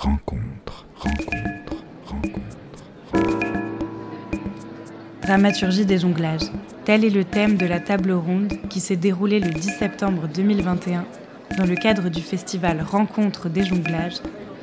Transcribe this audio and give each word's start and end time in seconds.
rencontre, 0.00 0.86
rencontre, 0.96 1.84
rencontre. 2.06 2.40
Dramaturgie 5.20 5.84
des 5.84 5.98
jonglages. 5.98 6.50
Tel 6.86 7.04
est 7.04 7.10
le 7.10 7.24
thème 7.24 7.58
de 7.58 7.66
la 7.66 7.80
table 7.80 8.12
ronde 8.12 8.50
qui 8.70 8.80
s'est 8.80 8.96
déroulée 8.96 9.40
le 9.40 9.50
10 9.50 9.68
septembre 9.78 10.26
2021 10.34 11.04
dans 11.58 11.66
le 11.66 11.74
cadre 11.74 12.08
du 12.08 12.22
festival 12.22 12.80
Rencontre 12.80 13.50
des 13.50 13.66
jonglages 13.66 14.20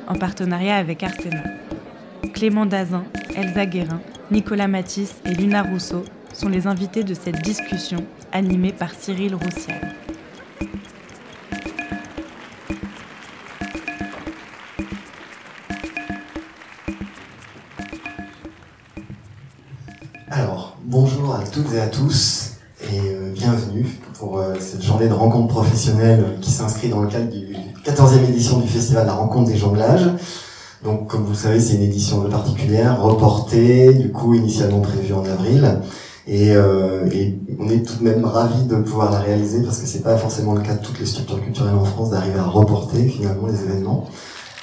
en 0.08 0.16
partenariat 0.16 0.76
avec 0.76 1.04
Arsena. 1.04 1.44
Clément 2.34 2.66
Dazin, 2.66 3.04
Elsa 3.36 3.66
Guérin, 3.66 4.00
Nicolas 4.32 4.66
Matisse 4.66 5.20
et 5.24 5.34
Luna 5.34 5.62
Rousseau 5.62 6.04
sont 6.32 6.48
les 6.48 6.66
invités 6.66 7.04
de 7.04 7.14
cette 7.14 7.42
discussion 7.42 8.04
animée 8.32 8.72
par 8.72 8.92
Cyril 8.92 9.36
Roussial. 9.36 9.94
Toutes 21.58 21.74
et 21.74 21.80
à 21.80 21.88
tous 21.88 22.52
et 22.82 23.00
euh, 23.00 23.32
bienvenue 23.34 23.84
pour 24.16 24.38
euh, 24.38 24.54
cette 24.60 24.80
journée 24.80 25.08
de 25.08 25.12
rencontre 25.12 25.48
professionnelle 25.48 26.38
qui 26.40 26.52
s'inscrit 26.52 26.88
dans 26.88 27.00
le 27.00 27.08
cadre 27.08 27.28
du 27.28 27.48
14e 27.84 28.28
édition 28.28 28.58
du 28.60 28.68
festival 28.68 29.06
La 29.06 29.14
Rencontre 29.14 29.50
des 29.50 29.56
Jonglages. 29.56 30.08
Donc, 30.84 31.08
comme 31.08 31.24
vous 31.24 31.32
le 31.32 31.36
savez, 31.36 31.58
c'est 31.58 31.74
une 31.74 31.82
édition 31.82 32.20
un 32.20 32.24
peu 32.26 32.28
particulière, 32.28 33.02
reportée, 33.02 33.92
du 33.92 34.12
coup, 34.12 34.34
initialement 34.34 34.78
prévue 34.78 35.12
en 35.12 35.24
avril. 35.24 35.80
Et, 36.28 36.52
euh, 36.52 37.08
on 37.58 37.68
est 37.68 37.84
tout 37.84 37.96
de 37.98 38.04
même 38.04 38.24
ravis 38.24 38.62
de 38.62 38.76
pouvoir 38.76 39.10
la 39.10 39.18
réaliser 39.18 39.60
parce 39.64 39.78
que 39.78 39.86
c'est 39.88 40.04
pas 40.04 40.16
forcément 40.16 40.54
le 40.54 40.60
cas 40.60 40.74
de 40.74 40.84
toutes 40.84 41.00
les 41.00 41.06
structures 41.06 41.42
culturelles 41.42 41.74
en 41.74 41.84
France 41.84 42.10
d'arriver 42.10 42.38
à 42.38 42.44
reporter 42.44 43.08
finalement 43.08 43.48
les 43.48 43.60
événements. 43.60 44.08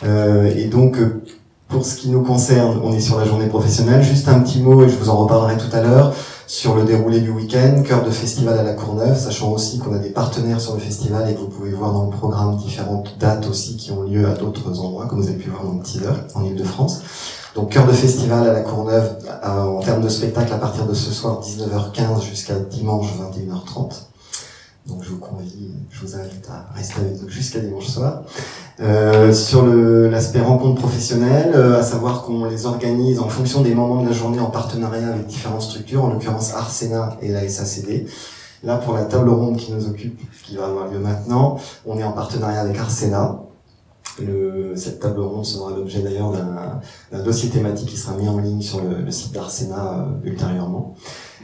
Euh, 0.05 0.50
et 0.55 0.67
donc, 0.67 0.98
euh, 0.98 1.22
pour 1.67 1.86
ce 1.86 1.95
qui 1.95 2.09
nous 2.09 2.22
concerne, 2.22 2.80
on 2.84 2.94
est 2.94 3.02
sur 3.02 3.17
la 3.20 3.25
journée 3.25 3.48
professionnelle. 3.48 4.02
Juste 4.02 4.30
un 4.30 4.39
petit 4.39 4.61
mot, 4.61 4.86
et 4.86 4.89
je 4.89 4.95
vous 4.95 5.09
en 5.09 5.17
reparlerai 5.17 5.58
tout 5.58 5.75
à 5.75 5.81
l'heure, 5.81 6.14
sur 6.48 6.76
le 6.76 6.84
déroulé 6.84 7.22
du 7.22 7.32
week-end, 7.32 7.82
cœur 7.84 8.04
de 8.04 8.12
festival 8.12 8.58
à 8.58 8.64
la 8.64 8.74
Courneuve, 8.74 9.18
sachant 9.18 9.52
aussi 9.52 9.80
qu'on 9.80 9.94
a 9.96 9.98
des 9.98 10.10
partenaires 10.10 10.62
sur 10.62 10.74
le 10.74 10.80
festival 10.80 11.30
et 11.30 11.34
que 11.34 11.40
vous 11.40 11.48
pouvez 11.48 11.72
voir 11.72 11.92
dans 11.92 12.06
le 12.06 12.12
programme 12.12 12.56
différentes 12.58 13.18
dates 13.20 13.48
aussi 13.48 13.78
qui 13.78 13.92
ont 13.92 14.04
lieu 14.04 14.28
à 14.28 14.34
d'autres 14.34 14.80
endroits, 14.80 15.08
comme 15.08 15.22
vous 15.22 15.28
avez 15.28 15.38
pu 15.38 15.50
voir 15.50 15.64
dans 15.64 15.73
le 15.73 15.84
teaser, 15.84 16.14
en 16.36 16.44
Ile-de-France. 16.44 17.02
Donc 17.56 17.72
cœur 17.72 17.88
de 17.88 17.94
festival 17.94 18.48
à 18.48 18.54
la 18.54 18.62
Courneuve, 18.62 19.18
euh, 19.28 19.64
en 19.64 19.80
termes 19.80 20.04
de 20.04 20.10
spectacle, 20.10 20.54
à 20.54 20.58
partir 20.58 20.86
de 20.86 20.94
ce 20.94 21.12
soir 21.12 21.42
19h15 21.42 22.22
jusqu'à 22.22 22.56
dimanche 22.56 23.08
21h30. 23.18 23.94
Donc 24.88 25.03
je 25.03 25.09
vous 25.09 25.17
convie, 25.17 25.72
je 25.89 26.02
vous 26.02 26.16
invite 26.16 26.47
à 26.50 26.72
rester 26.75 27.00
avec 27.00 27.19
nous 27.19 27.28
jusqu'à 27.28 27.59
dimanche 27.59 27.88
soir. 27.88 28.22
Euh, 28.80 29.33
sur 29.33 29.66
l'aspect 29.66 30.42
rencontre 30.42 30.80
professionnelle, 30.80 31.53
euh, 31.55 31.80
à 31.80 31.83
savoir 31.83 32.22
qu'on 32.22 32.45
les 32.45 32.67
organise 32.67 33.19
en 33.19 33.27
fonction 33.27 33.61
des 33.61 33.73
moments 33.73 34.03
de 34.03 34.09
la 34.09 34.14
journée 34.14 34.39
en 34.39 34.52
partenariat 34.52 35.08
avec 35.08 35.25
différentes 35.25 35.64
structures, 35.64 36.03
en 36.03 36.09
l'occurrence 36.09 36.53
Arsena 36.53 37.17
et 37.22 37.30
la 37.30 37.47
SACD. 37.47 38.05
Là, 38.64 38.77
pour 38.77 38.94
la 38.94 39.05
table 39.05 39.30
ronde 39.30 39.58
qui 39.58 39.72
nous 39.72 39.88
occupe, 39.88 40.19
qui 40.44 40.55
va 40.58 40.66
avoir 40.66 40.88
lieu 40.92 40.99
maintenant, 40.99 41.58
on 41.86 41.97
est 41.97 42.03
en 42.03 42.11
partenariat 42.11 42.61
avec 42.61 42.77
Arsena. 42.77 43.45
Le, 44.21 44.73
cette 44.75 45.02
table 45.02 45.19
ronde 45.19 45.45
sera 45.45 45.71
l'objet 45.71 45.99
d'ailleurs 45.99 46.31
d'un 47.11 47.23
dossier 47.23 47.49
thématique 47.49 47.89
qui 47.89 47.97
sera 47.97 48.16
mis 48.16 48.30
en 48.30 48.38
ligne 48.38 48.61
sur 48.61 48.81
le, 48.81 49.02
le 49.03 49.11
site 49.11 49.33
d'Arsena 49.33 50.08
euh, 50.08 50.30
ultérieurement. 50.30 50.95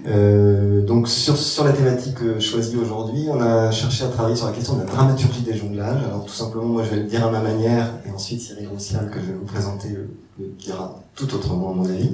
Euh, 0.07 0.81
donc 0.85 1.07
sur, 1.07 1.35
sur 1.37 1.63
la 1.63 1.73
thématique 1.73 2.21
euh, 2.23 2.39
choisie 2.39 2.77
aujourd'hui, 2.77 3.27
on 3.29 3.39
a 3.41 3.71
cherché 3.71 4.05
à 4.05 4.07
travailler 4.07 4.35
sur 4.35 4.47
la 4.47 4.53
question 4.53 4.75
de 4.75 4.79
la 4.79 4.85
dramaturgie 4.85 5.41
des 5.41 5.55
jonglages. 5.55 6.03
Alors 6.05 6.23
tout 6.25 6.33
simplement, 6.33 6.65
moi 6.65 6.83
je 6.83 6.91
vais 6.91 7.01
le 7.03 7.07
dire 7.07 7.25
à 7.27 7.29
ma 7.29 7.41
manière, 7.41 7.91
et 8.07 8.11
ensuite 8.11 8.41
Cyril 8.41 8.67
Roussial, 8.69 9.09
que 9.11 9.19
je 9.19 9.25
vais 9.25 9.33
vous 9.33 9.45
présenter, 9.45 9.89
euh, 9.89 10.09
le 10.39 10.47
dira 10.57 10.99
tout 11.15 11.33
autrement 11.35 11.71
à 11.71 11.73
mon 11.73 11.85
avis. 11.85 12.11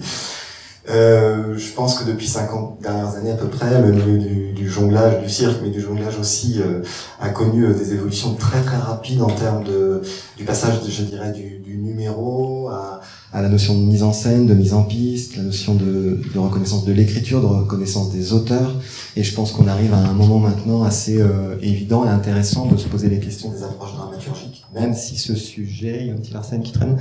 Euh, 0.90 1.58
je 1.58 1.74
pense 1.74 2.00
que 2.00 2.10
depuis 2.10 2.28
50 2.28 2.82
dernières 2.82 3.16
années 3.16 3.32
à 3.32 3.36
peu 3.36 3.48
près, 3.48 3.82
le 3.82 3.92
milieu 3.92 4.18
du, 4.18 4.54
du 4.54 4.70
jonglage, 4.70 5.22
du 5.22 5.30
cirque, 5.30 5.58
mais 5.62 5.70
du 5.70 5.81
jonglage 5.81 6.18
aussi, 6.18 6.62
euh, 6.62 6.81
a 7.20 7.30
connu 7.30 7.66
euh, 7.66 7.74
des 7.74 7.94
évolutions 7.94 8.36
très 8.36 8.62
très 8.62 8.78
rapides 8.78 9.22
en 9.22 9.30
termes 9.30 9.64
de, 9.66 10.02
du 10.38 10.46
passage, 10.46 10.81
de, 10.81 10.90
je 10.90 11.03
dirais, 11.03 11.34
du, 11.34 11.59
du 11.59 11.78
numéro 11.78 12.70
à, 12.70 13.02
à 13.34 13.42
la 13.42 13.50
notion 13.50 13.78
de 13.78 13.84
mise 13.84 14.03
en 14.03 14.14
scène, 14.14 14.47
de 14.47 14.53
mise 14.53 14.74
en 14.74 14.84
piste, 14.84 15.36
la 15.36 15.44
notion 15.44 15.76
de, 15.76 16.22
de 16.34 16.40
reconnaissance 16.40 16.86
de 16.86 16.94
l'écriture, 16.94 17.42
de 17.42 17.46
reconnaissance 17.46 18.12
des 18.12 18.31
auteurs. 18.31 18.74
Et 19.18 19.24
je 19.24 19.36
pense 19.36 19.52
qu'on 19.52 19.68
arrive 19.68 19.94
à 19.94 19.97
un 19.97 20.14
moment 20.14 20.40
maintenant 20.40 20.84
assez 20.84 21.20
euh, 21.20 21.58
évident 21.62 22.06
et 22.06 22.09
intéressant 22.09 22.66
de 22.68 22.78
se 22.78 22.88
poser 22.88 23.09
les 23.09 23.20
questions 23.20 23.52
des 23.52 23.64
approches 23.64 23.94
dramaturgiques, 23.94 24.66
même 24.74 24.94
si 24.94 25.18
ce 25.18 25.36
sujet, 25.36 25.97
il 26.02 26.08
y 26.08 26.09
a 26.12 26.14
un 26.14 26.18
petit 26.18 26.36
Arsène 26.36 26.64
qui 26.64 26.72
traîne, 26.72 26.97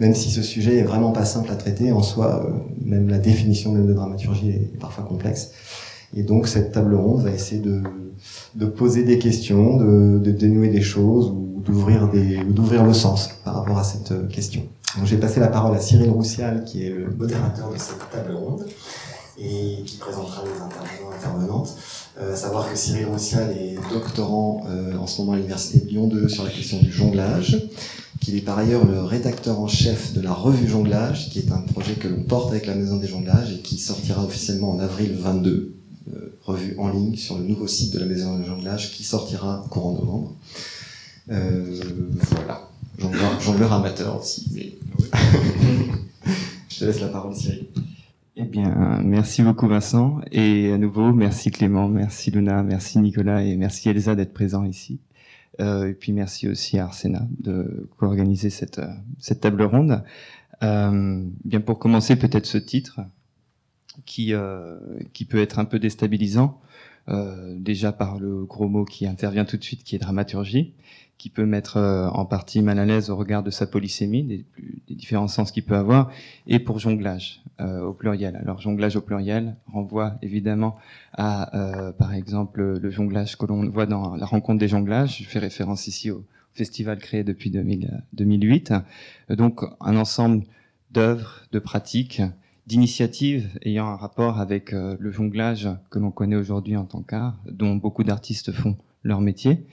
même 0.00 0.14
si 0.14 0.30
ce 0.30 0.42
sujet 0.42 0.76
est 0.76 0.82
vraiment 0.82 1.12
pas 1.12 1.24
simple 1.24 1.50
à 1.50 1.56
traiter 1.56 1.92
en 1.92 2.02
soi, 2.02 2.44
euh, 2.44 2.50
même 2.84 3.08
la 3.08 3.18
définition 3.18 3.72
même 3.72 3.86
de 3.86 3.92
dramaturgie 3.92 4.50
est 4.50 4.78
parfois 4.78 5.04
complexe. 5.04 5.50
Et 6.16 6.22
donc 6.22 6.48
cette 6.48 6.72
table 6.72 6.94
ronde 6.94 7.22
va 7.22 7.30
essayer 7.30 7.60
de, 7.60 8.66
poser 8.66 9.04
des 9.04 9.18
questions, 9.18 9.76
de, 9.76 10.30
dénouer 10.30 10.68
des 10.68 10.80
choses 10.80 11.30
ou 11.30 11.62
d'ouvrir 11.64 12.08
des 12.08 12.38
ou 12.38 12.52
d'ouvrir 12.52 12.84
le 12.84 12.94
sens 12.94 13.30
par 13.44 13.54
rapport 13.54 13.78
à 13.78 13.84
cette 13.84 14.12
euh, 14.12 14.26
question. 14.28 14.62
Donc 14.96 15.06
j'ai 15.06 15.18
passé 15.18 15.38
la 15.40 15.48
parole 15.48 15.76
à 15.76 15.80
Cyril 15.80 16.10
Roussial 16.10 16.64
qui 16.64 16.86
est 16.86 16.90
le 16.90 17.10
modérateur 17.10 17.70
de 17.70 17.78
cette 17.78 18.10
table 18.10 18.32
ronde 18.32 18.64
et 19.38 19.82
qui 19.84 19.98
présentera 19.98 20.42
les 20.44 20.60
intervenants 20.60 21.12
intervenantes. 21.16 21.76
Euh, 22.20 22.32
à 22.32 22.36
savoir 22.36 22.70
que 22.70 22.76
Cyril 22.76 23.06
Roussial 23.06 23.56
est 23.56 23.76
doctorant 23.92 24.64
euh, 24.68 24.96
en 24.96 25.06
ce 25.06 25.20
moment 25.20 25.34
à 25.34 25.36
l'université 25.36 25.78
de 25.78 25.88
Lyon 25.88 26.08
2 26.08 26.28
sur 26.28 26.42
la 26.42 26.50
question 26.50 26.80
du 26.80 26.90
jonglage, 26.90 27.68
qu'il 28.20 28.34
est 28.34 28.40
par 28.40 28.58
ailleurs 28.58 28.84
le 28.84 29.02
rédacteur 29.02 29.60
en 29.60 29.68
chef 29.68 30.14
de 30.14 30.20
la 30.20 30.32
revue 30.32 30.66
Jonglage, 30.66 31.30
qui 31.30 31.38
est 31.38 31.52
un 31.52 31.60
projet 31.60 31.94
que 31.94 32.08
l'on 32.08 32.24
porte 32.24 32.50
avec 32.50 32.66
la 32.66 32.74
Maison 32.74 32.96
des 32.96 33.06
Jonglages 33.06 33.52
et 33.52 33.58
qui 33.58 33.78
sortira 33.78 34.24
officiellement 34.24 34.72
en 34.72 34.80
avril 34.80 35.14
22, 35.16 35.76
euh, 36.12 36.38
revue 36.42 36.74
en 36.78 36.88
ligne 36.88 37.14
sur 37.14 37.38
le 37.38 37.44
nouveau 37.44 37.68
site 37.68 37.92
de 37.92 38.00
la 38.00 38.06
Maison 38.06 38.36
des 38.36 38.46
Jonglages 38.46 38.90
qui 38.90 39.04
sortira 39.04 39.64
courant 39.70 39.92
novembre. 39.92 40.34
Voilà, 41.28 42.68
jongleur, 42.98 43.40
jongleur 43.40 43.72
amateur 43.72 44.18
aussi. 44.20 44.48
Mais... 44.54 44.72
Je 46.68 46.80
te 46.80 46.84
laisse 46.84 47.00
la 47.00 47.08
parole 47.08 47.34
Cyril. 47.34 47.66
Eh 48.40 48.44
bien, 48.44 49.02
merci 49.04 49.42
beaucoup 49.42 49.66
Vincent. 49.66 50.20
Et 50.30 50.70
à 50.70 50.78
nouveau, 50.78 51.12
merci 51.12 51.50
Clément, 51.50 51.88
merci 51.88 52.30
Luna, 52.30 52.62
merci 52.62 53.00
Nicolas 53.00 53.42
et 53.42 53.56
merci 53.56 53.88
Elsa 53.88 54.14
d'être 54.14 54.32
présents 54.32 54.62
ici. 54.62 55.00
Euh, 55.58 55.88
et 55.88 55.92
puis 55.92 56.12
merci 56.12 56.46
aussi 56.48 56.78
à 56.78 56.84
Arsena 56.84 57.26
de 57.40 57.88
co-organiser 57.96 58.50
cette, 58.50 58.78
euh, 58.78 58.86
cette 59.18 59.40
table 59.40 59.64
ronde. 59.64 60.04
Euh, 60.62 61.24
bien 61.44 61.60
pour 61.60 61.80
commencer, 61.80 62.14
peut-être 62.14 62.46
ce 62.46 62.58
titre 62.58 63.00
qui, 64.06 64.32
qui 65.12 65.24
peut 65.24 65.40
être 65.40 65.58
un 65.58 65.64
peu 65.64 65.80
déstabilisant, 65.80 66.60
déjà 67.56 67.90
par 67.90 68.20
le 68.20 68.44
gros 68.44 68.68
mot 68.68 68.84
qui 68.84 69.08
intervient 69.08 69.44
tout 69.44 69.56
de 69.56 69.64
suite, 69.64 69.82
qui 69.82 69.96
est 69.96 69.98
dramaturgie, 69.98 70.74
qui 71.18 71.30
peut 71.30 71.46
mettre 71.46 71.76
euh, 71.76 72.08
en 72.08 72.24
partie 72.24 72.62
mal 72.62 72.78
à 72.78 72.86
l'aise 72.86 73.10
au 73.10 73.16
regard 73.16 73.42
de 73.42 73.50
sa 73.50 73.66
polysémie, 73.66 74.22
des, 74.22 74.44
différents 74.94 75.28
sens 75.28 75.52
qu'il 75.52 75.64
peut 75.64 75.76
avoir, 75.76 76.10
et 76.46 76.58
pour 76.58 76.78
jonglage 76.78 77.42
euh, 77.60 77.82
au 77.82 77.92
pluriel. 77.92 78.36
Alors 78.36 78.60
jonglage 78.60 78.96
au 78.96 79.00
pluriel 79.00 79.56
renvoie 79.66 80.14
évidemment 80.22 80.76
à, 81.12 81.56
euh, 81.56 81.92
par 81.92 82.14
exemple, 82.14 82.78
le 82.78 82.90
jonglage 82.90 83.36
que 83.36 83.46
l'on 83.46 83.68
voit 83.68 83.86
dans 83.86 84.16
la 84.16 84.26
rencontre 84.26 84.58
des 84.58 84.68
jonglages. 84.68 85.18
Je 85.18 85.28
fais 85.28 85.38
référence 85.38 85.86
ici 85.86 86.10
au 86.10 86.24
festival 86.58 86.98
créé 86.98 87.24
depuis 87.24 87.50
2000, 87.50 87.86
euh, 87.86 87.98
2008. 88.12 88.72
Euh, 89.30 89.36
Donc 89.36 89.62
un 89.80 89.96
ensemble 89.96 90.44
d'œuvres, 90.90 91.46
de 91.52 91.58
pratiques, 91.58 92.20
d'initiatives 92.66 93.48
ayant 93.62 93.86
un 93.86 93.96
rapport 93.96 94.40
avec 94.40 94.72
euh, 94.72 94.96
le 94.98 95.10
jonglage 95.10 95.68
que 95.90 95.98
l'on 95.98 96.10
connaît 96.10 96.36
aujourd'hui 96.36 96.76
en 96.76 96.84
tant 96.84 97.02
qu'art, 97.02 97.38
dont 97.50 97.76
beaucoup 97.76 98.04
d'artistes 98.04 98.52
font 98.52 98.76
leur 99.04 99.20
métier. 99.20 99.64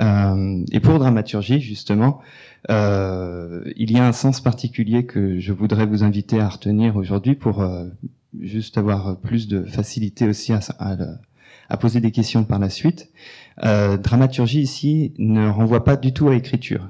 Euh, 0.00 0.64
et 0.70 0.80
pour 0.80 0.98
dramaturgie, 0.98 1.60
justement, 1.60 2.20
euh, 2.70 3.62
il 3.76 3.92
y 3.92 3.98
a 3.98 4.06
un 4.06 4.12
sens 4.12 4.40
particulier 4.40 5.06
que 5.06 5.38
je 5.38 5.52
voudrais 5.52 5.86
vous 5.86 6.02
inviter 6.04 6.40
à 6.40 6.48
retenir 6.48 6.96
aujourd'hui 6.96 7.34
pour 7.34 7.62
euh, 7.62 7.86
juste 8.40 8.78
avoir 8.78 9.16
plus 9.18 9.48
de 9.48 9.64
facilité 9.64 10.28
aussi 10.28 10.52
à, 10.52 11.76
poser 11.80 12.00
des 12.00 12.10
questions 12.10 12.44
par 12.44 12.58
la 12.58 12.70
suite. 12.70 13.10
Dramaturgie 13.62 14.60
ici 14.60 15.12
ne 15.18 15.48
renvoie 15.48 15.84
pas 15.84 15.96
du 15.96 16.12
tout 16.12 16.28
à 16.28 16.34
écriture. 16.34 16.88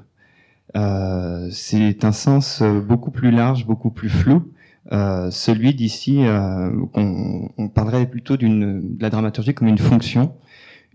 C'est 0.73 2.05
un 2.05 2.11
sens 2.11 2.61
beaucoup 2.61 3.11
plus 3.11 3.31
large, 3.31 3.65
beaucoup 3.65 3.89
plus 3.89 4.09
flou. 4.09 4.51
Celui 4.91 5.73
d'ici, 5.73 6.23
qu'on 6.93 7.51
on 7.57 7.67
parlerait 7.67 8.05
plutôt 8.05 8.37
de 8.37 8.81
la 8.99 9.09
dramaturgie 9.09 9.53
comme 9.53 9.67
une 9.67 9.77
fonction, 9.77 10.33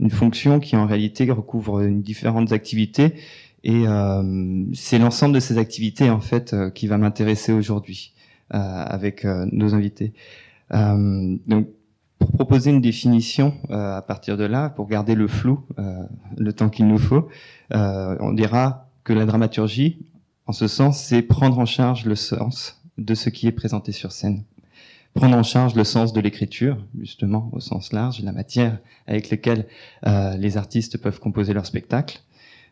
une 0.00 0.10
fonction 0.10 0.60
qui 0.60 0.76
en 0.76 0.86
réalité 0.86 1.30
recouvre 1.30 1.84
différentes 1.86 2.52
activités 2.52 3.14
et 3.64 3.86
euh, 3.86 4.64
c'est 4.74 4.98
l'ensemble 4.98 5.34
de 5.34 5.40
ces 5.40 5.56
activités 5.56 6.10
en 6.10 6.20
fait 6.20 6.52
euh, 6.52 6.70
qui 6.70 6.86
va 6.86 6.98
m'intéresser 6.98 7.52
aujourd'hui 7.52 8.12
euh, 8.52 8.58
avec 8.58 9.24
euh, 9.24 9.46
nos 9.52 9.74
invités. 9.74 10.12
Euh, 10.74 11.34
donc 11.46 11.68
pour 12.18 12.30
proposer 12.30 12.70
une 12.70 12.82
définition 12.82 13.54
à 13.70 14.00
partir 14.00 14.36
de 14.36 14.44
là, 14.44 14.70
pour 14.70 14.86
garder 14.86 15.14
le 15.14 15.28
flou, 15.28 15.60
le 16.38 16.52
temps 16.54 16.70
qu'il 16.70 16.86
nous 16.86 16.96
faut, 16.96 17.28
on 17.70 18.32
dira 18.32 18.88
que 19.02 19.12
la 19.12 19.26
dramaturgie, 19.26 19.98
En 20.46 20.52
ce 20.52 20.66
sens, 20.66 21.02
c'est 21.02 21.20
prendre 21.20 21.58
en 21.58 21.66
charge 21.66 22.06
le 22.06 22.14
sens 22.14 22.80
de 22.96 23.14
ce 23.14 23.28
qui 23.28 23.46
est 23.46 23.52
présenté 23.52 23.92
sur 23.92 24.12
scène. 24.12 24.44
Prendre 25.14 25.36
en 25.36 25.44
charge 25.44 25.76
le 25.76 25.84
sens 25.84 26.12
de 26.12 26.20
l'écriture, 26.20 26.76
justement, 26.98 27.48
au 27.52 27.60
sens 27.60 27.92
large, 27.92 28.20
la 28.22 28.32
matière 28.32 28.78
avec 29.06 29.30
laquelle 29.30 29.66
euh, 30.06 30.36
les 30.36 30.56
artistes 30.56 30.98
peuvent 30.98 31.20
composer 31.20 31.52
leur 31.52 31.66
spectacle. 31.66 32.20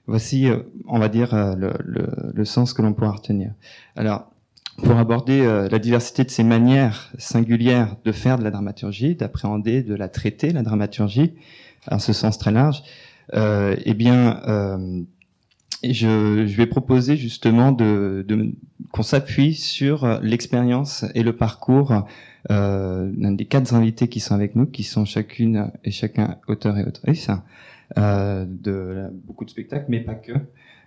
Voici, 0.07 0.49
euh, 0.49 0.59
on 0.89 0.99
va 0.99 1.09
dire, 1.09 1.33
euh, 1.35 1.55
le, 1.55 1.73
le, 1.85 2.09
le, 2.35 2.45
sens 2.45 2.73
que 2.73 2.83
l'on 2.83 2.93
pourra 2.93 3.13
retenir. 3.13 3.53
Alors, 3.95 4.33
pour 4.79 4.99
aborder 4.99 5.43
euh, 5.43 5.69
la 5.69 5.79
diversité 5.79 6.25
de 6.25 6.31
ces 6.31 6.43
manières 6.43 7.13
singulières 7.19 7.97
de 8.05 8.11
faire 8.11 8.39
de 8.39 8.43
la 8.43 8.51
dramaturgie, 8.51 9.15
d'appréhender, 9.15 9.83
de 9.83 9.95
la 9.95 10.09
traiter, 10.09 10.51
la 10.51 10.63
dramaturgie, 10.63 11.35
en 11.89 12.01
ce 12.01 12.13
sens 12.13 12.39
très 12.39 12.51
large, 12.51 12.83
eh 13.35 13.95
bien, 13.95 14.41
je, 15.83 16.47
je, 16.47 16.57
vais 16.57 16.67
proposer 16.67 17.17
justement 17.17 17.73
de, 17.73 18.25
de 18.27 18.53
qu'on 18.91 19.03
s'appuie 19.03 19.55
sur 19.55 20.21
l'expérience 20.23 21.05
et 21.15 21.23
le 21.23 21.35
parcours 21.35 22.07
euh, 22.51 23.11
d'un 23.15 23.33
des 23.33 23.47
quatre 23.47 23.75
invités 23.75 24.09
qui 24.09 24.21
sont 24.21 24.35
avec 24.35 24.57
nous, 24.57 24.67
qui 24.67 24.83
sont 24.83 25.05
chacune 25.05 25.71
et 25.85 25.91
chacun 25.91 26.39
auteur 26.49 26.77
et 26.79 26.85
autrice 26.85 27.31
euh, 27.99 28.45
de 28.49 29.09
beaucoup 29.25 29.45
de 29.45 29.51
spectacles, 29.51 29.87
mais 29.89 30.01
pas 30.01 30.15
que. 30.15 30.33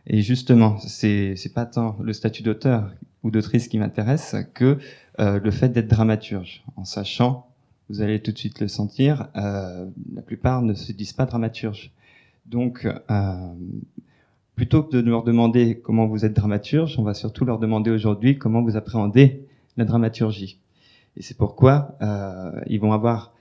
Et 0.07 0.21
justement, 0.21 0.77
c'est 0.79 1.35
c'est 1.35 1.53
pas 1.53 1.65
tant 1.65 1.97
le 2.01 2.13
statut 2.13 2.43
d'auteur 2.43 2.91
ou 3.23 3.31
d'autrice 3.31 3.67
qui 3.67 3.79
m'intéresse 3.79 4.35
que 4.53 4.77
euh, 5.19 5.39
le 5.39 5.51
fait 5.51 5.69
d'être 5.69 5.87
dramaturge, 5.87 6.63
en 6.75 6.85
sachant, 6.85 7.47
vous 7.89 8.01
allez 8.01 8.21
tout 8.21 8.31
de 8.31 8.37
suite 8.37 8.59
le 8.59 8.67
sentir, 8.67 9.29
euh, 9.35 9.87
la 10.13 10.21
plupart 10.21 10.61
ne 10.61 10.73
se 10.73 10.91
disent 10.91 11.13
pas 11.13 11.25
dramaturge. 11.25 11.91
Donc, 12.45 12.85
euh, 12.85 13.53
plutôt 14.55 14.83
que 14.83 14.95
de 14.95 15.09
leur 15.09 15.23
demander 15.23 15.79
comment 15.79 16.07
vous 16.07 16.25
êtes 16.25 16.33
dramaturge, 16.33 16.97
on 16.97 17.03
va 17.03 17.13
surtout 17.13 17.45
leur 17.45 17.59
demander 17.59 17.91
aujourd'hui 17.91 18.37
comment 18.37 18.61
vous 18.61 18.77
appréhendez 18.77 19.45
la 19.77 19.85
dramaturgie. 19.85 20.59
Et 21.17 21.21
c'est 21.21 21.37
pourquoi 21.37 21.97
euh, 22.01 22.51
ils 22.67 22.79
vont 22.79 22.93
avoir 22.93 23.33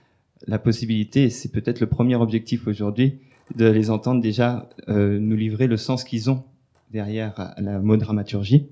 la 0.47 0.59
possibilité, 0.59 1.23
et 1.23 1.29
c'est 1.29 1.51
peut-être 1.51 1.79
le 1.79 1.87
premier 1.87 2.15
objectif 2.15 2.67
aujourd'hui, 2.67 3.19
de 3.55 3.65
les 3.65 3.89
entendre 3.89 4.21
déjà 4.21 4.69
euh, 4.89 5.19
nous 5.19 5.35
livrer 5.35 5.67
le 5.67 5.77
sens 5.77 6.03
qu'ils 6.03 6.29
ont 6.29 6.43
derrière 6.91 7.53
la 7.57 7.79
mot 7.79 7.97
dramaturgie. 7.97 8.67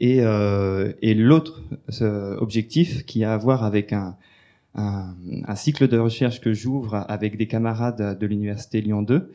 Et, 0.00 0.22
euh, 0.22 0.92
et 1.02 1.14
l'autre 1.14 1.62
objectif 2.38 3.04
qui 3.06 3.24
a 3.24 3.32
à 3.32 3.36
voir 3.36 3.64
avec 3.64 3.92
un, 3.92 4.16
un, 4.74 5.14
un 5.46 5.54
cycle 5.54 5.88
de 5.88 5.98
recherche 5.98 6.40
que 6.40 6.52
j'ouvre 6.52 7.04
avec 7.08 7.36
des 7.36 7.46
camarades 7.46 8.18
de 8.18 8.26
l'université 8.26 8.80
Lyon 8.80 9.02
2, 9.02 9.14
euh, 9.14 9.28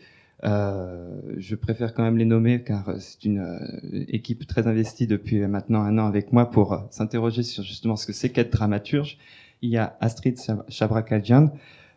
je 0.43 1.55
préfère 1.55 1.93
quand 1.93 2.03
même 2.03 2.17
les 2.17 2.25
nommer 2.25 2.63
car 2.63 2.93
c'est 2.99 3.25
une 3.25 3.39
euh, 3.39 4.05
équipe 4.07 4.47
très 4.47 4.67
investie 4.67 5.07
depuis 5.07 5.39
maintenant 5.47 5.81
un 5.81 5.97
an 5.97 6.05
avec 6.05 6.31
moi 6.31 6.49
pour 6.49 6.73
euh, 6.73 6.77
s'interroger 6.91 7.43
sur 7.43 7.63
justement 7.63 7.95
ce 7.95 8.05
que 8.05 8.13
c'est 8.13 8.29
qu'être 8.29 8.51
dramaturge. 8.51 9.17
Il 9.61 9.69
y 9.69 9.77
a 9.77 9.97
Astrid 9.99 10.37
Chabrakadjian, 10.69 11.51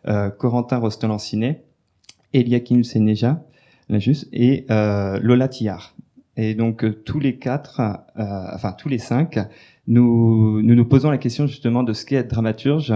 euh, 0.07 0.29
Corentin 0.29 0.77
Rostolanciné, 0.77 1.63
Eliakim 2.33 2.83
Seneja, 2.83 3.45
et 4.31 4.65
euh, 4.71 5.19
Lola 5.21 5.47
Tillard. 5.47 5.95
Et 6.35 6.55
donc 6.55 7.03
tous 7.03 7.19
les 7.19 7.37
quatre, 7.37 7.79
enfin 8.15 8.71
tous 8.71 8.89
les 8.89 8.97
cinq, 8.97 9.37
nous, 9.85 10.61
nous 10.63 10.85
posons 10.85 11.11
la 11.11 11.19
question 11.19 11.45
justement 11.45 11.83
de 11.83 11.93
ce 11.93 12.05
qu'est 12.05 12.15
être 12.15 12.29
dramaturge 12.29 12.93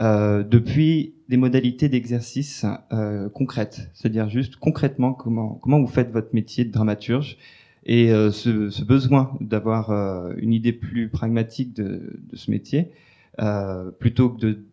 euh, 0.00 0.42
depuis 0.42 1.14
des 1.30 1.36
modalités 1.36 1.88
d'exercice 1.88 2.66
euh, 2.92 3.28
concrètes, 3.28 3.88
c'est-à-dire 3.94 4.28
juste 4.28 4.56
concrètement 4.56 5.12
comment 5.12 5.60
comment 5.62 5.80
vous 5.80 5.86
faites 5.86 6.10
votre 6.10 6.34
métier 6.34 6.64
de 6.64 6.72
dramaturge 6.72 7.38
et 7.86 8.12
euh, 8.12 8.32
ce, 8.32 8.82
besoin 8.82 9.38
d'avoir 9.40 9.90
euh, 9.90 10.34
une 10.38 10.52
idée 10.52 10.72
plus 10.72 11.08
pragmatique 11.08 11.72
de, 11.72 12.20
de 12.28 12.36
ce 12.36 12.50
métier 12.50 12.90
euh, 13.38 13.92
plutôt 13.92 14.30
que 14.30 14.40
de 14.40 14.64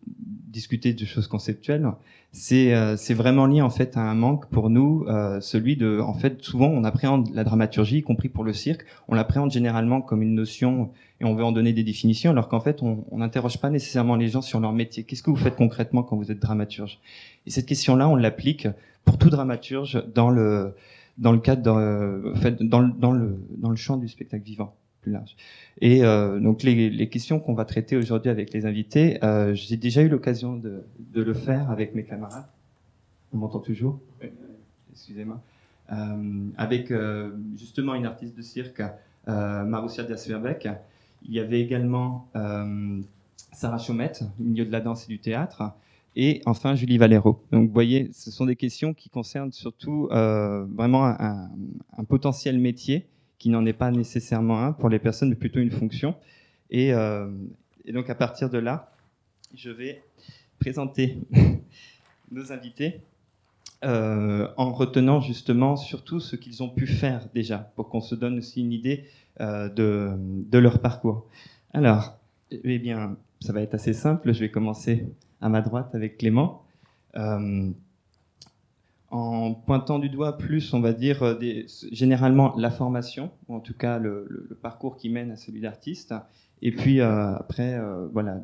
discuter 0.50 0.92
de 0.92 1.04
choses 1.04 1.28
conceptuelles, 1.28 1.90
c'est 2.32 2.74
euh, 2.74 2.96
vraiment 3.10 3.46
lié 3.46 3.62
en 3.62 3.70
fait 3.70 3.96
à 3.96 4.00
un 4.00 4.14
manque 4.14 4.46
pour 4.46 4.70
nous, 4.70 5.06
celui 5.40 5.76
de 5.76 6.00
en 6.00 6.14
fait 6.14 6.42
souvent 6.42 6.68
on 6.68 6.84
appréhende 6.84 7.30
la 7.34 7.44
dramaturgie, 7.44 7.98
y 7.98 8.02
compris 8.02 8.28
pour 8.28 8.44
le 8.44 8.52
cirque, 8.52 8.84
on 9.08 9.14
l'appréhende 9.14 9.50
généralement 9.50 10.00
comme 10.00 10.22
une 10.22 10.34
notion 10.34 10.90
et 11.20 11.24
on 11.24 11.34
veut 11.34 11.44
en 11.44 11.52
donner 11.52 11.72
des 11.72 11.82
définitions, 11.82 12.30
alors 12.30 12.48
qu'en 12.48 12.60
fait, 12.60 12.82
on 12.82 13.18
n'interroge 13.18 13.58
pas 13.58 13.70
nécessairement 13.70 14.14
les 14.14 14.28
gens 14.28 14.42
sur 14.42 14.60
leur 14.60 14.72
métier. 14.72 15.02
Qu'est-ce 15.02 15.22
que 15.22 15.30
vous 15.30 15.36
faites 15.36 15.56
concrètement 15.56 16.02
quand 16.02 16.16
vous 16.16 16.30
êtes 16.30 16.38
dramaturge? 16.38 17.00
Et 17.46 17.50
cette 17.50 17.66
question-là, 17.66 18.08
on 18.08 18.14
l'applique 18.14 18.68
pour 19.04 19.18
tout 19.18 19.30
dramaturge 19.30 20.04
dans 20.14 20.30
le 20.30 20.74
dans 21.16 21.32
le 21.32 21.38
cadre, 21.38 21.72
en 22.34 22.40
fait, 22.40 22.62
dans 22.62 22.80
le, 22.80 22.92
dans 22.92 23.10
le 23.10 23.36
dans 23.56 23.70
le 23.70 23.76
champ 23.76 23.96
du 23.96 24.06
spectacle 24.08 24.44
vivant 24.44 24.76
plus 25.00 25.12
large. 25.12 25.36
Et 25.80 26.04
euh, 26.04 26.40
donc 26.40 26.62
les, 26.62 26.90
les 26.90 27.08
questions 27.08 27.40
qu'on 27.40 27.54
va 27.54 27.64
traiter 27.64 27.96
aujourd'hui 27.96 28.30
avec 28.30 28.52
les 28.52 28.66
invités, 28.66 29.22
euh, 29.24 29.54
j'ai 29.54 29.76
déjà 29.76 30.02
eu 30.02 30.08
l'occasion 30.08 30.56
de, 30.56 30.84
de 30.98 31.22
le 31.22 31.34
faire 31.34 31.70
avec 31.70 31.94
mes 31.94 32.04
camarades. 32.04 32.46
On 33.32 33.38
m'entend 33.38 33.60
toujours? 33.60 34.00
Excusez-moi. 34.92 35.40
Euh, 35.92 36.48
avec 36.56 36.92
justement 37.56 37.94
une 37.94 38.06
artiste 38.06 38.36
de 38.36 38.42
cirque, 38.42 38.82
euh, 39.28 39.64
Marussia 39.64 40.04
Dasverbeck, 40.04 40.68
il 41.22 41.32
y 41.32 41.40
avait 41.40 41.60
également 41.60 42.28
Sarah 43.52 43.78
Chaumette, 43.78 44.24
au 44.38 44.44
milieu 44.44 44.64
de 44.64 44.72
la 44.72 44.80
danse 44.80 45.04
et 45.04 45.08
du 45.08 45.18
théâtre, 45.18 45.72
et 46.14 46.42
enfin 46.46 46.74
Julie 46.74 46.98
Valero. 46.98 47.42
Donc 47.52 47.68
vous 47.68 47.72
voyez, 47.72 48.10
ce 48.12 48.30
sont 48.30 48.46
des 48.46 48.56
questions 48.56 48.94
qui 48.94 49.08
concernent 49.08 49.52
surtout 49.52 50.08
vraiment 50.10 51.06
un, 51.06 51.50
un, 51.96 52.04
potentiel 52.04 52.58
métier 52.58 53.06
qui 53.38 53.50
n'en 53.50 53.64
est 53.66 53.72
pas 53.72 53.90
nécessairement 53.90 54.62
un 54.62 54.72
pour 54.72 54.88
les 54.88 54.98
personnes, 54.98 55.30
mais 55.30 55.36
plutôt 55.36 55.60
une 55.60 55.70
fonction. 55.70 56.14
Et, 56.70 56.92
euh, 56.92 57.30
donc 57.92 58.10
à 58.10 58.14
partir 58.14 58.50
de 58.50 58.58
là, 58.58 58.92
je 59.54 59.70
vais 59.70 60.02
présenter 60.58 61.18
nos 62.30 62.52
invités 62.52 63.00
euh, 63.84 64.48
en 64.56 64.72
retenant 64.72 65.20
justement 65.20 65.76
surtout 65.76 66.20
ce 66.20 66.36
qu'ils 66.36 66.62
ont 66.62 66.68
pu 66.68 66.86
faire 66.86 67.28
déjà, 67.32 67.58
pour 67.76 67.88
qu'on 67.88 68.00
se 68.00 68.14
donne 68.14 68.38
aussi 68.38 68.60
une 68.60 68.72
idée 68.72 69.04
euh, 69.40 69.68
de, 69.68 70.10
de, 70.18 70.58
leur 70.58 70.80
parcours. 70.80 71.26
Alors, 71.72 72.18
eh 72.50 72.78
bien, 72.78 73.16
ça 73.40 73.52
va 73.52 73.62
être 73.62 73.74
assez 73.74 73.92
simple. 73.92 74.32
Je 74.32 74.40
vais 74.40 74.50
commencer 74.50 75.06
à 75.40 75.48
ma 75.48 75.62
droite 75.62 75.94
avec 75.94 76.18
Clément. 76.18 76.64
Euh, 79.10 79.16
en 79.16 79.54
pointant 79.54 79.98
du 79.98 80.10
doigt 80.10 80.36
plus, 80.36 80.74
on 80.74 80.80
va 80.80 80.92
dire, 80.92 81.38
des, 81.38 81.66
généralement 81.92 82.54
la 82.56 82.70
formation, 82.70 83.30
ou 83.48 83.54
en 83.54 83.60
tout 83.60 83.74
cas 83.74 83.98
le, 83.98 84.58
parcours 84.60 84.96
qui 84.96 85.08
mène 85.08 85.30
à 85.30 85.36
celui 85.36 85.60
d'artiste, 85.60 86.14
et 86.60 86.72
puis 86.72 87.00
euh, 87.00 87.34
après, 87.36 87.74
euh, 87.74 88.06
voilà, 88.12 88.40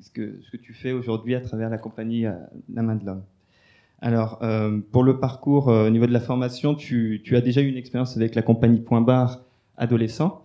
ce 0.00 0.10
que, 0.10 0.56
tu 0.56 0.72
fais 0.72 0.92
aujourd'hui 0.92 1.34
à 1.34 1.40
travers 1.40 1.70
la 1.70 1.78
compagnie 1.78 2.26
euh, 2.26 2.32
La 2.72 2.82
Main 2.82 2.96
de 2.96 3.04
l'Homme. 3.04 3.22
Alors, 4.00 4.38
euh, 4.42 4.78
pour 4.92 5.02
le 5.02 5.18
parcours 5.18 5.68
euh, 5.68 5.88
au 5.88 5.90
niveau 5.90 6.06
de 6.06 6.12
la 6.12 6.20
formation, 6.20 6.74
tu, 6.74 7.20
tu, 7.24 7.36
as 7.36 7.40
déjà 7.40 7.60
eu 7.60 7.68
une 7.68 7.76
expérience 7.76 8.16
avec 8.16 8.34
la 8.34 8.42
compagnie 8.42 8.80
Point 8.80 9.00
Barre 9.00 9.40
adolescent, 9.76 10.44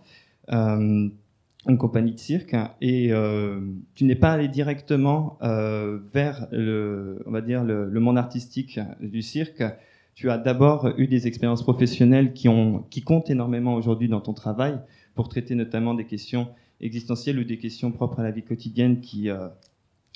euh, 0.52 1.08
une 1.68 1.78
compagnie 1.78 2.12
de 2.12 2.18
cirque, 2.18 2.54
et 2.80 3.12
euh, 3.12 3.60
tu 3.94 4.04
n'es 4.04 4.14
pas 4.14 4.32
allé 4.32 4.48
directement 4.48 5.38
euh, 5.42 5.98
vers 6.12 6.46
le, 6.52 7.22
on 7.26 7.30
va 7.30 7.40
dire 7.40 7.64
le, 7.64 7.88
le, 7.88 8.00
monde 8.00 8.18
artistique 8.18 8.78
du 9.00 9.22
cirque. 9.22 9.62
Tu 10.14 10.30
as 10.30 10.38
d'abord 10.38 10.92
eu 10.98 11.06
des 11.06 11.26
expériences 11.26 11.62
professionnelles 11.62 12.34
qui 12.34 12.48
ont, 12.48 12.84
qui 12.90 13.02
comptent 13.02 13.30
énormément 13.30 13.74
aujourd'hui 13.74 14.08
dans 14.08 14.20
ton 14.20 14.34
travail 14.34 14.78
pour 15.14 15.28
traiter 15.28 15.54
notamment 15.54 15.94
des 15.94 16.04
questions 16.04 16.48
existentielles 16.80 17.38
ou 17.38 17.44
des 17.44 17.58
questions 17.58 17.90
propres 17.90 18.20
à 18.20 18.22
la 18.22 18.30
vie 18.30 18.42
quotidienne 18.42 19.00
qui 19.00 19.30
euh, 19.30 19.48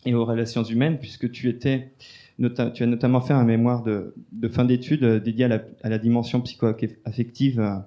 et 0.04 0.14
aux 0.14 0.24
relations 0.24 0.62
humaines, 0.62 0.98
puisque 0.98 1.30
tu 1.30 1.48
étais 1.48 1.92
tu 2.38 2.82
as 2.84 2.86
notamment 2.86 3.20
fait 3.20 3.32
un 3.32 3.42
mémoire 3.42 3.82
de, 3.82 4.14
de 4.30 4.48
fin 4.48 4.64
d'études 4.64 5.04
dédié 5.04 5.46
à 5.46 5.48
la, 5.48 5.62
à 5.82 5.88
la 5.88 5.98
dimension 5.98 6.40
psycho-affective 6.40 7.82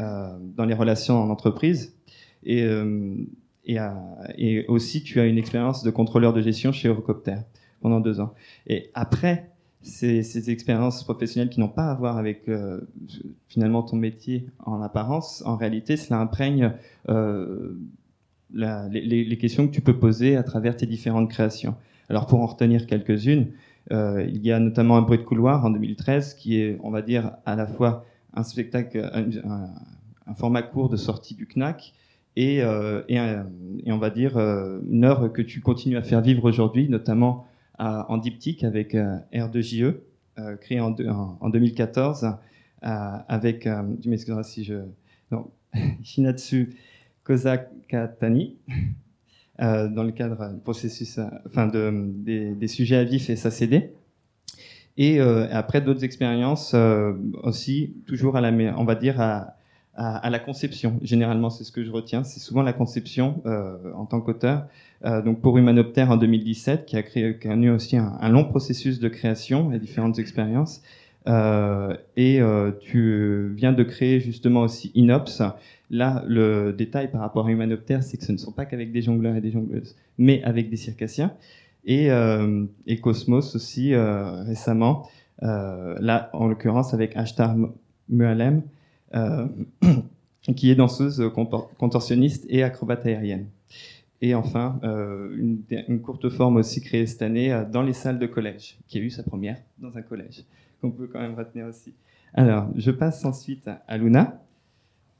euh, 0.00 0.36
dans 0.56 0.64
les 0.64 0.74
relations 0.74 1.22
en 1.22 1.30
entreprise. 1.30 1.94
Et, 2.44 2.62
euh, 2.62 3.16
et, 4.36 4.66
aussi, 4.68 5.02
tu 5.02 5.20
as 5.20 5.26
une 5.26 5.38
expérience 5.38 5.82
de 5.82 5.90
contrôleur 5.90 6.32
de 6.32 6.42
gestion 6.42 6.72
chez 6.72 6.88
Eurocopter 6.88 7.36
pendant 7.80 8.00
deux 8.00 8.20
ans. 8.20 8.34
Et 8.66 8.90
après 8.94 9.50
ces, 9.82 10.22
ces 10.22 10.50
expériences 10.50 11.04
professionnelles 11.04 11.50
qui 11.50 11.60
n'ont 11.60 11.68
pas 11.68 11.90
à 11.90 11.94
voir 11.94 12.16
avec 12.16 12.48
euh, 12.48 12.80
finalement 13.48 13.82
ton 13.82 13.96
métier 13.96 14.46
en 14.64 14.80
apparence, 14.80 15.42
en 15.44 15.56
réalité, 15.56 15.96
cela 15.96 16.20
imprègne 16.20 16.72
euh, 17.10 17.74
les, 18.50 19.38
questions 19.38 19.66
que 19.66 19.72
tu 19.72 19.82
peux 19.82 19.98
poser 19.98 20.36
à 20.36 20.42
travers 20.42 20.76
tes 20.76 20.86
différentes 20.86 21.30
créations. 21.30 21.74
Alors 22.08 22.26
pour 22.26 22.40
en 22.40 22.46
retenir 22.46 22.86
quelques-unes, 22.86 23.48
il 23.90 24.40
y 24.42 24.52
a 24.52 24.58
notamment 24.58 24.96
un 24.96 25.02
bruit 25.02 25.18
de 25.18 25.24
couloir 25.24 25.64
en 25.64 25.70
2013 25.70 26.34
qui 26.34 26.60
est, 26.60 26.78
on 26.82 26.90
va 26.90 27.02
dire, 27.02 27.32
à 27.44 27.56
la 27.56 27.66
fois 27.66 28.06
un 28.32 28.42
spectacle, 28.42 29.10
un 30.26 30.34
format 30.34 30.62
court 30.62 30.88
de 30.88 30.96
sortie 30.96 31.34
du 31.34 31.46
CNAC 31.46 31.92
et, 32.36 32.62
euh, 32.62 33.02
et, 33.08 33.92
on 33.92 33.98
va 33.98 34.10
dire 34.10 34.36
euh, 34.36 34.80
une 34.90 35.04
œuvre 35.04 35.28
que 35.28 35.42
tu 35.42 35.60
continues 35.60 35.96
à 35.96 36.02
faire 36.02 36.20
vivre 36.20 36.44
aujourd'hui, 36.44 36.88
notamment 36.88 37.46
en 37.78 38.18
diptyque 38.18 38.62
avec 38.62 38.94
euh, 38.94 39.16
R2JE, 39.32 39.96
créé 40.60 40.80
en, 40.80 40.92
en, 40.92 41.38
en 41.40 41.48
2014 41.48 42.36
avec, 42.82 43.68
tu 44.02 44.08
m'excuseras 44.08 44.42
si 44.42 44.64
je, 44.64 44.74
non, 45.30 45.50
Shinatsu 46.02 46.76
Kozakatani, 47.24 48.56
euh, 49.60 49.88
dans 49.88 50.02
le 50.02 50.12
cadre 50.12 50.52
du 50.52 50.60
processus, 50.60 51.18
euh, 51.18 51.24
enfin 51.46 51.66
de, 51.66 52.10
des, 52.54 52.68
sujets 52.68 52.96
à 52.96 53.04
vif 53.04 53.30
et 53.30 53.36
SACD. 53.36 53.92
Et 54.96 55.20
euh, 55.20 55.48
après 55.50 55.80
d'autres 55.80 56.04
expériences 56.04 56.72
euh, 56.74 57.14
aussi, 57.42 57.94
toujours 58.06 58.36
à 58.36 58.40
la, 58.40 58.52
on 58.78 58.84
va 58.84 58.94
dire 58.94 59.20
à, 59.20 59.56
à, 59.96 60.16
à 60.16 60.30
la 60.30 60.38
conception. 60.38 60.98
Généralement, 61.02 61.50
c'est 61.50 61.64
ce 61.64 61.72
que 61.72 61.84
je 61.84 61.90
retiens. 61.90 62.24
C'est 62.24 62.40
souvent 62.40 62.62
la 62.62 62.72
conception 62.72 63.42
euh, 63.46 63.76
en 63.94 64.06
tant 64.06 64.20
qu'auteur. 64.20 64.66
donc 65.24 65.40
pour 65.40 65.58
Humanoptère 65.58 66.10
en 66.10 66.16
2017, 66.16 66.86
qui 66.86 66.96
a 66.96 67.02
créé, 67.02 67.38
qui 67.38 67.48
a 67.48 67.54
eu 67.54 67.70
aussi 67.70 67.96
un, 67.96 68.28
long 68.28 68.44
processus 68.44 69.00
de 69.00 69.08
création 69.08 69.72
et 69.72 69.78
différentes 69.78 70.18
expériences. 70.18 70.82
et 72.16 72.40
tu 72.80 73.52
viens 73.54 73.72
de 73.72 73.82
créer 73.82 74.20
justement 74.20 74.62
aussi 74.62 74.90
Inops. 74.94 75.42
Là, 75.90 76.24
le 76.26 76.72
détail 76.72 77.10
par 77.10 77.20
rapport 77.20 77.46
à 77.46 77.50
Humanoptère, 77.50 78.02
c'est 78.02 78.16
que 78.16 78.24
ce 78.24 78.32
ne 78.32 78.38
sont 78.38 78.52
pas 78.52 78.64
qu'avec 78.64 78.92
des 78.92 79.02
jongleurs 79.02 79.36
et 79.36 79.40
des 79.40 79.50
jongleuses, 79.50 79.94
mais 80.16 80.42
avec 80.42 80.70
des 80.70 80.76
circassiens 80.76 81.32
et, 81.84 82.10
euh, 82.10 82.64
et 82.86 83.00
Cosmos 83.00 83.54
aussi 83.54 83.94
euh, 83.94 84.42
récemment. 84.42 85.08
Euh, 85.42 85.96
là, 86.00 86.30
en 86.32 86.46
l'occurrence, 86.46 86.94
avec 86.94 87.16
Ashtar 87.16 87.54
Mualem, 88.08 88.58
euh, 88.58 88.60
qui 90.56 90.70
est 90.70 90.74
danseuse 90.74 91.22
contorsionniste 91.78 92.44
et 92.48 92.62
acrobate 92.62 93.06
aérienne. 93.06 93.46
Et 94.20 94.34
enfin, 94.34 94.80
euh, 94.84 95.36
une, 95.36 96.00
courte 96.00 96.30
forme 96.30 96.56
aussi 96.56 96.80
créée 96.80 97.06
cette 97.06 97.20
année 97.20 97.52
euh, 97.52 97.64
dans 97.64 97.82
les 97.82 97.92
salles 97.92 98.18
de 98.18 98.26
collège, 98.26 98.78
qui 98.88 98.96
a 98.96 99.02
eu 99.02 99.10
sa 99.10 99.22
première 99.22 99.58
dans 99.78 99.96
un 99.98 100.02
collège, 100.02 100.44
qu'on 100.80 100.90
peut 100.90 101.06
quand 101.06 101.20
même 101.20 101.34
retenir 101.34 101.66
aussi. 101.66 101.92
Alors, 102.32 102.68
je 102.74 102.90
passe 102.90 103.22
ensuite 103.26 103.68
à 103.86 103.98
Luna. 103.98 104.42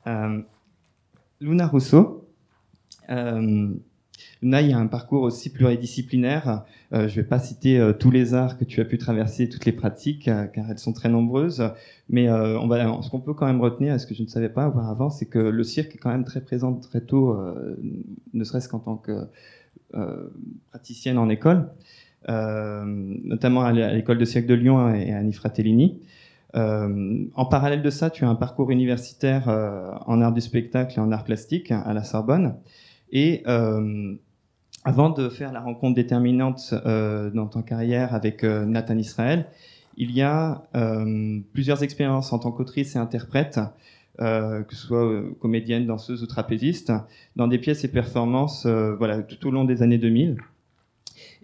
Euh, 0.06 0.40
Luna 1.38 1.66
Rousseau. 1.66 2.26
Luna, 4.42 4.60
il 4.60 4.70
y 4.70 4.72
a 4.72 4.78
un 4.78 4.86
parcours 4.86 5.22
aussi 5.22 5.50
pluridisciplinaire. 5.50 6.64
Euh, 6.92 7.08
je 7.08 7.16
ne 7.16 7.22
vais 7.22 7.28
pas 7.28 7.38
citer 7.38 7.78
euh, 7.78 7.92
tous 7.92 8.10
les 8.10 8.34
arts 8.34 8.58
que 8.58 8.64
tu 8.64 8.80
as 8.80 8.84
pu 8.84 8.98
traverser, 8.98 9.48
toutes 9.48 9.64
les 9.64 9.72
pratiques, 9.72 10.28
euh, 10.28 10.44
car 10.44 10.70
elles 10.70 10.78
sont 10.78 10.92
très 10.92 11.08
nombreuses. 11.08 11.62
Mais 12.08 12.26
ce 12.26 13.10
qu'on 13.10 13.20
peut 13.20 13.34
quand 13.34 13.46
même 13.46 13.60
retenir, 13.60 13.98
ce 13.98 14.06
que 14.06 14.14
je 14.14 14.22
ne 14.22 14.28
savais 14.28 14.50
pas 14.50 14.68
auparavant, 14.68 15.10
c'est 15.10 15.26
que 15.26 15.38
le 15.38 15.64
cirque 15.64 15.94
est 15.94 15.98
quand 15.98 16.10
même 16.10 16.24
très 16.24 16.40
présent 16.42 16.74
très 16.74 17.00
tôt, 17.00 17.34
ne 18.34 18.44
serait-ce 18.44 18.68
qu'en 18.68 18.78
tant 18.78 18.96
que 18.96 19.26
praticienne 20.70 21.16
en 21.16 21.30
école, 21.30 21.70
notamment 22.28 23.62
à 23.62 23.72
l'école 23.72 24.18
de 24.18 24.26
cirque 24.26 24.44
de 24.44 24.52
Lyon 24.52 24.94
et 24.94 25.14
à 25.14 25.18
Annie 25.18 25.98
en 26.54 27.46
parallèle 27.46 27.80
de 27.80 27.90
ça, 27.90 28.10
tu 28.10 28.26
as 28.26 28.28
un 28.28 28.34
parcours 28.34 28.70
universitaire 28.70 29.48
en 30.06 30.20
art 30.20 30.34
du 30.34 30.42
spectacle 30.42 30.98
et 30.98 31.00
en 31.00 31.10
art 31.10 31.24
plastique 31.24 31.70
à 31.70 31.94
la 31.94 32.04
Sorbonne. 32.04 32.56
Et 33.12 33.42
euh, 33.46 34.14
avant 34.84 35.10
de 35.10 35.28
faire 35.28 35.52
la 35.52 35.60
rencontre 35.60 35.94
déterminante 35.94 36.74
euh, 36.84 37.30
dans 37.30 37.46
ton 37.46 37.62
carrière 37.62 38.14
avec 38.14 38.44
euh, 38.44 38.64
Nathan 38.64 38.98
Israël, 38.98 39.46
il 39.96 40.10
y 40.10 40.22
a 40.22 40.64
plusieurs 41.52 41.84
expériences 41.84 42.32
en 42.32 42.40
tant 42.40 42.50
qu'autrice 42.50 42.96
et 42.96 42.98
interprète, 42.98 43.60
que 44.18 44.64
ce 44.70 44.76
soit 44.76 45.22
comédienne, 45.38 45.86
danseuse 45.86 46.20
ou 46.24 46.26
trapéziste, 46.26 46.92
dans 47.36 47.46
des 47.46 47.58
pièces 47.58 47.84
et 47.84 47.88
performances 47.88 48.66
voilà, 48.66 49.22
tout 49.22 49.46
au 49.46 49.52
long 49.52 49.62
des 49.62 49.82
années 49.82 49.98
2000. 49.98 50.38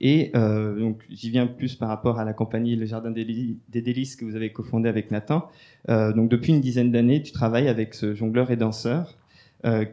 Et 0.01 0.33
donc 0.35 0.99
j'y 1.11 1.31
viens 1.31 1.47
plus 1.47 1.77
par 1.77 1.89
rapport 1.89 2.19
à 2.19 2.25
la 2.25 2.33
compagnie 2.33 2.75
Le 2.75 2.87
Jardin 2.87 3.13
des, 3.13 3.25
Délices 3.69 4.17
que 4.17 4.25
vous 4.25 4.35
avez 4.35 4.51
cofondé 4.53 4.89
avec 4.89 5.13
Nathan. 5.13 5.49
donc 5.89 6.29
depuis 6.29 6.53
une 6.53 6.61
dizaine 6.61 6.91
d'années, 6.91 7.23
tu 7.23 7.31
travailles 7.31 7.69
avec 7.69 7.95
ce 7.95 8.17
jongleur 8.17 8.51
et 8.51 8.57
danseur 8.57 9.17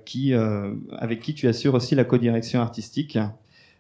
qui, 0.06 0.34
euh, 0.34 0.74
avec 0.98 1.20
qui 1.20 1.34
tu 1.34 1.48
assures 1.48 1.74
aussi 1.74 1.96
la 1.96 2.04
codirection 2.04 2.62
artistique. 2.62 3.18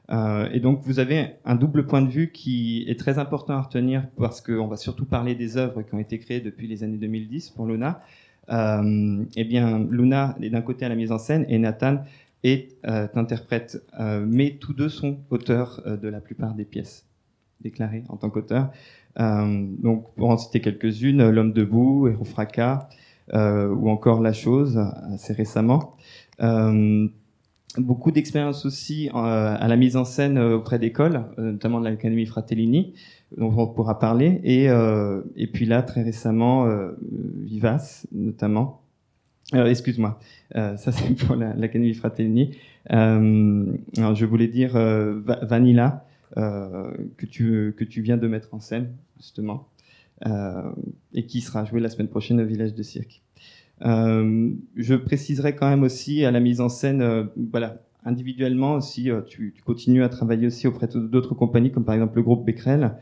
Euh, 0.09 0.49
et 0.53 0.59
donc 0.59 0.81
vous 0.83 0.99
avez 0.99 1.31
un 1.43 1.55
double 1.55 1.85
point 1.85 2.01
de 2.01 2.09
vue 2.09 2.31
qui 2.31 2.85
est 2.87 2.97
très 2.97 3.19
important 3.19 3.55
à 3.55 3.61
retenir 3.61 4.07
parce 4.17 4.39
qu'on 4.39 4.67
va 4.67 4.77
surtout 4.77 5.05
parler 5.05 5.35
des 5.35 5.57
œuvres 5.57 5.81
qui 5.81 5.93
ont 5.93 5.99
été 5.99 6.17
créées 6.19 6.39
depuis 6.39 6.67
les 6.67 6.83
années 6.83 6.97
2010 6.97 7.49
pour 7.49 7.65
Luna. 7.65 7.99
Euh, 8.49 9.25
eh 9.35 9.43
bien, 9.43 9.85
Luna 9.89 10.37
est 10.41 10.49
d'un 10.49 10.61
côté 10.61 10.85
à 10.85 10.89
la 10.89 10.95
mise 10.95 11.11
en 11.11 11.17
scène 11.17 11.45
et 11.49 11.57
Nathan 11.57 11.97
est 12.43 12.77
euh, 12.85 13.07
interprète, 13.15 13.83
euh, 13.99 14.25
mais 14.25 14.51
tous 14.59 14.73
deux 14.73 14.89
sont 14.89 15.17
auteurs 15.29 15.81
euh, 15.85 15.97
de 15.97 16.07
la 16.07 16.21
plupart 16.21 16.53
des 16.53 16.63
pièces 16.63 17.05
déclarées 17.59 18.03
en 18.07 18.15
tant 18.15 18.29
qu'auteurs. 18.29 18.71
donc, 19.17 20.13
pour 20.15 20.29
en 20.29 20.37
citer 20.37 20.61
quelques-unes, 20.61 21.29
L'homme 21.31 21.51
debout, 21.51 22.07
Héros 22.07 22.23
fracas, 22.23 22.87
euh, 22.87 23.05
ou 23.33 23.89
encore 23.89 24.21
La 24.21 24.33
Chose 24.33 24.77
assez 25.13 25.33
récemment. 25.33 25.95
Euh, 26.41 27.07
beaucoup 27.77 28.11
d'expériences 28.11 28.65
aussi 28.65 29.09
euh, 29.09 29.55
à 29.59 29.67
la 29.67 29.75
mise 29.75 29.97
en 29.97 30.05
scène 30.05 30.39
auprès 30.39 30.79
d'écoles, 30.79 31.23
notamment 31.37 31.79
de 31.79 31.85
l'Académie 31.85 32.25
Fratellini, 32.25 32.93
dont 33.37 33.53
on 33.57 33.67
pourra 33.67 33.99
parler, 33.99 34.39
et, 34.43 34.67
et 35.35 35.47
puis 35.47 35.65
là 35.65 35.81
très 35.83 36.03
récemment 36.03 36.67
Vivace 37.43 38.07
notamment. 38.11 38.81
Euh, 39.53 39.65
Excuse-moi, 39.67 40.19
euh, 40.55 40.75
ça 40.75 40.91
c'est 40.93 41.13
pour 41.15 41.35
l'Académie 41.35 41.93
la, 41.93 41.99
Fratellini. 41.99 42.57
Euh, 42.91 43.65
je 43.95 44.25
voulais 44.25 44.47
dire 44.47 44.73
Vanilla 44.73 46.05
que 46.35 47.25
tu 47.25 47.73
que 47.77 47.83
tu 47.85 48.01
viens 48.01 48.17
de 48.17 48.27
mettre 48.27 48.53
en 48.53 48.59
scène 48.59 48.89
justement 49.17 49.53
euh, 49.53 49.76
et 50.25 51.25
qui 51.25 51.41
sera 51.41 51.65
joué 51.65 51.79
la 51.79 51.89
semaine 51.89 52.07
prochaine 52.07 52.41
au 52.41 52.45
village 52.45 52.73
de 52.73 52.83
cirque. 52.83 53.21
Euh, 53.85 54.51
je 54.75 54.95
préciserai 54.95 55.55
quand 55.55 55.69
même 55.69 55.83
aussi 55.83 56.25
à 56.25 56.31
la 56.31 56.39
mise 56.39 56.61
en 56.61 56.69
scène, 56.69 57.01
euh, 57.01 57.25
voilà, 57.51 57.77
individuellement 58.05 58.75
aussi, 58.75 59.09
tu, 59.27 59.53
tu, 59.55 59.63
continues 59.63 60.03
à 60.03 60.09
travailler 60.09 60.47
aussi 60.47 60.67
auprès 60.67 60.87
d'autres 60.87 61.35
compagnies, 61.35 61.71
comme 61.71 61.83
par 61.83 61.95
exemple 61.95 62.15
le 62.15 62.23
groupe 62.23 62.45
Becquerel, 62.45 62.93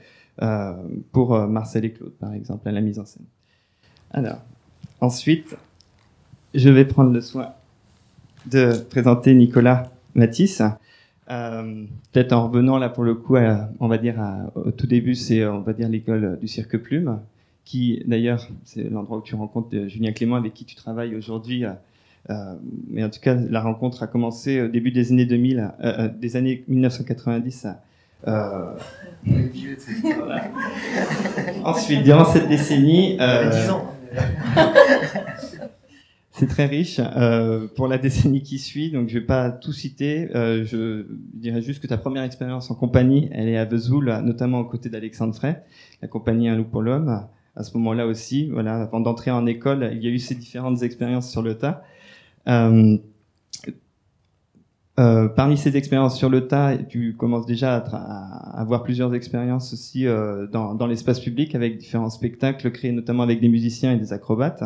euh, 0.41 0.73
pour 1.11 1.37
Marcel 1.47 1.85
et 1.85 1.93
Claude, 1.93 2.13
par 2.13 2.33
exemple, 2.33 2.67
à 2.67 2.71
la 2.71 2.81
mise 2.81 2.99
en 2.99 3.05
scène. 3.05 3.25
Alors, 4.11 4.41
ensuite, 5.01 5.55
je 6.53 6.69
vais 6.69 6.85
prendre 6.85 7.11
le 7.11 7.21
soin 7.21 7.49
de 8.47 8.73
présenter 8.89 9.33
Nicolas 9.33 9.91
Matisse. 10.15 10.61
Euh, 11.31 11.85
Peut-être 12.11 12.33
en 12.33 12.47
revenant 12.47 12.77
là 12.77 12.89
pour 12.89 13.03
le 13.03 13.15
coup, 13.15 13.35
à, 13.35 13.69
on 13.79 13.87
va 13.87 13.97
dire 13.97 14.19
à, 14.19 14.51
au 14.55 14.71
tout 14.71 14.87
début, 14.87 15.15
c'est 15.15 15.45
on 15.45 15.61
va 15.61 15.73
dire 15.73 15.89
l'école 15.89 16.37
du 16.39 16.47
cirque 16.47 16.77
Plume, 16.77 17.19
qui 17.63 18.03
d'ailleurs 18.05 18.47
c'est 18.63 18.89
l'endroit 18.89 19.17
où 19.17 19.21
tu 19.21 19.35
rencontres 19.35 19.87
Julien 19.87 20.11
Clément 20.11 20.35
avec 20.35 20.53
qui 20.53 20.65
tu 20.65 20.75
travailles 20.75 21.15
aujourd'hui. 21.15 21.65
Euh, 22.29 22.55
mais 22.89 23.03
en 23.03 23.09
tout 23.09 23.19
cas, 23.19 23.35
la 23.35 23.61
rencontre 23.61 24.01
a 24.03 24.07
commencé 24.07 24.61
au 24.61 24.67
début 24.67 24.91
des 24.91 25.11
années 25.11 25.25
2000, 25.25 25.59
euh, 25.59 25.69
euh, 25.83 26.09
des 26.09 26.35
années 26.35 26.63
1990. 26.67 27.67
Euh, 28.27 28.73
voilà. 30.17 30.43
Ensuite, 31.63 32.03
durant 32.03 32.25
cette 32.25 32.47
décennie, 32.47 33.17
euh, 33.19 33.49
10 33.49 33.69
ans. 33.69 33.91
C'est 36.37 36.47
très 36.47 36.65
riche 36.65 36.99
euh, 36.99 37.65
pour 37.77 37.87
la 37.87 37.97
décennie 37.97 38.43
qui 38.43 38.59
suit, 38.59 38.91
donc 38.91 39.07
je 39.07 39.19
vais 39.19 39.25
pas 39.25 39.51
tout 39.51 39.71
citer. 39.71 40.27
Euh, 40.35 40.65
je 40.65 41.05
dirais 41.33 41.61
juste 41.61 41.81
que 41.81 41.87
ta 41.87 41.95
première 41.97 42.23
expérience 42.23 42.69
en 42.69 42.75
compagnie, 42.75 43.29
elle 43.31 43.47
est 43.47 43.55
à 43.55 43.63
Vesoul, 43.63 44.13
notamment 44.21 44.59
aux 44.59 44.65
côtés 44.65 44.89
d'Alexandre 44.89 45.33
Frey, 45.33 45.63
la 46.01 46.09
compagnie 46.09 46.49
Un 46.49 46.57
loup 46.57 46.65
pour 46.65 46.81
l'homme. 46.81 47.25
À 47.55 47.63
ce 47.63 47.77
moment-là 47.77 48.05
aussi, 48.05 48.49
voilà, 48.49 48.81
avant 48.81 48.99
d'entrer 48.99 49.31
en 49.31 49.45
école, 49.45 49.89
il 49.93 50.03
y 50.03 50.07
a 50.07 50.09
eu 50.09 50.19
ces 50.19 50.35
différentes 50.35 50.83
expériences 50.83 51.31
sur 51.31 51.41
le 51.41 51.55
tas. 51.55 51.83
Euh, 52.49 52.97
parmi 54.97 55.57
ces 55.57 55.77
expériences 55.77 56.17
sur 56.17 56.29
le 56.29 56.49
tas, 56.49 56.75
tu 56.77 57.15
commences 57.15 57.45
déjà 57.45 57.77
à, 57.77 58.59
avoir 58.59 58.83
plusieurs 58.83 59.15
expériences 59.15 59.71
aussi 59.71 60.03
dans 60.51 60.87
l'espace 60.87 61.21
public 61.21 61.55
avec 61.55 61.77
différents 61.77 62.09
spectacles 62.09 62.71
créés 62.71 62.91
notamment 62.91 63.23
avec 63.23 63.39
des 63.39 63.47
musiciens 63.47 63.93
et 63.93 63.97
des 63.97 64.11
acrobates. 64.11 64.65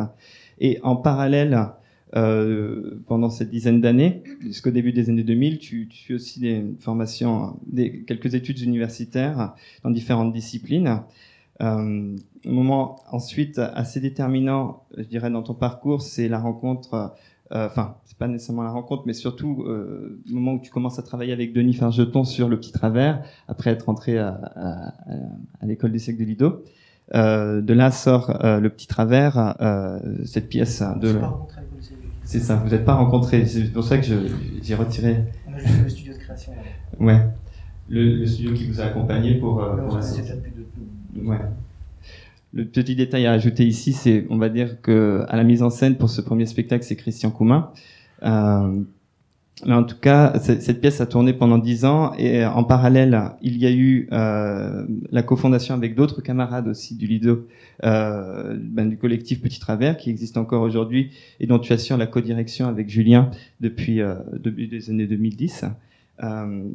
Et 0.60 0.78
en 0.82 0.96
parallèle, 0.96 1.58
euh, 2.16 3.00
pendant 3.06 3.30
cette 3.30 3.50
dizaine 3.50 3.80
d'années, 3.80 4.22
jusqu'au 4.40 4.70
début 4.70 4.92
des 4.92 5.08
années 5.10 5.22
2000, 5.22 5.58
tu, 5.58 5.88
tu 5.88 6.06
fais 6.06 6.14
aussi 6.14 6.40
des 6.40 6.64
formations, 6.80 7.58
des, 7.66 8.02
quelques 8.02 8.34
études 8.34 8.60
universitaires 8.60 9.54
dans 9.84 9.90
différentes 9.90 10.32
disciplines. 10.32 11.02
Euh, 11.62 12.16
un 12.46 12.50
moment 12.50 13.00
ensuite 13.10 13.58
assez 13.58 14.00
déterminant, 14.00 14.84
je 14.96 15.04
dirais, 15.04 15.30
dans 15.30 15.42
ton 15.42 15.54
parcours, 15.54 16.00
c'est 16.02 16.26
la 16.26 16.38
rencontre, 16.38 17.14
euh, 17.52 17.66
enfin, 17.66 17.96
c'est 18.04 18.16
pas 18.16 18.28
nécessairement 18.28 18.62
la 18.62 18.70
rencontre, 18.70 19.02
mais 19.06 19.12
surtout 19.12 19.64
euh, 19.66 20.20
le 20.26 20.34
moment 20.34 20.54
où 20.54 20.60
tu 20.60 20.70
commences 20.70 20.98
à 20.98 21.02
travailler 21.02 21.32
avec 21.32 21.52
Denis 21.52 21.74
Fargeton 21.74 22.24
sur 22.24 22.48
Le 22.48 22.58
Petit 22.58 22.72
Travers, 22.72 23.22
après 23.46 23.70
être 23.70 23.88
entré 23.88 24.18
à, 24.18 24.40
à, 24.56 24.94
à 25.60 25.66
l'école 25.66 25.92
des 25.92 25.98
siècles 25.98 26.20
de 26.20 26.24
Lido. 26.24 26.64
Euh, 27.14 27.60
de 27.60 27.74
là 27.74 27.90
sort 27.90 28.44
euh, 28.44 28.60
le 28.60 28.68
petit 28.70 28.86
travers, 28.86 29.56
euh, 29.60 29.98
cette 30.24 30.48
pièce 30.48 30.82
de. 31.00 31.18
C'est 32.22 32.38
ça, 32.38 32.56
vous 32.56 32.70
n'êtes 32.70 32.84
pas 32.84 32.94
rencontrés. 32.94 33.44
C'est 33.46 33.72
pour 33.72 33.82
ça 33.82 33.98
que 33.98 34.06
j'ai 34.62 34.74
retiré. 34.74 35.16
On 35.48 35.54
a 35.54 35.58
juste 35.58 35.82
le 35.82 35.88
studio 35.88 36.12
de 36.12 36.18
création. 36.18 36.52
Ouais, 37.00 37.20
le, 37.88 38.18
le, 38.18 38.26
studio 38.26 38.52
qui 38.52 38.66
vous 38.66 38.80
a 38.80 38.84
accompagné 38.84 39.34
pour. 39.34 39.56
Ouais, 39.56 39.82
pour 39.88 39.96
de... 39.96 41.28
Ouais. 41.28 41.38
le 42.52 42.64
petit 42.64 42.94
détail 42.94 43.26
à 43.26 43.32
ajouter 43.32 43.66
ici, 43.66 43.92
c'est, 43.92 44.26
on 44.30 44.38
va 44.38 44.48
dire 44.48 44.80
que 44.80 45.24
à 45.28 45.36
la 45.36 45.42
mise 45.42 45.62
en 45.62 45.70
scène 45.70 45.96
pour 45.96 46.10
ce 46.10 46.20
premier 46.20 46.46
spectacle, 46.46 46.84
c'est 46.84 46.96
Christian 46.96 47.30
Coumin. 47.30 47.72
Euh, 48.22 48.82
en 49.68 49.84
tout 49.84 49.96
cas, 50.00 50.38
cette 50.38 50.80
pièce 50.80 51.00
a 51.00 51.06
tourné 51.06 51.32
pendant 51.32 51.58
dix 51.58 51.84
ans 51.84 52.12
et 52.18 52.44
en 52.44 52.64
parallèle, 52.64 53.32
il 53.42 53.58
y 53.58 53.66
a 53.66 53.70
eu 53.70 54.08
euh, 54.12 54.86
la 55.10 55.22
cofondation 55.22 55.74
avec 55.74 55.94
d'autres 55.94 56.22
camarades 56.22 56.68
aussi 56.68 56.96
du 56.96 57.06
Lido, 57.06 57.46
euh, 57.84 58.56
ben, 58.58 58.88
du 58.88 58.96
collectif 58.96 59.42
Petit 59.42 59.60
Travers, 59.60 59.96
qui 59.96 60.10
existe 60.10 60.36
encore 60.36 60.62
aujourd'hui 60.62 61.10
et 61.40 61.46
dont 61.46 61.58
tu 61.58 61.72
assures 61.72 61.96
la 61.96 62.06
codirection 62.06 62.68
avec 62.68 62.88
Julien 62.88 63.30
depuis 63.60 64.00
euh, 64.00 64.14
depuis 64.32 64.66
les 64.66 64.90
années 64.90 65.06
2010. 65.06 65.66
Euh, 66.22 66.70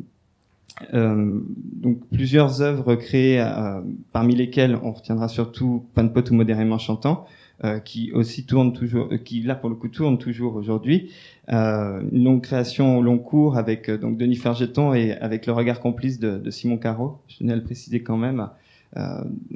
euh, 0.93 1.39
donc 1.55 2.05
plusieurs 2.11 2.61
œuvres 2.61 2.95
créées, 2.95 3.39
euh, 3.39 3.81
parmi 4.11 4.35
lesquelles 4.35 4.77
on 4.83 4.91
retiendra 4.91 5.27
surtout 5.27 5.85
Pan 5.93 6.07
Pot 6.07 6.29
ou 6.31 6.33
Modérément 6.33 6.77
Chantant, 6.77 7.25
euh, 7.63 7.79
qui 7.79 8.11
aussi 8.11 8.45
tourne 8.45 8.73
toujours, 8.73 9.07
euh, 9.13 9.17
qui 9.17 9.41
là 9.41 9.55
pour 9.55 9.69
le 9.69 9.77
coup 9.77 9.87
tourne 9.87 10.17
toujours 10.17 10.57
aujourd'hui. 10.57 11.11
Euh, 11.53 12.01
une 12.11 12.25
longue 12.25 12.41
création 12.41 12.97
au 12.97 13.01
long 13.01 13.17
cours 13.17 13.57
avec 13.57 13.89
donc 13.89 14.17
Denis 14.17 14.35
Fergeton 14.35 14.93
et 14.93 15.13
avec 15.13 15.45
le 15.45 15.53
regard 15.53 15.79
complice 15.79 16.19
de, 16.19 16.37
de 16.37 16.51
Simon 16.51 16.77
Caro. 16.77 17.19
Je 17.29 17.37
tenais 17.37 17.53
à 17.53 17.55
le 17.55 17.63
préciser 17.63 18.03
quand 18.03 18.17
même. 18.17 18.49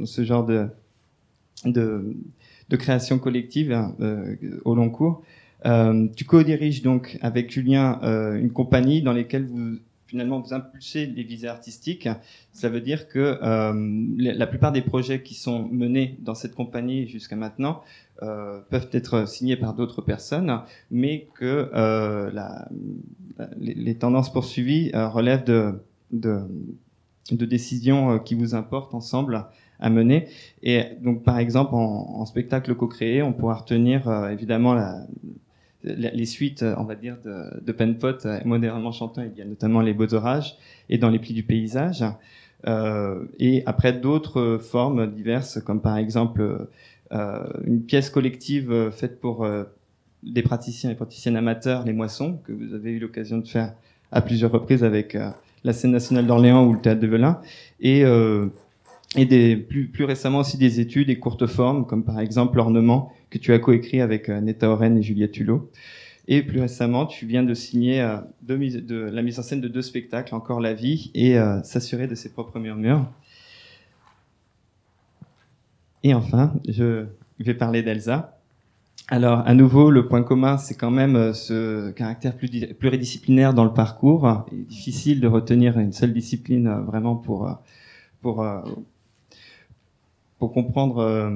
ce 0.05 0.23
genre 0.23 0.45
de, 0.45 0.67
de, 1.65 2.15
de 2.69 2.75
création 2.77 3.19
collective 3.19 3.73
hein, 3.73 3.93
au 4.63 4.75
long 4.75 4.89
cours. 4.89 5.21
tu 6.15 6.23
co-diriges 6.23 6.81
donc 6.81 7.17
avec 7.21 7.51
Julien 7.51 7.99
une 8.35 8.51
compagnie 8.51 9.01
dans 9.01 9.13
laquelle 9.13 9.45
vous 9.45 9.77
finalement 10.09 10.39
vous 10.39 10.53
impulsez 10.53 11.05
des 11.05 11.23
visées 11.23 11.47
artistiques, 11.47 12.09
ça 12.51 12.67
veut 12.67 12.81
dire 12.81 13.07
que 13.07 13.37
euh, 13.41 14.05
la 14.17 14.47
plupart 14.47 14.71
des 14.71 14.81
projets 14.81 15.21
qui 15.21 15.35
sont 15.35 15.69
menés 15.71 16.17
dans 16.19 16.33
cette 16.33 16.55
compagnie 16.55 17.07
jusqu'à 17.07 17.35
maintenant 17.35 17.81
euh, 18.23 18.59
peuvent 18.69 18.89
être 18.91 19.27
signés 19.27 19.55
par 19.55 19.75
d'autres 19.75 20.01
personnes, 20.01 20.61
mais 20.89 21.27
que 21.35 21.69
euh, 21.73 22.31
la, 22.31 22.67
les, 23.59 23.75
les, 23.75 23.95
tendances 23.95 24.33
poursuivies 24.33 24.91
euh, 24.95 25.07
relèvent 25.07 25.45
de, 25.45 25.79
de, 26.11 26.41
de, 27.31 27.45
décisions 27.45 28.11
euh, 28.11 28.17
qui 28.17 28.33
vous 28.33 28.55
importent 28.55 28.95
ensemble 28.95 29.45
à 29.79 29.89
mener. 29.89 30.27
Et 30.63 30.83
donc, 31.01 31.23
par 31.23 31.37
exemple, 31.37 31.75
en, 31.75 32.19
en 32.19 32.25
spectacle 32.25 32.75
co-créé, 32.75 33.21
on 33.21 33.31
pourra 33.31 33.53
retenir 33.53 34.09
euh, 34.09 34.29
évidemment 34.29 34.73
la, 34.73 35.05
les 35.83 36.25
suites, 36.25 36.63
on 36.77 36.83
va 36.83 36.95
dire, 36.95 37.17
de, 37.23 37.63
de 37.63 37.71
Penpot, 37.71 38.25
euh, 38.25 38.39
modérément 38.45 38.91
chantant, 38.91 39.21
il 39.21 39.37
y 39.37 39.41
a 39.41 39.45
notamment 39.45 39.81
les 39.81 39.93
beaux 39.93 40.13
orages 40.13 40.57
et 40.89 40.97
dans 40.97 41.09
les 41.09 41.19
plis 41.19 41.33
du 41.33 41.43
paysage. 41.43 42.03
Euh, 42.67 43.23
et 43.39 43.63
après 43.65 43.93
d'autres 43.93 44.59
formes 44.61 45.09
diverses, 45.09 45.61
comme 45.61 45.81
par 45.81 45.97
exemple 45.97 46.67
euh, 47.11 47.43
une 47.65 47.81
pièce 47.81 48.09
collective 48.09 48.91
faite 48.91 49.19
pour 49.19 49.43
euh, 49.43 49.63
des 50.21 50.43
praticiens 50.43 50.91
et 50.91 50.95
praticiennes 50.95 51.37
amateurs, 51.37 51.83
les 51.85 51.93
moissons, 51.93 52.39
que 52.45 52.51
vous 52.51 52.73
avez 52.73 52.91
eu 52.91 52.99
l'occasion 52.99 53.39
de 53.39 53.47
faire 53.47 53.73
à 54.11 54.21
plusieurs 54.21 54.51
reprises 54.51 54.83
avec 54.83 55.15
euh, 55.15 55.29
la 55.63 55.73
scène 55.73 55.91
nationale 55.91 56.27
d'Orléans 56.27 56.65
ou 56.67 56.73
le 56.73 56.79
théâtre 56.79 57.01
de 57.01 57.07
Velin. 57.07 57.41
Et 57.79 58.03
et 59.15 59.25
des, 59.25 59.57
plus, 59.57 59.87
plus 59.87 60.03
récemment 60.03 60.37
aussi 60.37 60.57
des 60.59 60.79
études 60.79 61.09
et 61.09 61.17
courtes 61.17 61.47
formes, 61.47 61.87
comme 61.87 62.03
par 62.03 62.19
exemple 62.19 62.57
l'ornement 62.57 63.11
que 63.29 63.37
tu 63.37 63.53
as 63.53 63.59
coécrit 63.59 64.01
avec 64.01 64.29
euh, 64.29 64.41
Neta 64.41 64.69
Oren 64.69 64.97
et 64.97 65.03
Juliette 65.03 65.37
Hulot. 65.37 65.69
Et 66.27 66.43
plus 66.43 66.61
récemment, 66.61 67.05
tu 67.05 67.25
viens 67.25 67.43
de 67.43 67.53
signer 67.53 68.01
euh, 68.01 68.17
la 68.47 69.21
mise 69.21 69.39
en 69.39 69.43
scène 69.43 69.61
de 69.61 69.67
deux 69.67 69.81
spectacles, 69.81 70.35
Encore 70.35 70.59
la 70.59 70.73
vie 70.73 71.11
et 71.13 71.37
euh, 71.37 71.61
S'assurer 71.63 72.07
de 72.07 72.15
ses 72.15 72.29
propres 72.29 72.59
murmures. 72.59 73.05
Et 76.03 76.13
enfin, 76.13 76.53
je 76.67 77.05
vais 77.39 77.53
parler 77.53 77.83
d'Elsa. 77.83 78.37
Alors, 79.09 79.39
à 79.39 79.53
nouveau, 79.53 79.89
le 79.89 80.07
point 80.07 80.21
commun, 80.21 80.57
c'est 80.57 80.75
quand 80.75 80.91
même 80.91 81.33
ce 81.33 81.89
caractère 81.91 82.35
pluridisciplinaire 82.37 83.53
dans 83.53 83.65
le 83.65 83.73
parcours. 83.73 84.45
Il 84.51 84.59
est 84.59 84.63
difficile 84.63 85.19
de 85.19 85.27
retenir 85.27 85.79
une 85.79 85.91
seule 85.91 86.13
discipline 86.13 86.69
vraiment 86.85 87.15
pour, 87.15 87.49
pour, 88.21 88.45
pour 90.37 90.53
comprendre 90.53 91.33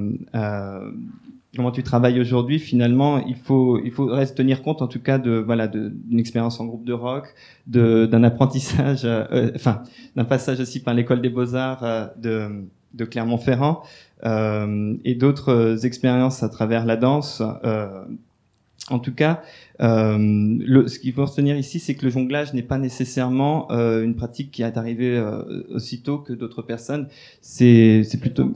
comment 1.54 1.70
tu 1.70 1.82
travailles 1.82 2.20
aujourd'hui, 2.20 2.58
finalement, 2.58 3.18
il 3.26 3.36
faut 3.36 3.80
il 3.84 3.90
faudrait 3.90 4.26
se 4.26 4.32
tenir 4.32 4.62
compte, 4.62 4.82
en 4.82 4.88
tout 4.88 5.00
cas, 5.00 5.18
de 5.18 5.32
voilà 5.32 5.68
d'une 5.68 6.18
expérience 6.18 6.60
en 6.60 6.66
groupe 6.66 6.84
de 6.84 6.92
rock, 6.92 7.34
d'un 7.66 8.24
apprentissage, 8.24 9.02
euh, 9.04 9.50
enfin 9.54 9.82
d'un 10.16 10.24
passage 10.24 10.60
aussi 10.60 10.80
par 10.80 10.94
l'école 10.94 11.20
des 11.20 11.28
beaux 11.28 11.54
arts 11.54 12.10
de, 12.16 12.64
de 12.94 13.04
Clermont-Ferrand 13.04 13.82
et 14.24 15.14
d'autres 15.14 15.84
expériences 15.84 16.42
à 16.42 16.48
travers 16.48 16.86
la 16.86 16.96
danse. 16.96 17.42
en 18.90 18.98
tout 18.98 19.14
cas, 19.14 19.42
le, 19.80 20.86
ce 20.86 20.98
qu'il 20.98 21.12
faut 21.12 21.26
retenir 21.26 21.56
ici, 21.56 21.78
c'est 21.78 21.94
que 21.94 22.06
le 22.06 22.10
jonglage 22.10 22.54
n'est 22.54 22.62
pas 22.62 22.78
nécessairement 22.78 23.68
une 23.70 24.14
pratique 24.14 24.50
qui 24.50 24.62
est 24.62 24.78
arrivée 24.78 25.22
aussitôt 25.70 26.18
que 26.18 26.32
d'autres 26.32 26.62
personnes. 26.62 27.08
C'est 27.42 28.18
plutôt 28.20 28.52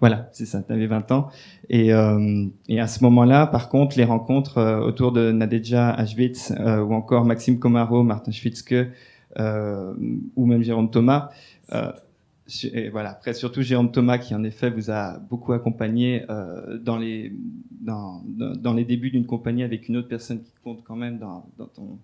voilà, 0.00 0.28
c'est 0.32 0.46
ça, 0.46 0.62
tu 0.62 0.72
avais 0.72 0.86
20 0.86 1.10
ans. 1.10 1.28
Et, 1.68 1.92
euh, 1.92 2.46
et 2.68 2.80
à 2.80 2.86
ce 2.86 3.02
moment-là, 3.04 3.46
par 3.46 3.68
contre, 3.68 3.96
les 3.96 4.04
rencontres 4.04 4.58
euh, 4.58 4.78
autour 4.80 5.12
de 5.12 5.32
Nadejda 5.32 5.90
Ashwitz 5.90 6.52
euh, 6.52 6.80
ou 6.82 6.94
encore 6.94 7.24
Maxime 7.24 7.58
Komaro, 7.58 8.04
Martin 8.04 8.30
Schwitzke 8.30 8.74
euh, 9.38 9.94
ou 10.36 10.46
même 10.46 10.62
Jérôme 10.62 10.90
Thomas, 10.90 11.30
euh, 11.72 11.90
et 12.72 12.88
voilà, 12.88 13.10
après 13.10 13.34
surtout 13.34 13.60
Jérôme 13.60 13.92
Thomas 13.92 14.16
qui 14.16 14.34
en 14.34 14.42
effet 14.42 14.70
vous 14.70 14.90
a 14.90 15.18
beaucoup 15.18 15.52
accompagné 15.52 16.24
dans, 16.80 16.96
les, 16.96 17.30
dans, 17.82 18.22
dans, 18.24 18.72
les 18.72 18.86
débuts 18.86 19.10
d'une 19.10 19.26
compagnie 19.26 19.62
avec 19.62 19.90
une 19.90 19.98
autre 19.98 20.08
personne 20.08 20.42
qui 20.42 20.54
compte 20.64 20.82
quand 20.82 20.96
même 20.96 21.18
dans, 21.18 21.44
dans, 21.58 21.66
ton, 21.66 21.98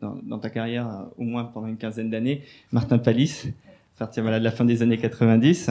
dans 0.00 0.38
ta 0.38 0.48
carrière 0.48 1.04
au 1.18 1.24
moins 1.24 1.44
pendant 1.44 1.66
une 1.66 1.76
quinzaine 1.76 2.08
d'années, 2.08 2.44
Martin 2.72 2.96
Palis 2.96 3.48
partir 4.00 4.22
voilà, 4.22 4.38
de 4.38 4.44
la 4.44 4.50
fin 4.50 4.64
des 4.64 4.82
années 4.82 4.96
90. 4.96 5.70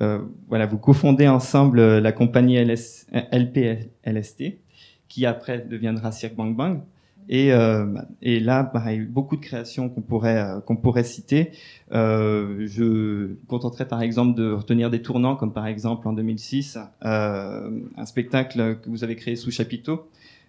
Euh, 0.00 0.20
voilà, 0.48 0.66
vous 0.66 0.78
cofondez 0.78 1.26
ensemble 1.26 1.80
euh, 1.80 2.00
la 2.00 2.12
compagnie 2.12 2.56
LS, 2.56 3.06
LPLST, 3.32 4.60
qui 5.08 5.26
après 5.26 5.58
deviendra 5.58 6.12
Cirque 6.12 6.36
Bang 6.36 6.54
Bang. 6.54 6.82
Et, 7.28 7.52
euh, 7.52 7.86
et 8.22 8.38
là, 8.38 8.62
pareil, 8.62 9.00
beaucoup 9.00 9.36
de 9.36 9.40
créations 9.40 9.88
qu'on 9.88 10.02
pourrait 10.02 10.38
euh, 10.38 10.60
pourrait 10.60 11.02
citer. 11.02 11.50
Euh, 11.92 12.64
je 12.66 13.34
contenterai 13.48 13.88
par 13.88 14.02
exemple 14.02 14.38
de 14.38 14.52
retenir 14.52 14.88
des 14.88 15.02
tournants, 15.02 15.34
comme 15.34 15.52
par 15.52 15.66
exemple 15.66 16.06
en 16.06 16.12
2006, 16.12 16.78
euh, 17.04 17.70
un 17.96 18.06
spectacle 18.06 18.78
que 18.82 18.88
vous 18.88 19.02
avez 19.02 19.16
créé 19.16 19.34
sous 19.34 19.50
chapiteau. 19.50 20.08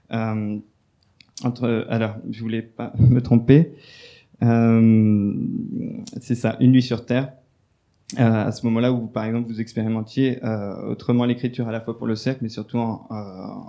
alors, 0.09 0.55
je 2.29 2.41
voulais 2.41 2.61
pas 2.61 2.93
me 2.99 3.19
tromper. 3.19 3.71
Euh, 4.43 5.33
c'est 6.21 6.35
ça, 6.35 6.57
une 6.59 6.71
nuit 6.71 6.81
sur 6.81 7.05
Terre. 7.05 7.33
Euh, 8.19 8.47
à 8.47 8.51
ce 8.51 8.65
moment-là 8.67 8.91
où, 8.91 9.07
par 9.07 9.25
exemple, 9.25 9.47
vous 9.47 9.59
expérimentiez 9.59 10.43
euh, 10.43 10.91
autrement 10.91 11.25
l'écriture 11.25 11.67
à 11.67 11.71
la 11.71 11.81
fois 11.81 11.97
pour 11.97 12.07
le 12.07 12.15
cercle, 12.15 12.39
mais 12.43 12.49
surtout 12.49 12.77
en, 12.77 13.07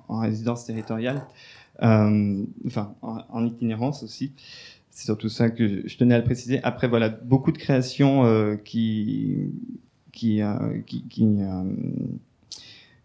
en 0.09 0.21
résidence 0.21 0.65
territoriale, 0.67 1.23
enfin 1.81 2.95
en, 3.03 3.47
itinérance 3.47 4.03
aussi. 4.03 4.33
C'est 4.91 5.07
surtout 5.07 5.29
ça 5.29 5.51
que 5.51 5.87
je 5.87 5.97
tenais 5.97 6.15
à 6.15 6.19
le 6.19 6.25
préciser. 6.25 6.63
Après, 6.63 6.89
voilà, 6.89 7.09
beaucoup 7.09 7.53
de 7.53 7.59
créations 7.59 8.57
qui 8.65 9.51
qui, 10.13 10.41
qui, 10.87 11.03
qui 11.09 11.27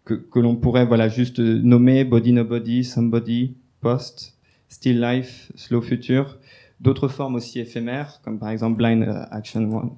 que, 0.04 0.14
que 0.14 0.38
l'on 0.38 0.56
pourrait 0.56 0.86
voilà 0.86 1.08
juste 1.08 1.38
nommer 1.38 2.04
Body 2.04 2.32
No 2.32 2.44
Body, 2.44 2.84
Somebody, 2.84 3.54
Post, 3.80 4.38
Still 4.68 5.00
Life, 5.00 5.52
Slow 5.54 5.82
Future 5.82 6.38
d'autres 6.82 7.08
formes 7.08 7.36
aussi 7.36 7.60
éphémères, 7.60 8.20
comme 8.22 8.38
par 8.38 8.50
exemple 8.50 8.76
Blind 8.76 9.04
euh, 9.04 9.24
Action 9.30 9.62
One 9.74 9.90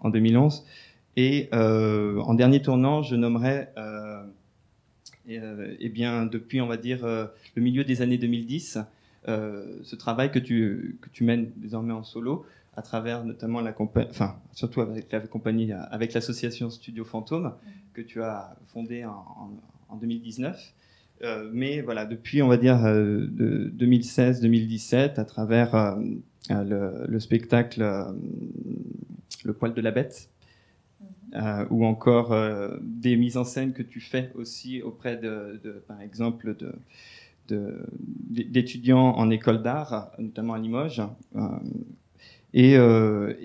en 0.00 0.10
2011. 0.10 0.64
Et 1.16 1.48
euh, 1.52 2.20
en 2.20 2.34
dernier 2.34 2.62
tournant, 2.62 3.02
je 3.02 3.16
nommerai, 3.16 3.68
euh, 3.76 4.22
et, 5.26 5.40
eh 5.80 5.88
bien, 5.88 6.26
depuis, 6.26 6.60
on 6.60 6.68
va 6.68 6.76
dire, 6.76 7.04
le 7.04 7.62
milieu 7.62 7.82
des 7.82 8.02
années 8.02 8.18
2010, 8.18 8.78
ce 9.26 9.96
travail 9.96 10.30
que 10.30 10.38
tu, 10.38 10.98
que 11.02 11.08
tu 11.10 11.24
mènes 11.24 11.50
désormais 11.56 11.92
en 11.92 12.04
solo, 12.04 12.46
à 12.76 12.82
travers 12.82 13.24
notamment 13.24 13.60
la 13.60 13.74
enfin, 14.08 14.36
surtout 14.52 14.80
avec 14.80 15.10
la 15.10 15.20
avec 15.90 16.12
l'association 16.14 16.70
Studio 16.70 17.04
Fantôme, 17.04 17.52
que 17.92 18.00
tu 18.00 18.22
as 18.22 18.56
fondée 18.68 19.04
en 19.04 19.96
2019. 19.96 20.72
Euh, 21.22 21.50
mais 21.52 21.80
voilà, 21.80 22.06
depuis, 22.06 22.42
on 22.42 22.48
va 22.48 22.56
dire, 22.56 22.84
euh, 22.84 23.26
de 23.28 23.72
2016-2017, 23.76 25.18
à 25.18 25.24
travers 25.24 25.74
euh, 25.74 25.94
le, 26.50 27.06
le, 27.08 27.20
spectacle 27.20 27.82
Le 29.44 29.52
poil 29.52 29.74
de 29.74 29.80
la 29.80 29.90
bête, 29.90 30.30
euh, 31.34 31.66
ou 31.68 31.84
encore 31.84 32.32
euh, 32.32 32.78
des 32.80 33.14
mises 33.16 33.36
en 33.36 33.44
scène 33.44 33.74
que 33.74 33.82
tu 33.82 34.00
fais 34.00 34.30
aussi 34.34 34.80
auprès 34.80 35.18
de, 35.18 35.60
de 35.62 35.72
par 35.86 36.00
exemple, 36.00 36.56
de 36.56 36.72
d'étudiants 38.30 39.14
en 39.16 39.30
école 39.30 39.62
d'art, 39.62 40.12
notamment 40.18 40.52
à 40.52 40.58
Limoges, 40.58 41.02
euh, 41.34 41.48
et, 42.52 42.74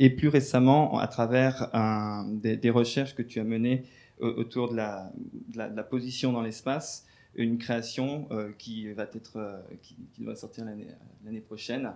et, 0.05 0.09
plus 0.09 0.27
récemment 0.27 0.99
à 0.99 1.07
travers 1.07 1.73
un, 1.73 2.27
des, 2.29 2.57
des, 2.57 2.69
recherches 2.69 3.15
que 3.15 3.21
tu 3.21 3.39
as 3.39 3.45
menées 3.45 3.83
autour 4.19 4.71
de 4.71 4.75
la, 4.75 5.83
position 5.89 6.33
dans 6.33 6.41
l'espace, 6.41 7.05
une 7.35 7.57
création 7.57 8.27
qui 8.57 8.91
va 8.93 9.03
être 9.03 9.63
qui, 9.81 9.95
doit 10.19 10.35
sortir 10.35 10.65
l'année 10.65 11.41
prochaine, 11.41 11.91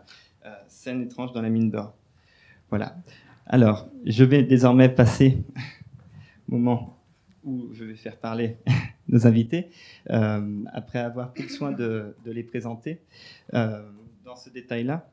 scène 0.67 1.03
étrange 1.03 1.31
dans 1.33 1.41
la 1.41 1.49
mine 1.49 1.69
d'or. 1.69 1.93
Voilà. 2.69 2.95
Alors, 3.45 3.89
je 4.05 4.23
vais 4.25 4.43
désormais 4.43 4.89
passer 4.89 5.37
au 6.49 6.55
moment 6.57 6.97
où 7.45 7.69
je 7.73 7.85
vais 7.85 7.95
faire 7.95 8.17
parler 8.17 8.57
nos 9.07 9.25
invités, 9.25 9.69
euh, 10.09 10.63
après 10.73 10.99
avoir 10.99 11.33
pris 11.33 11.47
soin 11.47 11.71
de, 11.71 12.13
les 12.25 12.43
présenter 12.43 12.99
euh, 13.53 13.89
dans 14.25 14.35
ce 14.35 14.49
détail-là, 14.49 15.09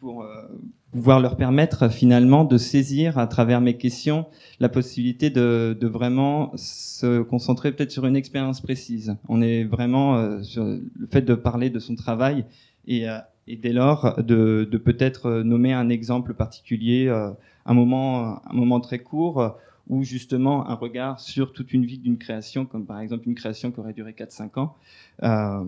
pour 0.00 0.22
euh, 0.22 0.48
pouvoir 0.92 1.20
leur 1.20 1.36
permettre 1.36 1.90
finalement 1.90 2.44
de 2.44 2.58
saisir 2.58 3.18
à 3.18 3.26
travers 3.26 3.60
mes 3.60 3.76
questions 3.76 4.26
la 4.60 4.68
possibilité 4.68 5.30
de, 5.30 5.76
vraiment 5.82 6.52
se 6.56 7.22
concentrer 7.22 7.72
peut-être 7.72 7.90
sur 7.90 8.06
une 8.06 8.16
expérience 8.16 8.60
précise. 8.60 9.16
On 9.28 9.42
est 9.42 9.64
vraiment 9.64 10.42
sur 10.42 10.64
le 10.64 11.06
fait 11.10 11.22
de 11.22 11.34
parler 11.34 11.70
de 11.70 11.78
son 11.78 11.94
travail 11.94 12.44
et, 12.86 13.06
dès 13.46 13.72
lors 13.72 14.22
de, 14.22 14.68
de 14.70 14.78
peut-être 14.78 15.42
nommer 15.42 15.72
un 15.72 15.88
exemple 15.88 16.34
particulier, 16.34 17.08
un 17.08 17.74
moment, 17.74 18.40
un 18.46 18.54
moment 18.54 18.80
très 18.80 18.98
court 18.98 19.56
ou 19.88 20.04
justement 20.04 20.68
un 20.68 20.74
regard 20.74 21.20
sur 21.20 21.52
toute 21.52 21.72
une 21.72 21.84
vie 21.84 21.98
d'une 21.98 22.18
création, 22.18 22.66
comme 22.66 22.86
par 22.86 23.00
exemple 23.00 23.26
une 23.26 23.34
création 23.34 23.72
qui 23.72 23.80
aurait 23.80 23.94
duré 23.94 24.12
4-5 24.12 24.58
ans. 24.60 24.74
Euh, 25.22 25.64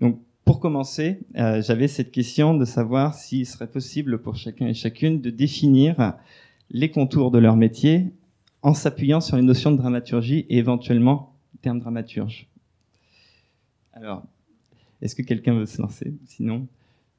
donc, 0.00 0.20
pour 0.50 0.58
commencer, 0.58 1.20
euh, 1.36 1.62
j'avais 1.62 1.86
cette 1.86 2.10
question 2.10 2.54
de 2.54 2.64
savoir 2.64 3.14
s'il 3.14 3.46
serait 3.46 3.68
possible 3.68 4.20
pour 4.20 4.34
chacun 4.34 4.66
et 4.66 4.74
chacune 4.74 5.20
de 5.20 5.30
définir 5.30 6.14
les 6.70 6.90
contours 6.90 7.30
de 7.30 7.38
leur 7.38 7.54
métier 7.54 8.12
en 8.62 8.74
s'appuyant 8.74 9.20
sur 9.20 9.36
les 9.36 9.44
notions 9.44 9.70
de 9.70 9.76
dramaturgie 9.76 10.46
et 10.48 10.58
éventuellement 10.58 11.36
terme 11.62 11.78
dramaturge. 11.78 12.48
Alors, 13.92 14.24
est-ce 15.00 15.14
que 15.14 15.22
quelqu'un 15.22 15.54
veut 15.54 15.66
se 15.66 15.80
lancer? 15.80 16.14
Sinon, 16.26 16.66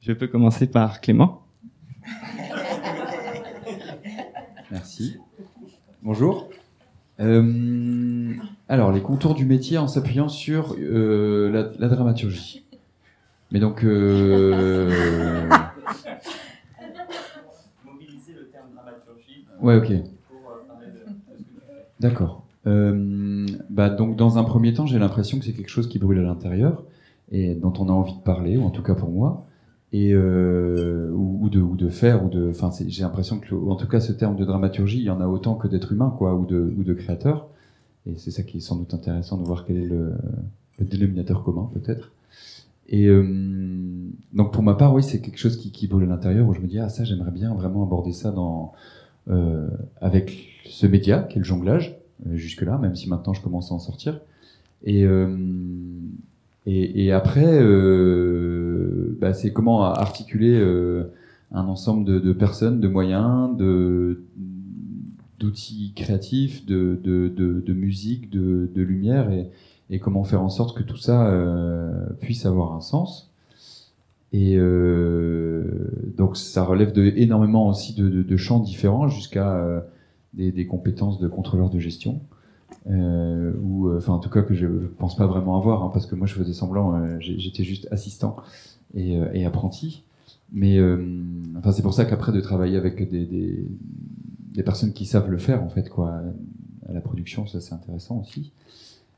je 0.02 0.12
peux 0.12 0.28
commencer 0.28 0.68
par 0.68 1.00
Clément. 1.00 1.44
Merci. 4.72 5.16
Bonjour. 6.04 6.50
Euh, 7.22 8.34
alors, 8.68 8.92
les 8.92 9.02
contours 9.02 9.36
du 9.36 9.46
métier 9.46 9.78
en 9.78 9.88
s'appuyant 9.88 10.28
sur 10.28 10.76
euh, 10.78 11.72
la, 11.80 11.88
dramaturgie. 11.88 12.66
Mais 13.52 13.60
donc. 13.60 13.84
Euh... 13.84 15.50
Mobiliser 17.86 18.34
le 18.34 18.48
terme 18.50 18.70
dramaturgie. 18.74 19.46
Ouais, 19.62 19.78
ok. 19.78 19.92
Euh, 19.92 20.00
D'accord. 22.00 22.46
bah, 23.70 23.90
donc, 23.90 24.16
dans 24.16 24.38
un 24.38 24.44
premier 24.44 24.74
temps, 24.74 24.86
j'ai 24.86 25.00
l'impression 25.00 25.40
que 25.40 25.46
c'est 25.46 25.54
quelque 25.54 25.70
chose 25.70 25.88
qui 25.88 26.00
brûle 26.00 26.20
à 26.20 26.24
l'intérieur 26.24 26.84
et 27.32 27.54
dont 27.56 27.74
on 27.80 27.90
a 27.90 27.92
envie 27.92 28.16
de 28.16 28.22
parler, 28.22 28.58
ou 28.58 28.64
en 28.64 28.72
tout 28.72 28.84
cas 28.84 28.96
pour 28.96 29.10
moi 29.10 29.46
et 29.94 30.14
euh, 30.14 31.12
ou, 31.12 31.50
de 31.50 31.60
ou 31.60 31.76
de 31.76 31.90
faire 31.90 32.24
ou 32.24 32.30
de 32.30 32.50
enfin 32.50 32.72
j'ai 32.88 33.04
l'impression 33.04 33.40
que 33.40 33.54
en 33.54 33.76
tout 33.76 33.88
cas 33.88 34.00
ce 34.00 34.14
terme 34.14 34.38
de 34.38 34.46
dramaturgie 34.46 35.00
il 35.00 35.04
y 35.04 35.10
en 35.10 35.20
a 35.20 35.28
autant 35.28 35.56
que 35.56 35.68
d'êtres 35.68 35.92
humains 35.92 36.14
quoi 36.18 36.34
ou 36.36 36.46
de 36.46 36.74
ou 36.78 36.84
de 36.84 36.94
créateurs 36.94 37.50
et 38.06 38.16
c'est 38.18 38.32
ça 38.32 38.44
qui 38.44 38.58
est 38.58 38.62
sans 38.62 38.78
doute 38.78 38.94
intéressant 38.94 39.38
de 39.38 39.44
voir 39.44 39.66
quel 39.66 39.78
est 39.78 39.86
le, 39.86 40.14
le 40.80 40.86
dénominateur 40.86 41.44
commun 41.44 41.70
peut-être 41.74 42.12
et 42.92 43.08
euh, 43.08 43.26
donc 44.34 44.54
pour 44.54 44.62
ma 44.62 44.76
part 44.76 44.94
oui 44.94 45.02
c'est 45.02 45.22
quelque 45.22 45.40
chose 45.40 45.58
qui 45.58 45.72
qui 45.72 45.88
brûle 45.88 46.04
à 46.04 46.08
l'intérieur 46.08 46.48
où 46.48 46.54
je 46.54 46.60
me 46.60 46.68
dis 46.68 46.78
ah 46.78 46.90
ça 46.90 47.04
j'aimerais 47.04 47.32
bien 47.32 47.54
vraiment 47.56 47.84
aborder 47.84 48.14
ça 48.14 48.32
dans 48.32 48.74
euh, 49.30 49.68
avec 50.00 50.50
ce 50.66 50.86
média 50.86 51.24
qui 51.24 51.38
est 51.38 51.40
le 51.40 51.46
jonglage 51.46 51.98
euh, 52.28 52.36
jusque 52.36 52.62
là 52.62 52.78
même 52.78 52.96
si 52.96 53.10
maintenant 53.10 53.34
je 53.34 53.42
commence 53.42 53.72
à 53.72 53.76
en 53.76 53.80
sortir. 53.80 54.20
Et 54.84 55.06
euh, 55.06 55.36
et, 56.68 57.06
et 57.06 57.12
après, 57.12 57.60
euh, 57.60 59.18
bah, 59.20 59.34
c'est 59.34 59.52
comment 59.52 59.84
articuler 59.84 60.56
un 61.52 61.66
ensemble 61.66 62.06
de, 62.06 62.20
de, 62.20 62.34
personnes, 62.34 62.80
de 62.80 62.88
moyens, 62.88 63.58
de 63.58 64.22
d'outils 65.40 65.92
créatifs, 65.96 66.68
de, 66.68 67.00
de, 67.04 67.34
de, 67.36 67.74
musique, 67.74 68.30
de, 68.30 68.70
de 68.76 68.82
lumière, 68.84 69.32
et, 69.32 69.50
et, 69.92 70.00
comment 70.00 70.24
faire 70.24 70.42
en 70.42 70.50
sorte 70.50 70.76
que 70.76 70.84
tout 70.84 70.98
ça 70.98 71.28
euh, 71.28 71.92
puisse 72.20 72.46
avoir 72.46 72.74
un 72.74 72.82
sens. 72.82 73.32
Et 74.34 74.56
euh, 74.56 76.14
donc 76.18 76.38
ça 76.38 76.64
relève 76.64 76.94
de, 76.94 77.04
énormément 77.18 77.68
aussi 77.68 77.94
de, 77.94 78.38
champs 78.38 78.60
différents 78.60 79.10
jusqu'à 79.10 79.56
euh, 79.56 79.82
des, 80.34 80.66
compétences 80.66 81.20
de 81.20 81.28
contrôleur 81.28 81.70
de 81.70 81.80
gestion 81.80 82.22
ou 82.88 83.92
enfin 83.96 84.14
en 84.14 84.20
tout 84.20 84.30
cas 84.30 84.42
que 84.42 84.56
je 84.56 84.66
pense 84.98 85.16
pas 85.16 85.28
vraiment 85.28 85.58
avoir, 85.58 85.84
hein, 85.84 85.92
parce 85.94 86.06
que 86.06 86.16
moi 86.16 86.26
je 86.26 86.34
faisais 86.34 86.54
semblant, 86.54 87.20
j'étais 87.20 87.64
juste 87.64 87.88
assistant 87.92 88.38
et, 88.96 89.46
apprenti. 89.46 90.04
Mais 90.54 90.80
enfin 91.58 91.74
c'est 91.74 91.84
pour 91.84 91.94
ça 91.94 92.06
qu'après 92.06 92.32
de 92.32 92.40
travailler 92.40 92.78
avec 92.78 93.10
des, 93.10 93.68
personnes 94.64 94.94
qui 94.94 95.06
savent 95.06 95.30
le 95.30 95.38
faire 95.38 95.62
en 95.62 95.70
fait 95.70 95.90
quoi, 95.90 96.22
à 96.88 96.94
la 96.94 97.02
production, 97.02 97.46
ça 97.46 97.60
c'est 97.60 97.74
intéressant 97.74 98.22
aussi. 98.22 98.54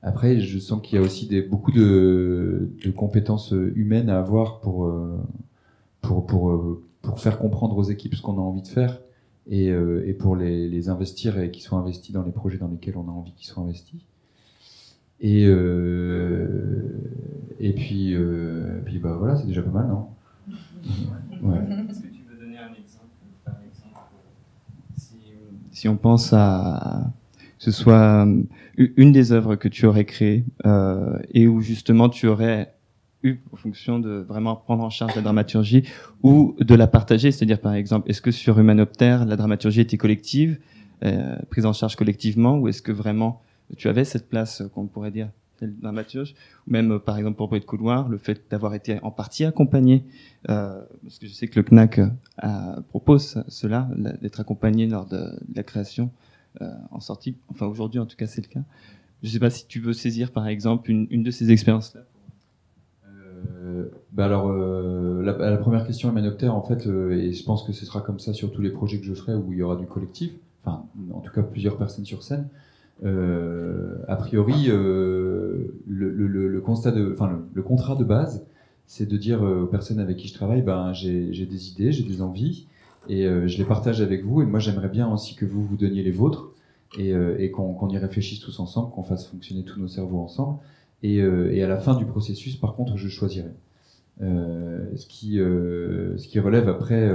Après, 0.03 0.39
je 0.39 0.59
sens 0.59 0.81
qu'il 0.81 0.99
y 0.99 1.01
a 1.01 1.05
aussi 1.05 1.27
des, 1.27 1.41
beaucoup 1.41 1.71
de, 1.71 2.69
de, 2.83 2.91
compétences 2.91 3.53
humaines 3.75 4.09
à 4.09 4.19
avoir 4.19 4.59
pour, 4.59 4.93
pour, 6.01 6.25
pour, 6.25 6.81
pour 7.01 7.19
faire 7.19 7.39
comprendre 7.39 7.77
aux 7.77 7.83
équipes 7.83 8.15
ce 8.15 8.21
qu'on 8.21 8.37
a 8.37 8.41
envie 8.41 8.61
de 8.61 8.67
faire 8.67 8.99
et, 9.47 9.69
euh, 9.69 10.07
et 10.07 10.13
pour 10.13 10.35
les, 10.35 10.69
les, 10.69 10.89
investir 10.89 11.37
et 11.39 11.51
qu'ils 11.51 11.63
soient 11.63 11.79
investis 11.79 12.13
dans 12.13 12.23
les 12.23 12.31
projets 12.31 12.57
dans 12.57 12.69
lesquels 12.69 12.97
on 12.97 13.07
a 13.07 13.11
envie 13.11 13.33
qu'ils 13.33 13.47
soient 13.47 13.63
investis. 13.63 14.01
Et, 15.19 15.45
euh, 15.45 17.11
et 17.59 17.73
puis, 17.73 18.13
euh, 18.13 18.81
puis 18.85 18.99
bah 18.99 19.15
voilà, 19.17 19.35
c'est 19.37 19.47
déjà 19.47 19.61
pas 19.61 19.71
mal, 19.71 19.87
non? 19.87 20.07
Ouais. 21.41 21.57
Est-ce 21.57 21.99
que 21.99 22.07
tu 22.07 22.23
veux 22.23 22.37
donner 22.39 22.57
un 22.57 22.69
exemple, 22.69 23.09
par 23.43 23.55
exemple 23.55 23.99
si, 24.95 25.17
si, 25.71 25.89
on 25.89 25.97
pense 25.97 26.31
à 26.31 27.11
ce 27.63 27.71
soit 27.71 28.27
une 28.77 29.13
des 29.13 29.31
œuvres 29.31 29.55
que 29.55 29.69
tu 29.69 29.85
aurais 29.85 30.03
créées 30.03 30.43
euh, 30.65 31.17
et 31.31 31.47
où 31.47 31.61
justement 31.61 32.09
tu 32.09 32.27
aurais 32.27 32.73
en 33.53 33.55
fonction 33.55 33.99
de 33.99 34.15
vraiment 34.15 34.57
prendre 34.57 34.83
en 34.83 34.89
charge 34.89 35.15
la 35.15 35.21
dramaturgie 35.21 35.83
ou 36.23 36.57
de 36.59 36.75
la 36.75 36.87
partager. 36.87 37.31
C'est-à-dire, 37.31 37.61
par 37.61 37.73
exemple, 37.73 38.09
est-ce 38.09 38.21
que 38.21 38.31
sur 38.31 38.59
Humanoptère, 38.59 39.23
la 39.23 39.37
dramaturgie 39.37 39.79
était 39.79 39.95
collective, 39.95 40.59
euh, 41.05 41.37
prise 41.49 41.65
en 41.65 41.71
charge 41.71 41.95
collectivement, 41.95 42.57
ou 42.57 42.67
est-ce 42.67 42.81
que 42.81 42.91
vraiment 42.91 43.41
tu 43.77 43.87
avais 43.87 44.03
cette 44.03 44.27
place 44.27 44.59
euh, 44.59 44.67
qu'on 44.67 44.87
pourrait 44.87 45.11
dire 45.11 45.29
telle 45.57 45.73
dramaturge? 45.79 46.35
Même, 46.67 46.91
euh, 46.91 46.99
par 46.99 47.17
exemple, 47.17 47.37
pour 47.37 47.47
Bruit 47.47 47.61
de 47.61 47.65
couloir, 47.65 48.09
le 48.09 48.17
fait 48.17 48.41
d'avoir 48.51 48.73
été 48.73 48.99
en 49.03 49.11
partie 49.11 49.45
accompagné, 49.45 50.03
euh, 50.49 50.81
parce 51.01 51.17
que 51.17 51.27
je 51.27 51.31
sais 51.31 51.47
que 51.47 51.57
le 51.57 51.63
CNAC 51.63 52.01
propose 52.89 53.41
cela, 53.47 53.87
d'être 54.21 54.41
accompagné 54.41 54.85
lors 54.85 55.05
de, 55.05 55.39
la 55.55 55.63
création 55.63 56.11
euh, 56.11 56.32
en 56.91 56.99
sortie. 56.99 57.35
Enfin, 57.49 57.65
aujourd'hui, 57.65 57.99
en 57.99 58.05
tout 58.05 58.15
cas, 58.15 58.27
c'est 58.27 58.41
le 58.41 58.51
cas. 58.51 58.63
Je 59.23 59.29
ne 59.29 59.31
sais 59.31 59.39
pas 59.39 59.49
si 59.49 59.65
tu 59.65 59.79
veux 59.79 59.93
saisir, 59.93 60.31
par 60.31 60.47
exemple, 60.47 60.91
une, 60.91 61.23
de 61.23 61.31
ces 61.31 61.49
expériences-là. 61.49 62.01
Euh, 63.63 63.85
bah 64.11 64.25
alors, 64.25 64.49
euh, 64.49 65.23
la, 65.23 65.57
première 65.57 65.87
question 65.87 66.09
Emmanuel 66.09 66.35
en 66.49 66.61
fait, 66.61 66.87
euh, 66.87 67.11
et 67.11 67.31
je 67.31 67.43
pense 67.45 67.63
que 67.63 67.71
ce 67.71 67.85
sera 67.85 68.01
comme 68.01 68.19
ça 68.19 68.33
sur 68.33 68.51
tous 68.51 68.61
les 68.61 68.69
projets 68.69 68.99
que 68.99 69.05
je 69.05 69.13
ferai 69.13 69.33
où 69.33 69.53
il 69.53 69.59
y 69.59 69.63
aura 69.63 69.77
du 69.77 69.85
collectif, 69.85 70.33
enfin, 70.63 70.85
en 71.13 71.21
tout 71.21 71.31
cas 71.31 71.41
plusieurs 71.41 71.77
personnes 71.77 72.03
sur 72.03 72.21
scène. 72.21 72.49
a 73.05 74.15
priori, 74.17 74.67
le, 74.67 76.61
constat 76.65 76.91
de, 76.91 77.15
le, 77.53 77.61
contrat 77.61 77.95
de 77.95 78.03
base, 78.03 78.45
c'est 78.87 79.07
de 79.07 79.15
dire 79.15 79.41
aux 79.41 79.67
personnes 79.67 79.99
avec 79.99 80.17
qui 80.17 80.27
je 80.27 80.33
travaille, 80.33 80.61
ben, 80.61 80.91
j'ai 80.91 81.45
des 81.45 81.69
idées, 81.69 81.93
j'ai 81.93 82.03
des 82.03 82.21
envies, 82.21 82.67
et 83.09 83.23
je 83.23 83.57
les 83.57 83.65
partage 83.65 84.01
avec 84.01 84.23
vous, 84.23 84.41
et 84.41 84.45
moi 84.45 84.59
j'aimerais 84.59 84.89
bien 84.89 85.11
aussi 85.11 85.35
que 85.35 85.45
vous 85.45 85.63
vous 85.63 85.77
donniez 85.77 86.03
les 86.03 86.11
vôtres, 86.11 86.51
et, 86.97 87.11
et 87.39 87.51
qu'on 87.51 87.89
y 87.89 87.97
réfléchisse 87.97 88.39
tous 88.39 88.59
ensemble, 88.59 88.91
qu'on 88.91 89.03
fasse 89.03 89.27
fonctionner 89.27 89.63
tous 89.63 89.79
nos 89.79 89.87
cerveaux 89.87 90.19
ensemble. 90.19 90.59
Et, 91.03 91.21
euh, 91.21 91.53
et, 91.53 91.61
à 91.61 91.67
la 91.67 91.77
fin 91.77 91.95
du 91.95 92.05
processus, 92.05 92.55
par 92.55 92.75
contre, 92.75 92.97
je 92.97 93.09
choisirai. 93.09 93.51
Euh, 94.21 94.85
ce, 94.95 95.05
qui, 95.07 95.39
euh, 95.39 96.17
ce 96.17 96.27
qui 96.27 96.39
relève 96.39 96.69
après 96.69 97.09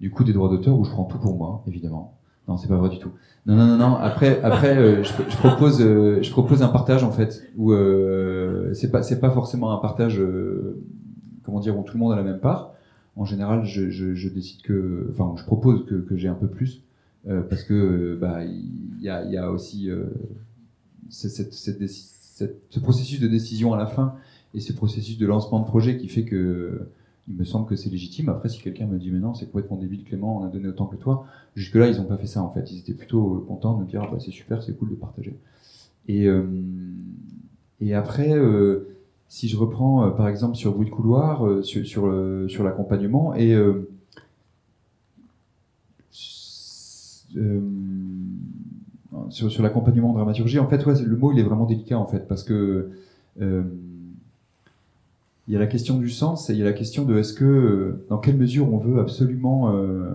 du 0.00 0.10
coup 0.10 0.24
des 0.24 0.32
droits 0.32 0.48
d'auteur 0.48 0.74
où 0.78 0.84
je 0.84 0.90
prends 0.90 1.04
tout 1.04 1.18
pour 1.18 1.36
moi, 1.36 1.62
évidemment. 1.68 2.18
Non, 2.48 2.56
c'est 2.56 2.68
pas 2.68 2.76
vrai 2.76 2.88
du 2.88 2.98
tout. 2.98 3.10
Non, 3.46 3.54
non, 3.54 3.66
non, 3.66 3.76
non. 3.76 3.94
Après, 3.96 4.42
après, 4.42 5.04
je, 5.04 5.12
je, 5.28 5.36
propose, 5.36 5.78
je 5.78 6.30
propose 6.30 6.62
un 6.62 6.68
partage 6.68 7.04
en 7.04 7.12
fait 7.12 7.44
où 7.56 7.72
c'est 8.74 8.90
pas, 8.90 9.02
c'est 9.04 9.20
pas 9.20 9.30
forcément 9.30 9.72
un 9.72 9.78
partage, 9.78 10.20
comment 11.44 11.60
dire, 11.60 11.78
où 11.78 11.84
tout 11.84 11.94
le 11.94 12.00
monde 12.00 12.12
a 12.12 12.16
la 12.16 12.24
même 12.24 12.40
part. 12.40 12.72
En 13.16 13.24
général, 13.24 13.64
je, 13.64 13.90
je, 13.90 14.14
je 14.14 14.28
décide 14.28 14.62
que, 14.62 15.08
enfin, 15.10 15.34
je 15.36 15.44
propose 15.44 15.84
que, 15.86 15.96
que 15.96 16.16
j'ai 16.16 16.28
un 16.28 16.34
peu 16.34 16.48
plus 16.48 16.82
parce 17.24 17.62
que 17.62 18.18
bah 18.20 18.44
il 18.44 19.00
y 19.00 19.08
a, 19.08 19.24
y 19.24 19.36
a 19.36 19.52
aussi 19.52 19.88
cette, 21.08 21.52
cette, 21.52 21.80
ce 22.68 22.80
processus 22.80 23.20
de 23.20 23.28
décision 23.28 23.74
à 23.74 23.76
la 23.76 23.86
fin 23.86 24.14
et 24.54 24.60
ce 24.60 24.72
processus 24.72 25.18
de 25.18 25.26
lancement 25.26 25.60
de 25.60 25.66
projet 25.66 25.98
qui 25.98 26.08
fait 26.08 26.24
que 26.24 26.88
il 27.28 27.36
me 27.36 27.44
semble 27.44 27.68
que 27.68 27.76
c'est 27.76 27.90
légitime. 27.90 28.28
Après, 28.28 28.48
si 28.48 28.60
quelqu'un 28.60 28.86
me 28.86 28.98
dit, 28.98 29.10
mais 29.10 29.20
non, 29.20 29.34
c'est 29.34 29.46
complètement 29.46 29.76
débile, 29.76 30.04
Clément, 30.04 30.40
on 30.40 30.44
a 30.44 30.48
donné 30.48 30.68
autant 30.68 30.86
que 30.86 30.96
toi, 30.96 31.24
jusque-là, 31.54 31.88
ils 31.88 31.96
n'ont 31.98 32.04
pas 32.04 32.16
fait 32.16 32.26
ça, 32.26 32.42
en 32.42 32.50
fait. 32.50 32.70
Ils 32.72 32.80
étaient 32.80 32.94
plutôt 32.94 33.36
euh, 33.36 33.44
contents 33.46 33.74
de 33.76 33.84
me 33.84 33.88
dire, 33.88 34.02
ah, 34.02 34.08
bah, 34.10 34.18
c'est 34.18 34.32
super, 34.32 34.62
c'est 34.62 34.76
cool 34.76 34.90
de 34.90 34.94
partager. 34.96 35.36
Et, 36.08 36.26
euh, 36.26 36.44
et 37.80 37.94
après, 37.94 38.36
euh, 38.36 38.88
si 39.32 39.48
je 39.48 39.56
reprends, 39.56 40.10
par 40.10 40.28
exemple, 40.28 40.56
sur 40.56 40.74
Bruit 40.74 40.84
de 40.84 40.90
couloir, 40.90 41.64
sur, 41.64 41.86
sur, 41.86 42.50
sur 42.50 42.64
l'accompagnement, 42.64 43.34
et 43.34 43.56
sur, 49.30 49.50
sur 49.50 49.62
l'accompagnement 49.62 50.10
en 50.10 50.12
dramaturgie, 50.12 50.58
en 50.58 50.68
fait, 50.68 50.84
le 50.84 51.16
mot, 51.16 51.32
il 51.32 51.38
est 51.38 51.44
vraiment 51.44 51.64
délicat, 51.64 51.98
en 51.98 52.06
fait, 52.06 52.28
parce 52.28 52.44
que 52.44 52.90
il 55.48 55.54
y 55.54 55.56
a 55.56 55.60
la 55.60 55.66
question 55.66 55.98
du 55.98 56.08
sens 56.08 56.50
et 56.50 56.52
il 56.52 56.58
y 56.58 56.62
a 56.62 56.64
la 56.64 56.72
question 56.72 57.04
de 57.04 57.16
est-ce 57.16 57.32
que, 57.32 58.04
dans 58.08 58.18
quelle 58.18 58.36
mesure 58.36 58.72
on 58.72 58.78
veut 58.78 59.00
absolument 59.00 59.74
euh, 59.74 60.08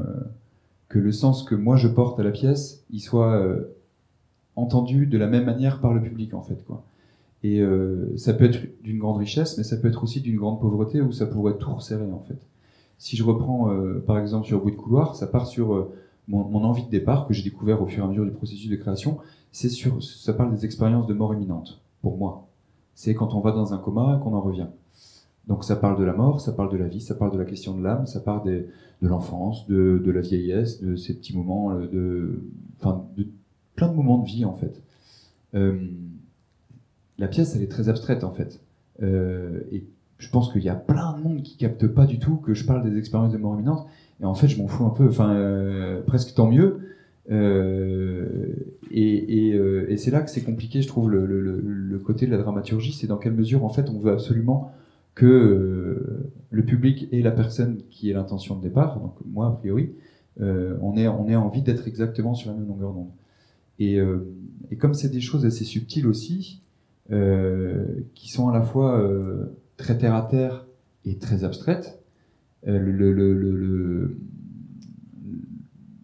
que 0.89 0.99
le 0.99 1.11
sens 1.11 1.43
que 1.43 1.55
moi 1.55 1.75
je 1.75 1.87
porte 1.87 2.19
à 2.19 2.23
la 2.23 2.31
pièce, 2.31 2.83
il 2.91 3.01
soit 3.01 3.35
euh, 3.35 3.75
entendu 4.55 5.05
de 5.05 5.17
la 5.17 5.27
même 5.27 5.45
manière 5.45 5.81
par 5.81 5.93
le 5.93 6.01
public 6.01 6.33
en 6.33 6.41
fait 6.41 6.63
quoi. 6.65 6.83
Et 7.43 7.59
euh, 7.61 8.15
ça 8.17 8.33
peut 8.33 8.45
être 8.45 8.59
d'une 8.83 8.97
grande 8.97 9.17
richesse, 9.17 9.57
mais 9.57 9.63
ça 9.63 9.77
peut 9.77 9.87
être 9.87 10.03
aussi 10.03 10.21
d'une 10.21 10.37
grande 10.37 10.59
pauvreté 10.59 11.01
où 11.01 11.11
ça 11.11 11.25
pourrait 11.25 11.57
tout 11.57 11.73
resserrer 11.73 12.11
en 12.11 12.23
fait. 12.27 12.39
Si 12.97 13.15
je 13.15 13.23
reprends 13.23 13.69
par 14.07 14.17
exemple 14.17 14.47
sur 14.47 14.59
Bruit 14.59 14.71
de 14.71 14.77
couloir, 14.77 15.15
ça 15.15 15.27
part 15.27 15.45
sur 15.45 15.87
mon, 16.27 16.45
mon, 16.45 16.63
envie 16.63 16.83
de 16.83 16.89
départ 16.89 17.27
que 17.27 17.33
j'ai 17.35 17.43
découvert 17.43 17.79
au 17.83 17.85
fur 17.85 18.03
et 18.03 18.07
à 18.07 18.09
mesure 18.09 18.25
du 18.25 18.31
processus 18.31 18.71
de 18.71 18.75
création. 18.75 19.19
C'est 19.51 19.69
sur, 19.69 20.03
ça 20.03 20.33
parle 20.33 20.51
des 20.51 20.65
expériences 20.65 21.05
de 21.05 21.13
mort 21.13 21.31
imminente 21.33 21.79
pour 22.01 22.17
moi. 22.17 22.47
C'est 22.95 23.13
quand 23.13 23.35
on 23.35 23.39
va 23.39 23.51
dans 23.51 23.71
un 23.73 23.77
coma 23.77 24.19
qu'on 24.23 24.33
en 24.33 24.41
revient. 24.41 24.67
Donc 25.47 25.63
ça 25.63 25.75
parle 25.75 25.97
de 25.97 26.03
la 26.03 26.13
mort, 26.13 26.41
ça 26.41 26.51
parle 26.51 26.71
de 26.71 26.77
la 26.77 26.87
vie, 26.87 26.99
ça 26.99 27.15
parle 27.15 27.31
de 27.31 27.37
la 27.37 27.45
question 27.45 27.77
de 27.77 27.83
l'âme, 27.83 28.05
ça 28.05 28.19
parle 28.19 28.45
de 28.45 28.67
l'enfance, 29.01 29.65
de, 29.67 30.01
de, 30.03 30.11
la 30.11 30.21
vieillesse, 30.21 30.81
de 30.81 30.95
ces 30.95 31.13
petits 31.15 31.35
moments, 31.35 31.71
euh, 31.71 31.87
de, 31.87 32.43
enfin, 32.79 33.05
de 33.15 33.27
plein 33.75 33.87
de 33.87 33.95
moments 33.95 34.17
de 34.17 34.25
vie 34.25 34.43
en 34.43 34.53
fait. 34.53 34.81
Euh, 35.55 35.79
la 37.17 37.27
pièce, 37.27 37.55
elle 37.55 37.63
est 37.63 37.71
très 37.71 37.89
abstraite 37.89 38.23
en 38.23 38.31
fait. 38.31 38.61
Euh, 39.01 39.61
et 39.71 39.85
je 40.17 40.29
pense 40.29 40.51
qu'il 40.51 40.63
y 40.63 40.69
a 40.69 40.75
plein 40.75 41.13
de 41.17 41.21
monde 41.21 41.43
qui 41.43 41.57
capte 41.57 41.87
pas 41.87 42.05
du 42.05 42.19
tout 42.19 42.37
que 42.37 42.53
je 42.53 42.65
parle 42.65 42.89
des 42.89 42.97
expériences 42.97 43.33
de 43.33 43.37
mort 43.37 43.55
imminente. 43.55 43.87
Et 44.21 44.25
en 44.25 44.33
fait, 44.33 44.47
je 44.47 44.57
m'en 44.57 44.67
fous 44.67 44.85
un 44.85 44.89
peu. 44.89 45.07
Enfin, 45.07 45.33
euh, 45.35 46.01
presque 46.01 46.33
tant 46.33 46.47
mieux. 46.47 46.79
Euh, 47.29 48.25
et, 48.89 49.47
et, 49.47 49.49
et 49.89 49.97
c'est 49.97 50.11
là 50.11 50.21
que 50.21 50.29
c'est 50.29 50.43
compliqué, 50.43 50.81
je 50.81 50.87
trouve, 50.87 51.11
le, 51.11 51.25
le, 51.25 51.41
le, 51.41 51.99
côté 51.99 52.25
de 52.25 52.31
la 52.31 52.37
dramaturgie, 52.37 52.93
c'est 52.93 53.07
dans 53.07 53.17
quelle 53.17 53.33
mesure 53.33 53.65
en 53.65 53.69
fait 53.69 53.89
on 53.89 53.99
veut 53.99 54.13
absolument 54.13 54.71
que 55.17 55.25
euh, 55.25 56.31
le 56.51 56.63
public 56.63 57.09
et 57.11 57.23
la 57.23 57.31
personne 57.31 57.81
qui 57.89 58.11
est 58.11 58.13
l'intention 58.13 58.55
de 58.55 58.61
départ, 58.61 58.99
donc 58.99 59.15
moi 59.25 59.47
a 59.47 59.51
priori, 59.51 59.89
euh, 60.39 60.77
on, 60.83 60.95
est, 60.95 61.07
on 61.07 61.27
envie 61.37 61.63
d'être 61.63 61.87
exactement 61.87 62.35
sur 62.35 62.51
la 62.51 62.55
même 62.55 62.67
longueur 62.67 62.93
d'onde. 62.93 63.09
Et, 63.79 63.99
euh, 63.99 64.31
et, 64.69 64.75
comme 64.75 64.93
c'est 64.93 65.09
des 65.09 65.19
choses 65.19 65.43
assez 65.43 65.63
subtiles 65.65 66.05
aussi, 66.05 66.61
qui 67.09 68.31
sont 68.31 68.49
à 68.49 68.53
la 68.53 68.61
fois 68.61 69.03
très 69.77 69.97
terre 69.97 70.15
à 70.15 70.23
terre 70.23 70.65
et 71.05 71.17
très 71.17 71.43
abstraites, 71.43 72.01
le, 72.65 74.17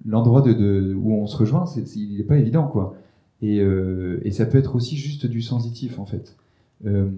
l'endroit 0.05 0.41
où 0.47 1.13
on 1.13 1.27
se 1.27 1.37
rejoint, 1.37 1.65
c'est, 1.65 1.95
il 1.95 2.17
n'est 2.17 2.23
pas 2.23 2.37
évident, 2.37 2.67
quoi. 2.67 2.95
Et, 3.41 3.59
euh, 3.59 4.19
ça 4.31 4.45
peut 4.45 4.57
être 4.57 4.75
aussi 4.75 4.95
juste 4.95 5.25
du 5.25 5.41
sensitif, 5.41 5.99
en 5.99 6.05
fait. 6.05 6.35
Euh, 6.85 7.09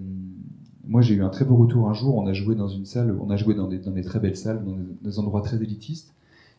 moi, 0.86 1.00
j'ai 1.00 1.14
eu 1.14 1.22
un 1.22 1.28
très 1.28 1.44
beau 1.44 1.56
retour 1.56 1.88
un 1.88 1.94
jour. 1.94 2.16
On 2.16 2.26
a 2.26 2.32
joué 2.32 2.54
dans 2.54 2.68
une 2.68 2.84
salle, 2.84 3.16
on 3.20 3.30
a 3.30 3.36
joué 3.36 3.54
dans 3.54 3.68
des, 3.68 4.02
très 4.02 4.20
belles 4.20 4.36
salles, 4.36 4.64
dans 4.64 4.76
des, 5.02 5.18
endroits 5.18 5.42
très 5.42 5.62
élitistes. 5.62 6.14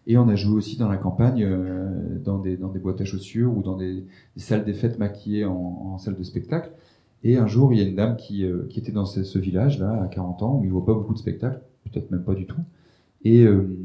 Et 0.05 0.17
on 0.17 0.29
a 0.29 0.35
joué 0.35 0.55
aussi 0.55 0.77
dans 0.77 0.87
la 0.87 0.97
campagne, 0.97 1.43
euh, 1.43 2.17
dans, 2.23 2.39
des, 2.39 2.55
dans 2.55 2.69
des 2.69 2.79
boîtes 2.79 3.01
à 3.01 3.05
chaussures 3.05 3.55
ou 3.57 3.61
dans 3.61 3.75
des, 3.75 4.05
salles 4.37 4.63
des 4.63 4.73
fêtes 4.73 4.99
maquillées 4.99 5.43
en, 5.43 5.53
en 5.53 5.97
salle 5.97 6.15
de 6.15 6.23
spectacle. 6.23 6.71
Et 7.23 7.37
un 7.37 7.47
jour, 7.47 7.73
il 7.73 7.79
y 7.79 7.81
a 7.83 7.87
une 7.87 7.95
dame 7.95 8.15
qui, 8.15 8.45
euh, 8.45 8.67
qui 8.69 8.79
était 8.79 8.91
dans 8.91 9.05
ce, 9.05 9.39
village-là, 9.39 10.03
à 10.03 10.07
40 10.07 10.43
ans, 10.43 10.59
où 10.59 10.63
il 10.63 10.67
ne 10.67 10.73
voit 10.73 10.85
pas 10.85 10.93
beaucoup 10.93 11.13
de 11.13 11.19
spectacles, 11.19 11.61
peut-être 11.91 12.11
même 12.11 12.23
pas 12.23 12.35
du 12.35 12.45
tout. 12.45 12.61
Et 13.23 13.43
euh, 13.43 13.77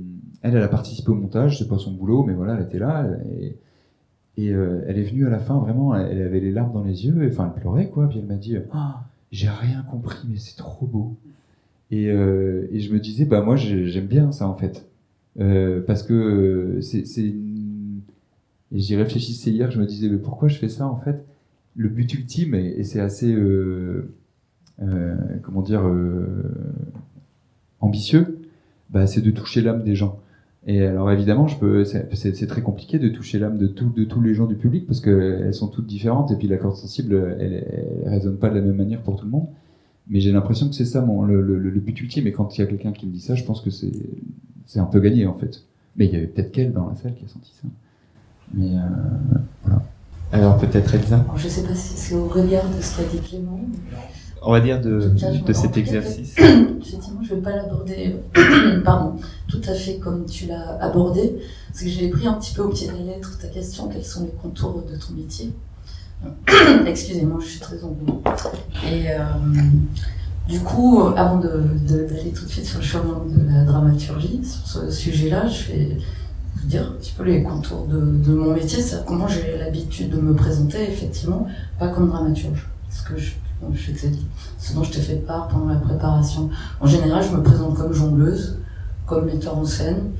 elle, 0.42 0.56
elle 0.56 0.62
a 0.62 0.68
participé 0.68 1.10
au 1.10 1.14
montage, 1.14 1.58
c'est 1.58 1.68
pas 1.68 1.78
son 1.78 1.92
boulot, 1.92 2.24
mais 2.24 2.34
voilà, 2.34 2.56
elle 2.56 2.64
était 2.64 2.78
là. 2.78 3.06
Et, 3.40 3.56
et 4.38 4.48
elle 4.48 4.98
est 4.98 5.02
venue 5.02 5.26
à 5.26 5.30
la 5.30 5.38
fin, 5.38 5.58
vraiment, 5.58 5.94
elle, 5.94 6.22
avait 6.22 6.40
les 6.40 6.52
larmes 6.52 6.72
dans 6.72 6.82
les 6.82 7.06
yeux, 7.06 7.28
enfin, 7.28 7.52
elle 7.54 7.60
pleurait, 7.60 7.90
quoi. 7.90 8.08
Puis 8.08 8.18
elle 8.18 8.26
m'a 8.26 8.36
dit, 8.36 8.56
ah, 8.72 9.04
j'ai 9.30 9.48
rien 9.48 9.82
compris, 9.82 10.26
mais 10.28 10.38
c'est 10.38 10.56
trop 10.56 10.86
beau. 10.86 11.16
Et, 11.92 12.08
euh, 12.10 12.68
et, 12.72 12.80
je 12.80 12.92
me 12.92 12.98
disais, 12.98 13.26
bah 13.26 13.42
moi 13.42 13.54
j'aime 13.56 14.06
bien 14.06 14.32
ça 14.32 14.48
en 14.48 14.54
fait, 14.54 14.88
euh, 15.38 15.82
parce 15.86 16.02
que 16.02 16.78
c'est, 16.80 17.04
et 17.20 17.34
j'y 18.72 18.96
réfléchissais 18.96 19.50
hier, 19.50 19.70
je 19.70 19.78
me 19.78 19.84
disais, 19.84 20.08
mais 20.08 20.16
pourquoi 20.16 20.48
je 20.48 20.56
fais 20.56 20.70
ça 20.70 20.88
en 20.88 20.96
fait? 20.96 21.22
Le 21.74 21.88
but 21.88 22.12
ultime 22.14 22.54
et, 22.54 22.84
c'est 22.84 23.00
assez, 23.00 23.32
euh, 23.32 24.14
euh 24.82 25.14
comment 25.42 25.62
dire, 25.62 25.86
euh, 25.86 26.54
ambitieux, 27.80 28.40
bah, 28.90 29.06
c'est 29.06 29.22
de 29.22 29.30
toucher 29.30 29.62
l'âme 29.62 29.82
des 29.82 29.94
gens. 29.94 30.18
Et 30.66 30.82
alors 30.82 31.10
évidemment, 31.10 31.48
je 31.48 31.58
peux, 31.58 31.84
c'est 31.84 32.46
très 32.46 32.62
compliqué 32.62 32.98
de 33.00 33.08
toucher 33.08 33.38
l'âme 33.40 33.58
de, 33.58 33.66
tous 33.66 34.20
les 34.20 34.34
gens 34.34 34.46
du 34.46 34.54
public 34.54 34.86
parce 34.86 35.00
qu'elles 35.00 35.54
sont 35.54 35.66
toutes 35.66 35.86
différentes 35.86 36.30
et 36.30 36.36
puis 36.36 36.46
la 36.46 36.56
corde 36.56 36.76
sensible, 36.76 37.36
elle, 37.40 37.66
elle, 38.04 38.08
résonne 38.08 38.36
pas 38.36 38.48
de 38.48 38.54
la 38.54 38.60
même 38.60 38.76
manière 38.76 39.00
pour 39.00 39.16
tout 39.16 39.24
le 39.24 39.30
monde. 39.32 39.48
Mais 40.08 40.20
j'ai 40.20 40.30
l'impression 40.30 40.68
que 40.68 40.74
c'est 40.74 40.84
ça 40.84 41.00
mon, 41.00 41.22
le, 41.22 41.80
but 41.80 42.00
ultime. 42.00 42.26
Et 42.28 42.32
quand 42.32 42.56
il 42.56 42.60
y 42.60 42.64
a 42.64 42.66
quelqu'un 42.66 42.92
qui 42.92 43.06
me 43.06 43.12
dit 43.12 43.20
ça, 43.20 43.34
je 43.34 43.44
pense 43.44 43.60
que 43.60 43.70
c'est 43.70 44.78
un 44.78 44.84
peu 44.84 45.00
gagné 45.00 45.26
en 45.26 45.34
fait. 45.34 45.64
Mais 45.96 46.06
il 46.06 46.12
y 46.12 46.16
avait 46.16 46.26
peut-être 46.26 46.52
qu'elle 46.52 46.72
dans 46.72 46.88
la 46.88 46.94
salle 46.94 47.14
qui 47.14 47.24
a 47.24 47.28
senti 47.28 47.52
ça. 47.54 47.66
Mais 48.54 48.70
voilà. 49.64 49.82
Alors 50.32 50.56
peut-être 50.56 50.94
Elsa? 50.94 51.24
Je 51.36 51.48
sais 51.48 51.62
pas 51.62 51.74
si 51.74 51.92
c'est 51.94 52.14
au 52.14 52.26
regard 52.26 52.64
de 52.64 52.80
ce 52.80 52.96
qu'a 52.96 53.04
dit 53.04 53.18
Clément? 53.18 53.60
On 54.44 54.50
va 54.50 54.60
dire, 54.60 54.80
de, 54.80 55.12
de 55.46 55.52
cet 55.52 55.76
exercice 55.76 56.34
Effectivement, 56.38 57.20
je 57.22 57.34
ne 57.34 57.36
vais 57.36 57.42
pas 57.42 57.54
l'aborder, 57.54 58.16
pardon, 58.84 59.14
tout 59.46 59.60
à 59.68 59.74
fait 59.74 59.98
comme 59.98 60.24
tu 60.26 60.46
l'as 60.46 60.78
abordé, 60.80 61.36
parce 61.68 61.84
que 61.84 61.88
j'ai 61.88 62.08
pris 62.08 62.26
un 62.26 62.32
petit 62.32 62.52
peu 62.54 62.62
au 62.62 62.70
pied 62.70 62.88
de 62.88 62.92
la 62.92 63.14
lettre 63.14 63.38
ta 63.38 63.46
question, 63.46 63.88
quels 63.88 64.04
sont 64.04 64.24
les 64.24 64.32
contours 64.42 64.82
de 64.90 64.96
ton 64.96 65.12
métier? 65.14 65.52
Excusez-moi, 66.86 67.38
je 67.40 67.46
suis 67.46 67.60
très 67.60 67.84
enrouée. 67.84 68.20
Et 68.90 69.10
euh, 69.10 69.18
du 70.48 70.60
coup, 70.60 71.02
avant 71.16 71.36
d'aller 71.36 72.32
tout 72.34 72.44
de 72.44 72.50
suite 72.50 72.66
sur 72.66 72.78
le 72.78 72.84
chemin 72.84 73.22
de 73.28 73.54
la 73.54 73.64
dramaturgie, 73.64 74.40
sur 74.42 74.66
ce 74.66 74.90
sujet-là, 74.90 75.46
je 75.46 75.72
vais 75.72 75.96
vous 76.56 76.66
dire 76.66 76.82
un 76.88 76.92
petit 76.92 77.12
peu 77.12 77.24
les 77.24 77.42
contours 77.42 77.86
de, 77.86 78.32
mon 78.32 78.52
métier, 78.52 78.80
c'est 78.82 79.04
comment 79.04 79.28
j'ai 79.28 79.58
l'habitude 79.58 80.10
de 80.10 80.20
me 80.20 80.34
présenter, 80.34 80.82
effectivement, 80.90 81.46
pas 81.78 81.88
comme 81.88 82.08
dramaturge. 82.08 82.68
Parce 82.88 83.02
que 83.02 83.16
je 83.16 83.32
je 83.72 83.92
sais 83.92 84.10
ce 84.58 84.74
dont 84.74 84.82
je 84.82 84.90
t'ai 84.92 85.00
fait 85.00 85.16
part 85.16 85.48
pendant 85.48 85.66
la 85.66 85.76
préparation. 85.76 86.50
En 86.80 86.86
général, 86.86 87.22
je 87.22 87.36
me 87.36 87.42
présente 87.42 87.74
comme 87.74 87.92
jongleuse, 87.92 88.58
comme 89.06 89.26
metteur 89.26 89.56
en 89.56 89.64
scène, 89.64 90.10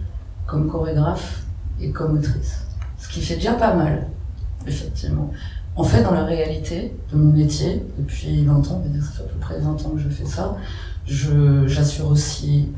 comme 0.47 0.69
chorégraphe 0.69 1.45
et 1.81 1.91
comme 1.91 2.19
autrice. 2.19 2.63
Ce 2.99 3.09
qui 3.09 3.21
fait 3.21 3.37
déjà 3.37 3.55
pas 3.55 3.75
mal, 3.75 4.09
effectivement. 4.67 5.31
En 5.75 5.85
fait, 5.85 6.03
dans 6.03 6.13
la 6.13 6.25
réalité 6.25 6.95
de 7.13 7.17
mon 7.17 7.33
métier, 7.33 7.85
depuis 7.99 8.45
20 8.45 8.53
ans, 8.53 8.83
ça 9.01 9.11
fait 9.11 9.23
à 9.23 9.27
peu 9.27 9.39
près 9.41 9.59
20 9.59 9.71
ans 9.71 9.91
que 9.91 10.01
je 10.01 10.09
fais 10.09 10.27
ça, 10.27 10.57
j'assure 11.07 12.09
aussi 12.09 12.69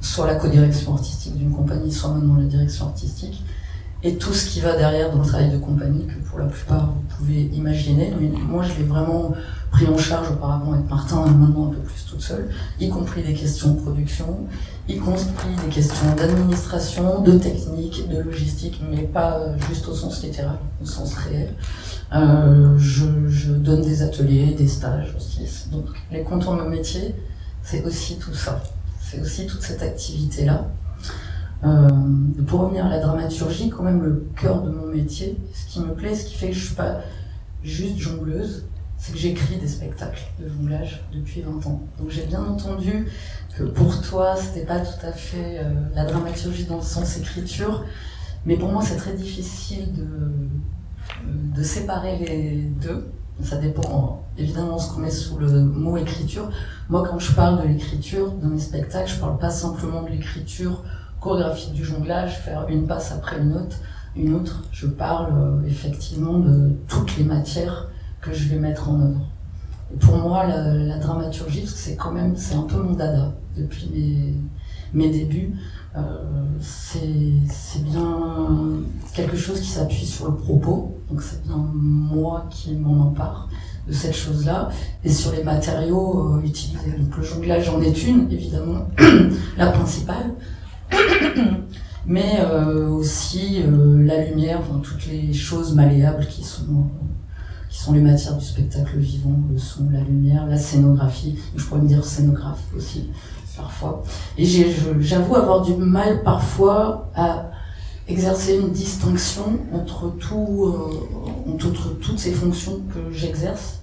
soit 0.00 0.26
la 0.26 0.36
co-direction 0.36 0.94
artistique 0.94 1.36
d'une 1.36 1.52
compagnie, 1.52 1.92
soit 1.92 2.10
maintenant 2.10 2.36
la 2.36 2.44
direction 2.44 2.86
artistique, 2.86 3.42
et 4.04 4.16
tout 4.16 4.32
ce 4.32 4.48
qui 4.48 4.60
va 4.60 4.76
derrière 4.76 5.10
dans 5.10 5.18
le 5.18 5.26
travail 5.26 5.50
de 5.50 5.58
compagnie, 5.58 6.06
que 6.06 6.28
pour 6.28 6.38
la 6.38 6.46
plupart 6.46 6.86
vous 6.86 7.16
pouvez 7.16 7.42
imaginer. 7.52 8.12
Moi, 8.48 8.62
je 8.62 8.78
l'ai 8.78 8.86
vraiment 8.86 9.32
pris 9.72 9.86
en 9.86 9.98
charge 9.98 10.30
auparavant 10.30 10.72
avec 10.72 10.88
Martin 10.88 11.26
et 11.26 11.30
maintenant 11.30 11.66
un 11.66 11.74
peu 11.74 11.80
plus 11.80 12.04
toute 12.08 12.20
seule, 12.20 12.48
y 12.78 12.88
compris 12.88 13.22
des 13.22 13.34
questions 13.34 13.72
de 13.74 13.80
production, 13.80 14.46
y 14.88 14.98
compris 14.98 15.50
des 15.64 15.70
questions 15.70 16.14
d'administration, 16.16 17.22
de 17.22 17.32
technique, 17.32 18.08
de 18.08 18.20
logistique, 18.20 18.80
mais 18.88 19.02
pas 19.02 19.40
juste 19.68 19.88
au 19.88 19.94
sens 19.94 20.22
littéral, 20.22 20.58
au 20.80 20.86
sens 20.86 21.14
réel. 21.14 21.52
Euh, 22.14 22.78
je, 22.78 23.04
je, 23.28 23.52
donne 23.52 23.82
des 23.82 24.02
ateliers, 24.02 24.54
des 24.54 24.68
stages 24.68 25.14
aussi. 25.16 25.68
Donc 25.70 25.86
les 26.10 26.22
contours 26.22 26.54
de 26.54 26.62
mon 26.62 26.70
métier, 26.70 27.14
c'est 27.62 27.84
aussi 27.84 28.16
tout 28.16 28.32
ça. 28.32 28.62
C'est 29.10 29.20
aussi 29.20 29.46
toute 29.46 29.62
cette 29.62 29.82
activité-là. 29.82 30.68
Euh, 31.64 31.88
pour 32.46 32.60
revenir 32.60 32.86
à 32.86 32.90
la 32.90 33.00
dramaturgie, 33.00 33.70
quand 33.70 33.82
même 33.82 34.02
le 34.02 34.28
cœur 34.40 34.62
de 34.62 34.70
mon 34.70 34.86
métier, 34.86 35.36
ce 35.54 35.72
qui 35.72 35.80
me 35.80 35.94
plaît, 35.94 36.14
ce 36.14 36.26
qui 36.26 36.34
fait 36.34 36.48
que 36.48 36.54
je 36.54 36.66
suis 36.66 36.74
pas 36.74 37.00
juste 37.62 37.98
jongleuse, 37.98 38.66
c'est 38.98 39.12
que 39.12 39.18
j'écris 39.18 39.56
des 39.56 39.66
spectacles 39.66 40.22
de 40.40 40.48
jonglage 40.48 41.02
depuis 41.12 41.40
20 41.40 41.66
ans. 41.66 41.82
Donc 41.98 42.10
j'ai 42.10 42.26
bien 42.26 42.44
entendu 42.44 43.06
que 43.56 43.64
pour 43.64 44.00
toi, 44.02 44.36
c'était 44.36 44.66
pas 44.66 44.80
tout 44.80 45.06
à 45.06 45.12
fait 45.12 45.58
euh, 45.58 45.72
la 45.94 46.04
dramaturgie 46.04 46.64
dans 46.64 46.76
le 46.76 46.82
sens 46.82 47.16
écriture, 47.16 47.84
mais 48.44 48.56
pour 48.56 48.70
moi, 48.70 48.82
c'est 48.84 48.96
très 48.96 49.14
difficile 49.14 49.92
de, 49.94 50.02
euh, 50.02 51.56
de 51.56 51.62
séparer 51.62 52.18
les 52.18 52.62
deux. 52.80 53.08
Ça 53.42 53.56
dépend 53.56 54.24
évidemment 54.36 54.78
ce 54.78 54.92
qu'on 54.92 55.00
met 55.00 55.10
sous 55.10 55.38
le 55.38 55.62
mot 55.62 55.96
écriture. 55.96 56.50
Moi, 56.88 57.04
quand 57.08 57.18
je 57.18 57.32
parle 57.32 57.62
de 57.62 57.68
l'écriture 57.68 58.32
de 58.32 58.46
mes 58.46 58.58
spectacles, 58.58 59.10
je 59.10 59.16
parle 59.16 59.38
pas 59.38 59.50
simplement 59.50 60.02
de 60.02 60.08
l'écriture 60.08 60.82
chorégraphique 61.20 61.72
du 61.72 61.84
jonglage, 61.84 62.38
faire 62.38 62.66
une 62.68 62.86
passe 62.86 63.12
après 63.12 63.38
une 63.40 63.54
autre. 63.54 63.76
Une 64.16 64.34
autre, 64.34 64.64
je 64.72 64.86
parle 64.86 65.32
euh, 65.36 65.66
effectivement 65.66 66.38
de 66.38 66.72
toutes 66.88 67.16
les 67.16 67.24
matières 67.24 67.88
que 68.20 68.32
je 68.32 68.48
vais 68.48 68.58
mettre 68.58 68.88
en 68.88 69.00
œuvre. 69.00 69.20
Pour 70.00 70.16
moi, 70.16 70.46
la, 70.46 70.98
dramaturgie, 70.98 71.66
c'est 71.66 71.96
quand 71.96 72.10
même, 72.10 72.36
c'est 72.36 72.54
un 72.54 72.62
peu 72.62 72.76
mon 72.76 72.92
dada 72.92 73.32
depuis 73.56 73.88
mes, 73.94 74.34
mes 74.92 75.10
débuts. 75.10 75.54
Euh, 75.96 76.00
c'est 76.60 77.82
bien 77.82 78.18
quelque 79.14 79.36
chose 79.36 79.60
qui 79.60 79.68
s'appuie 79.68 80.04
sur 80.04 80.26
le 80.30 80.36
propos, 80.36 80.98
donc 81.10 81.22
c'est 81.22 81.42
bien 81.44 81.56
moi 81.56 82.46
qui 82.50 82.74
m'en 82.74 83.06
empare 83.06 83.48
de 83.86 83.92
cette 83.92 84.14
chose-là, 84.14 84.68
et 85.02 85.10
sur 85.10 85.32
les 85.32 85.42
matériaux 85.42 86.36
euh, 86.36 86.46
utilisés. 86.46 86.92
Donc 86.98 87.16
le 87.16 87.22
jonglage 87.22 87.68
en 87.70 87.80
est 87.80 88.06
une, 88.06 88.30
évidemment, 88.30 88.88
la 89.56 89.68
principale, 89.68 90.34
mais 92.06 92.38
euh, 92.40 92.88
aussi 92.88 93.62
la 93.64 94.26
lumière, 94.26 94.60
enfin, 94.60 94.80
toutes 94.82 95.06
les 95.06 95.32
choses 95.32 95.74
malléables 95.74 96.26
qui 96.26 96.44
sont 96.44 96.90
qui 97.70 97.78
sont 97.78 97.92
les 97.92 98.00
matières 98.00 98.36
du 98.36 98.44
spectacle 98.44 98.96
vivant, 98.96 99.38
le 99.50 99.58
son, 99.58 99.90
la 99.90 100.00
lumière, 100.00 100.46
la 100.46 100.56
scénographie. 100.56 101.38
Je 101.54 101.64
pourrais 101.64 101.82
me 101.82 101.86
dire 101.86 102.02
scénographe 102.02 102.64
aussi 102.74 103.10
parfois. 103.58 104.02
Et 104.36 104.44
j'avoue 105.00 105.34
avoir 105.36 105.62
du 105.62 105.74
mal 105.74 106.22
parfois 106.22 107.10
à 107.14 107.50
exercer 108.08 108.56
une 108.56 108.70
distinction 108.70 109.58
entre, 109.72 110.06
euh, 110.06 111.56
toutes 112.00 112.18
ces 112.18 112.32
fonctions 112.32 112.80
que 112.92 113.12
j'exerce. 113.12 113.80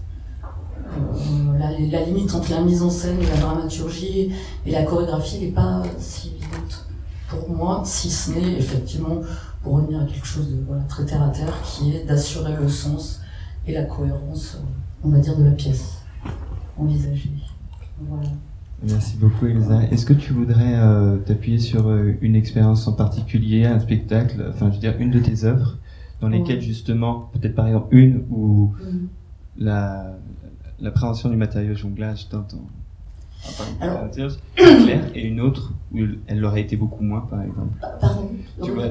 Euh, 0.98 1.58
la, 1.60 2.02
limite 2.06 2.34
entre 2.34 2.52
la 2.52 2.62
mise 2.62 2.82
en 2.82 2.90
scène 2.90 3.18
la 3.20 3.38
dramaturgie 3.38 4.32
et 4.66 4.72
la 4.72 4.84
chorégraphie 4.84 5.40
n'est 5.40 5.52
pas 5.52 5.84
si 6.00 6.30
évidente 6.30 6.88
pour 7.28 7.50
moi, 7.50 7.82
si 7.84 8.10
ce 8.10 8.32
n'est 8.32 8.54
effectivement 8.54 9.22
pour 9.62 9.74
revenir 9.74 10.02
à 10.02 10.06
quelque 10.06 10.26
chose 10.26 10.48
de 10.48 10.64
très 10.88 11.06
terre 11.06 11.24
à 11.24 11.30
terre, 11.30 11.54
qui 11.64 11.96
est 11.96 12.06
d'assurer 12.06 12.56
le 12.56 12.70
sens 12.70 13.20
et 13.68 13.74
la 13.74 13.84
cohérence, 13.84 14.60
on 15.04 15.10
va 15.10 15.18
dire, 15.18 15.36
de 15.36 15.44
la 15.44 15.52
pièce 15.52 15.96
envisagée. 16.78 17.32
Voilà. 18.00 18.30
Merci 18.88 19.18
beaucoup 19.18 19.48
Elsa. 19.48 19.84
Est-ce 19.92 20.06
que 20.06 20.14
tu 20.14 20.34
voudrais 20.34 20.76
euh, 20.76 21.18
t'appuyer 21.18 21.60
sur 21.60 21.88
euh, 21.88 22.14
une 22.22 22.36
expérience 22.36 22.88
en 22.88 22.94
particulier, 22.94 23.66
un 23.66 23.80
spectacle, 23.80 24.46
enfin 24.50 24.70
je 24.70 24.76
veux 24.76 24.80
dire 24.80 24.96
une 25.00 25.10
de 25.10 25.20
tes 25.20 25.44
œuvres, 25.44 25.78
dans 26.22 26.30
lesquelles 26.30 26.62
justement, 26.62 27.32
peut-être 27.34 27.56
par 27.56 27.68
exemple 27.68 27.88
une 27.92 28.24
où 28.30 28.74
mm. 28.80 29.08
la, 29.58 30.16
l'appréhension 30.80 31.30
du 31.30 31.36
matériau 31.36 31.74
jonglage 31.76 32.30
dans 32.30 32.44
ton 32.44 32.60
Alors, 33.82 34.10
clair, 34.56 35.02
et 35.16 35.26
une 35.26 35.42
autre 35.42 35.74
où 35.92 36.00
elle 36.28 36.40
l'aurait 36.40 36.62
été 36.62 36.76
beaucoup 36.76 37.04
moins 37.04 37.22
par 37.22 37.42
exemple. 37.42 37.74
Pardon. 38.00 38.30
Tu 38.64 38.72
vois, 38.72 38.86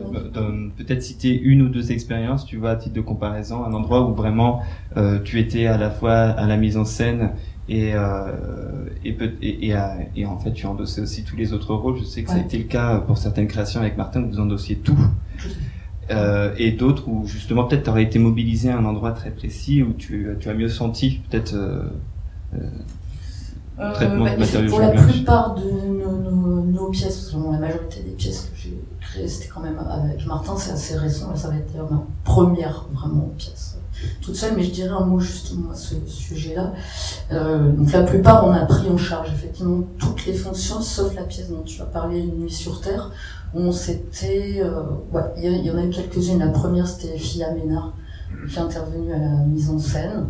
peut-être 0.77 1.03
citer 1.03 1.41
une 1.41 1.63
ou 1.63 1.69
deux 1.69 1.93
expériences, 1.93 2.45
tu 2.47 2.57
vois, 2.57 2.71
à 2.71 2.77
titre 2.77 2.95
de 2.95 3.01
comparaison, 3.01 3.65
un 3.65 3.73
endroit 3.73 4.09
où 4.09 4.15
vraiment 4.15 4.63
euh, 4.97 5.21
tu 5.23 5.39
étais 5.39 5.67
à 5.67 5.79
la 5.79 5.91
fois 5.91 6.13
à 6.13 6.47
la 6.47 6.57
mise 6.57 6.77
en 6.77 6.85
scène 6.85 7.31
et, 7.69 7.93
euh, 7.95 8.33
et, 9.05 9.17
et, 9.43 9.71
et, 9.71 9.77
et, 10.17 10.27
en 10.27 10.39
fait 10.39 10.53
tu 10.53 10.67
endossais 10.67 11.01
aussi 11.01 11.25
tous 11.25 11.37
les 11.37 11.53
autres 11.53 11.75
rôles. 11.75 11.99
Je 11.99 12.05
sais 12.05 12.23
que 12.23 12.31
ça 12.31 12.37
a 12.37 12.41
été 12.41 12.59
le 12.59 12.65
cas 12.65 12.99
pour 12.99 13.17
certaines 13.17 13.49
créations 13.49 13.81
avec 13.81 13.97
Martin, 13.97 14.23
où 14.23 14.29
vous 14.29 14.41
endossiez 14.41 14.77
tout. 14.77 14.99
Euh, 16.11 16.55
et 16.59 16.73
d'autres 16.73 17.09
où 17.09 17.27
justement 17.27 17.65
peut-être 17.65 17.85
tu 17.85 17.91
aurais 17.91 18.03
été 18.03 18.19
mobilisé 18.19 18.69
à 18.69 18.77
un 18.77 18.85
endroit 18.85 19.13
très 19.13 19.31
précis 19.31 19.83
où 19.83 19.95
tu, 19.95 20.29
tu 20.39 20.51
as 20.51 20.55
mieux 20.55 20.69
senti 20.69 21.23
peut-être 21.31 21.55
euh, 21.55 21.83
euh, 22.55 22.59
euh 23.79 23.93
traitement 23.95 24.25
bah, 24.25 24.35
de 24.35 24.41
matériaux 24.41 24.69
Pour 24.69 24.81
la 24.81 24.91
plupart 24.91 25.55
de 25.55 25.63
nos, 25.65 26.19
nos, 26.19 26.63
nos 26.63 26.91
pièces, 26.91 27.31
parce 27.31 27.43
que 27.43 27.53
la 27.53 27.59
majorité 27.59 28.03
des 28.03 28.11
pièces 28.11 28.43
que 28.43 28.57
j'ai 28.57 28.79
créées 29.01 29.29
c'était 29.29 29.49
quand 29.49 29.63
même 29.63 29.79
avec 29.79 30.27
Martin, 30.27 30.55
c'est 30.59 30.73
assez 30.73 30.99
récent, 30.99 31.35
ça 31.37 31.49
va 31.49 31.57
être 31.57 31.75
ma 31.91 32.03
première 32.23 32.85
vraiment 32.93 33.33
pièce 33.39 33.79
toute 34.21 34.37
seule, 34.37 34.55
mais 34.57 34.63
je 34.63 34.71
dirais 34.71 34.95
un 34.95 35.05
mot 35.05 35.21
justement 35.21 35.71
à 35.71 35.75
ce 35.75 35.95
sujet-là. 36.07 36.73
Euh, 37.33 37.73
donc 37.73 37.93
la 37.93 38.03
plupart, 38.03 38.47
on 38.47 38.53
a 38.53 38.65
pris 38.65 38.89
en 38.89 38.97
charge 38.97 39.31
effectivement 39.33 39.83
toutes 39.99 40.25
les 40.27 40.35
fonctions, 40.35 40.81
sauf 40.81 41.15
la 41.15 41.25
pièce 41.25 41.51
dont 41.51 41.63
tu 41.63 41.81
as 41.83 41.87
parlé, 41.87 42.21
Une 42.21 42.41
nuit 42.41 42.53
sur 42.53 42.81
Terre. 42.81 43.11
On 43.55 43.71
s'était, 43.71 44.61
euh, 44.63 44.83
il 45.37 45.65
y, 45.65 45.71
en 45.71 45.79
a 45.79 45.85
eu 45.85 45.91
quelques-unes. 45.91 46.39
La 46.39 46.49
première, 46.49 46.89
c'était 46.89 47.19
Fia 47.19 47.53
Ménard, 47.53 47.93
qui 48.49 48.57
est 48.57 48.61
intervenue 48.61 49.13
à 49.13 49.19
la 49.19 49.29
mise 49.47 49.71
en 49.71 49.79
scène. 49.79 50.27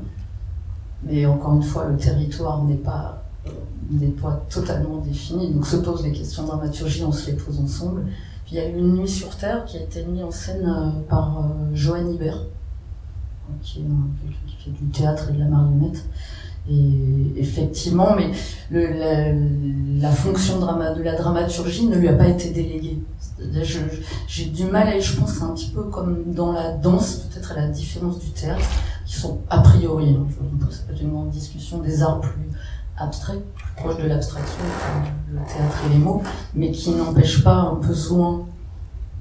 Mais 1.05 1.25
encore 1.27 1.55
une 1.55 1.63
fois, 1.63 1.87
le 1.87 1.97
territoire 1.97 2.65
n'est 2.65 2.75
pas 2.75 3.23
euh, 3.47 4.31
totalement 4.51 4.99
défini. 4.99 5.53
Donc 5.53 5.67
se 5.67 5.77
posent 5.77 6.05
les 6.05 6.13
questions 6.13 6.43
de 6.43 6.49
dramaturgie, 6.49 7.05
on 7.05 7.13
se 7.13 7.31
les 7.31 7.37
pose 7.37 7.61
ensemble. 7.61 8.07
Puis 8.45 8.57
il 8.57 8.59
y 8.59 8.61
a 8.61 8.69
eu 8.69 8.77
Une 8.77 8.97
nuit 8.97 9.09
sur 9.09 9.35
Terre 9.37 9.65
qui 9.65 9.79
a 9.79 9.81
été 9.81 10.05
mise 10.05 10.23
en 10.23 10.31
scène 10.31 10.71
par 11.09 11.45
Joanne 11.73 12.13
Hibert, 12.13 12.43
qui 13.63 13.81
est 13.81 13.85
qui 14.47 14.65
fait 14.65 14.71
du 14.71 14.91
théâtre 14.91 15.31
et 15.31 15.33
de 15.33 15.41
la 15.41 15.47
marionnette. 15.47 16.05
Et 16.71 17.33
effectivement, 17.37 18.17
mais 18.17 18.31
la, 18.71 20.11
fonction 20.11 20.59
de, 20.59 21.03
la 21.03 21.15
dramaturgie 21.15 21.87
ne 21.87 21.97
lui 21.97 22.09
a 22.09 22.15
pas 22.15 22.27
été 22.27 22.51
déléguée. 22.51 23.03
J'ai 24.27 24.47
du 24.47 24.65
mal 24.65 24.89
à, 24.89 24.99
je 24.99 25.17
pense 25.17 25.33
que 25.33 25.39
c'est 25.39 25.45
un 25.45 25.53
petit 25.53 25.71
peu 25.71 25.83
comme 25.85 26.33
dans 26.33 26.53
la 26.53 26.73
danse, 26.73 27.27
peut-être 27.29 27.53
à 27.53 27.57
la 27.57 27.69
différence 27.69 28.19
du 28.19 28.31
théâtre, 28.31 28.65
qui 29.05 29.15
sont 29.15 29.41
a 29.51 29.61
priori, 29.61 30.17
hein, 30.19 30.27
ça 30.71 30.83
peut 30.87 30.95
être 30.95 31.03
une 31.03 31.11
grande 31.11 31.31
discussion, 31.31 31.81
des 31.81 32.03
arts 32.03 32.21
plus 32.21 32.49
abstraits, 32.97 33.43
plus 33.55 33.75
proches 33.77 33.99
de 33.99 34.09
l'abstraction, 34.09 34.65
le 35.33 35.39
théâtre 35.41 35.77
et 35.87 35.93
les 35.93 35.99
mots, 35.99 36.23
mais 36.55 36.71
qui 36.71 36.93
n'empêchent 36.93 37.45
pas 37.45 37.57
un 37.57 37.75
besoin 37.75 38.47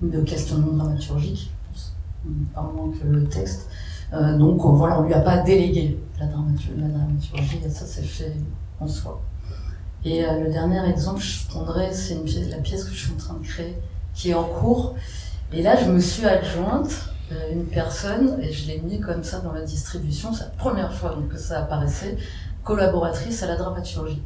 de 0.01 0.21
questionnement 0.21 0.73
dramaturgique, 0.73 1.51
pas 2.53 2.71
moins 2.73 2.91
que 2.91 3.05
le 3.05 3.25
texte. 3.25 3.67
Euh, 4.13 4.37
donc 4.37 4.61
voilà, 4.61 4.99
on 4.99 5.03
lui 5.03 5.13
a 5.13 5.21
pas 5.21 5.37
délégué 5.37 5.99
la 6.19 6.27
dramaturgie, 6.27 7.61
et 7.65 7.69
ça 7.69 7.85
c'est 7.85 8.03
fait 8.03 8.33
en 8.79 8.87
soi. 8.87 9.21
Et 10.05 10.25
euh, 10.25 10.43
le 10.43 10.51
dernier 10.51 10.85
exemple, 10.89 11.21
je 11.21 11.47
prendrais, 11.47 11.93
c'est 11.93 12.19
la 12.49 12.57
pièce 12.57 12.83
que 12.83 12.93
je 12.93 13.05
suis 13.05 13.13
en 13.13 13.17
train 13.17 13.35
de 13.35 13.45
créer, 13.45 13.77
qui 14.13 14.31
est 14.31 14.33
en 14.33 14.43
cours. 14.43 14.95
Et 15.53 15.61
là, 15.61 15.75
je 15.81 15.89
me 15.89 15.99
suis 15.99 16.25
adjointe 16.25 17.09
euh, 17.31 17.53
une 17.53 17.65
personne, 17.65 18.37
et 18.41 18.51
je 18.51 18.67
l'ai 18.67 18.79
mis 18.79 18.99
comme 18.99 19.23
ça 19.23 19.39
dans 19.39 19.53
la 19.53 19.61
distribution, 19.61 20.33
c'est 20.33 20.43
la 20.43 20.49
première 20.49 20.93
fois 20.93 21.17
que 21.29 21.37
ça 21.37 21.59
apparaissait, 21.59 22.17
collaboratrice 22.63 23.43
à 23.43 23.47
la 23.47 23.55
dramaturgie. 23.55 24.21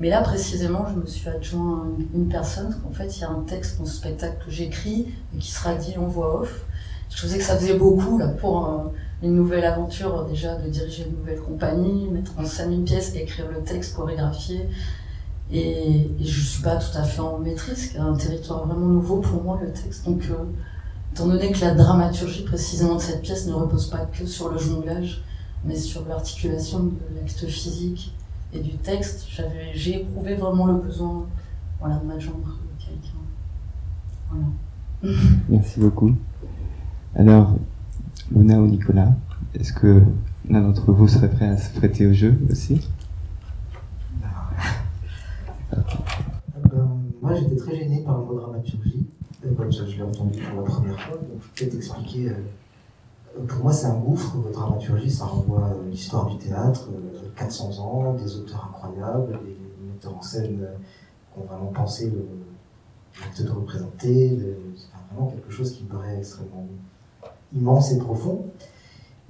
Mais 0.00 0.10
là, 0.10 0.20
précisément, 0.22 0.86
je 0.88 1.00
me 1.00 1.06
suis 1.06 1.28
adjoint 1.28 1.86
une, 2.14 2.28
personne, 2.28 2.76
en 2.88 2.92
fait, 2.92 3.16
il 3.16 3.20
y 3.20 3.24
a 3.24 3.30
un 3.30 3.42
texte 3.42 3.78
ce 3.84 3.92
spectacle 3.92 4.44
que 4.44 4.50
j'écris 4.50 5.12
et 5.34 5.38
qui 5.38 5.50
sera 5.50 5.74
dit 5.74 5.96
en 5.98 6.06
voix 6.06 6.42
off, 6.42 6.64
je 7.10 7.16
trouvais 7.16 7.38
que 7.38 7.44
ça 7.44 7.56
faisait 7.56 7.76
beaucoup 7.76 8.18
là, 8.18 8.28
pour 8.28 8.92
une 9.22 9.34
nouvelle 9.34 9.64
aventure, 9.64 10.24
déjà 10.26 10.54
de 10.54 10.68
diriger 10.68 11.06
une 11.08 11.18
nouvelle 11.18 11.40
compagnie, 11.40 12.08
mettre 12.08 12.32
en 12.38 12.44
scène 12.44 12.72
une 12.72 12.84
pièce, 12.84 13.14
écrire 13.14 13.46
le 13.50 13.62
texte, 13.62 13.96
chorégraphier. 13.96 14.68
Et, 15.50 16.10
je 16.20 16.40
suis 16.40 16.62
pas 16.62 16.76
tout 16.76 16.96
à 16.96 17.02
fait 17.02 17.20
en 17.20 17.38
maîtrise, 17.38 17.90
c'est 17.92 17.98
un 17.98 18.14
territoire 18.14 18.66
vraiment 18.66 18.86
nouveau 18.86 19.16
pour 19.18 19.42
moi, 19.42 19.58
le 19.60 19.72
texte. 19.72 20.04
Donc, 20.04 20.22
euh, 20.30 20.44
étant 21.12 21.26
donné 21.26 21.50
que 21.50 21.60
la 21.60 21.74
dramaturgie 21.74 22.44
précisément 22.44 22.96
de 22.96 23.00
cette 23.00 23.22
pièce 23.22 23.46
ne 23.46 23.54
repose 23.54 23.88
pas 23.88 24.04
que 24.04 24.26
sur 24.26 24.50
le 24.50 24.58
jonglage, 24.58 25.24
mais 25.64 25.76
sur 25.76 26.06
l'articulation 26.06 26.80
de 26.80 26.92
l'acte 27.16 27.46
physique 27.46 28.14
et 28.52 28.60
du 28.60 28.76
texte, 28.76 29.26
j'ai 29.74 30.02
éprouvé 30.02 30.34
vraiment 30.34 30.66
le 30.66 30.74
besoin 30.74 31.26
voilà, 31.80 31.96
de 31.96 32.06
m'adjoindre 32.06 32.58
quelqu'un. 32.78 33.18
Voilà. 34.30 35.16
Merci 35.48 35.80
beaucoup. 35.80 36.14
Alors, 37.18 37.56
Luna 38.30 38.60
ou 38.60 38.68
Nicolas, 38.68 39.12
est-ce 39.52 39.72
que 39.72 40.04
l'un 40.48 40.60
d'entre 40.60 40.92
vous 40.92 41.08
serait 41.08 41.28
prêt 41.28 41.48
à 41.48 41.56
se 41.56 41.76
prêter 41.76 42.06
au 42.06 42.12
jeu 42.12 42.38
aussi? 42.48 42.88
Euh, 45.72 45.78
Moi, 47.20 47.34
j'étais 47.34 47.56
très 47.56 47.74
gêné 47.74 48.04
par 48.04 48.18
le 48.18 48.24
mot 48.24 48.38
dramaturgie, 48.38 49.08
comme 49.56 49.72
ça 49.72 49.84
je 49.84 49.96
l'ai 49.96 50.02
entendu 50.04 50.38
pour 50.40 50.60
la 50.60 50.62
première 50.62 51.00
fois, 51.00 51.16
donc 51.16 51.42
peut-être 51.56 51.74
expliquer. 51.74 52.30
Euh, 52.30 53.44
pour 53.48 53.64
moi, 53.64 53.72
c'est 53.72 53.88
un 53.88 53.98
gouffre. 53.98 54.36
Dramaturgie, 54.52 55.10
ça 55.10 55.24
renvoie 55.24 55.66
à 55.66 55.74
l'histoire 55.90 56.26
du 56.26 56.38
théâtre, 56.38 56.88
400 57.34 57.70
euh, 57.70 57.82
ans, 57.82 58.14
des 58.14 58.36
auteurs 58.36 58.70
incroyables, 58.72 59.40
des 59.44 59.86
metteurs 59.92 60.16
en 60.16 60.22
scène 60.22 60.60
qui 61.34 61.40
ont 61.40 61.46
vraiment 61.46 61.72
pensé 61.72 62.12
l'acte 63.20 63.42
de 63.42 63.50
représenter, 63.50 64.38
c'est 64.76 64.86
vraiment 65.10 65.32
quelque 65.32 65.50
chose 65.50 65.72
qui 65.72 65.82
me 65.82 65.88
paraît 65.88 66.18
extrêmement 66.18 66.64
immense 67.54 67.92
et 67.92 67.98
profond. 67.98 68.46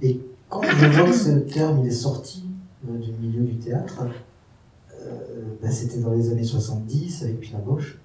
Et 0.01 0.21
quand 0.49 0.61
je 0.63 0.85
vois 0.87 1.05
que 1.05 1.13
ce 1.13 1.29
terme 1.39 1.79
il 1.79 1.87
est 1.87 1.91
sorti 1.91 2.45
euh, 2.87 2.97
du 2.97 3.11
milieu 3.13 3.43
du 3.43 3.57
théâtre, 3.57 4.03
euh, 5.01 5.55
ben, 5.61 5.71
c'était 5.71 5.99
dans 5.99 6.11
les 6.11 6.29
années 6.29 6.43
70 6.43 7.23
avec 7.23 7.39
Pina 7.39 7.59
Bausch, 7.59 7.99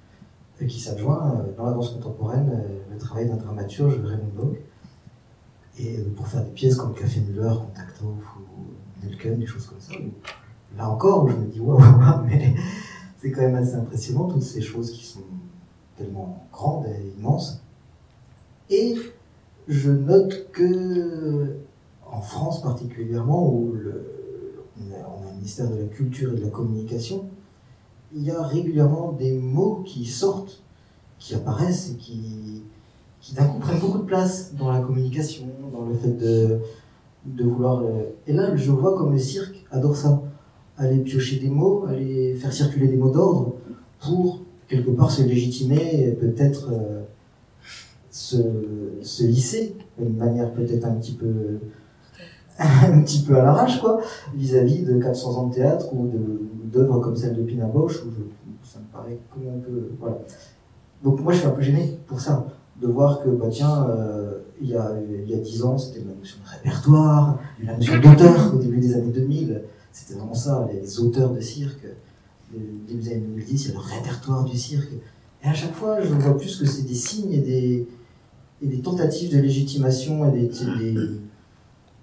euh, 0.60 0.66
qui 0.66 0.80
s'adjoint 0.80 1.44
dans 1.56 1.66
la 1.66 1.72
danse 1.72 1.90
contemporaine 1.90 2.64
le 2.90 2.98
travail 2.98 3.28
d'un 3.28 3.36
dramaturge, 3.36 4.00
Raymond 4.02 4.30
Bock, 4.36 4.60
et 5.78 5.98
pour 6.16 6.28
faire 6.28 6.44
des 6.44 6.50
pièces 6.50 6.76
comme 6.76 6.94
Café 6.94 7.20
Muller, 7.20 7.52
Contact 7.66 8.00
Off 8.02 8.36
ou 8.36 9.04
Nelken, 9.04 9.38
des 9.38 9.46
choses 9.46 9.66
comme 9.66 9.80
ça. 9.80 9.92
Là 10.76 10.88
encore, 10.88 11.28
je 11.28 11.36
me 11.36 11.46
dis 11.46 11.60
waouh, 11.60 11.80
mais 12.26 12.54
c'est 13.20 13.30
quand 13.30 13.42
même 13.42 13.56
assez 13.56 13.74
impressionnant 13.74 14.24
toutes 14.24 14.42
ces 14.42 14.60
choses 14.60 14.90
qui 14.90 15.04
sont 15.04 15.24
tellement 15.96 16.46
grandes 16.52 16.86
et 16.86 17.18
immenses. 17.18 17.60
Et 18.70 18.96
je 19.68 19.90
note 19.90 20.50
que 20.52 21.56
en 22.10 22.20
France 22.20 22.62
particulièrement, 22.62 23.52
où 23.52 23.72
le, 23.72 24.04
on 24.78 24.92
a 24.94 25.28
un 25.28 25.34
ministère 25.34 25.68
de 25.70 25.76
la 25.76 25.86
Culture 25.86 26.32
et 26.32 26.36
de 26.36 26.42
la 26.42 26.50
Communication, 26.50 27.24
il 28.14 28.22
y 28.22 28.30
a 28.30 28.42
régulièrement 28.42 29.12
des 29.12 29.32
mots 29.32 29.82
qui 29.84 30.04
sortent, 30.04 30.62
qui 31.18 31.34
apparaissent 31.34 31.90
et 31.92 31.96
qui, 31.96 32.62
qui 33.20 33.34
d'un 33.34 33.44
coup 33.44 33.58
prennent 33.58 33.80
beaucoup 33.80 33.98
de 33.98 34.04
place 34.04 34.54
dans 34.54 34.70
la 34.70 34.80
communication, 34.80 35.46
dans 35.72 35.86
le 35.86 35.94
fait 35.94 36.16
de, 36.16 36.58
de 37.26 37.44
vouloir... 37.44 37.82
euh, 37.82 38.04
Et 38.26 38.32
là, 38.32 38.54
je 38.54 38.70
vois 38.70 38.96
comme 38.96 39.12
le 39.12 39.18
cirque 39.18 39.64
adore 39.70 39.96
ça. 39.96 40.22
Aller 40.76 40.98
piocher 40.98 41.38
des 41.38 41.48
mots, 41.48 41.84
aller 41.88 42.34
faire 42.34 42.52
circuler 42.52 42.88
des 42.88 42.96
mots 42.96 43.10
d'ordre 43.10 43.54
pour, 44.00 44.40
quelque 44.68 44.90
part, 44.90 45.10
se 45.10 45.22
légitimer 45.22 46.08
et 46.08 46.12
peut-être 46.12 46.70
euh, 46.72 47.02
se, 48.24 48.38
se 49.02 49.24
d'une 49.98 50.16
manière 50.16 50.52
peut-être 50.52 50.84
un 50.86 50.94
petit 50.94 51.12
peu 51.12 51.58
un 52.58 53.00
petit 53.02 53.22
peu 53.22 53.36
à 53.36 53.42
l'arrache, 53.42 53.80
quoi, 53.80 54.00
vis-à-vis 54.34 54.82
de 54.82 54.98
400 54.98 55.36
ans 55.36 55.46
de 55.48 55.54
théâtre 55.54 55.92
ou 55.92 56.08
d'œuvres 56.72 57.00
comme 57.00 57.16
celle 57.16 57.34
de 57.34 57.42
Pina 57.42 57.66
Bausch, 57.66 58.02
où 58.04 58.10
ça 58.62 58.78
me 58.78 58.84
paraît 58.92 59.18
comme 59.28 59.42
un 59.48 59.58
peu. 59.58 59.90
Voilà. 59.98 60.18
Donc 61.02 61.20
moi, 61.20 61.32
je 61.32 61.38
suis 61.38 61.48
un 61.48 61.50
peu 61.50 61.62
gêné 61.62 61.98
pour 62.06 62.20
ça, 62.20 62.46
de 62.80 62.86
voir 62.86 63.20
que, 63.22 63.28
bah 63.28 63.48
tiens, 63.50 63.88
euh, 63.88 64.38
il 64.60 64.68
y, 64.68 64.76
a, 64.76 64.92
il 65.04 65.28
y 65.28 65.34
a 65.34 65.38
10 65.38 65.64
ans, 65.64 65.76
c'était 65.76 66.04
la 66.06 66.14
notion 66.14 66.38
de 66.44 66.48
répertoire, 66.48 67.38
la 67.62 67.76
notion 67.76 67.98
d'auteur 67.98 68.54
au 68.54 68.58
début 68.58 68.78
des 68.78 68.94
années 68.94 69.12
2000, 69.12 69.62
c'était 69.92 70.14
vraiment 70.14 70.34
ça, 70.34 70.68
les 70.72 71.00
auteurs 71.00 71.32
de 71.32 71.40
cirque. 71.40 71.86
Début 72.86 73.02
des 73.02 73.12
années 73.12 73.26
2010, 73.26 73.64
il 73.64 73.68
y 73.68 73.70
a 73.72 73.74
le 73.74 73.80
répertoire 73.80 74.44
du 74.44 74.56
cirque. 74.56 74.92
Et 75.42 75.48
à 75.48 75.52
chaque 75.52 75.74
fois, 75.74 76.00
je 76.00 76.14
vois 76.14 76.36
plus 76.36 76.56
que 76.56 76.66
c'est 76.66 76.86
des 76.86 76.94
signes 76.94 77.32
et 77.32 77.40
des, 77.40 77.88
et 78.62 78.66
des 78.66 78.80
tentatives 78.80 79.32
de 79.34 79.40
légitimation 79.40 80.26
et 80.28 80.32
des, 80.32 80.48
des, 80.48 80.94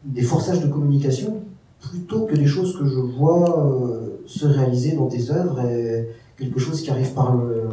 des 0.06 0.22
forçages 0.22 0.62
de 0.62 0.68
communication 0.68 1.42
plutôt 1.80 2.26
que 2.26 2.36
des 2.36 2.46
choses 2.46 2.78
que 2.78 2.86
je 2.86 3.00
vois 3.00 3.60
euh, 3.90 4.22
se 4.28 4.46
réaliser 4.46 4.96
dans 4.96 5.08
des 5.08 5.32
œuvres 5.32 5.60
et 5.66 6.08
quelque 6.38 6.60
chose 6.60 6.82
qui 6.82 6.92
arrive 6.92 7.12
par 7.14 7.36
le, 7.36 7.64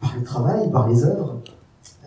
par 0.00 0.14
le 0.16 0.22
travail, 0.24 0.70
par 0.70 0.88
les 0.88 1.04
œuvres, 1.04 1.40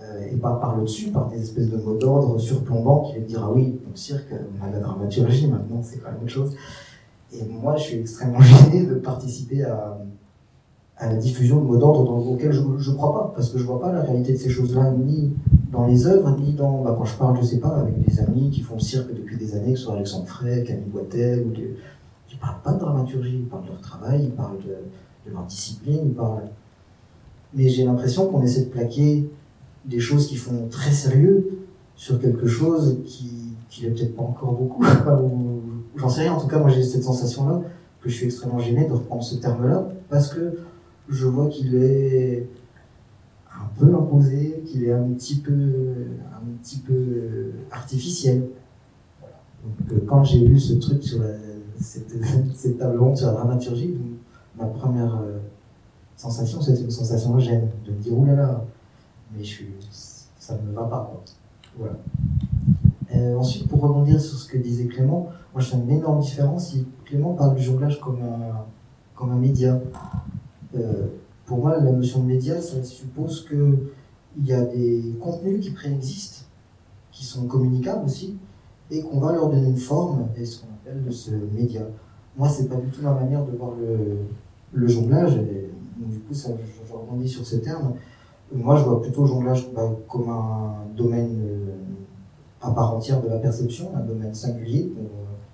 euh, 0.01 0.25
et 0.31 0.35
pas 0.37 0.55
par 0.55 0.75
le 0.75 0.83
dessus, 0.83 1.11
par 1.11 1.27
des 1.29 1.39
espèces 1.41 1.69
de 1.69 1.77
mots 1.77 1.95
d'ordre 1.97 2.39
surplombants 2.39 3.01
qui 3.03 3.13
viennent 3.13 3.25
dire 3.25 3.43
ah 3.43 3.51
oui, 3.53 3.79
le 3.89 3.95
cirque, 3.95 4.33
on 4.59 4.65
a 4.65 4.71
la 4.71 4.79
dramaturgie 4.79 5.47
maintenant, 5.47 5.81
c'est 5.83 5.97
quand 5.99 6.11
même 6.11 6.21
autre 6.23 6.31
chose. 6.31 6.55
Et 7.33 7.43
moi, 7.45 7.75
je 7.75 7.83
suis 7.83 7.97
extrêmement 7.99 8.41
gêné 8.41 8.85
de 8.85 8.95
participer 8.95 9.63
à, 9.63 9.97
à 10.97 11.09
la 11.09 11.15
diffusion 11.17 11.57
de 11.61 11.65
mots 11.65 11.77
d'ordre 11.77 12.05
dans- 12.05 12.19
auxquels 12.31 12.51
je 12.53 12.61
ne 12.61 12.95
crois 12.95 13.13
pas, 13.13 13.33
parce 13.35 13.49
que 13.49 13.59
je 13.59 13.63
vois 13.65 13.79
pas 13.79 13.91
la 13.91 14.01
réalité 14.01 14.33
de 14.33 14.37
ces 14.37 14.49
choses-là, 14.49 14.91
ni 14.91 15.31
dans 15.71 15.87
les 15.87 16.07
œuvres, 16.07 16.37
ni 16.39 16.53
dans, 16.53 16.81
bah, 16.83 16.95
quand 16.97 17.05
je 17.05 17.15
parle, 17.15 17.37
je 17.41 17.45
sais 17.45 17.59
pas, 17.59 17.75
avec 17.77 17.99
des 18.07 18.19
amis 18.19 18.49
qui 18.49 18.61
font 18.61 18.75
le 18.75 18.81
cirque 18.81 19.13
depuis 19.13 19.37
des 19.37 19.55
années, 19.55 19.73
que 19.73 19.79
ce 19.79 19.85
soit 19.85 19.95
Alexandre 19.95 20.27
Frey, 20.27 20.63
Camille 20.63 20.89
Boitel, 20.89 21.45
ou 21.45 21.51
des, 21.51 21.75
qui 22.27 22.35
parlent 22.35 22.61
pas 22.63 22.73
de 22.73 22.79
dramaturgie, 22.79 23.39
ils 23.39 23.45
parlent 23.45 23.63
de 23.63 23.69
leur 23.69 23.81
travail, 23.81 24.25
ils 24.25 24.31
parlent 24.31 24.57
de, 24.57 25.29
de 25.29 25.33
leur 25.33 25.43
discipline, 25.43 26.01
ils 26.05 26.13
parlent. 26.13 26.49
Mais 27.53 27.69
j'ai 27.69 27.85
l'impression 27.85 28.27
qu'on 28.27 28.41
essaie 28.41 28.65
de 28.65 28.69
plaquer 28.69 29.29
des 29.85 29.99
choses 29.99 30.27
qui 30.27 30.35
font 30.35 30.67
très 30.69 30.91
sérieux 30.91 31.59
sur 31.95 32.19
quelque 32.19 32.47
chose 32.47 32.99
qui, 33.05 33.55
qui 33.69 33.85
peut-être 33.85 34.15
pas 34.15 34.23
encore 34.23 34.53
beaucoup, 34.53 34.83
ou 35.23 35.61
j'en 35.95 36.09
sais 36.09 36.21
rien, 36.21 36.33
en 36.33 36.39
tout 36.39 36.47
cas, 36.47 36.59
moi 36.59 36.69
j'ai 36.69 36.83
cette 36.83 37.03
sensation-là, 37.03 37.61
que 38.01 38.09
je 38.09 38.15
suis 38.15 38.25
extrêmement 38.25 38.59
gêné 38.59 38.85
de 38.85 38.93
reprendre 38.93 39.23
ce 39.23 39.35
terme-là, 39.35 39.87
parce 40.09 40.33
que 40.33 40.57
je 41.09 41.25
vois 41.25 41.47
qu'il 41.47 41.75
est 41.75 42.47
un 43.55 43.79
peu 43.79 43.93
imposé, 43.95 44.63
qu'il 44.65 44.83
est 44.83 44.91
un 44.91 45.09
petit 45.09 45.37
peu, 45.37 45.53
un 45.53 46.45
petit 46.61 46.79
peu 46.79 47.51
artificiel. 47.71 48.49
Donc, 49.63 49.91
euh, 49.91 49.99
quand 50.05 50.23
j'ai 50.23 50.39
lu 50.39 50.59
ce 50.59 50.73
truc 50.73 51.03
sur 51.03 51.21
cette, 51.79 52.13
cette 52.53 52.77
table 52.77 52.99
ronde 52.99 53.17
sur 53.17 53.27
la 53.27 53.33
dramaturgie, 53.33 53.95
ma 54.57 54.65
première 54.65 55.15
euh, 55.17 55.39
sensation, 56.15 56.61
c'était 56.61 56.81
une 56.81 56.91
sensation 56.91 57.35
de 57.35 57.39
gêne, 57.39 57.69
de 57.85 57.91
me 57.91 57.97
dire 57.97 58.17
oulala, 58.17 58.63
mais 59.35 59.43
je 59.43 59.63
ça 60.39 60.55
ne 60.57 60.67
me 60.67 60.73
va 60.73 60.83
pas. 60.83 61.11
Voilà. 61.77 61.95
Euh, 63.15 63.35
ensuite, 63.35 63.67
pour 63.67 63.81
rebondir 63.81 64.21
sur 64.21 64.37
ce 64.37 64.47
que 64.47 64.57
disait 64.57 64.85
Clément, 64.85 65.29
moi 65.53 65.61
je 65.61 65.69
fais 65.71 65.77
une 65.77 65.89
énorme 65.89 66.19
différence. 66.19 66.69
Si 66.69 66.85
Clément 67.05 67.33
parle 67.33 67.55
du 67.55 67.63
jonglage 67.63 67.99
comme 67.99 68.21
un, 68.21 68.65
comme 69.15 69.31
un 69.31 69.37
média, 69.37 69.79
euh, 70.75 71.07
pour 71.45 71.57
moi, 71.59 71.77
la 71.77 71.91
notion 71.91 72.21
de 72.21 72.25
média, 72.25 72.59
ça 72.61 72.83
suppose 72.83 73.45
qu'il 73.47 74.45
y 74.45 74.53
a 74.53 74.61
des 74.65 75.13
contenus 75.21 75.63
qui 75.63 75.71
préexistent, 75.71 76.45
qui 77.11 77.23
sont 77.25 77.45
communicables 77.47 78.05
aussi, 78.05 78.35
et 78.91 79.01
qu'on 79.01 79.19
va 79.19 79.31
leur 79.33 79.49
donner 79.49 79.67
une 79.69 79.77
forme, 79.77 80.27
et 80.35 80.45
ce 80.45 80.61
qu'on 80.61 80.67
appelle 80.73 81.11
ce 81.11 81.31
média. 81.53 81.81
Moi, 82.37 82.49
c'est 82.49 82.67
pas 82.67 82.75
du 82.75 82.89
tout 82.89 83.01
ma 83.01 83.13
manière 83.13 83.45
de 83.45 83.51
voir 83.55 83.71
le, 83.79 84.17
le 84.73 84.87
jonglage, 84.87 85.35
et 85.37 85.69
donc, 85.99 86.09
du 86.09 86.19
coup, 86.19 86.33
ça, 86.33 86.49
je, 86.51 86.87
je 86.87 86.93
rebondis 86.93 87.29
sur 87.29 87.45
ce 87.45 87.55
terme. 87.57 87.93
Moi, 88.53 88.75
je 88.77 88.83
vois 88.83 89.01
plutôt 89.01 89.21
le 89.21 89.27
jonglage 89.27 89.69
bah, 89.73 89.89
comme 90.09 90.29
un 90.29 90.73
domaine 90.95 91.39
euh, 91.43 91.75
à 92.61 92.71
part 92.71 92.95
entière 92.95 93.21
de 93.21 93.27
la 93.29 93.37
perception, 93.37 93.91
un 93.95 94.01
domaine 94.01 94.33
singulier, 94.33 94.89
qu'on- 94.95 95.09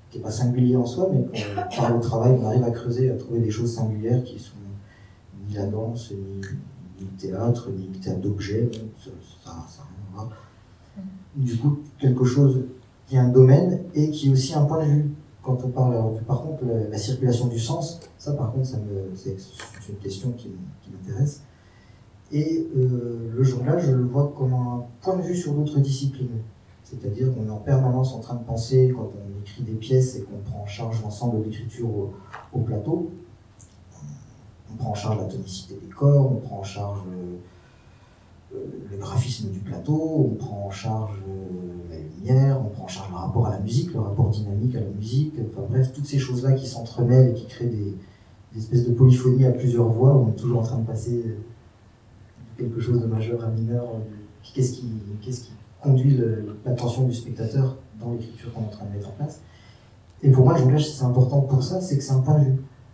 qui 0.09 0.17
n'est 0.17 0.23
pas 0.23 0.31
singulier 0.31 0.75
en 0.75 0.85
soi, 0.85 1.09
mais 1.13 1.23
par 1.77 1.93
le 1.93 1.99
travail, 2.01 2.37
on 2.41 2.45
arrive 2.45 2.63
à 2.63 2.71
creuser, 2.71 3.09
à 3.11 3.15
trouver 3.15 3.39
des 3.39 3.49
choses 3.51 3.73
singulières 3.75 4.21
qui 4.25 4.37
sont 4.39 4.55
ni 5.51 5.55
la 5.57 5.65
danse, 5.67 6.11
ni, 6.11 6.41
ni 6.99 7.05
le 7.11 7.17
théâtre, 7.17 7.69
ni 7.77 7.87
le 7.87 7.99
théâtre 7.99 8.19
d'objets, 8.21 8.69
ça 8.97 9.11
ça- 9.43 9.65
ça 9.67 9.81
a 9.81 9.85
rien 9.85 10.05
à 10.09 10.15
voir. 10.25 10.29
Du 11.35 11.57
coup, 11.57 11.79
quelque 11.99 12.25
chose 12.25 12.61
qui 13.07 13.15
est 13.15 13.19
un 13.19 13.29
domaine 13.29 13.81
et 13.93 14.09
qui 14.11 14.29
est 14.29 14.31
aussi 14.31 14.53
un 14.53 14.65
point 14.65 14.85
de 14.85 14.89
vue. 14.91 15.11
Quand 15.43 15.57
on 15.65 15.69
parle, 15.69 15.93
alors, 15.93 16.13
par 16.21 16.41
contre, 16.43 16.63
la, 16.65 16.87
la 16.87 16.97
circulation 16.97 17.47
du 17.47 17.57
sens, 17.59 17.99
ça 18.17 18.33
par 18.33 18.51
contre, 18.53 18.67
ça 18.67 18.77
me, 18.77 19.15
c'est 19.15 19.35
une 19.89 19.95
question 19.95 20.31
qui, 20.33 20.51
m'intéresse. 20.91 21.41
Et 22.31 22.67
euh, 22.77 23.31
le 23.35 23.43
jonglage, 23.43 23.87
je 23.87 23.91
le 23.91 24.03
vois 24.03 24.33
comme 24.37 24.53
un 24.53 24.83
point 25.01 25.17
de 25.17 25.23
vue 25.23 25.35
sur 25.35 25.53
d'autres 25.53 25.79
disciplines. 25.79 26.41
C'est-à-dire 26.83 27.33
qu'on 27.33 27.45
est 27.47 27.49
en 27.49 27.57
permanence 27.57 28.13
en 28.13 28.19
train 28.19 28.35
de 28.35 28.43
penser, 28.43 28.93
quand 28.95 29.09
on 29.15 29.41
écrit 29.41 29.63
des 29.63 29.73
pièces 29.73 30.15
et 30.17 30.21
qu'on 30.21 30.37
prend 30.49 30.61
en 30.63 30.67
charge 30.67 31.01
l'ensemble 31.01 31.39
de 31.39 31.43
l'écriture 31.45 31.87
au, 31.89 32.13
au 32.53 32.59
plateau, 32.59 33.09
on 34.71 34.77
prend 34.77 34.91
en 34.91 34.95
charge 34.95 35.17
la 35.17 35.25
tonicité 35.25 35.75
des 35.81 35.89
corps, 35.89 36.31
on 36.31 36.35
prend 36.35 36.59
en 36.59 36.63
charge 36.63 36.99
euh, 37.09 37.35
euh, 38.53 38.57
le 38.89 38.97
graphisme 38.97 39.49
du 39.49 39.59
plateau, 39.59 40.29
on 40.31 40.35
prend 40.35 40.65
en 40.67 40.71
charge 40.71 41.13
euh, 41.27 41.89
la 41.89 41.97
lumière, 41.97 42.61
on 42.61 42.69
prend 42.69 42.83
en 42.83 42.87
charge 42.87 43.09
le 43.09 43.15
rapport 43.15 43.47
à 43.47 43.51
la 43.51 43.59
musique, 43.59 43.93
le 43.93 44.01
rapport 44.01 44.29
dynamique 44.29 44.75
à 44.75 44.81
la 44.81 44.89
musique, 44.89 45.33
enfin 45.49 45.65
bref, 45.69 45.93
toutes 45.93 46.05
ces 46.05 46.19
choses-là 46.19 46.53
qui 46.53 46.67
s'entremêlent 46.67 47.29
et 47.29 47.33
qui 47.33 47.45
créent 47.45 47.67
des, 47.67 47.95
espèces 48.57 48.85
de 48.85 48.93
polyphonie 48.93 49.45
à 49.45 49.51
plusieurs 49.51 49.87
voix, 49.87 50.13
où 50.13 50.25
on 50.25 50.29
est 50.29 50.35
toujours 50.35 50.59
en 50.59 50.63
train 50.63 50.79
de 50.79 50.85
passer 50.85 51.23
euh, 51.25 51.37
de 52.57 52.63
quelque 52.63 52.81
chose 52.81 52.99
de 53.01 53.05
majeur 53.07 53.41
à 53.43 53.47
mineur. 53.47 53.83
euh, 53.83 53.99
Qu'est-ce 54.53 54.73
qui, 54.73 54.91
qui 55.21 55.51
conduit 55.81 56.19
l'attention 56.65 57.05
du 57.07 57.13
spectateur 57.13 57.77
dans 57.99 58.11
l'écriture 58.11 58.51
qu'on 58.53 58.61
est 58.61 58.65
en 58.65 58.69
train 58.69 58.85
de 58.85 58.91
mettre 58.91 59.09
en 59.09 59.13
place 59.13 59.39
Et 60.23 60.29
pour 60.31 60.43
moi, 60.43 60.55
le 60.55 60.59
jonglage, 60.59 60.89
c'est 60.89 61.05
important 61.05 61.41
pour 61.41 61.63
ça, 61.63 61.79
c'est 61.79 61.97
que 61.97 62.03
c'est 62.03 62.11
un 62.11 62.19
point. 62.19 62.43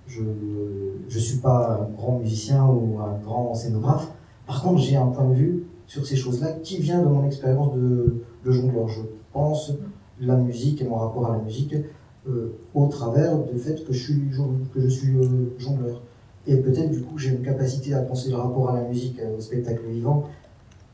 Je 0.07 0.21
ne 0.21 1.19
suis 1.19 1.37
pas 1.37 1.79
un 1.81 1.93
grand 1.95 2.19
musicien 2.19 2.65
ou 2.65 2.99
un 2.99 3.17
grand 3.23 3.53
scénographe. 3.53 4.09
Par 4.45 4.63
contre, 4.63 4.79
j'ai 4.81 4.95
un 4.95 5.07
point 5.07 5.25
de 5.25 5.33
vue 5.33 5.63
sur 5.85 6.05
ces 6.05 6.15
choses-là 6.15 6.53
qui 6.63 6.79
vient 6.79 7.01
de 7.01 7.07
mon 7.07 7.25
expérience 7.25 7.73
de, 7.75 8.23
jongleur. 8.45 8.87
Je 8.87 9.01
pense 9.33 9.73
la 10.21 10.37
musique 10.37 10.81
et 10.81 10.85
mon 10.85 10.95
rapport 10.95 11.29
à 11.29 11.37
la 11.37 11.43
musique 11.43 11.75
euh, 12.27 12.53
au 12.73 12.87
travers 12.87 13.37
du 13.39 13.59
fait 13.59 13.85
que 13.85 13.91
je 13.93 14.03
suis, 14.03 14.21
que 14.73 14.81
je 14.81 14.87
suis 14.87 15.15
euh, 15.17 15.53
jongleur. 15.57 16.01
Et 16.47 16.55
peut-être 16.57 16.91
du 16.91 17.01
coup 17.01 17.17
j'ai 17.17 17.31
une 17.31 17.41
capacité 17.41 17.93
à 17.93 17.99
penser 17.99 18.29
le 18.29 18.37
rapport 18.37 18.69
à 18.69 18.75
la 18.81 18.87
musique, 18.87 19.19
euh, 19.19 19.37
au 19.37 19.41
spectacle 19.41 19.83
vivant, 19.89 20.23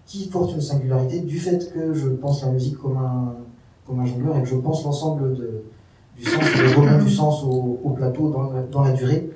qui 0.05 0.28
porte 0.28 0.53
une 0.53 0.61
singularité 0.61 1.22
du 1.22 1.38
fait 1.39 1.72
que 1.72 1.93
je 1.93 2.09
pense 2.09 2.43
la 2.43 2.51
musique 2.51 2.78
comme 2.78 2.97
un, 2.97 3.36
comme 3.86 3.99
un 3.99 4.05
jongleur 4.05 4.38
et 4.38 4.41
que 4.41 4.49
je 4.49 4.55
pense 4.55 4.84
l'ensemble 4.84 5.36
de- 5.36 5.64
du 6.16 6.24
sens, 6.24 6.43
le 6.57 6.76
rebond 6.76 7.03
du 7.03 7.09
sens 7.09 7.43
au, 7.43 7.80
au 7.84 7.89
plateau 7.91 8.30
dans 8.72 8.84
la, 8.84 8.91
durée 8.91 9.30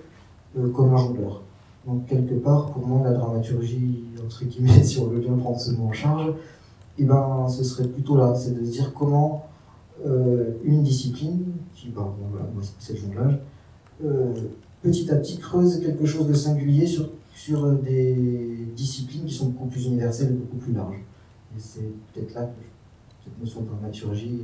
euh, 0.58 0.70
comme 0.70 0.94
un 0.94 0.98
jongleur. 0.98 1.42
Donc 1.86 2.06
quelque 2.06 2.36
part, 2.36 2.72
pour 2.72 2.86
moi, 2.86 3.02
la 3.04 3.14
dramaturgie, 3.14 4.04
entre 4.24 4.46
guillemets, 4.46 4.84
si 4.84 5.00
on 5.00 5.08
veut 5.08 5.20
bien 5.20 5.34
prendre 5.34 5.60
ce 5.60 5.72
mot 5.72 5.88
en 5.88 5.94
charge, 5.94 6.34
eh 6.98 7.04
ben, 7.04 7.48
ce 7.48 7.64
serait 7.64 7.88
plutôt 7.88 8.18
là, 8.18 8.34
c'est 8.36 8.60
de 8.60 8.66
se 8.66 8.72
dire 8.72 8.94
comment 8.94 9.46
euh, 10.06 10.52
une 10.64 10.84
discipline, 10.84 11.46
qui, 11.74 11.90
ben, 11.90 12.02
bon, 12.02 12.28
voilà, 12.32 12.46
moi 12.54 12.64
c'est 12.80 12.94
le 12.94 13.00
jonglage, 13.00 13.40
euh, 14.04 14.34
petit 14.82 15.10
à 15.12 15.16
petit 15.16 15.38
creuse 15.38 15.80
quelque 15.80 16.06
chose 16.06 16.28
de 16.28 16.34
singulier 16.34 16.86
sur, 16.86 17.10
sur 17.34 17.72
des 17.74 18.68
disciplines 18.76 19.26
qui 19.26 19.34
sont 19.34 19.48
beaucoup 19.50 19.68
plus 19.68 19.86
universelles 19.86 20.30
et 20.30 20.36
beaucoup 20.36 20.58
plus 20.58 20.74
larges. 20.74 21.00
Et 21.56 21.60
c'est 21.60 21.90
peut-être 22.14 22.34
là 22.36 22.44
que 22.44 22.64
cette 23.24 23.40
notion 23.40 23.62
de 23.62 23.68
dramaturgie, 23.68 24.42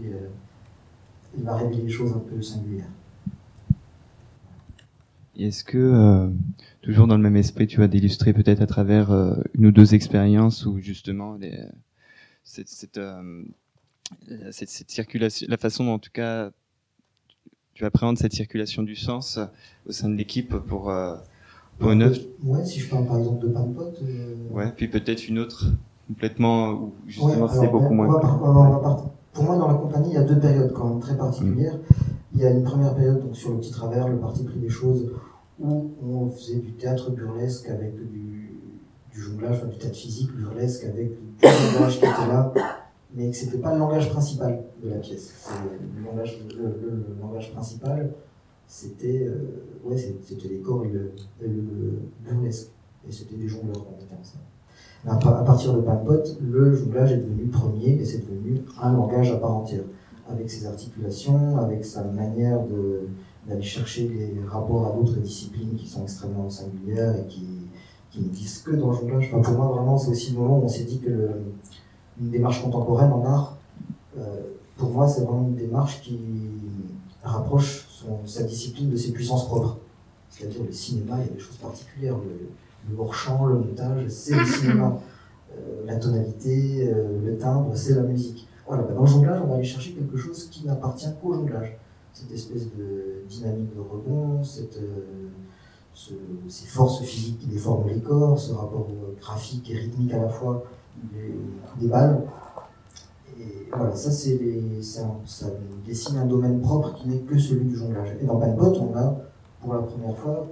elle 1.38 1.44
va 1.44 1.56
révéler 1.58 1.84
des 1.84 1.90
choses 1.90 2.14
un 2.14 2.20
peu 2.20 2.42
singulières. 2.42 2.90
Est-ce 5.38 5.64
que, 5.64 5.78
euh, 5.78 6.30
toujours 6.82 7.08
dans 7.08 7.18
le 7.18 7.24
même 7.24 7.36
esprit, 7.36 7.66
tu 7.66 7.78
vas 7.80 7.88
d'illustrer 7.88 8.34
peut-être 8.34 8.62
à 8.62 8.68
travers 8.68 9.12
euh, 9.12 9.34
une 9.56 9.66
ou 9.68 9.72
deux 9.72 9.96
expériences 9.96 10.66
où 10.66 10.78
justement 10.80 11.36
les, 11.36 11.60
cette, 12.44 12.70
cette, 12.70 12.98
euh, 13.00 13.44
cette, 14.52 14.70
cette 14.70 14.92
circulation, 14.92 15.48
la 15.50 15.58
façon 15.58 15.86
dont 15.86 15.94
en 15.94 16.00
tout 16.00 16.12
cas 16.14 16.52
tu 17.74 17.84
appréhendes 17.86 18.20
cette 18.20 18.34
circulation 18.34 18.84
du 18.84 18.96
sens 18.96 19.40
au 19.88 19.92
sein 19.92 20.08
de 20.10 20.16
l'équipe 20.16 20.56
pour, 20.56 20.94
pour 21.80 21.92
une 21.92 22.04
œuvre? 22.04 22.20
Ouais, 22.44 22.64
si 22.64 22.80
je 22.80 22.90
parle 22.90 23.08
par 23.08 23.18
exemple 23.18 23.48
de 23.48 23.52
Pan 23.52 23.64
Pot. 23.74 23.96
euh, 24.04 24.36
Ouais, 24.52 24.72
puis 24.78 24.88
peut-être 24.88 25.28
une 25.28 25.40
autre 25.40 25.66
complètement 26.08 26.70
où 26.74 26.94
justement 27.08 27.48
Ouais, 27.48 27.54
c'est 27.60 27.68
beaucoup 27.70 27.94
on 27.94 27.96
moins. 27.96 28.08
va 28.10 28.20
on 28.22 28.38
va- 28.38 28.50
on 28.60 28.70
va 28.72 28.80
par- 28.80 29.10
Pour 29.34 29.44
moi, 29.46 29.58
dans 29.58 29.68
la 29.68 29.74
compagnie, 29.76 30.10
il 30.10 30.14
y 30.14 30.18
a 30.18 30.24
deux 30.24 30.40
périodes 30.40 30.72
quand 30.74 30.88
même 30.90 31.00
très 31.00 31.18
particulières. 31.18 31.78
Il 32.34 32.42
y 32.42 32.46
a 32.46 32.52
une 32.52 32.64
première 32.64 32.94
période 32.96 33.20
donc, 33.22 33.36
sur 33.36 33.52
le 33.52 33.58
petit 33.58 33.72
travers, 33.72 34.08
le 34.08 34.18
parti 34.18 34.44
pris 34.44 34.60
des 34.60 34.70
choses, 34.70 35.12
où 35.60 35.92
on 36.02 36.28
faisait 36.30 36.58
du 36.60 36.74
théâtre 36.74 37.12
burlesque 37.12 37.70
avec 37.70 37.96
du, 37.96 38.60
du 39.12 39.20
jonglage, 39.22 39.58
enfin, 39.58 39.68
du 39.68 39.78
théâtre 39.78 39.96
physique 39.98 40.32
burlesque 40.36 40.84
avec 40.86 41.10
du 41.12 41.48
jonglage 41.74 42.00
qui 42.00 42.06
était 42.06 42.28
là, 42.28 42.54
mais 43.16 43.30
que 43.30 43.36
c'était 43.36 43.58
pas 43.60 43.74
le 43.74 43.80
langage 43.80 44.10
principal 44.10 44.64
de 44.84 44.90
la 44.90 44.98
pièce. 44.98 45.34
Le 45.98 46.04
langage, 46.06 46.40
le, 46.58 46.64
le- 46.64 47.06
le 47.08 47.16
langage 47.22 47.52
principal, 47.54 48.12
c'était 48.68 49.28
euh, 49.28 49.66
ouais, 49.84 49.98
c'était 49.98 50.48
les 50.48 50.60
corps 50.60 50.84
et 50.86 50.90
le, 50.90 51.12
et 51.42 51.48
le 51.48 51.64
burlesque. 52.22 52.70
Et 53.08 53.12
c'était 53.12 53.36
des 53.36 53.48
jongleurs 53.48 53.86
qu'on 53.86 53.96
était 54.04 54.16
ensemble. 54.20 54.46
À, 55.06 55.16
pa- 55.18 55.38
à 55.40 55.44
partir 55.44 55.74
de 55.74 55.82
Panpot, 55.82 56.24
le 56.42 56.74
jonglage 56.76 57.12
est 57.12 57.18
devenu 57.18 57.46
premier 57.48 57.90
et 57.90 58.06
c'est 58.06 58.20
devenu 58.26 58.62
un 58.82 58.94
langage 58.94 59.32
à 59.32 59.38
part 59.38 59.56
entière, 59.58 59.84
avec 60.30 60.50
ses 60.50 60.66
articulations, 60.66 61.58
avec 61.58 61.84
sa 61.84 62.04
manière 62.06 62.60
d'aller 63.48 63.62
chercher 63.62 64.08
des 64.08 64.34
rapports 64.48 64.88
à 64.88 64.92
d'autres 64.96 65.18
disciplines 65.20 65.76
qui 65.76 65.88
sont 65.88 66.04
extrêmement 66.04 66.50
singulières 66.50 67.16
et 67.20 67.28
qui, 67.28 67.46
qui 68.12 68.22
n'existent 68.22 68.72
que 68.72 68.76
dans 68.78 68.92
le 68.92 68.96
jonglage. 68.98 69.30
Pour 69.30 69.42
moi, 69.52 69.68
vraiment, 69.68 69.98
c'est 69.98 70.12
aussi 70.12 70.32
le 70.32 70.40
moment 70.40 70.60
où 70.60 70.64
on 70.64 70.68
s'est 70.70 70.86
dit 70.86 71.00
que 71.00 71.32
une 72.22 72.30
démarche 72.30 72.64
contemporaine 72.64 73.12
en 73.12 73.26
art, 73.26 73.58
euh, 74.18 74.22
pour 74.78 74.92
moi, 74.92 75.08
c'est 75.08 75.24
vraiment 75.24 75.48
une 75.50 75.56
démarche 75.56 76.02
qui 76.02 76.18
rapproche 77.24 77.88
sa 78.26 78.44
discipline 78.44 78.90
de 78.90 78.96
ses 78.96 79.12
puissances 79.12 79.48
propres. 79.48 79.78
C'est-à-dire 80.30 80.64
le 80.66 80.72
cinéma, 80.72 81.18
il 81.22 81.28
y 81.28 81.30
a 81.30 81.34
des 81.34 81.40
choses 81.40 81.58
particulières. 81.58 82.16
Le 82.90 82.98
hors-champ, 83.00 83.46
le 83.46 83.56
montage, 83.56 84.08
c'est 84.10 84.36
le 84.38 84.46
cinéma. 84.46 84.98
Euh, 85.56 85.86
la 85.86 85.98
tonalité, 85.98 86.88
euh, 86.92 87.20
le 87.24 87.38
timbre, 87.38 87.70
c'est 87.76 87.94
la 87.94 88.02
musique. 88.02 88.48
Voilà, 88.68 88.82
bah, 88.82 88.94
dans 88.96 89.02
le 89.02 89.06
jonglage, 89.08 89.40
on 89.44 89.50
va 89.50 89.54
aller 89.58 89.64
chercher 89.64 89.92
quelque 89.94 90.18
chose 90.18 90.50
qui 90.50 90.66
n'appartient 90.66 91.06
qu'au 91.22 91.32
jonglage. 91.36 91.78
Cette 92.12 92.32
espèce 92.32 92.74
de 92.76 93.22
dynamique 93.30 93.70
de 93.76 93.80
rebond, 93.80 94.44
cette, 94.44 94.78
euh, 94.78 95.30
ce- 95.94 96.14
ces 96.48 96.66
forces 96.66 97.04
physiques 97.04 97.38
qui 97.38 97.46
déforment 97.46 97.88
les 97.88 98.00
corps, 98.00 98.40
ce 98.40 98.52
rapport 98.52 98.88
graphique 99.22 99.70
et 99.70 99.76
rythmique 99.76 100.12
à 100.16 100.24
la 100.24 100.30
fois 100.30 100.64
des, 101.14 101.36
des 101.80 101.88
balles. 101.88 102.24
Et 103.40 103.68
voilà, 103.72 103.96
ça, 103.96 104.10
c'est 104.10 104.40
ça 104.82 105.48
dessine 105.86 106.18
un 106.18 106.26
domaine 106.26 106.62
propre 106.62 106.96
qui 106.96 107.10
n'est 107.10 107.20
que 107.20 107.38
celui 107.38 107.66
du 107.66 107.76
jonglage. 107.76 108.16
Et 108.20 108.26
dans 108.26 108.40
Panpot, 108.40 108.74
on 108.80 108.98
a, 108.98 109.18
pour 109.62 109.74
la 109.76 109.82
première 109.84 110.18
fois, 110.18 110.48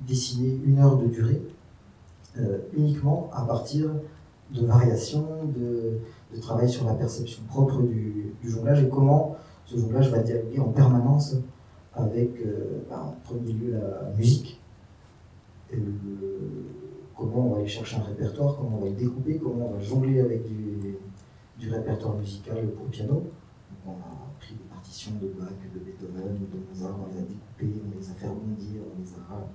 euh, 0.00 0.06
dessiné 0.06 0.60
une 0.64 0.78
heure 0.78 0.96
de 0.96 1.06
durée, 1.06 1.42
euh, 2.38 2.58
uniquement 2.76 3.30
à 3.32 3.42
partir 3.42 3.90
de 4.50 4.66
variations, 4.66 5.26
de, 5.54 6.00
travail 6.40 6.68
sur 6.68 6.84
la 6.84 6.94
perception 6.94 7.42
propre 7.48 7.82
du, 7.82 8.34
jonglage 8.44 8.82
et 8.82 8.88
comment 8.90 9.36
ce 9.64 9.78
jonglage 9.78 10.10
va 10.10 10.18
dialoguer 10.18 10.60
en 10.60 10.68
permanence 10.68 11.36
avec, 11.94 12.40
euh, 12.44 12.82
bah, 12.90 13.02
en 13.06 13.12
premier 13.24 13.52
lieu, 13.52 13.72
la 13.72 14.10
musique. 14.16 14.60
Et 15.72 15.76
le- 15.76 15.96
comment 17.16 17.46
on 17.46 17.50
va 17.52 17.58
aller 17.58 17.66
chercher 17.66 17.96
un 17.96 18.02
répertoire, 18.02 18.56
comment 18.56 18.76
on 18.76 18.84
va 18.84 18.90
le 18.90 18.94
découper, 18.94 19.38
comment 19.38 19.70
on 19.70 19.72
va 19.72 19.80
jongler 19.80 20.20
avec 20.20 20.42
du, 20.46 21.70
répertoire 21.70 22.14
musical 22.16 22.68
pour 22.72 22.86
piano. 22.86 23.24
On 23.86 23.92
a 23.92 24.28
pris 24.38 24.54
des 24.54 24.64
partitions 24.64 25.12
de 25.20 25.28
Bach, 25.28 25.48
de 25.74 25.78
Beethoven, 25.80 26.34
de 26.34 26.58
Mozart, 26.68 26.96
on 27.02 27.12
les 27.12 27.18
a 27.18 27.22
découpées, 27.22 27.82
on 27.84 27.98
les 27.98 28.10
a 28.10 28.12
fait 28.12 28.28
rebondir, 28.28 28.82
on 28.94 29.00
les 29.00 29.08
a 29.08 29.48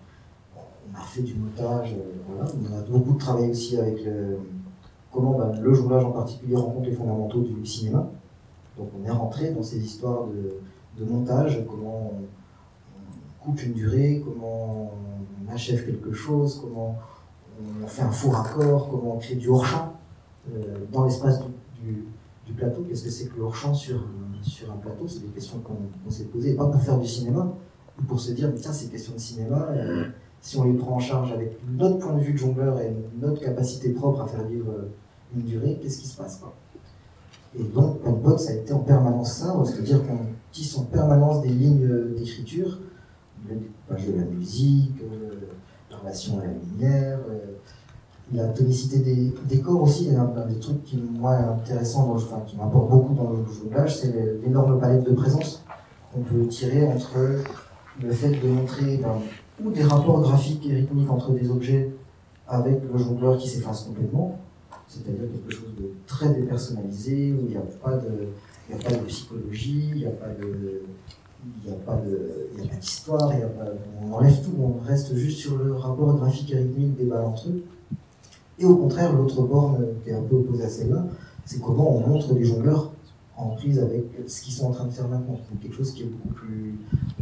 on 0.89 0.97
a 0.97 1.01
fait 1.01 1.21
du 1.21 1.35
montage, 1.35 1.93
euh, 1.93 2.11
voilà. 2.27 2.51
on 2.53 2.77
a 2.77 2.81
beaucoup 2.97 3.13
travaillé 3.17 3.49
aussi 3.49 3.77
avec 3.77 4.03
le, 4.05 4.37
comment 5.11 5.37
bah, 5.37 5.51
le 5.61 5.73
jonglage 5.73 6.03
en 6.05 6.11
particulier 6.11 6.55
rencontre 6.55 6.85
les 6.87 6.95
fondamentaux 6.95 7.41
du 7.41 7.65
cinéma. 7.65 8.09
Donc 8.77 8.89
on 8.99 9.05
est 9.05 9.11
rentré 9.11 9.51
dans 9.51 9.63
ces 9.63 9.79
histoires 9.79 10.25
de, 10.27 10.57
de 11.03 11.09
montage, 11.09 11.63
comment 11.69 12.13
on, 12.13 12.21
on 12.21 13.45
coupe 13.45 13.63
une 13.63 13.73
durée, 13.73 14.21
comment 14.25 14.91
on 15.47 15.53
achève 15.53 15.85
quelque 15.85 16.13
chose, 16.13 16.59
comment 16.61 16.97
on 17.83 17.87
fait 17.87 18.01
un 18.03 18.11
faux 18.11 18.29
raccord, 18.29 18.89
comment 18.89 19.15
on 19.15 19.19
crée 19.19 19.35
du 19.35 19.49
hors-champ 19.49 19.93
euh, 20.53 20.77
dans 20.91 21.05
l'espace 21.05 21.39
du, 21.83 22.05
du- 22.45 22.53
plateau. 22.53 22.81
Qu'est-ce 22.87 23.03
que 23.03 23.09
c'est 23.09 23.27
que 23.27 23.37
le 23.37 23.43
hors-champ 23.43 23.73
sur, 23.73 24.03
sur 24.41 24.69
un 24.71 24.75
plateau? 24.75 25.07
C'est 25.07 25.21
des 25.21 25.27
questions 25.29 25.59
qu'on 25.59 26.09
s'est 26.11 26.25
posées, 26.25 26.55
pas 26.55 26.65
pour 26.67 26.81
faire 26.81 26.97
du 26.97 27.07
cinéma, 27.07 27.47
ou 27.99 28.03
pour 28.03 28.19
se 28.19 28.31
dire, 28.33 28.49
mais 28.49 28.59
tiens, 28.59 28.73
ces 28.73 28.89
questions 28.89 29.13
de 29.13 29.19
cinéma, 29.19 29.67
euh, 29.71 30.05
si 30.41 30.57
on 30.57 30.63
les 30.63 30.73
prend 30.73 30.95
en 30.95 30.99
charge 30.99 31.31
avec 31.31 31.57
notre 31.71 31.99
point 31.99 32.13
de 32.13 32.19
vue 32.19 32.33
de 32.33 32.37
jongleur 32.37 32.79
et 32.81 32.91
notre 33.21 33.41
capacité 33.41 33.89
propre 33.89 34.21
à 34.21 34.27
faire 34.27 34.43
vivre 34.45 34.71
euh, 34.71 34.91
une 35.35 35.43
durée, 35.43 35.79
qu'est-ce 35.81 35.99
qui 35.99 36.07
se 36.07 36.17
passe 36.17 36.37
quoi? 36.37 36.53
Et 37.57 37.63
donc, 37.63 37.99
Penpot, 37.99 38.37
ça 38.37 38.51
a 38.51 38.55
été 38.55 38.73
en 38.73 38.79
permanence 38.79 39.33
ça, 39.33 39.53
c'est-à-dire 39.65 40.05
qu'on 40.07 40.19
tisse 40.51 40.77
en 40.77 40.83
permanence 40.85 41.41
des 41.41 41.49
lignes 41.49 41.85
euh, 41.85 42.15
d'écriture, 42.17 42.79
de 43.47 44.17
la 44.17 44.25
musique, 44.25 45.01
euh, 45.01 45.47
la 45.89 45.97
relation 45.97 46.39
à 46.39 46.45
la 46.45 46.53
lumière, 46.53 47.19
la 48.33 48.47
tonicité 48.47 48.99
des 48.99 49.33
décors 49.49 49.83
aussi, 49.83 50.05
il 50.05 50.13
y 50.13 50.15
a 50.15 50.21
un, 50.21 50.33
un 50.37 50.45
des 50.45 50.59
trucs 50.59 50.83
qui, 50.85 50.97
moi, 50.97 51.37
enfin, 51.61 52.39
qui 52.47 52.55
m'apporte 52.55 52.89
beaucoup 52.89 53.13
dans 53.13 53.31
le 53.31 53.43
jonglage, 53.45 53.97
c'est 53.97 54.13
l'énorme 54.41 54.79
palette 54.79 55.03
de 55.03 55.13
présence 55.13 55.65
qu'on 56.13 56.21
peut 56.21 56.47
tirer 56.47 56.87
entre 56.87 57.17
le 58.01 58.11
fait 58.11 58.29
de 58.29 58.47
montrer 58.47 58.97
ben, 58.97 59.15
ou 59.63 59.71
des 59.71 59.83
rapports 59.83 60.21
graphiques 60.21 60.65
et 60.67 60.75
rythmiques 60.75 61.09
entre 61.09 61.31
des 61.31 61.49
objets 61.49 61.91
avec 62.47 62.79
le 62.91 62.97
jongleur 62.97 63.37
qui 63.37 63.47
s'efface 63.47 63.83
complètement, 63.83 64.39
c'est-à-dire 64.87 65.21
quelque 65.31 65.53
chose 65.53 65.73
de 65.79 65.91
très 66.05 66.33
dépersonnalisé, 66.33 67.33
où 67.33 67.45
il 67.45 67.51
n'y 67.51 67.57
a 67.57 67.61
pas 67.61 67.95
de, 67.97 68.27
a 68.73 68.77
pas 68.77 68.91
de 68.91 69.05
psychologie, 69.05 69.89
il 69.93 69.97
n'y 69.99 70.05
a 70.05 70.11
pas 71.85 71.97
d'histoire, 72.79 73.31
on 74.01 74.13
enlève 74.13 74.43
tout, 74.43 74.51
on 74.59 74.85
reste 74.85 75.15
juste 75.15 75.39
sur 75.39 75.57
le 75.57 75.73
rapport 75.73 76.15
graphique 76.17 76.51
et 76.51 76.57
rythmique 76.57 76.97
des 76.97 77.05
balles 77.05 77.25
entre 77.25 77.49
eux. 77.49 77.63
Et 78.59 78.65
au 78.65 78.75
contraire, 78.75 79.13
l'autre 79.13 79.41
borne 79.43 79.85
qui 80.03 80.09
est 80.09 80.13
un 80.13 80.21
peu 80.21 80.35
opposée 80.35 80.65
à 80.65 80.69
celle-là, 80.69 81.05
c'est 81.45 81.61
comment 81.61 81.95
on 81.95 82.07
montre 82.07 82.33
les 82.33 82.43
jongleurs 82.43 82.91
en 83.37 83.49
prise 83.55 83.79
avec 83.79 84.05
ce 84.27 84.41
qu'ils 84.41 84.53
sont 84.53 84.67
en 84.67 84.71
train 84.71 84.85
de 84.85 84.91
faire 84.91 85.07
maintenant. 85.07 85.39
Quelque 85.61 85.75
chose 85.75 85.93
qui 85.93 86.03
est 86.03 86.05
beaucoup 86.05 86.33
plus 86.33 86.75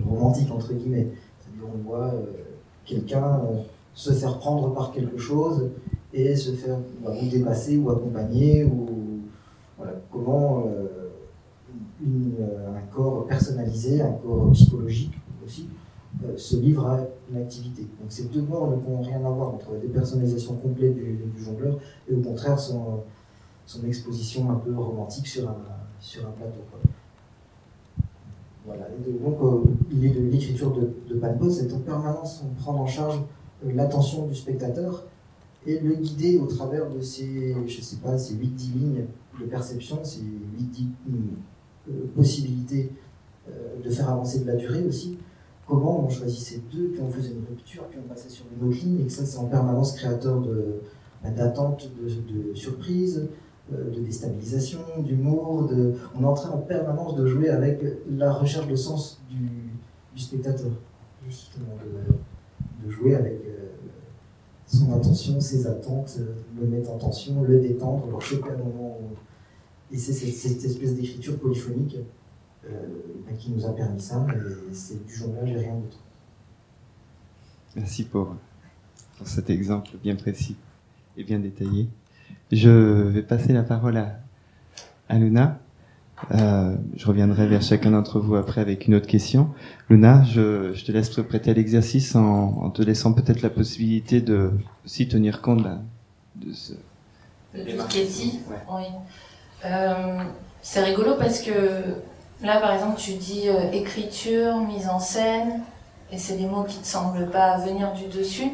romantique, 0.03 0.51
entre 0.51 0.73
guillemets. 0.73 1.07
On 1.63 1.87
voit 1.87 2.13
euh, 2.13 2.25
quelqu'un 2.85 3.41
euh, 3.43 3.59
se 3.93 4.11
faire 4.13 4.37
prendre 4.39 4.73
par 4.73 4.91
quelque 4.91 5.17
chose 5.17 5.69
et 6.13 6.35
se 6.35 6.51
faire 6.51 6.77
bah, 7.03 7.13
dépasser 7.29 7.77
ou 7.77 7.89
accompagner, 7.89 8.63
ou 8.63 8.87
voilà, 9.77 9.93
comment 10.11 10.65
euh, 10.67 11.09
un 12.75 12.81
corps 12.93 13.25
personnalisé, 13.27 14.01
un 14.01 14.13
corps 14.13 14.51
psychologique 14.51 15.13
aussi, 15.45 15.67
se 16.35 16.55
livre 16.55 16.87
à 16.87 16.99
une 17.29 17.37
activité. 17.37 17.83
Donc 17.99 18.09
ces 18.11 18.25
deux 18.25 18.41
bornes 18.41 18.81
n'ont 18.81 19.01
rien 19.01 19.17
à 19.17 19.29
voir 19.29 19.53
entre 19.53 19.73
la 19.73 19.79
dépersonnalisation 19.79 20.55
complète 20.55 20.95
du, 20.95 21.43
jongleur 21.43 21.77
et 22.09 22.15
au 22.15 22.21
contraire 22.21 22.59
son, 22.59 23.03
exposition 23.85 24.49
un 24.49 24.55
peu 24.55 24.73
romantique 24.73 25.27
sur 25.27 25.47
un, 25.47 25.53
plateau. 26.31 26.61
Voilà. 28.65 28.87
Et 29.07 29.11
donc 29.13 29.37
euh, 29.41 29.63
l'écriture 29.91 30.71
de, 30.73 30.91
de 31.07 31.19
Panpot, 31.19 31.49
c'est 31.49 31.73
en 31.73 31.79
permanence 31.79 32.43
prendre 32.59 32.81
en 32.81 32.87
charge 32.87 33.19
euh, 33.65 33.71
l'attention 33.73 34.27
du 34.27 34.35
spectateur 34.35 35.05
et 35.65 35.79
le 35.79 35.95
guider 35.95 36.37
au 36.37 36.45
travers 36.45 36.89
de 36.89 37.01
ces, 37.01 37.55
je 37.67 37.81
sais 37.81 37.97
pas, 37.97 38.17
ces 38.17 38.35
8-10 38.35 38.73
lignes 38.73 39.05
de 39.39 39.45
perception, 39.45 39.99
ces 40.03 40.19
8-10 40.21 40.23
euh, 41.89 41.91
possibilités 42.15 42.91
de 43.83 43.89
faire 43.89 44.09
avancer 44.11 44.41
de 44.41 44.45
la 44.47 44.55
durée 44.55 44.83
aussi. 44.85 45.17
Comment 45.67 46.05
on 46.05 46.09
choisissait 46.09 46.61
deux, 46.71 46.89
puis 46.89 47.01
on 47.01 47.09
faisait 47.09 47.31
une 47.31 47.45
rupture, 47.49 47.83
puis 47.89 47.97
on 48.03 48.07
passait 48.07 48.29
sur 48.29 48.45
une 48.55 48.67
autre 48.67 48.77
ligne, 48.77 49.01
et 49.01 49.05
que 49.05 49.11
ça 49.11 49.25
c'est 49.25 49.39
en 49.39 49.45
permanence 49.45 49.93
créateur 49.93 50.39
de- 50.41 50.81
bah, 51.23 51.31
d'attente, 51.31 51.89
de, 51.99 52.53
surprise, 52.53 53.27
de 53.71 53.99
déstabilisation, 53.99 54.79
d'humour. 54.99 55.69
On 56.15 56.21
est 56.21 56.25
en 56.25 56.33
train 56.33 56.49
en 56.49 56.59
permanence 56.59 57.15
de 57.15 57.25
jouer 57.25 57.49
avec 57.49 57.83
la 58.09 58.31
recherche 58.33 58.67
de 58.67 58.75
sens 58.75 59.21
du, 59.29 60.21
spectateur, 60.21 60.71
justement, 61.27 61.75
de, 62.83 62.89
jouer 62.89 63.15
avec 63.15 63.39
euh, 63.45 63.67
son 64.65 64.93
attention, 64.93 65.39
ses 65.39 65.65
attentes, 65.67 66.17
euh, 66.19 66.33
le 66.59 66.67
mettre 66.67 66.91
en 66.91 66.97
tension, 66.97 67.41
le 67.43 67.59
détendre, 67.59 68.07
le 68.11 68.19
choper 68.19 68.49
à 68.49 68.53
un 68.53 68.57
moment. 68.57 68.97
Et 69.91 69.97
c'est 69.97 70.13
cette, 70.13 70.63
espèce 70.63 70.95
d'écriture 70.95 71.37
polyphonique 71.39 71.97
euh, 72.65 72.69
bah, 73.25 73.33
qui 73.37 73.51
nous 73.51 73.65
a 73.65 73.71
permis 73.71 74.01
ça, 74.01 74.25
et 74.33 74.73
c'est 74.73 75.05
du 75.05 75.13
jonglage 75.13 75.51
et 75.51 75.57
rien 75.57 75.75
d'autre. 75.75 75.99
Merci 77.75 78.03
pour, 78.03 78.35
pour 79.17 79.27
cet 79.27 79.49
exemple 79.49 79.91
bien 80.03 80.15
précis 80.15 80.55
et 81.15 81.23
bien 81.23 81.39
détaillé. 81.39 81.87
Je 82.51 82.69
vais 82.69 83.21
passer 83.21 83.53
la 83.53 83.63
parole 83.63 83.97
à, 83.97 84.17
à 85.07 85.17
Luna. 85.17 85.59
Euh, 86.31 86.75
je 86.97 87.05
reviendrai 87.05 87.47
vers 87.47 87.61
chacun 87.61 87.91
d'entre 87.91 88.19
vous 88.19 88.35
après 88.35 88.59
avec 88.59 88.87
une 88.87 88.95
autre 88.95 89.07
question. 89.07 89.49
Luna, 89.89 90.23
je, 90.23 90.73
je 90.73 90.85
te 90.85 90.91
laisse 90.91 91.11
te 91.11 91.21
prêter 91.21 91.51
à 91.51 91.53
l'exercice 91.53 92.15
en, 92.15 92.63
en, 92.63 92.69
te 92.69 92.81
laissant 92.81 93.13
peut-être 93.13 93.41
la 93.41 93.49
possibilité 93.49 94.19
de 94.19 94.51
aussi 94.85 95.07
tenir 95.07 95.41
compte 95.41 95.63
de, 95.63 96.47
de 96.47 96.53
ce. 96.53 96.73
De 97.53 97.63
tout 97.63 97.81
ce 97.81 97.87
qui 97.87 97.99
est 97.99 98.05
dit 98.05 98.39
Oui. 98.69 98.83
Euh, 99.65 100.23
c'est 100.61 100.83
rigolo 100.83 101.15
parce 101.17 101.41
que 101.41 101.51
là, 102.43 102.59
par 102.59 102.73
exemple, 102.73 102.97
tu 102.97 103.13
dis 103.13 103.47
euh, 103.47 103.71
écriture, 103.71 104.57
mise 104.57 104.87
en 104.87 104.99
scène, 104.99 105.61
et 106.11 106.17
c'est 106.17 106.37
des 106.37 106.47
mots 106.47 106.63
qui 106.63 106.79
te 106.79 106.87
semblent 106.87 107.29
pas 107.29 107.57
venir 107.59 107.93
du 107.93 108.07
dessus. 108.07 108.51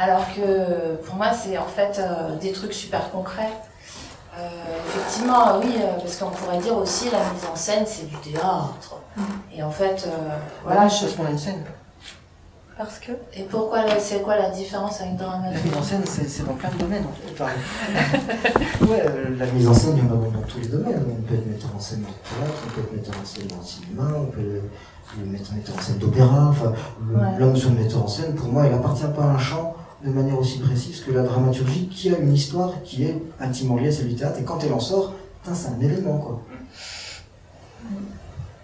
Alors 0.00 0.24
que 0.34 0.96
pour 1.04 1.16
moi, 1.16 1.30
c'est 1.34 1.58
en 1.58 1.66
fait 1.66 1.98
euh, 1.98 2.34
des 2.36 2.52
trucs 2.52 2.72
super 2.72 3.10
concrets. 3.10 3.52
Euh, 4.38 4.48
effectivement, 4.88 5.58
oui, 5.62 5.74
euh, 5.76 5.98
parce 5.98 6.16
qu'on 6.16 6.30
pourrait 6.30 6.56
dire 6.56 6.74
aussi 6.74 7.10
la 7.10 7.18
mise 7.18 7.44
en 7.52 7.54
scène, 7.54 7.84
c'est 7.86 8.08
du 8.08 8.16
théâtre. 8.16 8.96
Mm. 9.14 9.22
Et 9.54 9.62
en 9.62 9.70
fait, 9.70 10.06
euh, 10.06 10.30
voilà. 10.64 10.88
je 10.88 11.04
pense 11.04 11.16
qu'on 11.16 11.26
a 11.26 11.30
une 11.30 11.38
scène. 11.38 11.62
Parce 12.78 12.98
que 12.98 13.12
Et 13.34 13.42
pourquoi 13.42 13.84
c'est 13.98 14.22
quoi 14.22 14.36
la 14.36 14.48
différence 14.48 15.02
avec 15.02 15.16
dramaturgie 15.16 15.58
La 15.64 15.70
mise 15.70 15.76
en 15.76 15.82
scène, 15.82 16.02
c'est 16.06 16.46
dans 16.46 16.54
plein 16.54 16.70
de 16.70 16.78
domaines 16.78 17.04
en 17.04 17.12
fait. 17.12 17.34
Enfin, 17.34 17.50
ouais, 18.86 19.04
la 19.36 19.46
mise 19.46 19.68
en 19.68 19.74
scène, 19.74 19.98
il 19.98 20.04
y 20.04 20.08
en 20.08 20.14
a 20.14 20.16
dans 20.16 20.46
tous 20.48 20.60
les 20.60 20.68
domaines. 20.68 21.04
On 21.10 21.22
peut 21.28 21.34
être 21.34 21.46
metteur 21.46 21.70
en 21.76 21.78
scène 21.78 22.00
dans 22.00 22.08
le 22.08 22.46
théâtre, 22.46 22.62
on 22.66 22.70
peut 22.70 22.80
être 22.80 22.92
metteur 22.94 23.14
en 23.20 23.26
scène 23.26 23.46
dans 23.48 23.56
le 23.56 23.62
cinéma, 23.62 24.10
on 24.16 24.24
peut 24.24 24.62
mettre 25.26 25.52
metteur 25.52 25.76
en 25.76 25.82
scène 25.82 25.98
d'opéra. 25.98 26.46
Enfin, 26.48 26.70
ouais. 26.70 27.38
la 27.38 27.46
notion 27.46 27.70
de 27.70 27.80
metteur 27.80 28.02
en 28.02 28.08
scène, 28.08 28.34
pour 28.34 28.48
moi, 28.48 28.64
elle 28.64 28.72
appartient 28.72 29.04
pas 29.14 29.24
à 29.24 29.26
un 29.26 29.38
champ 29.38 29.74
de 30.04 30.10
manière 30.10 30.38
aussi 30.38 30.58
précise 30.58 31.00
que 31.00 31.12
la 31.12 31.22
dramaturgie, 31.22 31.88
qui 31.88 32.14
a 32.14 32.18
une 32.18 32.32
histoire 32.32 32.82
qui 32.82 33.04
est 33.04 33.22
intimement 33.38 33.76
liée 33.76 33.88
à 33.88 33.92
celle 33.92 34.08
du 34.08 34.14
théâtre, 34.14 34.38
et 34.40 34.44
quand 34.44 34.58
elle 34.64 34.72
en 34.72 34.80
sort, 34.80 35.14
c'est 35.52 35.68
un 35.68 35.80
événement, 35.80 36.18
quoi. 36.18 36.42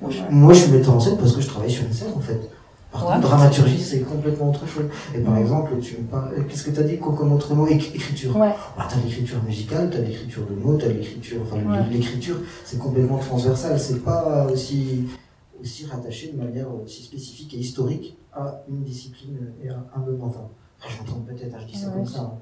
Moi 0.01 0.11
je, 0.11 0.20
moi, 0.30 0.53
je 0.53 0.61
suis 0.61 0.72
metteur 0.72 0.95
en 0.95 1.01
scène 1.01 1.16
parce 1.16 1.34
que 1.34 1.41
je 1.41 1.49
travaille 1.49 1.70
sur 1.70 1.84
une 1.84 1.93
scène, 1.93 2.12
en 2.14 2.20
fait. 2.20 2.41
Par 2.93 3.05
contre, 3.05 3.20
dramaturgie, 3.20 3.80
c'est 3.80 4.01
complètement 4.01 4.51
autre 4.51 4.66
chose. 4.66 4.84
Et 5.14 5.18
par 5.18 5.37
exemple, 5.37 5.72
tu 5.80 5.99
me 5.99 6.07
parles, 6.07 6.47
qu'est-ce 6.49 6.64
que 6.64 6.70
tu 6.70 6.80
as 6.80 6.84
dit 6.84 6.99
comme 6.99 7.32
autre 7.32 7.55
mot 7.55 7.66
Écriture. 7.66 8.37
Ouais. 8.37 8.55
Ah, 8.78 8.87
tu 8.89 8.99
as 8.99 9.03
l'écriture 9.03 9.43
musicale, 9.43 9.91
tu 9.91 9.99
as 9.99 10.01
l'écriture 10.01 10.47
de 10.47 10.55
mots, 10.55 10.78
tu 10.78 10.87
as 10.87 10.89
l'écriture. 10.89 11.41
Enfin, 11.43 11.57
ouais. 11.57 11.84
l'écriture, 11.91 12.37
c'est 12.64 12.78
complètement 12.78 13.18
transversal. 13.18 13.78
C'est 13.78 14.03
pas 14.03 14.47
aussi, 14.51 15.09
aussi 15.61 15.87
rattaché 15.87 16.32
de 16.32 16.43
manière 16.43 16.68
aussi 16.74 17.03
spécifique 17.03 17.55
et 17.55 17.59
historique 17.59 18.16
à 18.32 18.62
une 18.68 18.82
discipline 18.82 19.53
et 19.62 19.68
à 19.68 19.84
un 19.95 20.01
domaine. 20.01 20.22
Enfin, 20.22 20.49
je 20.81 21.03
me 21.03 21.07
trompe 21.07 21.27
peut-être, 21.27 21.61
je 21.61 21.66
dis 21.66 21.79
ça 21.79 21.89
ouais. 21.89 21.95
comme 21.95 22.07
ça. 22.07 22.39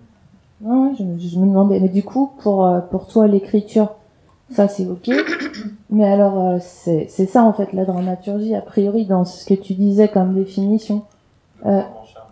Hein. 0.66 0.92
Je, 0.98 1.28
je, 1.28 1.38
me 1.38 1.46
demandais, 1.46 1.80
mais 1.80 1.88
du 1.88 2.02
coup, 2.02 2.32
pour, 2.38 2.68
pour 2.90 3.06
toi, 3.06 3.26
l'écriture, 3.26 3.94
ça 4.50 4.68
c'est 4.68 4.86
ok. 4.86 5.10
Mais 5.90 6.10
alors, 6.10 6.60
c'est 6.60 7.08
ça 7.08 7.44
en 7.44 7.52
fait 7.52 7.72
la 7.72 7.84
dramaturgie, 7.84 8.54
a 8.54 8.60
priori, 8.60 9.06
dans 9.06 9.24
ce 9.24 9.44
que 9.44 9.54
tu 9.54 9.74
disais 9.74 10.08
comme 10.08 10.34
définition, 10.34 11.04
euh, 11.66 11.82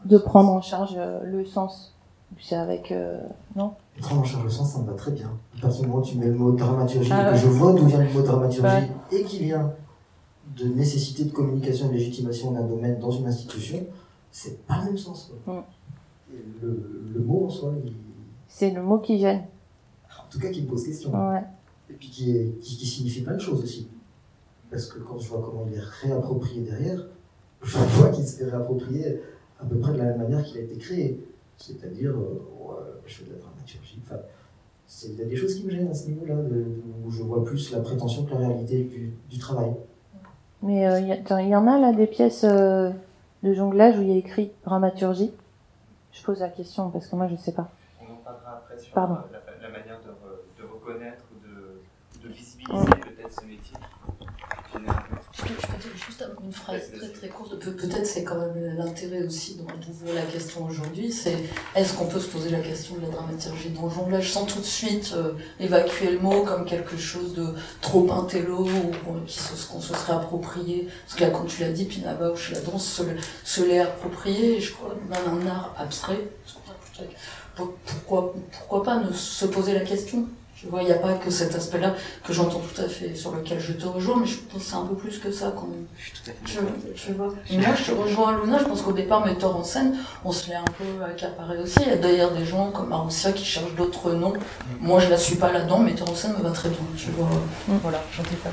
de 0.04 0.18
prendre 0.18 0.50
en 0.50 0.60
charge 0.60 0.94
euh, 0.96 1.20
le 1.24 1.44
sens. 1.44 1.94
C'est 2.40 2.56
avec. 2.56 2.92
Euh, 2.92 3.20
non? 3.56 3.72
Prendre 4.00 4.22
en 4.22 4.24
charge 4.24 4.44
le 4.44 4.50
sens, 4.50 4.72
ça 4.72 4.80
me 4.80 4.86
va 4.86 4.94
très 4.94 5.12
bien. 5.12 5.30
À 5.58 5.62
partir 5.62 5.82
du 5.82 5.86
moment 5.86 6.00
où 6.00 6.04
tu 6.04 6.16
mets 6.16 6.26
le 6.26 6.34
mot 6.34 6.52
dramaturgie 6.52 7.10
ah, 7.12 7.28
et 7.28 7.32
que 7.32 7.38
je 7.38 7.46
vois 7.46 7.72
d'où 7.72 7.86
vient 7.86 8.02
le 8.02 8.12
mot 8.12 8.22
dramaturgie 8.22 8.62
ouais. 8.62 8.90
et 9.12 9.22
qui 9.22 9.44
vient 9.44 9.72
de 10.56 10.64
nécessité 10.64 11.24
de 11.24 11.30
communication 11.30 11.86
et 11.86 11.88
de 11.90 11.94
légitimation 11.94 12.50
d'un 12.50 12.62
domaine 12.62 12.98
dans 12.98 13.10
une 13.10 13.26
institution, 13.26 13.78
c'est 14.30 14.66
pas 14.66 14.78
le 14.80 14.86
même 14.86 14.98
sens. 14.98 15.30
Quoi. 15.44 15.64
Le, 16.62 17.10
le, 17.14 17.20
mot 17.20 17.46
en 17.46 17.48
soi, 17.48 17.74
il... 17.84 17.92
c'est 18.48 18.70
le 18.70 18.82
mot 18.82 18.98
qui 18.98 19.18
gêne. 19.18 19.42
En 20.08 20.30
tout 20.30 20.38
cas, 20.38 20.50
qui 20.50 20.62
me 20.62 20.68
pose 20.68 20.84
question. 20.84 21.10
Ouais. 21.10 21.42
Et 21.90 21.94
puis 21.94 22.08
qui, 22.08 22.36
est, 22.36 22.58
qui, 22.60 22.76
qui, 22.76 22.86
signifie 22.86 23.22
plein 23.22 23.34
de 23.34 23.40
choses 23.40 23.62
aussi. 23.62 23.88
Parce 24.70 24.86
que 24.86 25.00
quand 25.00 25.18
je 25.18 25.28
vois 25.28 25.42
comment 25.44 25.66
il 25.70 25.74
est 25.74 25.82
réapproprié 26.02 26.62
derrière, 26.62 27.06
je 27.62 27.76
vois 27.76 28.08
qu'il 28.08 28.26
se 28.26 28.38
fait 28.38 28.50
réapproprier 28.50 29.20
à 29.60 29.64
peu 29.64 29.78
près 29.78 29.92
de 29.92 29.98
la 29.98 30.04
même 30.04 30.18
manière 30.18 30.42
qu'il 30.44 30.58
a 30.58 30.62
été 30.62 30.76
créé. 30.76 31.20
C'est-à-dire, 31.56 32.10
euh, 32.10 33.00
je 33.06 33.14
fais 33.14 33.24
de 33.24 33.34
la 33.34 33.38
dramaturgie. 33.38 34.00
Enfin, 34.04 34.20
il 35.04 35.14
y 35.14 35.22
a 35.22 35.24
des 35.24 35.36
choses 35.36 35.54
qui 35.54 35.64
me 35.64 35.70
gênent 35.70 35.88
à 35.88 35.94
ce 35.94 36.08
niveau-là, 36.08 36.34
où 37.04 37.10
je 37.10 37.22
vois 37.22 37.44
plus 37.44 37.72
la 37.72 37.80
prétention 37.80 38.24
que 38.24 38.32
la 38.32 38.38
réalité 38.38 38.84
du, 38.84 39.12
du 39.30 39.38
travail. 39.38 39.72
Mais 40.62 40.82
il 40.82 40.86
euh, 40.86 41.00
y, 41.00 41.48
y, 41.48 41.56
en 41.56 41.66
a 41.66 41.78
là 41.78 41.92
des 41.92 42.06
pièces 42.06 42.44
euh, 42.44 42.90
de 43.42 43.52
jonglage 43.52 43.98
où 43.98 44.02
il 44.02 44.08
y 44.08 44.12
a 44.12 44.16
écrit 44.16 44.52
dramaturgie. 44.64 45.32
Je 46.12 46.22
pose 46.22 46.40
la 46.40 46.48
question 46.48 46.90
parce 46.90 47.06
que 47.08 47.16
moi 47.16 47.26
je 47.28 47.36
sais 47.36 47.52
pas. 47.52 47.70
On 48.00 48.12
en 48.12 48.16
parlera 48.16 48.56
après 48.58 48.78
sur 48.78 48.92
Pardon. 48.94 49.18
La, 49.32 49.68
la, 49.68 49.68
manière 49.70 49.98
de, 50.00 50.62
de 50.62 50.68
reconnaître 50.68 51.24
ou 51.34 51.46
de, 51.46 51.80
de 52.22 52.28
visibiliser 52.28 52.84
ouais. 52.88 53.00
peut-être 53.00 53.40
ce 53.40 53.46
métier. 53.46 53.76
Je 55.44 55.66
peux, 55.66 55.76
dire 55.76 55.90
juste 56.06 56.24
une 56.44 56.52
phrase 56.52 56.90
très 56.96 57.08
très 57.08 57.28
courte. 57.28 57.58
Pe 57.58 57.70
Peut-être 57.70 58.06
c'est 58.06 58.22
quand 58.22 58.38
même 58.38 58.76
l'intérêt 58.76 59.24
aussi 59.24 59.56
d'ouvrir 59.56 60.14
la 60.14 60.22
question 60.22 60.64
aujourd'hui. 60.64 61.10
C'est 61.10 61.36
est-ce 61.74 61.94
qu'on 61.94 62.06
peut 62.06 62.20
se 62.20 62.28
poser 62.28 62.50
la 62.50 62.60
question 62.60 62.94
de 62.96 63.02
la 63.02 63.08
dramaturgie 63.08 63.70
dans 63.70 63.86
le 63.86 63.90
jonglage 63.90 64.30
sans 64.30 64.44
tout 64.44 64.60
de 64.60 64.64
suite 64.64 65.12
euh, 65.16 65.32
évacuer 65.58 66.12
le 66.12 66.18
mot 66.20 66.44
comme 66.44 66.64
quelque 66.64 66.96
chose 66.96 67.34
de 67.34 67.54
trop 67.80 68.10
intello 68.12 68.66
ou 68.66 68.90
qu'on 69.04 69.26
se, 69.26 69.52
qu 69.52 69.82
se 69.82 69.94
serait 69.94 70.12
approprié 70.12 70.88
Parce 71.06 71.18
que 71.18 71.24
là, 71.24 71.30
quand 71.30 71.44
tu 71.44 71.62
l'as 71.62 71.72
dit, 71.72 71.86
Pina 71.86 72.14
Bausch, 72.14 72.52
la 72.52 72.60
danse 72.60 72.86
se, 72.86 73.02
se 73.44 73.62
l'est 73.64 73.80
approprié. 73.80 74.60
Je 74.60 74.72
crois 74.72 74.94
même 75.08 75.42
un 75.42 75.46
art 75.48 75.74
abstrait. 75.76 76.28
Pourquoi, 77.56 78.34
pourquoi 78.52 78.82
pas 78.82 78.96
ne 78.98 79.12
se 79.12 79.46
poser 79.46 79.74
la 79.74 79.80
question? 79.80 80.28
Tu 80.62 80.68
vois, 80.68 80.80
il 80.82 80.86
n'y 80.86 80.92
a 80.92 80.98
pas 80.98 81.14
que 81.14 81.28
cet 81.28 81.56
aspect-là 81.56 81.94
que 82.24 82.32
j'entends 82.32 82.60
tout 82.60 82.80
à 82.80 82.86
fait, 82.88 83.16
sur 83.16 83.32
lequel 83.34 83.58
je 83.58 83.72
te 83.72 83.84
rejoins, 83.84 84.18
mais 84.20 84.26
je 84.28 84.36
pense 84.38 84.62
que 84.62 84.68
c'est 84.70 84.76
un 84.76 84.86
peu 84.86 84.94
plus 84.94 85.18
que 85.18 85.32
ça 85.32 85.52
quand 85.56 85.66
même. 85.66 85.86
Je 85.98 86.04
suis 86.04 86.12
tout 86.12 86.30
à 86.30 86.32
fait 86.32 86.60
je, 86.96 87.08
je 87.08 87.12
vois. 87.14 87.34
Et 87.50 87.56
moi, 87.58 87.74
je 87.76 87.90
te 87.90 87.96
rejoins, 87.96 88.40
Luna, 88.40 88.58
je 88.60 88.64
pense 88.66 88.82
qu'au 88.82 88.92
départ, 88.92 89.26
metteur 89.26 89.56
en 89.56 89.64
scène, 89.64 89.96
on 90.24 90.30
se 90.30 90.48
l'est 90.48 90.54
un 90.54 90.62
peu 90.64 91.04
accaparé 91.04 91.58
aussi. 91.58 91.78
Il 91.82 91.88
y 91.88 91.90
a 91.90 91.96
d'ailleurs 91.96 92.30
des 92.30 92.44
gens 92.44 92.70
comme 92.70 92.90
Maroussia 92.90 93.32
qui 93.32 93.44
cherchent 93.44 93.74
d'autres 93.76 94.12
noms. 94.12 94.34
Moi, 94.80 95.00
je 95.00 95.08
la 95.08 95.18
suis 95.18 95.34
pas 95.34 95.50
là-dedans, 95.50 95.80
metteur 95.80 96.08
en 96.08 96.14
scène 96.14 96.34
me 96.38 96.42
va 96.44 96.50
très 96.50 96.68
bien. 96.68 96.78
Tu 96.96 97.10
vois, 97.10 97.26
Mm. 97.66 97.72
voilà, 97.82 98.00
j'en 98.16 98.22
ai 98.22 98.36
pas 98.36 98.50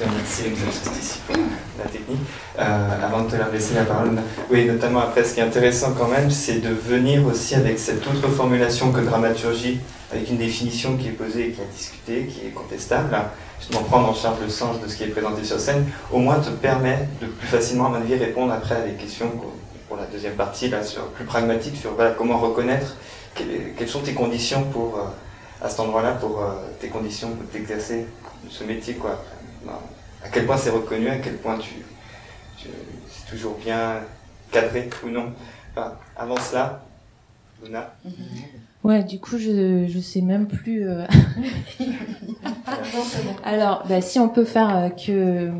Merci 0.00 0.42
l'exercice 0.44 1.18
la 1.78 1.84
technique. 1.90 2.20
Euh, 2.58 2.88
avant 3.04 3.22
de 3.24 3.30
te 3.30 3.36
la 3.36 3.48
laisser 3.48 3.74
la 3.74 3.84
parole, 3.84 4.10
oui, 4.50 4.64
notamment 4.66 5.00
après, 5.00 5.24
ce 5.24 5.34
qui 5.34 5.40
est 5.40 5.42
intéressant 5.44 5.92
quand 5.98 6.08
même, 6.08 6.30
c'est 6.30 6.60
de 6.60 6.68
venir 6.68 7.26
aussi 7.26 7.54
avec 7.54 7.78
cette 7.78 8.06
autre 8.06 8.28
formulation 8.28 8.92
que 8.92 9.00
dramaturgie, 9.00 9.80
avec 10.12 10.28
une 10.28 10.38
définition 10.38 10.96
qui 10.96 11.08
est 11.08 11.12
posée 11.12 11.50
qui 11.52 11.60
est 11.60 11.72
discutée, 11.72 12.26
qui 12.26 12.46
est 12.46 12.50
contestable, 12.50 13.16
justement 13.58 13.82
prendre 13.84 14.08
en 14.08 14.14
charge 14.14 14.40
le 14.40 14.48
sens 14.48 14.80
de 14.80 14.88
ce 14.88 14.96
qui 14.96 15.04
est 15.04 15.08
présenté 15.08 15.44
sur 15.44 15.60
scène, 15.60 15.86
au 16.10 16.18
moins 16.18 16.40
te 16.40 16.50
permet 16.50 17.08
de 17.20 17.26
plus 17.26 17.46
facilement, 17.46 17.86
à 17.86 17.88
mon 17.90 17.96
avis, 17.96 18.16
répondre 18.16 18.52
après 18.52 18.76
à 18.76 18.80
des 18.82 18.94
questions 18.94 19.30
pour 19.88 19.96
la 19.96 20.06
deuxième 20.06 20.34
partie, 20.34 20.68
là, 20.68 20.82
sur, 20.82 21.06
plus 21.08 21.24
pragmatique, 21.24 21.76
sur 21.76 21.94
voilà, 21.94 22.12
comment 22.12 22.38
reconnaître 22.38 22.96
quelles, 23.34 23.88
sont 23.88 24.00
tes 24.00 24.14
conditions 24.14 24.64
pour, 24.64 24.98
euh, 24.98 25.64
à 25.64 25.68
cet 25.68 25.80
endroit-là, 25.80 26.12
pour 26.12 26.42
euh, 26.42 26.54
tes 26.80 26.88
conditions 26.88 27.30
pour 27.30 27.48
t'exercer 27.50 28.06
ce 28.48 28.64
métier, 28.64 28.94
quoi. 28.94 29.22
À 30.22 30.28
quel 30.28 30.46
point 30.46 30.56
c'est 30.56 30.70
reconnu, 30.70 31.08
à 31.08 31.16
quel 31.16 31.36
point 31.38 31.58
tu, 31.58 31.74
tu 32.56 32.68
c'est 33.08 33.30
toujours 33.30 33.56
bien 33.56 34.00
cadré 34.50 34.88
ou 35.04 35.08
non. 35.08 35.32
Enfin, 35.72 35.94
avant 36.16 36.36
cela, 36.36 36.82
Luna. 37.62 37.94
Ouais, 38.82 39.04
du 39.04 39.20
coup, 39.20 39.36
je, 39.36 39.86
je 39.88 39.98
sais 40.00 40.22
même 40.22 40.46
plus. 40.46 40.88
Euh... 40.88 41.04
Alors, 43.44 43.84
bah, 43.88 44.00
si 44.00 44.18
on 44.18 44.28
peut 44.28 44.44
faire 44.44 44.76
euh, 44.76 44.88
que. 44.88 45.50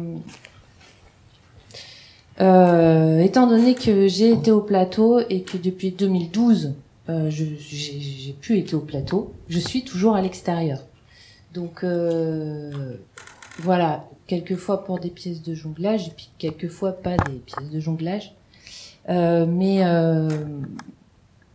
Euh, 2.41 3.19
étant 3.19 3.47
donné 3.47 3.75
que 3.75 4.09
j'ai 4.09 4.31
été 4.31 4.51
au 4.51 4.63
plateau 4.63 5.21
et 5.29 5.43
que 5.43 5.59
depuis 5.59 5.91
2012, 5.91 6.73
euh, 7.11 7.29
j'ai 7.31 8.33
pu 8.41 8.59
être 8.59 8.73
au 8.73 8.81
plateau, 8.81 9.35
je 9.49 9.59
suis 9.59 9.85
toujours 9.85 10.17
à 10.17 10.23
l'extérieur. 10.23 10.79
Donc, 11.53 11.85
euh, 11.85 12.97
voilà, 13.59 14.09
quelquefois 14.27 14.85
pour 14.85 15.01
des 15.01 15.11
pièces 15.11 15.43
de 15.43 15.55
jonglage 15.55 16.09
et 16.09 16.13
puis 16.17 16.31
quelquefois 16.39 16.93
pas 16.93 17.17
des 17.17 17.39
pièces 17.45 17.71
de 17.71 17.81
jonglage. 17.81 18.35
Euh, 19.09 19.45
mais 19.47 19.83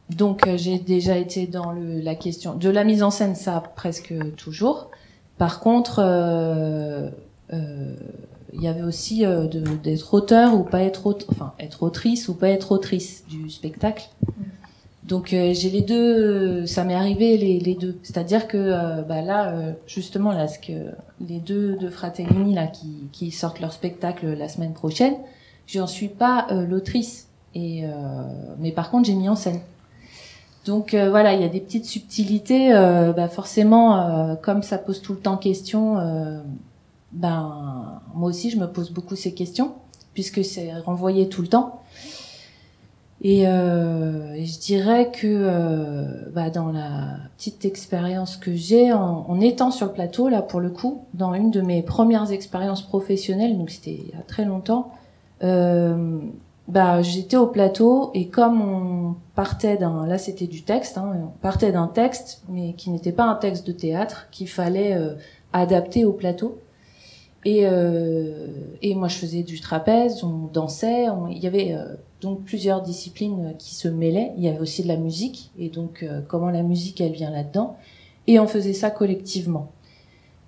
donc 0.09 0.47
j'ai 0.55 0.79
déjà 0.79 1.17
été 1.17 1.47
dans 1.47 1.71
le, 1.71 1.99
la 1.99 2.15
question 2.15 2.55
de 2.55 2.69
la 2.69 2.83
mise 2.83 3.03
en 3.03 3.11
scène, 3.11 3.35
ça 3.35 3.63
presque 3.75 4.13
toujours. 4.35 4.89
Par 5.37 5.59
contre, 5.59 5.99
euh, 5.99 7.09
euh, 7.53 7.95
il 8.53 8.61
y 8.61 8.67
avait 8.67 8.83
aussi 8.83 9.25
euh, 9.25 9.47
d'être 9.47 10.13
auteur 10.13 10.53
ou 10.53 10.63
pas 10.63 10.81
être 10.81 11.07
auteur, 11.07 11.27
enfin 11.31 11.53
être 11.59 11.83
autrice 11.83 12.29
ou 12.29 12.33
pas 12.33 12.49
être 12.49 12.71
autrice 12.71 13.25
du 13.27 13.49
spectacle. 13.49 14.09
Donc 15.05 15.33
euh, 15.33 15.53
j'ai 15.53 15.69
les 15.69 15.81
deux, 15.81 16.65
ça 16.65 16.83
m'est 16.83 16.95
arrivé 16.95 17.37
les, 17.37 17.75
deux. 17.75 17.97
C'est-à-dire 18.01 18.47
que 18.47 18.57
euh, 18.57 19.03
bah 19.03 19.21
là, 19.21 19.49
euh, 19.49 19.73
justement 19.85 20.31
là, 20.31 20.47
ce 20.47 20.57
que 20.57 20.73
les 21.21 21.39
deux 21.39 21.75
de 21.75 21.89
Fratellini 21.89 22.55
là 22.55 22.65
qui, 22.65 23.07
qui 23.11 23.29
sortent 23.31 23.59
leur 23.59 23.71
spectacle 23.71 24.25
la 24.33 24.49
semaine 24.49 24.73
prochaine, 24.73 25.13
j'en 25.67 25.85
suis 25.85 26.07
pas 26.07 26.47
l'autrice 26.51 27.27
Et, 27.53 27.83
mais 28.59 28.71
par 28.71 28.89
contre, 28.91 29.07
j'ai 29.07 29.13
mis 29.13 29.29
en 29.29 29.35
scène. 29.35 29.59
Donc 30.65 30.95
voilà, 30.95 31.33
il 31.33 31.41
y 31.41 31.43
a 31.43 31.49
des 31.49 31.59
petites 31.61 31.85
subtilités. 31.85 32.71
bah 32.71 33.27
forcément, 33.27 34.35
comme 34.41 34.63
ça 34.63 34.77
pose 34.77 35.01
tout 35.01 35.13
le 35.13 35.19
temps 35.19 35.37
question, 35.37 35.97
ben 37.11 38.01
moi 38.13 38.29
aussi 38.29 38.49
je 38.49 38.57
me 38.57 38.67
pose 38.67 38.91
beaucoup 38.91 39.15
ces 39.15 39.33
questions 39.33 39.73
puisque 40.15 40.43
c'est 40.43 40.73
renvoyé 40.73 41.29
tout 41.29 41.43
le 41.43 41.47
temps. 41.47 41.81
Et, 43.21 43.47
euh, 43.47 44.35
je 44.43 44.59
dirais 44.59 45.11
que 45.11 45.25
euh, 45.25 46.29
bah, 46.33 46.49
dans 46.49 46.71
la 46.71 47.17
petite 47.37 47.65
expérience 47.65 48.37
que 48.37 48.53
j'ai 48.53 48.91
en, 48.91 49.39
étant 49.39 49.71
sur 49.71 49.87
le 49.87 49.93
plateau, 49.93 50.29
là 50.29 50.41
pour 50.41 50.59
le 50.59 50.69
coup, 50.69 51.03
dans 51.13 51.33
une 51.33 51.51
de 51.51 51.61
mes 51.61 51.81
premières 51.81 52.31
expériences 52.31 52.81
professionnelles, 52.81 53.57
donc 53.57 53.69
c'était 53.69 53.93
il 53.93 54.09
y 54.09 54.19
a 54.19 54.23
très 54.27 54.45
longtemps, 54.45 54.91
euh, 55.43 56.19
bah, 56.67 57.01
j'étais 57.03 57.37
au 57.37 57.47
plateau 57.47 58.09
et 58.13 58.27
comme 58.27 58.61
on 58.61 59.15
partait 59.35 59.77
d'un, 59.77 60.07
là 60.07 60.17
c'était 60.17 60.47
du 60.47 60.63
texte, 60.63 60.97
hein, 60.97 61.13
on 61.23 61.39
partait 61.39 61.71
d'un 61.71 61.87
texte, 61.87 62.43
mais 62.49 62.73
qui 62.73 62.89
n'était 62.89 63.11
pas 63.11 63.25
un 63.25 63.35
texte 63.35 63.67
de 63.67 63.71
théâtre, 63.71 64.27
qu'il 64.31 64.49
fallait 64.49 64.95
euh, 64.95 65.13
adapter 65.53 66.05
au 66.05 66.13
plateau. 66.13 66.59
Et, 67.47 67.67
euh, 67.67 68.47
et 68.81 68.95
moi, 68.95 69.07
je 69.07 69.17
faisais 69.17 69.43
du 69.43 69.61
trapèze, 69.61 70.23
on 70.23 70.49
dansait. 70.51 71.05
il 71.29 71.37
y 71.37 71.45
avait 71.45 71.73
euh, 71.73 71.95
donc 72.19 72.43
plusieurs 72.43 72.81
disciplines 72.81 73.53
qui 73.59 73.75
se 73.75 73.87
mêlaient. 73.87 74.31
Il 74.35 74.43
y 74.43 74.47
avait 74.47 74.57
aussi 74.57 74.81
de 74.81 74.87
la 74.87 74.97
musique, 74.97 75.51
et 75.59 75.69
donc 75.69 76.03
comment 76.27 76.49
la 76.49 76.63
musique, 76.63 76.99
elle 77.01 77.11
vient 77.11 77.29
là-dedans. 77.29 77.77
Et 78.25 78.39
on 78.39 78.47
faisait 78.47 78.73
ça 78.73 78.89
collectivement. 78.89 79.71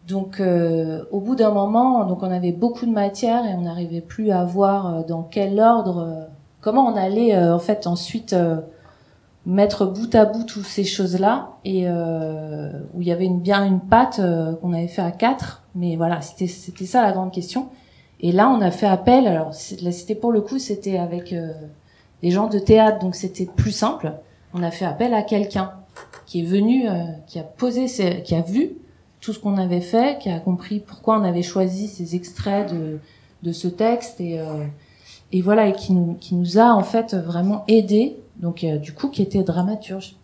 Donc, 0.07 0.39
euh, 0.39 1.03
au 1.11 1.19
bout 1.19 1.35
d'un 1.35 1.51
moment, 1.51 2.05
donc 2.05 2.23
on 2.23 2.31
avait 2.31 2.53
beaucoup 2.53 2.85
de 2.85 2.91
matière 2.91 3.45
et 3.45 3.53
on 3.55 3.61
n'arrivait 3.61 4.01
plus 4.01 4.31
à 4.31 4.45
voir 4.45 5.05
dans 5.05 5.23
quel 5.23 5.59
ordre, 5.59 6.29
comment 6.61 6.85
on 6.87 6.95
allait 6.95 7.37
en 7.37 7.59
fait 7.59 7.87
ensuite 7.87 8.33
mettre 9.47 9.85
bout 9.85 10.13
à 10.13 10.25
bout 10.25 10.43
toutes 10.43 10.65
ces 10.65 10.83
choses-là. 10.83 11.53
Et 11.65 11.87
euh, 11.87 12.69
où 12.93 13.01
il 13.01 13.07
y 13.07 13.11
avait 13.11 13.25
une, 13.25 13.39
bien 13.39 13.65
une 13.65 13.79
euh, 14.19 14.53
qu'on 14.55 14.73
avait 14.73 14.87
fait 14.87 15.01
à 15.01 15.11
quatre. 15.11 15.63
Mais 15.73 15.95
voilà 15.95 16.21
c'était 16.21 16.47
c'était 16.47 16.85
ça 16.85 17.01
la 17.01 17.13
grande 17.13 17.31
question. 17.31 17.69
Et 18.19 18.31
là 18.31 18.49
on 18.49 18.61
a 18.61 18.69
fait 18.69 18.85
appel. 18.85 19.25
Alors 19.25 19.55
c'était 19.55 20.15
pour 20.15 20.31
le 20.31 20.41
coup 20.41 20.59
c'était 20.59 20.97
avec 20.97 21.33
euh, 21.33 21.53
des 22.21 22.29
gens 22.29 22.47
de 22.47 22.59
théâtre. 22.59 22.99
Donc 22.99 23.15
c'était 23.15 23.45
plus 23.45 23.71
simple. 23.71 24.11
On 24.53 24.61
a 24.61 24.69
fait 24.69 24.85
appel 24.85 25.13
à 25.13 25.23
quelqu'un 25.23 25.71
qui 26.25 26.41
est 26.41 26.45
venu 26.45 26.87
euh, 26.87 27.05
qui 27.25 27.39
a 27.39 27.43
posé 27.43 27.87
ses, 27.87 28.21
qui 28.21 28.35
a 28.35 28.41
vu 28.41 28.73
tout 29.27 29.33
ce 29.33 29.39
qu'on 29.39 29.57
avait 29.57 29.81
fait 29.81 30.19
qui 30.19 30.29
a 30.29 30.39
compris 30.39 30.79
pourquoi 30.79 31.19
on 31.19 31.23
avait 31.25 31.43
choisi 31.43 31.89
ces 31.89 32.15
extraits 32.15 32.71
de 32.71 32.99
de 33.43 33.51
ce 33.51 33.67
texte 33.67 34.21
et 34.21 34.39
euh, 34.39 34.63
et 35.33 35.41
voilà 35.41 35.67
et 35.67 35.73
qui 35.73 35.91
nous 35.91 36.13
qui 36.13 36.33
nous 36.33 36.57
a 36.57 36.73
en 36.73 36.81
fait 36.81 37.13
vraiment 37.13 37.65
aidé 37.67 38.15
donc 38.37 38.63
euh, 38.63 38.77
du 38.77 38.93
coup 38.93 39.09
qui 39.09 39.21
était 39.21 39.43
dramaturge 39.43 40.15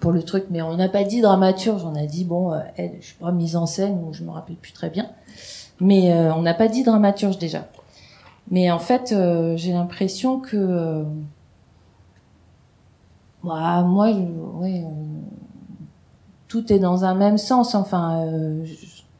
pour 0.00 0.10
le 0.10 0.24
truc, 0.24 0.46
mais 0.50 0.62
on 0.62 0.74
n'a 0.74 0.88
pas 0.88 1.04
dit 1.04 1.20
dramaturge, 1.20 1.84
on 1.84 1.94
a 1.94 2.06
dit 2.06 2.24
bon, 2.24 2.52
euh, 2.52 2.58
je 2.76 3.06
suis 3.06 3.14
pas 3.14 3.30
mise 3.30 3.54
en 3.54 3.66
scène 3.66 4.04
je 4.10 4.24
me 4.24 4.30
rappelle 4.30 4.56
plus 4.56 4.72
très 4.72 4.90
bien, 4.90 5.08
mais 5.80 6.12
euh, 6.12 6.34
on 6.34 6.42
n'a 6.42 6.54
pas 6.54 6.66
dit 6.66 6.82
dramaturge 6.82 7.38
déjà. 7.38 7.68
Mais 8.50 8.68
en 8.72 8.80
fait, 8.80 9.14
j'ai 9.56 9.72
l'impression 9.72 10.40
que 10.40 11.04
bah, 13.44 13.82
moi, 13.82 14.10
ouais, 14.10 14.84
tout 16.48 16.72
est 16.72 16.78
dans 16.78 17.04
un 17.04 17.14
même 17.14 17.38
sens. 17.38 17.74
Enfin, 17.74 18.24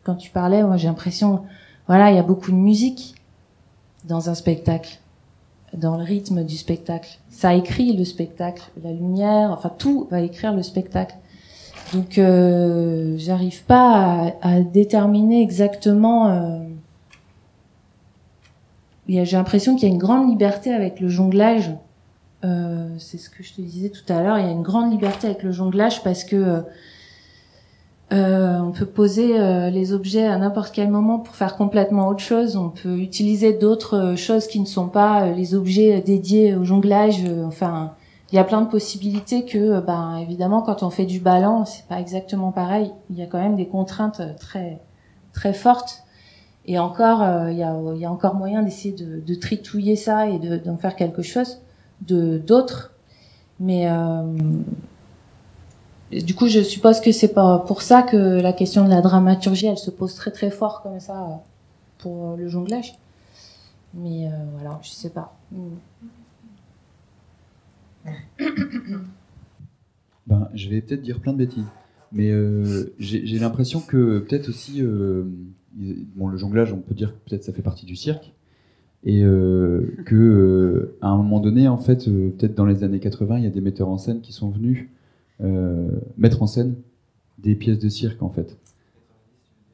quand 0.02 0.16
tu 0.16 0.30
parlais, 0.30 0.62
moi 0.62 0.76
j'ai 0.76 0.88
l'impression, 0.88 1.44
voilà, 1.86 2.10
il 2.10 2.16
y 2.16 2.18
a 2.18 2.22
beaucoup 2.22 2.50
de 2.50 2.56
musique 2.56 3.14
dans 4.04 4.30
un 4.30 4.34
spectacle 4.34 4.98
dans 5.74 5.96
le 5.96 6.04
rythme 6.04 6.44
du 6.44 6.56
spectacle. 6.56 7.18
Ça 7.30 7.54
écrit 7.54 7.96
le 7.96 8.04
spectacle, 8.04 8.62
la 8.82 8.92
lumière, 8.92 9.50
enfin 9.52 9.70
tout 9.76 10.08
va 10.10 10.20
écrire 10.20 10.54
le 10.54 10.62
spectacle. 10.62 11.16
Donc 11.94 12.18
euh, 12.18 13.14
j'arrive 13.18 13.64
pas 13.64 14.34
à, 14.42 14.60
déterminer 14.60 15.42
exactement. 15.42 16.28
Euh, 16.28 16.58
j'ai 19.08 19.36
l'impression 19.36 19.74
qu'il 19.74 19.88
y 19.88 19.90
a 19.90 19.94
une 19.94 20.00
grande 20.00 20.28
liberté 20.28 20.72
avec 20.72 21.00
le 21.00 21.08
jonglage. 21.08 21.72
Euh, 22.44 22.88
c'est 22.98 23.18
ce 23.18 23.30
que 23.30 23.42
je 23.42 23.54
te 23.54 23.60
disais 23.60 23.88
tout 23.88 24.12
à 24.12 24.22
l'heure. 24.22 24.38
Il 24.38 24.44
y 24.44 24.48
a 24.48 24.52
une 24.52 24.62
grande 24.62 24.90
liberté 24.92 25.26
avec 25.26 25.42
le 25.42 25.50
jonglage 25.50 26.02
parce 26.02 26.24
que 26.24 26.62
euh, 28.10 28.58
on 28.58 28.72
peut 28.72 28.86
poser 28.86 29.38
euh, 29.38 29.68
les 29.68 29.92
objets 29.92 30.26
à 30.26 30.38
n'importe 30.38 30.74
quel 30.74 30.88
moment 30.88 31.18
pour 31.18 31.34
faire 31.34 31.56
complètement 31.56 32.08
autre 32.08 32.20
chose. 32.20 32.56
On 32.56 32.70
peut 32.70 32.96
utiliser 32.98 33.52
d'autres 33.52 33.96
euh, 33.96 34.16
choses 34.16 34.46
qui 34.46 34.60
ne 34.60 34.66
sont 34.66 34.88
pas 34.88 35.26
les 35.26 35.54
objets 35.54 36.00
dédiés 36.00 36.54
au 36.54 36.64
jonglage. 36.64 37.22
enfin, 37.44 37.92
il 38.32 38.36
y 38.36 38.38
a 38.38 38.44
plein 38.44 38.62
de 38.62 38.68
possibilités 38.68 39.44
que, 39.44 39.80
ben, 39.80 40.16
évidemment, 40.16 40.62
quand 40.62 40.82
on 40.82 40.90
fait 40.90 41.04
du 41.04 41.20
ballon, 41.20 41.64
c'est 41.66 41.86
pas 41.86 42.00
exactement 42.00 42.50
pareil. 42.50 42.92
Il 43.10 43.18
y 43.18 43.22
a 43.22 43.26
quand 43.26 43.40
même 43.40 43.56
des 43.56 43.66
contraintes 43.66 44.22
très 44.38 44.80
très 45.32 45.52
fortes. 45.52 46.04
Et 46.66 46.78
encore, 46.78 47.22
il 47.48 47.56
y, 47.56 47.62
a, 47.62 47.74
y 47.94 48.04
a 48.04 48.10
encore 48.10 48.34
moyen 48.34 48.62
d'essayer 48.62 48.94
de, 48.94 49.20
de, 49.20 49.34
tritouiller 49.34 49.96
ça 49.96 50.28
et 50.28 50.38
d'en 50.38 50.76
faire 50.76 50.96
quelque 50.96 51.22
chose 51.22 51.62
de 52.02 52.36
d'autre. 52.36 52.92
Mais 53.60 53.88
du 56.10 56.34
coup, 56.34 56.48
je 56.48 56.60
suppose 56.60 57.00
que 57.00 57.12
c'est 57.12 57.34
pas 57.34 57.58
pour 57.58 57.82
ça 57.82 58.02
que 58.02 58.40
la 58.40 58.52
question 58.52 58.84
de 58.84 58.90
la 58.90 59.02
dramaturgie, 59.02 59.66
elle 59.66 59.78
se 59.78 59.90
pose 59.90 60.14
très 60.14 60.30
très 60.30 60.50
fort 60.50 60.82
comme 60.82 61.00
ça 61.00 61.22
euh, 61.22 61.34
pour 61.98 62.36
le 62.36 62.48
jonglage. 62.48 62.94
Mais 63.94 64.26
euh, 64.26 64.30
voilà, 64.54 64.78
je 64.82 64.90
sais 64.90 65.10
pas. 65.10 65.36
Ben, 70.26 70.50
je 70.52 70.68
vais 70.68 70.82
peut-être 70.82 71.00
dire 71.00 71.20
plein 71.20 71.32
de 71.32 71.38
bêtises, 71.38 71.64
mais 72.12 72.30
euh, 72.30 72.92
j'ai 72.98 73.38
l'impression 73.38 73.80
que 73.80 74.18
peut-être 74.18 74.50
aussi, 74.50 74.82
bon, 74.82 76.28
le 76.28 76.36
jonglage, 76.36 76.70
on 76.70 76.80
peut 76.80 76.94
dire 76.94 77.14
que 77.14 77.30
peut-être 77.30 77.44
ça 77.44 77.54
fait 77.54 77.62
partie 77.62 77.86
du 77.86 77.96
cirque, 77.96 78.34
et 79.04 79.22
que 80.04 80.94
à 81.00 81.08
un 81.08 81.16
moment 81.16 81.40
donné, 81.40 81.66
en 81.66 81.78
fait, 81.78 82.04
peut-être 82.04 82.54
dans 82.54 82.66
les 82.66 82.84
années 82.84 83.00
80, 83.00 83.38
il 83.38 83.44
y 83.44 83.46
a 83.46 83.50
des 83.50 83.62
metteurs 83.62 83.88
en 83.88 83.96
scène 83.96 84.20
qui 84.20 84.34
sont 84.34 84.50
venus 84.50 84.80
euh, 84.80 84.97
mettre 86.16 86.42
en 86.42 86.46
scène 86.46 86.74
des 87.38 87.54
pièces 87.54 87.78
de 87.78 87.88
cirque 87.88 88.22
en 88.22 88.30
fait. 88.30 88.56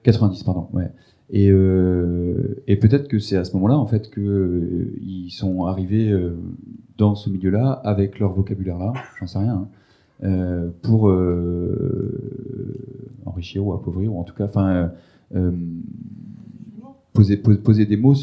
90, 0.04 0.42
pardon, 0.42 0.68
ouais. 0.72 0.90
Et, 1.30 1.50
euh, 1.50 2.62
et 2.66 2.76
peut-être 2.76 3.08
que 3.08 3.18
c'est 3.18 3.36
à 3.36 3.44
ce 3.44 3.54
moment-là 3.54 3.78
en 3.78 3.86
fait 3.86 4.10
que 4.10 4.20
euh, 4.20 5.30
sont 5.30 5.64
arrivés 5.64 6.10
euh, 6.10 6.36
dans 6.98 7.14
ce 7.14 7.30
milieu-là 7.30 7.72
avec 7.72 8.18
leur 8.18 8.32
vocabulaire-là, 8.34 8.92
j'en 9.18 9.26
sais 9.26 9.38
rien, 9.38 9.66
hein, 10.22 10.70
pour 10.82 11.12
enrichir 13.26 13.66
ou 13.66 13.72
appauvrir 13.72 14.14
ou 14.14 14.20
en 14.20 14.24
tout 14.24 14.34
cas, 14.34 14.44
enfin, 14.44 14.92
poser, 17.12 17.36
poser 17.36 17.86
des 17.86 17.96
mots 17.96 18.14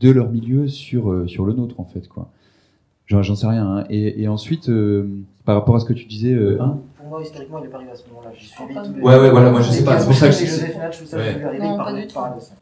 de 0.00 0.10
leur 0.10 0.30
milieu 0.30 0.66
sur 0.66 1.28
sur 1.28 1.46
le 1.46 1.52
nôtre 1.52 1.78
en 1.78 1.84
fait 1.84 2.08
quoi. 2.08 2.32
J'en 3.10 3.34
sais 3.34 3.46
rien. 3.46 3.66
Hein. 3.66 3.84
Et, 3.90 4.22
et, 4.22 4.28
ensuite 4.28 4.70
par 5.44 5.56
rapport 5.56 5.74
à 5.74 5.80
ce 5.80 5.84
que 5.84 5.92
tu 5.92 6.06
disais. 6.06 6.32
Euh, 6.32 6.62
hein 6.62 6.78
pour 6.96 7.08
moi, 7.08 7.22
historiquement, 7.22 7.58
il 7.58 7.62
n'est 7.64 7.68
pas 7.68 7.78
arrivé 7.78 7.90
à 7.90 7.96
ce 7.96 8.08
moment-là. 8.08 8.30
J'ai 8.36 8.46
suivi 8.46 9.02
Ouais, 9.02 9.18
ouais, 9.18 9.30
voilà, 9.30 9.50
moi 9.50 9.62
je 9.62 9.70
sais 9.70 9.84
pas. 9.84 9.98
C'est 9.98 10.06
pour 10.06 10.14
ça 10.14 10.28
que 10.28 10.34
je. 10.34 10.44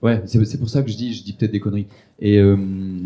Ouais, 0.02 0.22
ouais 0.22 0.22
c'est 0.24 0.58
pour 0.58 0.70
ça 0.70 0.82
que 0.82 0.90
je 0.90 0.96
dis, 0.96 1.12
je 1.12 1.22
dis 1.22 1.34
peut-être 1.34 1.52
des 1.52 1.60
conneries. 1.60 1.86
Et, 2.18 2.38
euh, 2.38 2.56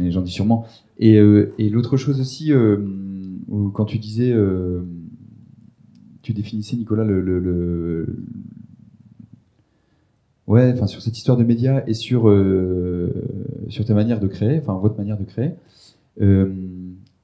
et 0.01 0.13
j'en 0.13 0.21
dis 0.23 0.31
sûrement. 0.31 0.67
Et, 1.01 1.19
euh, 1.19 1.53
et 1.59 1.69
l'autre 1.69 1.97
chose 1.97 2.21
aussi, 2.21 2.53
euh, 2.53 2.79
quand 3.75 3.87
tu 3.87 3.99
disais. 3.99 4.31
Euh, 4.33 4.83
tu 6.23 6.33
définissais, 6.33 6.77
Nicolas, 6.77 7.05
le. 7.05 7.21
le, 7.21 7.41
le 7.41 8.07
Ouais, 10.49 10.73
enfin 10.75 10.87
sur 10.87 11.01
cette 11.01 11.17
histoire 11.17 11.37
de 11.37 11.45
médias 11.45 11.83
et 11.87 11.95
sur 11.95 12.29
euh, 12.29 13.11
sur 13.69 13.85
ta 13.85 13.95
manière 13.95 14.19
de 14.21 14.27
créer, 14.27 14.59
enfin 14.59 14.75
votre 14.75 14.99
manière 14.99 15.17
de 15.17 15.25
créer. 15.25 15.53
Euh, 16.21 16.53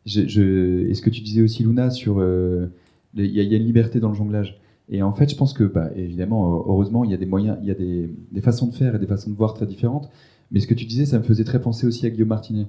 je, 0.08 0.88
et 0.88 0.94
ce 0.94 1.02
que 1.02 1.10
tu 1.10 1.20
disais 1.20 1.42
aussi, 1.42 1.62
Luna, 1.62 1.90
sur 1.90 2.18
euh, 2.18 2.66
il 3.14 3.26
y, 3.26 3.54
a 3.54 3.56
une 3.56 3.64
liberté 3.64 4.00
dans 4.00 4.08
le 4.08 4.14
jonglage? 4.14 4.60
Et 4.90 5.02
en 5.02 5.12
fait, 5.12 5.30
je 5.30 5.36
pense 5.36 5.52
que, 5.52 5.64
bah, 5.64 5.90
évidemment, 5.96 6.64
heureusement, 6.66 7.04
il 7.04 7.10
y 7.10 7.14
a 7.14 7.18
des 7.18 7.26
moyens, 7.26 7.58
il 7.62 7.68
y 7.68 7.70
a 7.70 7.74
des, 7.74 8.40
façons 8.40 8.66
de 8.66 8.74
faire 8.74 8.94
et 8.94 8.98
des 8.98 9.06
façons 9.06 9.30
de 9.30 9.36
voir 9.36 9.54
très 9.54 9.66
différentes. 9.66 10.08
Mais 10.50 10.60
ce 10.60 10.66
que 10.66 10.74
tu 10.74 10.86
disais, 10.86 11.04
ça 11.04 11.18
me 11.18 11.22
faisait 11.22 11.44
très 11.44 11.60
penser 11.60 11.86
aussi 11.86 12.06
à 12.06 12.10
Guillaume 12.10 12.28
Martinet, 12.28 12.66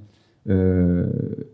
euh, 0.49 1.09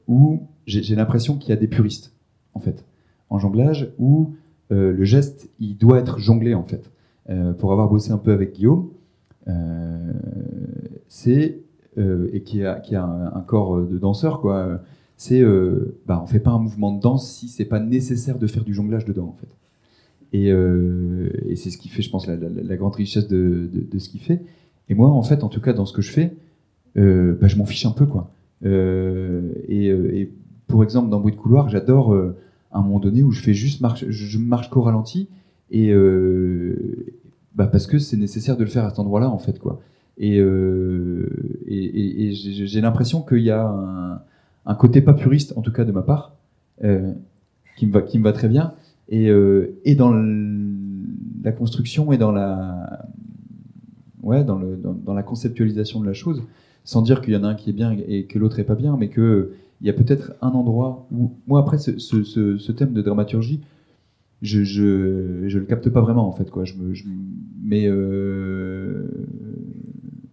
où 0.07 0.41
j'ai 0.65 0.95
l'impression 0.95 1.37
qu'il 1.37 1.49
y 1.49 1.53
a 1.53 1.57
des 1.57 1.67
puristes, 1.67 2.13
en 2.53 2.59
fait, 2.59 2.83
en 3.29 3.37
jonglage, 3.37 3.91
où 3.99 4.31
euh, 4.71 4.91
le 4.93 5.03
geste, 5.03 5.49
il 5.59 5.77
doit 5.77 5.99
être 5.99 6.19
jonglé, 6.19 6.53
en 6.53 6.63
fait. 6.63 6.91
Euh, 7.29 7.53
pour 7.53 7.71
avoir 7.71 7.89
bossé 7.89 8.11
un 8.11 8.17
peu 8.17 8.31
avec 8.31 8.53
Guillaume, 8.53 8.89
euh, 9.47 10.13
c'est 11.07 11.59
et 11.97 12.41
qui 12.41 12.65
a, 12.65 12.81
qui 12.81 12.93
a 12.93 13.05
un, 13.05 13.39
corps 13.39 13.79
de 13.79 13.97
danseur, 13.97 14.41
quoi 14.41 14.81
c'est 15.17 15.41
euh, 15.41 15.97
bah, 16.05 16.19
on 16.23 16.27
fait 16.27 16.39
pas 16.39 16.51
un 16.51 16.59
mouvement 16.59 16.91
de 16.91 17.01
danse 17.01 17.29
si 17.29 17.47
c'est 17.47 17.65
pas 17.65 17.79
nécessaire 17.79 18.37
de 18.37 18.47
faire 18.47 18.63
du 18.63 18.73
jonglage 18.73 19.05
dedans 19.05 19.27
en 19.27 19.37
fait. 19.39 19.49
Et, 20.35 20.51
euh, 20.51 21.29
c'est 21.55 21.69
ce 21.69 21.77
qui 21.77 21.87
fait, 21.87 22.01
je 22.01 22.09
pense, 22.09 22.27
la, 22.27 22.35
grande 22.75 22.95
richesse 22.95 23.27
de, 23.27 23.69
ce 23.97 24.09
qu'il 24.09 24.19
fait. 24.19 24.41
Et 24.89 24.95
moi, 24.95 25.09
en 25.09 25.23
fait, 25.23 25.43
en 25.43 25.49
tout 25.49 25.61
cas, 25.61 25.71
dans 25.73 25.85
ce 25.85 25.93
que 25.93 26.01
je 26.01 26.11
fais, 26.11 26.35
euh, 26.97 27.37
bah, 27.39 27.47
je 27.47 27.55
m'en 27.55 27.65
fiche 27.65 27.85
un 27.85 27.91
peu, 27.91 28.05
quoi. 28.05 28.31
Euh, 28.65 29.53
et, 29.69 30.29
pour 30.67 30.83
exemple, 30.83 31.09
dans 31.09 31.19
Bruit 31.19 31.33
de 31.33 31.37
couloir, 31.37 31.69
j'adore 31.69 32.13
un 32.71 32.81
moment 32.81 32.99
donné 32.99 33.23
où 33.23 33.31
je 33.31 33.41
fais 33.41 33.53
juste 33.53 33.79
marche, 33.79 34.05
je, 34.09 34.37
marche 34.37 34.69
qu'au 34.69 34.81
ralenti 34.81 35.29
et 35.71 35.93
bah 37.53 37.67
parce 37.67 37.87
que 37.87 37.99
c'est 37.99 38.17
nécessaire 38.17 38.57
de 38.57 38.63
le 38.65 38.69
faire 38.69 38.83
à 38.83 38.89
cet 38.89 38.99
endroit-là 38.99 39.29
en 39.29 39.37
fait 39.37 39.59
quoi. 39.59 39.79
Et, 40.17 40.37
et, 41.67 42.31
j'ai 42.33 42.81
l'impression 42.81 43.21
qu'il 43.21 43.43
y 43.43 43.51
a 43.51 43.65
un, 43.65 44.21
un 44.65 44.75
côté 44.75 45.01
pas 45.01 45.13
puriste, 45.13 45.53
en 45.55 45.61
tout 45.61 45.71
cas 45.71 45.85
de 45.85 45.91
ma 45.91 46.01
part, 46.01 46.35
euh, 46.83 47.13
qui 47.77 47.87
me 47.87 47.91
va 47.91 48.01
qui 48.01 48.19
me 48.19 48.23
va 48.23 48.33
très 48.33 48.47
bien. 48.47 48.73
Et, 49.09 49.29
euh, 49.29 49.79
et 49.85 49.93
dans 49.93 50.11
la 51.43 51.51
construction 51.51 52.11
et 52.11 52.17
dans 52.17 52.31
la 52.31 53.05
ouais 54.23 54.43
dans 54.43 54.57
le 54.57 54.77
dans, 54.77 55.13
la 55.13 55.23
conceptualisation 55.23 55.99
de 55.99 56.07
la 56.07 56.13
chose, 56.13 56.43
sans 56.83 57.01
dire 57.01 57.21
qu'il 57.21 57.33
y 57.33 57.37
en 57.37 57.43
a 57.43 57.47
un 57.47 57.55
qui 57.55 57.69
est 57.69 57.73
bien 57.73 57.95
et 58.07 58.25
que 58.25 58.39
l'autre 58.39 58.59
est 58.59 58.63
pas 58.63 58.75
bien, 58.75 58.97
mais 58.97 59.09
que 59.09 59.53
il 59.81 59.87
y 59.87 59.89
a 59.89 59.93
peut-être 59.93 60.33
un 60.41 60.49
endroit 60.49 61.05
où 61.11 61.31
moi 61.47 61.59
après 61.59 61.77
ce, 61.77 61.99
ce, 61.99 62.71
thème 62.71 62.93
de 62.93 63.01
dramaturgie 63.01 63.61
je, 64.41 64.63
je, 64.63 65.47
je 65.47 65.59
le 65.59 65.65
capte 65.65 65.89
pas 65.89 66.01
vraiment 66.01 66.27
en 66.27 66.31
fait 66.31 66.49
quoi. 66.49 66.65
Je 66.65 66.75
me 66.75 66.93
je, 66.93 67.03
mais 67.63 67.85
euh, 67.87 69.07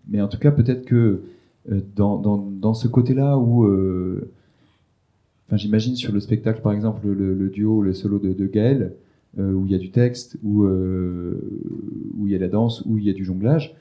mais 0.09 0.21
en 0.21 0.29
tout 0.29 0.39
cas 0.39 0.51
peut-être 0.51 0.85
que 0.87 0.95
euh, 0.95 1.23
dans, 1.69 2.19
dans, 2.19 2.37
dans 2.37 2.75
ce 2.75 2.89
côté 2.89 3.15
là 3.15 3.39
où 3.39 3.65
euh, 3.65 4.31
enfin 5.47 5.57
j'imagine 5.57 5.95
sur 5.95 6.13
le 6.13 6.21
spectacle 6.21 6.61
par 6.61 6.73
exemple 6.73 7.07
le, 7.07 7.35
le 7.35 7.49
duo 7.49 7.83
le 7.83 7.93
solo 7.95 8.19
de, 8.19 8.33
de 8.33 8.47
Gaël 8.47 8.95
euh, 9.39 9.53
où 9.53 9.65
il 9.67 9.73
y 9.73 9.75
a 9.75 9.79
du 9.79 9.91
texte 9.91 10.37
où 10.43 10.65
euh, 10.65 11.41
où 12.19 12.27
il 12.27 12.33
y 12.33 12.35
a 12.35 12.39
la 12.39 12.49
danse 12.49 12.83
où 12.85 12.99
il 12.99 13.05
y 13.05 13.11
a 13.11 13.13
du 13.13 13.25
jonglage 13.25 13.77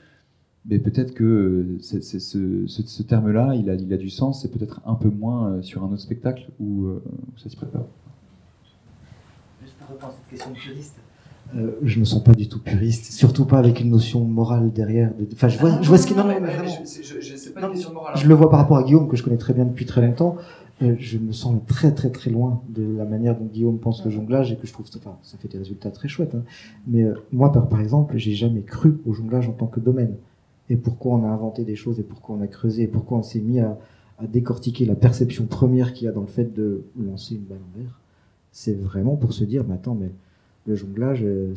mais 0.64 0.78
peut-être 0.78 1.12
que 1.14 1.24
euh, 1.24 1.78
ce, 1.80 2.00
ce, 2.00 2.66
ce 2.66 3.02
terme-là, 3.02 3.54
il 3.56 3.68
a, 3.68 3.74
il 3.74 3.92
a 3.92 3.96
du 3.96 4.10
sens, 4.10 4.42
c'est 4.42 4.50
peut-être 4.50 4.80
un 4.86 4.94
peu 4.94 5.08
moins 5.08 5.48
euh, 5.48 5.62
sur 5.62 5.82
un 5.82 5.86
autre 5.86 6.00
spectacle 6.02 6.48
où, 6.60 6.86
euh, 6.86 7.02
où 7.34 7.38
ça 7.38 7.48
se 7.48 7.56
prépare. 7.56 7.84
Juste 9.60 9.74
rapport 9.88 10.10
à 10.10 10.12
cette 10.12 10.28
question 10.30 10.50
de 10.52 10.56
puriste. 10.56 11.00
Euh, 11.54 11.72
je 11.82 12.00
me 12.00 12.04
sens 12.04 12.22
pas 12.24 12.32
du 12.34 12.48
tout 12.48 12.60
puriste, 12.60 13.12
surtout 13.12 13.44
pas 13.44 13.58
avec 13.58 13.80
une 13.80 13.90
notion 13.90 14.24
morale 14.24 14.72
derrière. 14.72 15.12
de- 15.18 15.26
Enfin, 15.34 15.48
je 15.48 15.58
vois, 15.58 15.80
je 15.82 15.88
vois 15.88 15.98
ce 15.98 16.06
qui. 16.06 16.14
Non, 16.14 16.24
mais 16.26 16.38
vraiment. 16.40 16.72
hein. 16.72 16.86
Je 18.14 18.28
le 18.28 18.34
vois 18.34 18.50
par 18.50 18.58
rapport 18.60 18.76
à 18.78 18.82
Guillaume, 18.84 19.08
que 19.08 19.16
je 19.16 19.22
connais 19.22 19.36
très 19.38 19.52
bien 19.54 19.64
depuis 19.64 19.86
très 19.86 20.00
longtemps. 20.06 20.36
Euh, 20.82 20.96
je 20.98 21.18
me 21.18 21.32
sens 21.32 21.56
très 21.66 21.92
très 21.92 22.10
très 22.10 22.30
loin 22.30 22.62
de 22.68 22.96
la 22.96 23.04
manière 23.04 23.36
dont 23.38 23.44
Guillaume 23.44 23.78
pense 23.78 24.04
le 24.04 24.10
jonglage 24.10 24.50
et 24.52 24.56
que 24.56 24.66
je 24.66 24.72
trouve, 24.72 24.86
enfin, 24.96 25.16
ça 25.22 25.36
fait 25.38 25.48
des 25.48 25.58
résultats 25.58 25.90
très 25.90 26.08
chouettes. 26.08 26.34
hein. 26.34 26.42
Mais 26.86 27.04
euh, 27.04 27.14
moi, 27.32 27.52
par, 27.52 27.68
par 27.68 27.80
exemple, 27.80 28.16
j'ai 28.16 28.32
jamais 28.34 28.62
cru 28.62 28.98
au 29.06 29.12
jonglage 29.12 29.48
en 29.48 29.52
tant 29.52 29.66
que 29.66 29.80
domaine. 29.80 30.14
Et 30.70 30.76
pourquoi 30.76 31.12
on 31.16 31.24
a 31.24 31.28
inventé 31.28 31.64
des 31.64 31.76
choses 31.76 32.00
et 32.00 32.02
pourquoi 32.02 32.36
on 32.36 32.40
a 32.42 32.46
creusé 32.46 32.82
et 32.84 32.86
pourquoi 32.86 33.18
on 33.18 33.22
s'est 33.22 33.40
mis 33.40 33.60
à, 33.60 33.78
à 34.18 34.26
décortiquer 34.26 34.86
la 34.86 34.94
perception 34.94 35.44
première 35.46 35.92
qu'il 35.92 36.06
y 36.06 36.08
a 36.08 36.12
dans 36.12 36.22
le 36.22 36.26
fait 36.26 36.52
de 36.54 36.82
lancer 36.98 37.34
une 37.34 37.42
balle 37.42 37.58
en 37.74 37.78
l'air? 37.78 38.00
C'est 38.52 38.74
vraiment 38.78 39.16
pour 39.16 39.32
se 39.34 39.44
dire, 39.44 39.64
mais 39.68 39.74
attends, 39.74 39.94
mais 39.94 40.10
le 40.66 40.74
jonglage, 40.74 41.22
euh, 41.24 41.54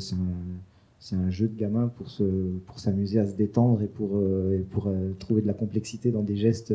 c'est 0.99 1.15
un, 1.15 1.29
jeu 1.29 1.47
de 1.47 1.57
gamin 1.57 1.91
pour 1.97 2.09
se, 2.09 2.23
pour 2.65 2.79
s'amuser 2.79 3.19
à 3.19 3.27
se 3.27 3.35
détendre 3.35 3.81
et 3.81 3.87
pour, 3.87 4.17
euh, 4.17 4.65
pour 4.71 4.87
euh, 4.87 5.13
trouver 5.19 5.41
de 5.41 5.47
la 5.47 5.53
complexité 5.53 6.11
dans 6.11 6.23
des 6.23 6.35
gestes 6.35 6.73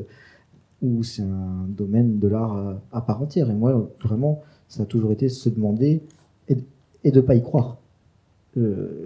où 0.83 1.03
c'est 1.03 1.23
un 1.23 1.67
domaine 1.69 2.19
de 2.19 2.29
l'art 2.29 2.79
à, 2.93 3.01
part 3.03 3.21
entière. 3.21 3.51
Et 3.51 3.55
moi, 3.55 3.91
vraiment, 4.03 4.41
ça 4.69 4.85
a 4.85 4.87
toujours 4.87 5.13
été 5.13 5.29
se 5.29 5.49
demander 5.49 6.01
et, 6.49 6.57
et 7.05 7.11
de 7.11 7.21
pas 7.21 7.35
y 7.35 7.43
croire. 7.43 7.77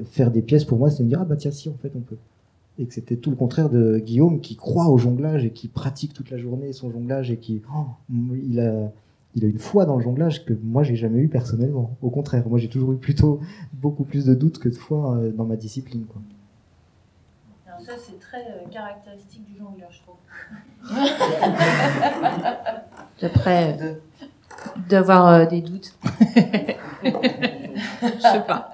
Faire 0.04 0.30
des 0.30 0.40
pièces 0.40 0.64
pour 0.64 0.78
moi, 0.78 0.90
c'est 0.90 1.02
me 1.02 1.08
dire 1.08 1.20
ah 1.20 1.24
bah 1.24 1.36
tiens 1.36 1.50
si 1.50 1.68
en 1.68 1.74
fait 1.74 1.90
on 1.96 2.00
peut. 2.00 2.16
Et 2.78 2.86
que 2.86 2.94
c'était 2.94 3.16
tout 3.16 3.30
le 3.30 3.36
contraire 3.36 3.70
de 3.70 3.98
Guillaume 3.98 4.40
qui 4.40 4.54
croit 4.54 4.88
au 4.88 4.98
jonglage 4.98 5.44
et 5.44 5.50
qui 5.50 5.66
pratique 5.66 6.12
toute 6.12 6.30
la 6.30 6.38
journée 6.38 6.72
son 6.72 6.92
jonglage 6.92 7.30
et 7.32 7.38
qui 7.38 7.60
oh, 7.74 7.86
il 8.48 8.60
a 8.60 8.92
il 9.34 9.44
a 9.44 9.48
une 9.48 9.58
foi 9.58 9.84
dans 9.84 9.96
le 9.96 10.02
jonglage 10.02 10.44
que 10.44 10.52
moi 10.62 10.82
j'ai 10.82 10.96
jamais 10.96 11.18
eu 11.18 11.28
personnellement. 11.28 11.96
Au 12.02 12.10
contraire, 12.10 12.48
moi 12.48 12.58
j'ai 12.58 12.68
toujours 12.68 12.92
eu 12.92 12.96
plutôt 12.96 13.40
beaucoup 13.72 14.04
plus 14.04 14.24
de 14.26 14.34
doutes 14.34 14.58
que 14.58 14.68
de 14.68 14.74
foi 14.74 15.16
euh, 15.16 15.32
dans 15.32 15.44
ma 15.44 15.56
discipline. 15.56 16.04
Quoi. 16.06 16.22
Alors 17.74 17.80
ça, 17.80 17.92
c'est 17.98 18.20
très 18.20 18.42
euh, 18.42 18.68
caractéristique 18.70 19.44
du 19.46 19.58
jongleur, 19.58 19.90
je 19.90 20.00
trouve. 20.02 20.14
D'après 23.20 23.76
euh, 23.80 23.94
d'avoir 24.88 25.26
euh, 25.26 25.46
des 25.46 25.60
doutes. 25.60 25.96
Je 27.04 28.20
sais 28.20 28.42
pas. 28.46 28.70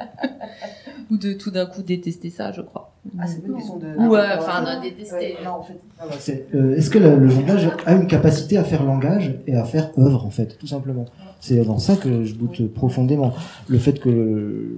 Ou 1.11 1.16
de 1.16 1.32
tout 1.32 1.50
d'un 1.50 1.66
coup 1.66 1.82
détester 1.82 2.30
ça, 2.30 2.52
je 2.52 2.61
crois. 2.62 2.92
Ah, 3.18 3.26
c'est 3.26 3.40
pas 3.42 3.48
une 3.48 3.54
question 3.54 3.78
de. 3.78 3.86
Ouais, 4.08 4.20
enfin, 4.38 4.80
détester. 4.80 5.36
non, 5.44 5.50
en 5.52 5.62
fait. 5.62 5.80
C'est, 6.18 6.46
euh, 6.54 6.76
Est-ce 6.76 6.90
que 6.90 6.98
la- 6.98 7.16
le 7.16 7.28
jonglage 7.28 7.68
a 7.86 7.94
une 7.94 8.06
capacité 8.06 8.56
à 8.58 8.64
faire 8.64 8.84
langage 8.84 9.38
et 9.46 9.54
à 9.56 9.64
faire 9.64 9.90
œuvre, 9.98 10.24
en 10.24 10.30
fait, 10.30 10.56
tout 10.58 10.66
simplement? 10.66 11.06
C'est 11.40 11.64
dans 11.64 11.78
ça 11.78 11.96
que 11.96 12.24
je 12.24 12.34
doute 12.34 12.68
profondément. 12.72 13.32
Le 13.68 13.78
fait 13.78 13.98
que 13.98 14.76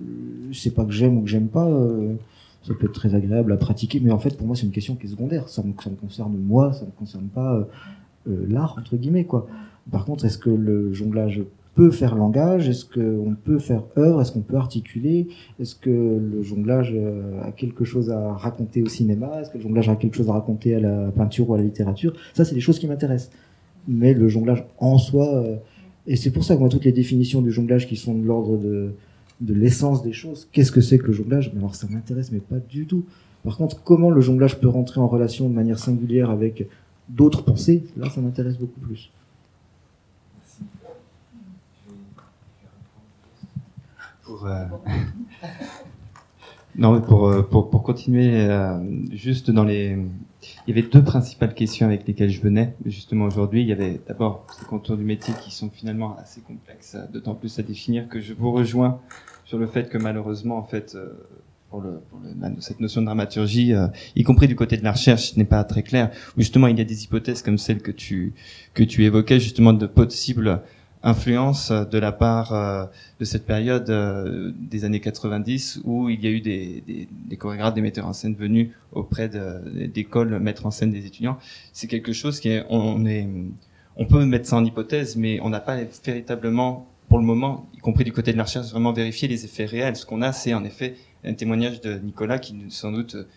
c'est 0.52 0.70
pas 0.74 0.84
que 0.84 0.92
j'aime 0.92 1.18
ou 1.18 1.22
que 1.22 1.28
j'aime 1.28 1.48
pas, 1.48 1.66
euh, 1.68 2.14
ça 2.66 2.72
peut 2.78 2.86
être 2.86 2.92
très 2.92 3.14
agréable 3.14 3.52
à 3.52 3.56
pratiquer, 3.56 4.00
mais 4.00 4.12
en 4.12 4.18
fait, 4.18 4.36
pour 4.38 4.46
moi, 4.46 4.54
c'est 4.56 4.62
une 4.66 4.70
question 4.72 4.94
qui 4.94 5.06
est 5.06 5.10
secondaire. 5.10 5.48
Ça 5.48 5.62
me, 5.62 5.72
ça 5.82 5.90
me 5.90 5.96
concerne 5.96 6.36
moi, 6.38 6.72
ça 6.72 6.84
me 6.84 6.92
concerne 6.92 7.26
pas 7.26 7.54
euh, 7.54 7.64
euh, 8.28 8.46
l'art, 8.48 8.76
entre 8.78 8.96
guillemets, 8.96 9.24
quoi. 9.24 9.48
Par 9.90 10.04
contre, 10.04 10.24
est-ce 10.24 10.38
que 10.38 10.50
le 10.50 10.92
jonglage 10.94 11.42
peut 11.74 11.90
faire 11.90 12.14
langage 12.14 12.68
Est-ce 12.68 12.84
qu'on 12.84 13.34
peut 13.34 13.58
faire 13.58 13.84
œuvre 13.96 14.20
Est-ce 14.20 14.32
qu'on 14.32 14.40
peut 14.40 14.56
articuler 14.56 15.28
Est-ce 15.60 15.74
que 15.74 15.90
le 15.90 16.42
jonglage 16.42 16.92
euh, 16.94 17.42
a 17.42 17.52
quelque 17.52 17.84
chose 17.84 18.10
à 18.10 18.32
raconter 18.32 18.82
au 18.82 18.88
cinéma 18.88 19.40
Est-ce 19.40 19.50
que 19.50 19.58
le 19.58 19.62
jonglage 19.62 19.88
a 19.88 19.96
quelque 19.96 20.16
chose 20.16 20.28
à 20.28 20.34
raconter 20.34 20.74
à 20.74 20.80
la 20.80 21.10
peinture 21.10 21.48
ou 21.48 21.54
à 21.54 21.58
la 21.58 21.64
littérature 21.64 22.12
Ça, 22.34 22.44
c'est 22.44 22.54
des 22.54 22.60
choses 22.60 22.78
qui 22.78 22.86
m'intéressent. 22.86 23.30
Mais 23.88 24.14
le 24.14 24.28
jonglage 24.28 24.64
en 24.78 24.98
soi, 24.98 25.34
euh, 25.34 25.56
et 26.06 26.16
c'est 26.16 26.30
pour 26.30 26.44
ça 26.44 26.54
que 26.54 26.60
moi, 26.60 26.68
toutes 26.68 26.84
les 26.84 26.92
définitions 26.92 27.42
du 27.42 27.50
jonglage 27.50 27.86
qui 27.86 27.96
sont 27.96 28.14
de 28.14 28.24
l'ordre 28.24 28.58
de, 28.58 28.92
l'essence 29.40 30.02
des 30.02 30.12
choses, 30.12 30.48
qu'est-ce 30.52 30.72
que 30.72 30.80
c'est 30.80 30.98
que 30.98 31.06
le 31.06 31.12
jonglage? 31.12 31.52
Alors 31.56 31.74
ça 31.74 31.86
m'intéresse, 31.90 32.30
mais 32.32 32.38
pas 32.38 32.58
du 32.58 32.86
tout. 32.86 33.04
Par 33.44 33.56
contre, 33.56 33.82
comment 33.82 34.10
le 34.10 34.20
jonglage 34.20 34.60
peut 34.60 34.68
rentrer 34.68 35.00
en 35.00 35.08
relation 35.08 35.48
de 35.48 35.54
manière 35.54 35.78
singulière 35.78 36.30
avec 36.30 36.68
d'autres 37.08 37.42
pensées, 37.42 37.84
là, 37.96 38.08
ça 38.08 38.20
m'intéresse 38.20 38.56
beaucoup 38.56 38.80
plus. 38.80 39.10
Pour, 44.32 44.46
euh, 44.46 44.64
non, 46.76 47.02
pour, 47.02 47.28
euh, 47.28 47.42
pour, 47.42 47.68
pour 47.68 47.82
continuer, 47.82 48.48
euh, 48.48 48.78
juste 49.12 49.50
dans 49.50 49.64
les. 49.64 49.98
Il 50.66 50.74
y 50.74 50.78
avait 50.78 50.88
deux 50.88 51.04
principales 51.04 51.52
questions 51.54 51.86
avec 51.86 52.06
lesquelles 52.08 52.30
je 52.30 52.40
venais, 52.40 52.74
justement 52.86 53.26
aujourd'hui. 53.26 53.60
Il 53.60 53.68
y 53.68 53.72
avait 53.72 54.00
d'abord 54.08 54.46
ces 54.58 54.64
contours 54.64 54.96
du 54.96 55.04
métier 55.04 55.34
qui 55.44 55.50
sont 55.50 55.68
finalement 55.68 56.16
assez 56.16 56.40
complexes, 56.40 56.96
d'autant 57.12 57.34
plus 57.34 57.58
à 57.58 57.62
définir 57.62 58.08
que 58.08 58.20
je 58.20 58.32
vous 58.32 58.52
rejoins 58.52 59.00
sur 59.44 59.58
le 59.58 59.66
fait 59.66 59.90
que 59.90 59.98
malheureusement, 59.98 60.56
en 60.56 60.64
fait, 60.64 60.96
pour, 61.68 61.82
le, 61.82 62.00
pour 62.08 62.20
le- 62.20 62.60
cette 62.60 62.80
notion 62.80 63.02
de 63.02 63.06
dramaturgie, 63.06 63.74
euh, 63.74 63.88
y 64.16 64.22
compris 64.24 64.48
du 64.48 64.56
côté 64.56 64.78
de 64.78 64.84
la 64.84 64.92
recherche, 64.92 65.36
n'est 65.36 65.44
pas 65.44 65.62
très 65.64 65.82
clair. 65.82 66.10
Où 66.38 66.40
justement, 66.40 66.68
il 66.68 66.78
y 66.78 66.80
a 66.80 66.84
des 66.84 67.04
hypothèses 67.04 67.42
comme 67.42 67.58
celle 67.58 67.82
que 67.82 67.90
tu 67.92 68.32
que 68.72 68.82
tu 68.82 69.04
évoquais, 69.04 69.38
justement 69.40 69.74
de 69.74 69.86
possibles 69.86 70.62
influences 71.02 71.72
de 71.72 71.98
la 71.98 72.12
part 72.12 72.52
euh, 72.52 72.84
de 73.18 73.24
cette 73.24 73.44
période 73.44 73.90
euh, 73.90 74.52
des 74.56 74.84
années 74.84 75.00
90 75.00 75.80
où 75.84 76.08
il 76.08 76.22
y 76.22 76.26
a 76.26 76.30
eu 76.30 76.40
des, 76.40 76.82
des, 76.86 77.08
des 77.10 77.36
chorégraphes, 77.36 77.74
des 77.74 77.80
metteurs 77.80 78.06
en 78.06 78.12
scène 78.12 78.34
venus 78.34 78.70
auprès 78.92 79.28
d'écoles 79.28 80.38
mettre 80.38 80.66
en 80.66 80.70
scène 80.70 80.90
des 80.90 81.06
étudiants. 81.06 81.38
C'est 81.72 81.86
quelque 81.86 82.12
chose 82.12 82.40
qui 82.40 82.50
est, 82.50 82.64
on 82.68 83.04
est, 83.06 83.28
on 83.96 84.06
peut 84.06 84.24
mettre 84.24 84.46
ça 84.46 84.56
en 84.56 84.64
hypothèse, 84.64 85.16
mais 85.16 85.40
on 85.40 85.50
n'a 85.50 85.60
pas 85.60 85.76
véritablement, 86.04 86.86
pour 87.08 87.18
le 87.18 87.24
moment, 87.24 87.68
y 87.74 87.78
compris 87.78 88.04
du 88.04 88.12
côté 88.12 88.32
de 88.32 88.38
la 88.38 88.44
recherche, 88.44 88.70
vraiment 88.70 88.92
vérifié 88.92 89.28
les 89.28 89.44
effets 89.44 89.64
réels. 89.64 89.96
Ce 89.96 90.06
qu'on 90.06 90.22
a, 90.22 90.32
c'est 90.32 90.54
en 90.54 90.64
effet 90.64 90.96
un 91.24 91.34
témoignage 91.34 91.80
de 91.80 91.98
Nicolas 91.98 92.38
qui, 92.38 92.54
sans 92.68 92.92
doute, 92.92 93.14
euh, 93.14 93.28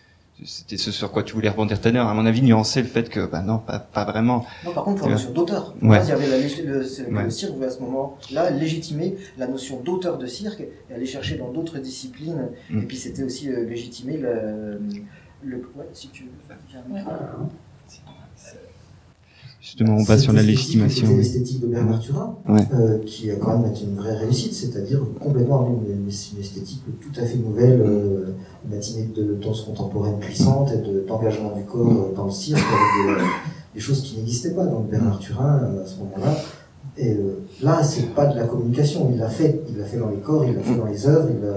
c'était 0.44 0.76
ce 0.76 0.90
sur 0.92 1.10
quoi 1.12 1.22
tu 1.22 1.34
voulais 1.34 1.48
rebondir 1.48 1.80
tout 1.80 1.88
à 1.88 1.90
l'heure, 1.92 2.06
à 2.08 2.14
mon 2.14 2.26
avis, 2.26 2.42
nuancer 2.42 2.82
le 2.82 2.88
fait 2.88 3.08
que, 3.08 3.24
bah 3.26 3.40
non, 3.42 3.58
pas, 3.58 3.78
pas 3.78 4.04
vraiment. 4.04 4.44
Non, 4.64 4.72
par 4.72 4.84
contre, 4.84 4.98
pour 4.98 5.08
la 5.08 5.14
notion 5.14 5.32
d'auteur. 5.32 5.74
Ouais. 5.80 5.98
Il 6.02 6.08
y 6.08 6.12
avait 6.12 6.28
la, 6.28 6.38
le, 6.38 6.84
c'est- 6.84 7.06
Ouais. 7.10 7.24
le 7.24 7.30
cirque 7.30 7.54
voulait 7.54 7.66
à 7.68 7.70
ce 7.70 7.80
moment-là 7.80 8.50
légitimer 8.50 9.16
la 9.38 9.46
notion 9.46 9.80
d'auteur 9.80 10.18
de 10.18 10.26
cirque 10.26 10.60
et 10.60 10.94
aller 10.94 11.06
chercher 11.06 11.38
dans 11.38 11.50
d'autres 11.50 11.78
disciplines. 11.78 12.48
Mm. 12.70 12.82
Et 12.82 12.86
puis 12.86 12.96
c'était 12.96 13.22
aussi 13.22 13.48
euh, 13.50 13.64
légitimer 13.64 14.18
le, 14.18 14.80
le. 15.42 15.56
Ouais, 15.74 15.86
si 15.92 16.08
tu 16.08 16.24
veux. 16.24 16.30
Justement, 19.66 19.96
on 19.96 20.04
va 20.04 20.16
sur 20.16 20.32
la 20.32 20.42
légitimation. 20.44 21.08
oui. 21.08 21.16
L'esthétique 21.16 21.60
de 21.60 21.66
Bernard 21.66 21.98
Turin, 21.98 22.36
Ouais. 22.48 22.60
euh, 22.72 22.98
qui 23.04 23.32
a 23.32 23.34
quand 23.34 23.58
même 23.58 23.72
été 23.72 23.82
une 23.82 23.96
vraie 23.96 24.14
réussite, 24.14 24.54
c'est-à-dire 24.54 25.00
complètement 25.18 25.66
une, 25.88 26.02
une 26.04 26.08
esthétique 26.08 26.82
tout 27.00 27.20
à 27.20 27.24
fait 27.24 27.36
nouvelle, 27.36 27.80
euh, 27.84 28.26
une 28.64 28.76
matinée 28.76 29.10
de 29.12 29.34
danse 29.42 29.62
contemporaine 29.62 30.20
puissante 30.20 30.70
et 30.72 30.76
de- 30.88 31.04
d'engagement 31.04 31.50
du 31.56 31.64
corps 31.64 31.90
euh, 32.12 32.14
dans 32.14 32.26
le 32.26 32.30
cirque, 32.30 32.60
avec 32.60 33.18
des, 33.18 33.24
des 33.74 33.80
choses 33.80 34.02
qui 34.02 34.18
n'existaient 34.20 34.54
pas 34.54 34.66
dans 34.66 34.78
le 34.82 34.86
Bernard 34.88 35.18
Turin 35.18 35.58
euh, 35.64 35.82
à 35.82 35.86
ce 35.86 35.98
moment-là. 35.98 36.36
Et 36.96 37.10
euh, 37.14 37.40
là, 37.60 37.82
c'est 37.82 38.14
pas 38.14 38.26
de 38.26 38.36
la 38.38 38.44
communication, 38.46 39.10
il 39.12 39.18
l'a 39.18 39.28
fait, 39.28 39.62
il 39.68 39.76
l'a 39.78 39.84
fait 39.84 39.98
dans 39.98 40.10
les 40.10 40.18
corps, 40.18 40.44
il 40.46 40.54
l'a 40.54 40.62
fait 40.62 40.76
dans 40.76 40.86
les 40.86 41.08
œuvres, 41.08 41.28
il 41.28 41.44
a, 41.44 41.56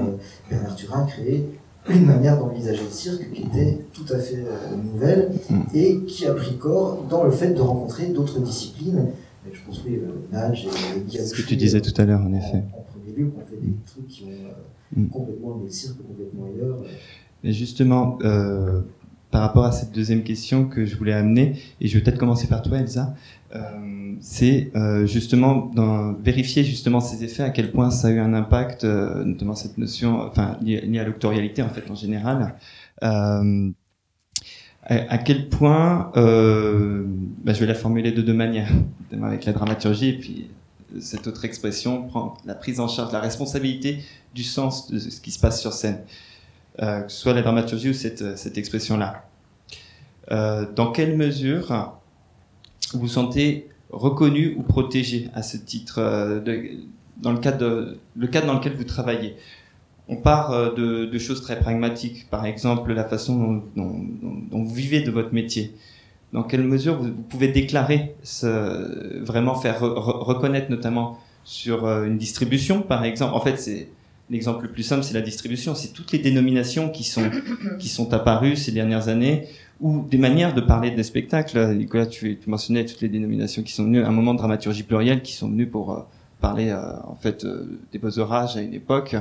Bernard 0.49 0.75
Turin 0.75 1.03
a 1.03 1.05
créé 1.05 1.47
une 1.95 2.05
manière 2.05 2.37
d'envisager 2.37 2.83
le 2.83 2.89
cirque 2.91 3.31
qui 3.33 3.43
était 3.43 3.79
tout 3.93 4.05
à 4.13 4.17
fait 4.19 4.37
euh, 4.37 4.75
nouvelle 4.75 5.31
Mm. 5.49 5.61
et 5.73 5.99
qui 6.07 6.25
a 6.27 6.33
pris 6.33 6.57
corps 6.57 7.03
dans 7.09 7.23
le 7.23 7.31
fait 7.31 7.53
de 7.53 7.61
rencontrer 7.61 8.07
d'autres 8.07 8.39
disciplines 8.39 9.07
Mais 9.45 9.51
je 9.53 9.65
construis 9.65 9.95
euh, 9.95 10.07
Nage 10.31 10.65
et 10.67 10.69
C'est 11.17 11.25
ce 11.25 11.35
que 11.35 11.41
tu 11.47 11.55
disais 11.55 11.81
tout 11.81 11.99
à 11.99 12.05
l'heure, 12.05 12.21
en 12.21 12.33
effet. 12.33 12.63
En, 12.77 12.81
premier 12.91 13.13
lieu, 13.17 13.27
qu'on 13.29 13.41
fait 13.45 13.59
des 13.61 13.73
trucs 13.85 14.07
qui 14.07 14.23
ont 14.25 14.27
euh, 14.27 14.51
Mm. 14.95 15.07
complètement 15.09 15.51
amené 15.53 15.65
le 15.65 15.71
cirque 15.71 15.97
complètement 16.01 16.45
ailleurs. 16.45 16.77
euh, 16.81 17.47
Et 17.47 17.53
justement, 17.53 18.17
euh, 18.23 18.81
par 19.29 19.41
rapport 19.41 19.65
à 19.65 19.71
cette 19.71 19.91
deuxième 19.91 20.23
question 20.23 20.65
que 20.65 20.83
je 20.85 20.95
voulais 20.97 21.13
amener, 21.13 21.57
et 21.79 21.87
je 21.87 21.95
vais 21.97 22.03
peut-être 22.03 22.17
commencer 22.17 22.47
par 22.47 22.63
toi, 22.63 22.79
Elsa, 22.79 23.13
euh, 23.55 23.59
c'est 24.19 24.71
euh, 24.75 25.05
justement 25.05 25.71
dans, 25.73 26.13
vérifier 26.13 26.63
justement 26.63 26.99
ces 26.99 27.23
effets, 27.23 27.43
à 27.43 27.49
quel 27.49 27.71
point 27.71 27.89
ça 27.89 28.09
a 28.09 28.11
eu 28.11 28.19
un 28.19 28.33
impact, 28.33 28.83
euh, 28.83 29.23
notamment 29.23 29.55
cette 29.55 29.77
notion, 29.77 30.21
enfin 30.21 30.57
liée, 30.61 30.99
à 30.99 31.03
l'octorialité 31.03 31.61
en 31.61 31.69
fait 31.69 31.89
en 31.89 31.95
général. 31.95 32.55
Euh, 33.03 33.69
à, 34.81 35.19
quel 35.19 35.49
point, 35.49 36.11
bah, 36.15 37.53
je 37.53 37.59
vais 37.59 37.67
la 37.67 37.75
formuler 37.75 38.11
de 38.11 38.23
deux 38.23 38.33
manières, 38.33 38.71
avec 39.21 39.45
la 39.45 39.53
dramaturgie 39.53 40.09
et 40.09 40.17
puis 40.17 40.49
cette 40.99 41.27
autre 41.27 41.45
expression 41.45 42.07
la 42.45 42.55
prise 42.55 42.79
en 42.79 42.87
charge, 42.87 43.13
la 43.13 43.19
responsabilité 43.19 43.99
du 44.33 44.41
sens 44.41 44.89
de 44.89 44.97
ce 44.97 45.21
qui 45.21 45.29
se 45.29 45.39
passe 45.39 45.61
sur 45.61 45.73
scène 45.73 45.99
que 46.79 47.05
ce 47.07 47.17
soit 47.17 47.33
la 47.33 47.43
dramaturgie 47.43 47.89
ou 47.89 47.93
cette, 47.93 48.35
cette 48.35 48.57
expression-là. 48.57 49.25
Dans 50.31 50.91
quelle 50.91 51.15
mesure 51.15 51.93
vous 52.93 53.07
sentez 53.07 53.69
reconnu 53.91 54.55
ou 54.57 54.63
protégé 54.63 55.29
à 55.33 55.41
ce 55.43 55.57
titre 55.57 55.95
euh, 55.99 56.39
dans 57.17 57.31
le 57.31 57.39
cadre, 57.39 57.95
le 58.15 58.27
cadre 58.27 58.47
dans 58.47 58.55
lequel 58.55 58.73
vous 58.75 58.83
travaillez 58.83 59.35
On 60.07 60.15
part 60.15 60.51
euh, 60.51 60.73
de, 60.73 61.17
choses 61.17 61.41
très 61.41 61.59
pragmatiques, 61.59 62.27
par 62.29 62.45
exemple 62.45 62.93
la 62.93 63.03
façon 63.03 63.63
dont, 63.75 64.05
vous 64.51 64.73
vivez 64.73 65.01
de 65.01 65.11
votre 65.11 65.33
métier. 65.33 65.73
Dans 66.33 66.43
quelle 66.43 66.63
mesure 66.63 66.95
vous, 67.01 67.11
pouvez 67.11 67.47
déclarer, 67.47 68.15
vraiment 69.21 69.55
faire 69.55 69.81
re- 69.81 69.95
re- 69.95 70.23
reconnaître 70.23 70.69
notamment 70.69 71.19
sur 71.43 71.85
euh, 71.85 72.05
une 72.05 72.17
distribution, 72.17 72.81
par 72.83 73.03
exemple? 73.03 73.33
En 73.33 73.41
fait, 73.41 73.57
c'est 73.57 73.89
l'exemple 74.29 74.65
le 74.65 74.71
plus 74.71 74.83
simple, 74.83 75.03
c'est 75.03 75.15
la 75.15 75.21
distribution. 75.21 75.73
C'est 75.73 75.91
toutes 75.91 76.11
les 76.11 76.19
dénominations 76.19 76.89
qui 76.89 77.03
sont 77.03 77.31
qui 77.79 77.89
sont 77.89 78.13
apparues 78.13 78.55
ces 78.55 78.71
dernières 78.71 79.07
années 79.07 79.47
ou 79.81 80.03
des 80.09 80.17
manières 80.17 80.53
de 80.53 80.61
parler 80.61 80.91
des 80.91 81.03
spectacles. 81.03 81.73
Nicolas, 81.75 82.05
tu, 82.05 82.37
tu 82.37 82.49
mentionnais 82.49 82.85
toutes 82.85 83.01
les 83.01 83.09
dénominations 83.09 83.63
qui 83.63 83.73
sont 83.73 83.83
venues, 83.85 84.03
un 84.03 84.11
moment 84.11 84.33
de 84.33 84.39
dramaturgie 84.39 84.83
plurielle 84.83 85.21
qui 85.21 85.33
sont 85.33 85.47
venues 85.49 85.67
pour 85.67 85.91
euh, 85.93 85.99
parler 86.41 86.69
euh, 86.69 86.93
en 87.05 87.15
fait 87.15 87.43
euh, 87.43 87.79
des 87.91 87.99
beaux 87.99 88.17
orages 88.19 88.55
à 88.57 88.61
une 88.61 88.73
époque 88.73 89.15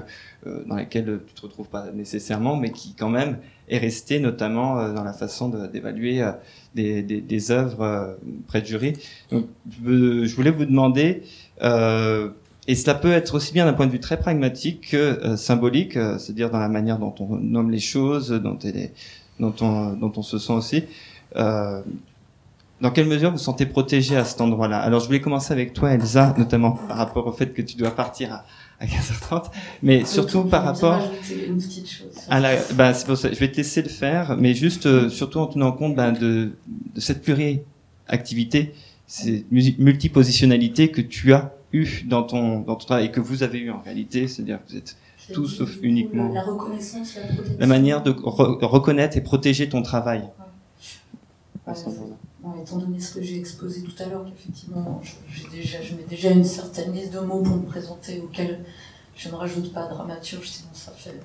euh, 0.46 0.62
dans 0.66 0.76
laquelle 0.76 1.20
tu 1.26 1.34
te 1.34 1.42
retrouves 1.42 1.68
pas 1.68 1.86
nécessairement, 1.92 2.56
mais 2.56 2.70
qui 2.70 2.94
quand 2.94 3.08
même 3.08 3.38
est 3.68 3.78
restée 3.78 4.20
notamment 4.20 4.78
euh, 4.78 4.92
dans 4.92 5.04
la 5.04 5.12
façon 5.12 5.48
de- 5.48 5.66
d'évaluer 5.66 6.22
euh, 6.22 6.30
des, 6.74 7.02
des, 7.02 7.20
des 7.20 7.50
œuvres 7.50 7.82
euh, 7.82 8.14
près 8.46 8.60
de 8.60 8.66
jury. 8.66 8.92
Donc, 9.30 9.46
je, 9.84 10.34
voulais 10.34 10.50
vous 10.52 10.64
demander 10.64 11.22
euh, 11.62 12.30
et 12.68 12.74
cela 12.74 12.94
peut 12.94 13.10
être 13.12 13.34
aussi 13.34 13.52
bien 13.52 13.64
d'un 13.64 13.72
point 13.72 13.86
de 13.86 13.92
vue 13.92 14.00
très 14.00 14.18
pragmatique 14.18 14.90
que 14.90 14.96
euh, 14.96 15.36
symbolique, 15.36 15.96
euh, 15.96 16.18
c'est-à-dire 16.18 16.50
dans 16.50 16.58
la 16.60 16.68
manière 16.68 16.98
dont 16.98 17.14
on 17.18 17.36
nomme 17.36 17.70
les 17.70 17.80
choses, 17.80 18.30
dont, 18.30 18.58
elle 18.62 18.76
est- 18.76 18.92
dont, 19.40 19.54
on, 19.60 19.92
dont 19.92 20.12
on 20.16 20.22
se 20.22 20.38
sent 20.38 20.52
aussi. 20.52 20.84
Euh, 21.36 21.82
dans 22.80 22.90
quelle 22.90 23.06
mesure 23.06 23.32
vous 23.32 23.38
sentez 23.38 23.66
protégé 23.66 24.16
à 24.16 24.24
cet 24.24 24.40
endroit-là? 24.40 24.78
Alors, 24.78 25.00
je 25.00 25.06
voulais 25.06 25.20
commencer 25.20 25.52
avec 25.52 25.72
toi, 25.72 25.90
Elsa, 25.90 26.34
notamment 26.38 26.72
par 26.72 26.96
rapport 26.96 27.26
au 27.26 27.32
fait 27.32 27.52
que 27.52 27.62
tu 27.62 27.76
dois 27.76 27.90
partir 27.90 28.32
à, 28.32 28.44
à 28.78 28.86
15h30, 28.86 29.46
mais 29.82 30.04
surtout 30.04 30.44
par 30.44 30.64
rapport 30.64 30.92
rajouter 30.92 31.48
une 31.48 31.58
petite 31.58 31.90
chose. 31.90 32.06
à 32.30 32.38
la, 32.38 32.54
bah, 32.74 32.94
c'est 32.94 33.06
pour 33.06 33.16
ça, 33.16 33.32
je 33.32 33.38
vais 33.38 33.50
te 33.50 33.56
laisser 33.56 33.82
le 33.82 33.88
faire, 33.88 34.36
mais 34.38 34.54
juste 34.54 34.86
euh, 34.86 35.08
surtout 35.08 35.40
en 35.40 35.46
tenant 35.46 35.72
compte 35.72 35.96
bah, 35.96 36.12
de, 36.12 36.52
de 36.94 37.00
cette 37.00 37.22
pluriactivité, 37.22 38.74
cette 39.08 39.50
multipositionnalité 39.50 40.90
que 40.92 41.00
tu 41.00 41.32
as 41.32 41.52
eu 41.72 42.04
dans 42.06 42.22
ton, 42.22 42.60
dans 42.60 42.76
ton 42.76 42.86
travail 42.86 43.06
et 43.06 43.10
que 43.10 43.20
vous 43.20 43.42
avez 43.42 43.58
eu 43.58 43.70
en 43.70 43.80
réalité, 43.80 44.28
c'est-à-dire 44.28 44.58
que 44.64 44.70
vous 44.70 44.78
êtes 44.78 44.96
tout 45.32 45.46
sauf 45.48 45.76
uniquement- 45.82 46.32
La 46.32 46.42
reconnaissance, 46.42 47.16
la 47.16 47.22
protection. 47.26 47.56
la 47.58 47.66
manière 47.66 48.02
de 48.02 48.12
re- 48.12 48.64
reconnaître 48.64 49.16
et 49.16 49.20
protéger 49.20 49.68
ton 49.68 49.82
travail. 49.82 50.22
Ouais, 51.66 51.74
bon, 52.42 52.54
étant 52.62 52.78
donné 52.78 52.98
ce 53.00 53.14
que 53.14 53.22
j'ai 53.22 53.38
exposé 53.38 53.82
tout 53.82 54.02
à 54.02 54.06
l'heure, 54.06 54.24
j'ai 55.30 55.56
déjà, 55.56 55.82
je 55.82 55.94
mets 55.94 56.06
déjà 56.08 56.30
une 56.30 56.44
certaine 56.44 56.92
liste 56.92 57.12
de 57.12 57.20
mots 57.20 57.42
pour 57.42 57.56
me 57.56 57.66
présenter 57.66 58.20
auxquels 58.20 58.60
je 59.16 59.28
ne 59.28 59.34
rajoute 59.34 59.72
pas 59.72 59.86
dramaturge, 59.86 60.48
sinon 60.48 60.70
ça 60.72 60.92
fait, 60.96 61.20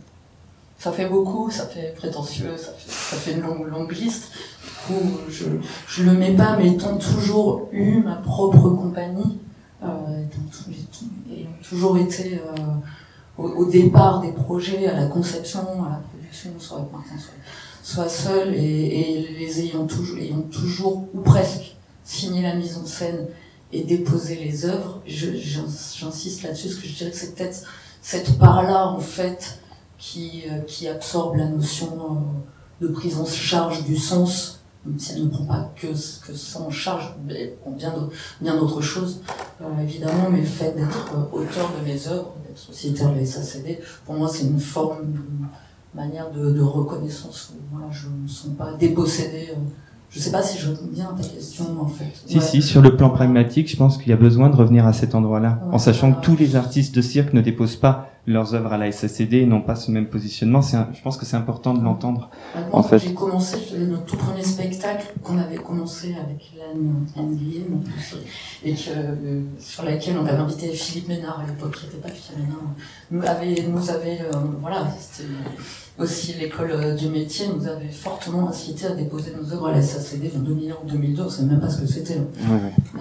ça 0.78 0.92
fait 0.92 1.08
beaucoup, 1.08 1.50
ça 1.50 1.66
fait 1.68 1.94
prétentieux, 1.96 2.58
ça 2.58 2.74
fait, 2.74 2.92
ça 2.92 3.16
fait 3.16 3.34
une 3.34 3.42
longue, 3.42 3.68
longue 3.68 3.94
liste. 3.94 4.32
Du 4.66 4.94
coup, 4.94 5.10
je, 5.30 5.46
je 5.88 6.04
le 6.04 6.12
mets 6.12 6.34
pas, 6.36 6.58
mais 6.58 6.72
étant 6.72 6.98
toujours 6.98 7.70
eu 7.72 8.02
ma 8.02 8.16
propre 8.16 8.70
compagnie, 8.72 9.38
euh, 9.82 9.86
étant 10.24 10.72
ayant 11.32 11.48
toujours 11.62 11.98
été 11.98 12.40
euh, 12.40 12.62
au, 13.38 13.66
départ 13.66 14.22
des 14.22 14.32
projets, 14.32 14.88
à 14.88 15.00
la 15.00 15.08
conception, 15.08 15.62
à 15.84 15.90
la 15.90 16.02
production, 16.10 16.52
soit 16.60 16.78
avec 16.78 16.90
soit 17.84 18.10
seul 18.10 18.54
et, 18.56 19.28
les 19.38 19.62
ayant 19.62 19.86
toujours, 19.86 20.18
ayant 20.18 20.42
toujours 20.44 21.06
ou 21.14 21.20
presque 21.20 21.76
signé 22.04 22.42
la 22.42 22.56
mise 22.56 22.78
en 22.78 22.86
scène 22.86 23.28
et 23.72 23.84
déposé 23.84 24.36
les 24.36 24.66
œuvres, 24.66 25.02
j'insiste 25.06 26.44
là-dessus 26.44 26.68
parce 26.68 26.80
que 26.80 26.88
je 26.88 26.96
dirais 26.96 27.12
que 27.12 27.18
c'est 27.18 27.36
peut-être 27.36 27.64
cette 28.02 28.38
part-là 28.38 28.88
en 28.88 29.00
fait 29.00 29.60
qui, 29.98 30.44
euh, 30.50 30.60
qui 30.62 30.88
absorbe 30.88 31.38
la 31.38 31.48
notion 31.48 31.88
euh, 31.88 32.86
de 32.86 32.92
prise 32.92 33.18
en 33.18 33.26
charge 33.26 33.84
du 33.86 33.98
sens, 33.98 34.60
même 34.86 35.00
si 35.00 35.14
elle 35.14 35.24
ne 35.24 35.30
prend 35.30 35.46
pas 35.46 35.72
que, 35.76 35.88
que 35.88 36.36
ça 36.36 36.60
en 36.60 36.70
charge, 36.70 37.16
bien 38.42 38.58
d'autres 38.58 38.82
choses 38.82 39.22
euh, 39.62 39.82
évidemment, 39.82 40.30
mais 40.30 40.42
le 40.42 40.46
fait 40.46 40.74
d'être 40.76 41.14
auteur 41.32 41.72
de 41.80 41.86
mes 41.86 42.08
œuvres, 42.08 42.34
sociétaire 42.58 43.14
la 43.14 43.26
SACD, 43.26 43.80
pour 44.06 44.16
moi 44.16 44.28
c'est 44.28 44.44
une 44.44 44.60
forme 44.60 45.14
de 45.14 45.20
manière 45.96 46.32
de, 46.32 46.52
de 46.52 46.62
reconnaissance 46.62 47.54
voilà, 47.72 47.92
je 47.92 48.08
ne 48.08 48.24
me 48.24 48.28
sens 48.28 48.52
pas 48.58 48.74
dépossédée. 48.74 49.50
Je 50.14 50.20
sais 50.20 50.32
pas 50.32 50.44
si 50.44 50.60
je 50.60 50.70
réponds 50.70 50.86
bien 50.92 51.06
à 51.06 51.20
ta 51.20 51.28
question 51.28 51.66
en 51.82 51.88
fait. 51.88 52.06
Si, 52.28 52.38
Ouais. 52.38 52.44
si, 52.44 52.62
sur 52.62 52.82
le 52.82 52.96
plan 52.96 53.10
pragmatique, 53.10 53.68
je 53.70 53.76
pense 53.76 53.98
qu'il 53.98 54.10
y 54.10 54.14
a 54.14 54.18
besoin 54.18 54.50
de 54.52 54.56
revenir 54.56 54.86
à 54.86 54.94
cet 54.94 55.16
endroit-là, 55.16 55.60
Ouais. 55.68 55.74
en 55.74 55.80
sachant 55.80 56.14
que 56.14 56.22
tous 56.24 56.36
les 56.38 56.56
artistes 56.56 56.94
de 56.94 57.02
cirque 57.02 57.34
ne 57.34 57.42
déposent 57.42 57.78
pas 57.78 58.10
leurs 58.28 58.54
œuvres 58.54 58.72
à 58.72 58.78
la 58.78 58.90
SACD 58.92 59.34
et 59.42 59.46
n'ont 59.46 59.60
pas 59.62 59.76
ce 59.76 59.92
même 59.92 60.06
positionnement. 60.06 60.62
C'est 60.62 60.78
un- 60.78 60.88
je 60.94 61.02
pense 61.02 61.18
que 61.18 61.26
c'est 61.26 61.36
important 61.36 61.74
de 61.74 61.84
l'entendre. 61.84 62.30
Maintenant, 62.56 62.78
En 62.80 62.84
fait. 62.84 63.00
j'ai 63.00 63.14
commencé, 63.14 63.58
notre 63.78 64.06
tout 64.06 64.16
premier 64.16 64.44
spectacle 64.44 65.08
qu'on 65.24 65.38
avait 65.40 65.58
commencé 65.58 66.14
avec 66.16 66.54
en 67.18 67.26
plus, 67.26 68.16
et 68.64 68.74
que, 68.76 68.80
euh, 68.96 69.42
sur 69.60 69.84
laquelle 69.84 70.16
on 70.22 70.26
avait 70.26 70.38
invité 70.38 70.68
Philippe 70.70 71.08
Ménard 71.10 71.42
à 71.44 71.48
l'époque, 71.48 71.76
qui 71.76 71.86
n'était 71.88 71.98
pas 71.98 72.10
Philippe 72.10 72.40
Ménard, 72.48 72.62
nous 73.12 73.24
avait, 73.28 73.68
nous 73.68 73.90
avait 73.90 74.22
euh, 74.22 74.38
voilà, 74.62 74.88
c'était 75.00 75.28
aussi 76.00 76.34
l'école 76.34 76.72
euh, 76.72 76.96
du 76.96 77.08
métier, 77.10 77.48
nous 77.48 77.68
avait 77.68 77.90
fortement 77.90 78.50
incité 78.50 78.88
à 78.88 78.92
déposer 78.96 79.32
nos 79.40 79.52
œuvres 79.54 79.68
à 79.68 79.72
la 79.74 79.82
SACD 79.82 80.32
en 80.36 80.40
2001 80.40 80.74
ou 80.84 80.90
2002, 80.90 81.22
on 81.22 81.26
ne 81.26 81.30
savait 81.30 81.48
même 81.50 81.60
pas 81.62 81.70
ce 81.70 81.82
que 81.82 81.88
c'était. 81.88 82.18
hein. 82.18 82.26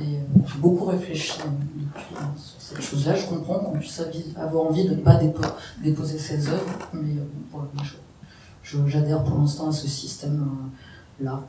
Et 0.00 0.16
euh, 0.16 0.20
j'ai 0.46 0.58
beaucoup 0.58 0.84
réfléchi 0.84 1.38
euh, 1.40 1.48
depuis 1.76 2.14
euh, 2.16 2.20
sur 2.36 2.60
cette 2.60 2.82
chose-là. 2.82 3.14
Je 3.14 3.26
comprends 3.26 3.58
qu'on 3.60 3.78
puisse 3.78 4.00
avoir 4.36 4.66
envie 4.66 4.84
de 4.84 4.90
ne 4.94 5.00
pas 5.00 5.14
dépo- 5.16 5.42
déposer 5.82 6.18
ses 6.18 6.48
œuvres, 6.48 6.78
mais 6.92 7.14
euh, 7.54 8.86
j'adhère 8.88 9.22
pour 9.24 9.38
l'instant 9.38 9.68
à 9.70 9.72
ce 9.72 9.88
système-là. 9.88 11.40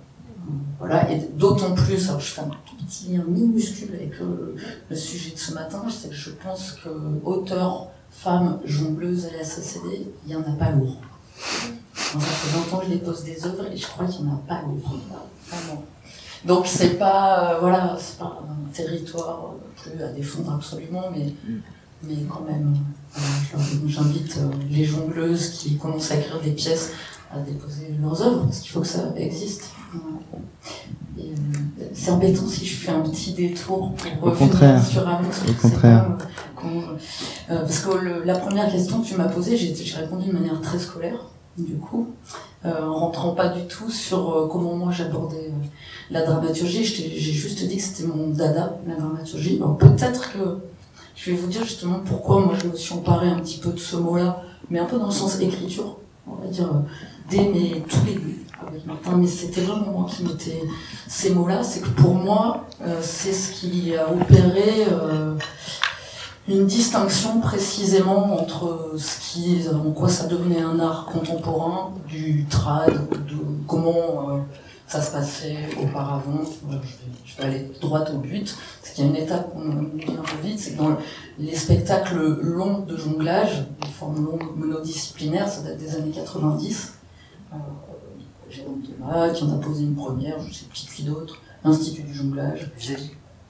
voilà, 0.80 1.12
et 1.12 1.20
d'autant 1.36 1.74
plus, 1.74 2.08
alors 2.10 2.20
je 2.20 2.32
fais 2.32 2.42
un 2.42 2.52
tout 2.66 2.76
petit 2.86 3.14
lien 3.14 3.24
minuscule 3.28 3.94
avec 3.96 4.20
le, 4.20 4.56
le 4.90 4.96
sujet 4.96 5.32
de 5.34 5.40
ce 5.40 5.54
matin, 5.54 5.84
c'est 5.90 6.10
que 6.10 6.16
je 6.16 6.32
pense 6.32 6.74
que 6.84 6.90
auteur, 7.24 7.88
femme, 8.12 8.60
jongleuse 8.66 9.26
à 9.26 9.38
la 9.38 9.44
SACD, 9.44 10.06
il 10.26 10.30
n'y 10.30 10.36
en 10.36 10.42
a 10.42 10.56
pas 10.58 10.72
lourd. 10.72 10.98
Moi, 12.14 12.24
ça 12.24 12.30
fait 12.30 12.58
longtemps 12.58 12.78
que 12.80 12.86
je 12.86 12.92
dépose 12.92 13.24
des 13.24 13.46
œuvres 13.46 13.66
et 13.72 13.78
je 13.78 13.88
crois 13.88 14.06
qu'il 14.06 14.26
n'y 14.26 14.32
en 14.32 14.36
a 14.36 14.42
pas 14.48 14.62
lourd. 14.62 15.00
Vraiment. 15.48 15.84
Donc 16.46 16.68
c'est 16.68 17.00
pas 17.00 17.54
euh, 17.54 17.60
voilà, 17.60 17.98
c'est 18.00 18.18
pas 18.18 18.40
un 18.48 18.72
territoire 18.74 19.54
plus 19.76 20.02
à 20.04 20.08
défendre 20.10 20.54
absolument, 20.54 21.06
mais 21.16 21.34
mais 22.04 22.16
quand 22.30 22.42
même, 22.42 22.76
euh, 23.18 23.60
j'invite 23.88 24.38
euh, 24.38 24.50
les 24.70 24.84
jongleuses 24.84 25.52
qui 25.52 25.78
commencent 25.78 26.12
à 26.12 26.18
écrire 26.18 26.42
des 26.42 26.52
pièces 26.52 26.92
à 27.32 27.40
déposer 27.40 27.96
leurs 28.02 28.22
œuvres 28.22 28.44
parce 28.44 28.60
qu'il 28.60 28.72
faut 28.72 28.82
que 28.82 28.88
ça 28.88 29.14
existe. 29.16 29.70
Euh, 29.96 31.22
c'est 31.94 32.12
embêtant 32.12 32.48
si 32.48 32.66
je 32.66 32.76
fais 32.76 32.92
un 32.92 33.02
petit 33.02 33.34
détour 33.34 33.94
pour 33.94 34.28
Au 34.28 34.32
revenir 34.32 34.50
contraire. 34.50 34.84
sur 34.86 35.08
un 35.08 35.22
truc. 35.24 35.34
Au 35.44 35.48
c'est 35.48 35.56
contraire. 35.70 36.18
pas, 36.18 36.64
euh, 37.52 37.60
parce 37.62 37.80
que 37.80 37.98
le- 37.98 38.24
la 38.24 38.38
première 38.40 38.72
question 38.72 39.02
que 39.02 39.08
tu 39.08 39.16
m'as 39.16 39.28
posée, 39.28 39.56
j'ai 39.58 39.74
répondu 39.96 40.28
de 40.30 40.34
manière 40.34 40.60
très 40.62 40.80
scolaire, 40.80 41.20
du 41.58 41.76
coup, 41.76 42.08
euh, 42.66 42.88
en 42.88 42.94
rentrant 43.00 43.34
pas 43.34 43.50
du 43.50 43.66
tout 43.68 43.90
sur 43.92 44.30
euh, 44.32 44.48
comment 44.52 44.76
moi 44.76 44.92
j'abordais 44.92 45.52
la 46.10 46.24
dramaturgie. 46.26 46.84
J'ai 46.84 47.10
juste 47.34 47.64
dit 47.68 47.78
que 47.78 47.84
c'était 47.84 48.08
mon 48.08 48.30
dada, 48.30 48.78
la 48.88 48.96
dramaturgie. 48.96 49.60
Peut-être 49.80 50.34
que 50.34 50.60
je 51.16 51.32
vais 51.32 51.38
vous 51.38 51.48
dire 51.48 51.64
justement 51.64 52.00
pourquoi 52.04 52.42
moi 52.44 52.56
je 52.62 52.68
me 52.70 52.76
suis 52.76 52.94
emparée 52.96 53.28
un 53.30 53.40
petit 53.40 53.60
peu 53.60 53.70
de 53.72 53.80
ce 53.80 53.98
mot-là, 53.98 54.42
mais 54.70 54.80
un 54.80 54.86
peu 54.86 54.98
dans 54.98 55.08
le 55.08 55.12
sens 55.12 55.40
écriture, 55.40 55.98
on 56.28 56.36
va 56.44 56.48
dire, 56.48 56.70
dès 57.30 57.46
mes 57.50 57.84
tout 57.88 58.00
débuts, 58.06 58.43
Martin, 58.86 59.18
mais 59.18 59.28
c'était 59.28 59.62
vraiment 59.62 59.92
moi 59.92 60.10
qui 60.10 60.24
mettais 60.24 60.62
ces 61.08 61.32
mots-là. 61.32 61.64
C'est 61.64 61.82
que 61.82 61.90
pour 61.90 62.16
moi, 62.16 62.68
euh, 62.82 63.00
c'est 63.02 63.34
ce 63.34 63.52
qui 63.54 63.96
a 63.96 64.12
opéré 64.12 64.88
euh, 64.92 65.36
une 66.48 66.66
distinction 66.66 67.40
précisément 67.40 68.40
entre 68.40 68.94
ce 68.98 69.20
qui, 69.20 69.66
en 69.70 69.92
quoi 69.92 70.10
ça 70.10 70.28
devenait 70.28 70.62
un 70.62 70.80
art 70.80 71.06
contemporain, 71.06 71.94
du 72.08 72.46
trad, 72.50 72.94
de 73.12 73.38
comment 73.68 74.30
euh, 74.30 74.40
ça 74.88 75.02
se 75.02 75.12
passait 75.12 75.58
auparavant. 75.82 76.42
Je 77.26 77.38
vais, 77.38 77.44
aller 77.44 77.72
droit 77.82 78.04
au 78.14 78.18
but. 78.18 78.56
C'est 78.82 78.94
qu'il 78.94 79.06
y 79.06 79.08
a 79.08 79.10
une 79.12 79.18
étape 79.18 79.54
qu'on 79.54 79.70
oublie 79.70 80.06
un 80.12 80.22
peu 80.22 80.48
vite, 80.48 80.60
c'est 80.60 80.74
que 80.74 80.78
dans 80.78 80.98
les 81.40 81.56
spectacles 81.56 82.18
longs 82.42 82.80
de 82.80 82.98
jonglage, 82.98 83.66
les 83.82 83.90
formes 83.90 84.24
longues 84.24 84.56
monodisciplinaires, 84.56 85.48
ça 85.48 85.62
date 85.62 85.78
des 85.78 85.96
années 85.96 86.12
90. 86.12 86.94
Jérôme 88.56 88.82
Thomas 88.82 89.30
qui 89.30 89.44
en 89.44 89.54
a 89.54 89.58
posé 89.58 89.84
une 89.84 89.96
première, 89.96 90.40
je 90.40 90.54
sais 90.54 90.66
plus 90.66 90.88
qui 90.96 91.04
d'autre, 91.04 91.42
l'Institut 91.64 92.04
du 92.04 92.14
jonglage. 92.14 92.72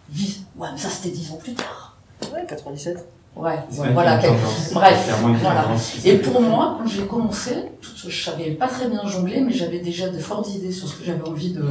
Vis- 0.09 0.43
Ouais, 0.57 0.67
mais 0.71 0.77
ça 0.77 0.89
c'était 0.89 1.15
dix 1.15 1.31
ans 1.31 1.37
plus 1.37 1.53
tard. 1.53 1.97
Ouais, 2.33 2.45
97. 2.47 3.07
Ouais, 3.35 3.87
voilà. 3.93 4.17
quel- 4.21 4.31
Bref, 4.73 5.07
voilà. 5.41 5.61
Et 6.05 6.17
pour 6.19 6.39
moi, 6.41 6.77
quand 6.77 6.87
j'ai 6.87 7.05
commencé, 7.07 7.51
je 7.81 8.23
savais 8.23 8.51
pas 8.51 8.67
très 8.67 8.87
bien 8.87 9.05
jongler, 9.07 9.41
mais 9.41 9.51
j'avais 9.53 9.79
déjà 9.79 10.09
de 10.09 10.19
fortes 10.19 10.53
idées 10.53 10.71
sur 10.71 10.87
ce 10.87 10.95
que 10.97 11.03
j'avais 11.05 11.27
envie 11.27 11.51
de, 11.51 11.65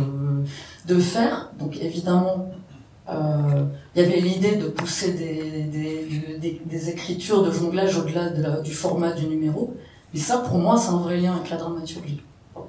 de 0.88 0.98
faire. 0.98 1.50
Donc 1.60 1.76
évidemment, 1.80 2.48
euh, 3.08 3.64
il 3.94 4.02
y 4.02 4.04
avait 4.04 4.20
l'idée 4.20 4.56
de 4.56 4.66
pousser 4.68 5.12
des, 5.12 5.62
des, 5.64 6.38
des, 6.38 6.60
des 6.64 6.88
écritures 6.90 7.42
de 7.44 7.52
jonglage 7.52 7.96
au-delà 7.96 8.30
de 8.30 8.62
du 8.62 8.72
format 8.72 9.12
du 9.12 9.26
numéro. 9.26 9.74
Mais 10.12 10.20
ça, 10.20 10.38
pour 10.38 10.58
moi, 10.58 10.76
c'est 10.76 10.90
un 10.90 10.98
vrai 10.98 11.16
lien 11.18 11.34
avec 11.36 11.48
la 11.50 11.56
dramaturgie. 11.58 12.22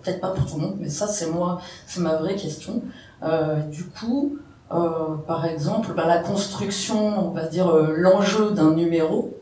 Peut-être 0.03 0.19
pas 0.19 0.31
pour 0.31 0.45
tout 0.45 0.55
le 0.55 0.61
monde, 0.61 0.75
mais 0.79 0.89
ça, 0.89 1.07
c'est 1.07 1.27
moi, 1.27 1.61
c'est 1.87 2.01
ma 2.01 2.15
vraie 2.15 2.35
question. 2.35 2.81
Euh, 3.23 3.61
du 3.61 3.85
coup, 3.85 4.37
euh, 4.71 5.15
par 5.27 5.45
exemple, 5.45 5.93
bah, 5.95 6.05
la 6.05 6.19
construction, 6.19 7.29
on 7.29 7.31
va 7.31 7.45
dire 7.45 7.69
euh, 7.69 7.93
l'enjeu 7.95 8.51
d'un 8.51 8.73
numéro, 8.73 9.37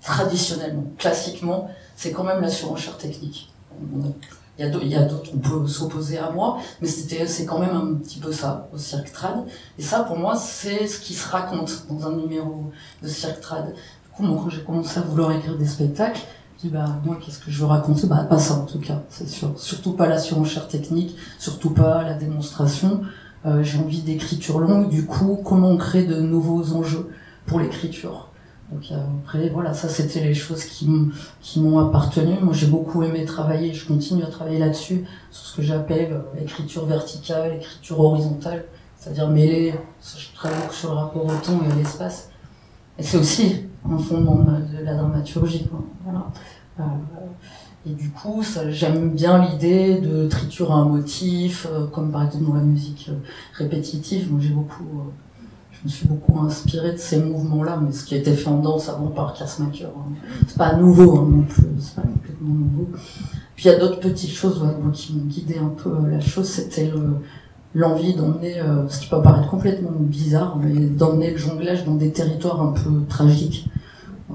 traditionnellement, 0.00 0.84
classiquement, 0.98 1.68
c'est 1.96 2.12
quand 2.12 2.24
même 2.24 2.40
la 2.40 2.48
surenchère 2.48 2.96
technique. 2.96 3.52
Il 4.58 4.64
y 4.88 4.96
a 4.96 5.02
d'autres, 5.02 5.30
on 5.34 5.38
peut 5.38 5.66
s'opposer 5.66 6.16
à 6.16 6.30
moi, 6.30 6.58
mais 6.80 6.88
c'est 6.88 7.44
quand 7.44 7.58
même 7.58 7.76
un 7.76 7.94
petit 7.96 8.18
peu 8.18 8.32
ça 8.32 8.68
au 8.72 8.78
cirque 8.78 9.12
trad. 9.12 9.44
Et 9.78 9.82
ça, 9.82 10.00
pour 10.00 10.16
moi, 10.16 10.34
c'est 10.36 10.86
ce 10.86 11.00
qui 11.00 11.12
se 11.12 11.28
raconte 11.28 11.86
dans 11.90 12.06
un 12.06 12.12
numéro 12.12 12.72
de 13.02 13.08
cirque 13.08 13.40
trad. 13.40 13.74
Du 13.74 14.10
coup, 14.12 14.22
quand 14.22 14.48
j'ai 14.48 14.62
commencé 14.62 14.98
à 14.98 15.02
vouloir 15.02 15.32
écrire 15.32 15.58
des 15.58 15.66
spectacles, 15.66 16.22
dis, 16.58 16.68
bah, 16.68 17.00
moi, 17.04 17.18
qu'est-ce 17.20 17.38
que 17.38 17.50
je 17.50 17.60
veux 17.60 17.66
raconter? 17.66 18.06
Bah, 18.06 18.26
pas 18.28 18.38
ça, 18.38 18.54
en 18.54 18.64
tout 18.64 18.80
cas, 18.80 19.02
c'est 19.08 19.28
sûr. 19.28 19.52
Surtout 19.58 19.92
pas 19.92 20.06
la 20.06 20.18
surenchère 20.18 20.68
technique, 20.68 21.16
surtout 21.38 21.70
pas 21.70 22.02
la 22.02 22.14
démonstration. 22.14 23.02
Euh, 23.44 23.62
j'ai 23.62 23.78
envie 23.78 24.02
d'écriture 24.02 24.58
longue, 24.58 24.88
du 24.88 25.06
coup, 25.06 25.40
comment 25.44 25.70
on 25.70 25.76
crée 25.76 26.04
de 26.04 26.20
nouveaux 26.20 26.72
enjeux 26.72 27.10
pour 27.46 27.60
l'écriture. 27.60 28.28
Donc 28.72 28.82
euh, 28.90 28.96
après, 29.22 29.48
voilà, 29.50 29.74
ça 29.74 29.88
c'était 29.88 30.20
les 30.20 30.34
choses 30.34 30.64
qui 30.64 30.88
m'ont 30.88 31.78
appartenu. 31.78 32.38
Moi 32.42 32.52
j'ai 32.52 32.66
beaucoup 32.66 33.02
aimé 33.04 33.24
travailler, 33.24 33.72
je 33.72 33.86
continue 33.86 34.24
à 34.24 34.26
travailler 34.26 34.58
là-dessus, 34.58 35.04
sur 35.30 35.46
ce 35.46 35.56
que 35.56 35.62
j'appelle 35.62 36.12
euh, 36.12 36.42
écriture 36.42 36.84
verticale, 36.84 37.54
écriture 37.54 38.00
horizontale, 38.00 38.64
c'est-à-dire 38.98 39.28
mêler, 39.28 39.74
je 40.02 40.34
travaille 40.34 40.58
sur 40.72 40.90
le 40.90 40.96
rapport 40.96 41.24
au 41.24 41.36
temps 41.44 41.60
et 41.68 41.72
à 41.72 41.74
l'espace. 41.76 42.30
Et 42.98 43.04
c'est 43.04 43.18
aussi 43.18 43.66
fondement 43.98 44.36
de, 44.36 44.50
ma- 44.50 44.60
de 44.60 44.84
la 44.84 44.94
dramaturgie. 44.94 45.68
Voilà. 46.04 46.26
Euh, 46.80 46.82
et 47.88 47.94
du 47.94 48.10
coup, 48.10 48.42
j'aime 48.70 49.10
bien 49.10 49.44
l'idée 49.46 50.00
de 50.00 50.26
triture 50.26 50.72
un 50.72 50.84
motif, 50.86 51.66
euh, 51.70 51.86
comme 51.86 52.10
par 52.10 52.24
exemple 52.24 52.46
dans 52.46 52.54
la 52.54 52.62
musique 52.62 53.06
euh, 53.10 53.18
répétitive. 53.54 54.30
Moi, 54.32 54.40
j'ai 54.42 54.50
beaucoup, 54.50 54.84
je 55.70 55.78
me 55.84 55.88
suis 55.88 56.08
beaucoup 56.08 56.40
inspiré 56.40 56.92
de 56.92 56.98
ces 56.98 57.20
mouvements-là, 57.22 57.78
mais 57.82 57.92
ce 57.92 58.04
qui 58.04 58.14
a 58.14 58.18
été 58.18 58.32
fait 58.34 58.48
en 58.48 58.58
danse 58.58 58.88
avant 58.88 59.06
par 59.06 59.34
Kersmacher. 59.34 59.84
Hein. 59.86 60.12
C'est 60.48 60.58
pas 60.58 60.74
nouveau 60.74 61.18
hein, 61.18 61.28
non 61.30 61.42
plus, 61.42 61.64
c'est 61.78 61.94
pas 61.94 62.02
complètement 62.02 62.54
nouveau. 62.54 62.88
Puis 63.54 63.66
il 63.66 63.72
y 63.72 63.74
a 63.74 63.78
d'autres 63.78 64.00
petites 64.00 64.32
choses 64.32 64.62
qui 64.92 65.14
m'ont 65.14 65.24
guidé 65.24 65.58
un 65.58 65.68
peu 65.68 65.90
la 66.10 66.20
chose, 66.20 66.46
c'était 66.48 66.90
le 66.90 67.18
l'envie 67.76 68.14
d'emmener, 68.14 68.60
euh, 68.60 68.88
ce 68.88 69.00
qui 69.00 69.08
peut 69.08 69.20
paraître 69.22 69.48
complètement 69.48 69.90
bizarre, 69.98 70.56
mais 70.56 70.86
d'emmener 70.86 71.30
le 71.30 71.36
jonglage 71.36 71.84
dans 71.84 71.94
des 71.94 72.10
territoires 72.10 72.60
un 72.62 72.72
peu 72.72 72.90
tragiques. 73.08 73.68
Euh, 74.30 74.34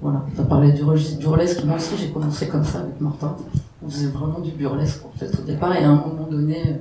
voilà, 0.00 0.24
tu 0.34 0.40
as 0.40 0.44
parlé 0.44 0.72
du 0.72 0.84
registre 0.84 1.18
burlesque, 1.18 1.64
moi 1.64 1.76
aussi 1.76 1.96
j'ai 1.98 2.10
commencé 2.10 2.46
comme 2.48 2.64
ça 2.64 2.80
avec 2.80 3.00
Martin. 3.00 3.36
On 3.84 3.88
faisait 3.90 4.06
vraiment 4.08 4.38
du 4.38 4.52
burlesque 4.52 5.04
en 5.04 5.18
fait 5.18 5.30
au 5.38 5.42
départ 5.42 5.74
et 5.74 5.84
à 5.84 5.90
un 5.90 5.96
moment 5.96 6.28
donné, 6.30 6.58
euh, 6.68 6.74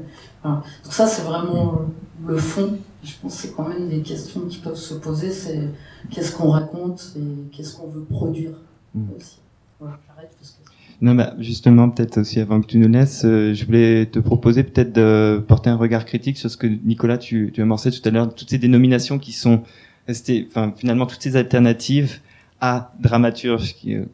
voilà. 0.44 0.58
Donc 0.84 0.94
ça 0.94 1.08
c'est 1.08 1.24
vraiment 1.24 1.74
euh, 1.74 2.32
le 2.32 2.38
fond. 2.38 2.78
Je 3.04 3.14
pense 3.22 3.36
que 3.36 3.42
c'est 3.42 3.54
quand 3.56 3.68
même 3.68 3.90
des 3.90 4.02
questions 4.02 4.42
qui 4.50 4.58
peuvent 4.58 4.76
se 4.76 4.96
poser, 4.96 5.32
c'est 5.32 5.70
qu'est-ce 6.12 6.36
qu'on 6.36 6.50
raconte 6.50 7.14
et 7.16 7.50
qu'est-ce 7.52 7.76
qu'on 7.76 7.88
veut 7.88 8.04
produire 8.04 8.52
Mm. 8.98 9.10
aussi. 9.18 9.38
Voilà, 9.80 10.00
j'arrête 10.08 10.32
parce 10.38 10.52
que... 10.52 10.57
Non, 11.00 11.14
bah, 11.14 11.36
justement, 11.38 11.90
peut-être 11.92 12.18
aussi 12.18 12.40
avant 12.40 12.60
que 12.60 12.66
tu 12.66 12.80
nous 12.80 12.88
laisses, 12.88 13.24
euh, 13.24 13.54
je 13.54 13.66
voulais 13.66 14.08
te 14.08 14.18
proposer 14.18 14.64
peut-être 14.64 14.94
de 14.94 15.44
porter 15.48 15.70
un 15.70 15.76
regard 15.76 16.06
critique 16.06 16.38
sur 16.38 16.50
ce 16.50 16.58
que 16.58 16.66
Nicolas, 16.66 17.20
tu, 17.20 17.52
tu 17.54 17.62
amorçais 17.62 17.92
tout 17.92 18.02
à 18.04 18.10
l'heure, 18.10 18.34
toutes 18.34 18.50
ces 18.50 18.58
dénominations 18.58 19.20
qui 19.20 19.32
sont 19.32 19.62
restées, 20.08 20.48
finalement, 20.76 21.06
toutes 21.06 21.22
ces 21.22 21.36
alternatives 21.36 22.20
à 22.62 22.94
dramaturge, 23.00 23.76
qui, 23.76 23.94
euh, 23.94 24.06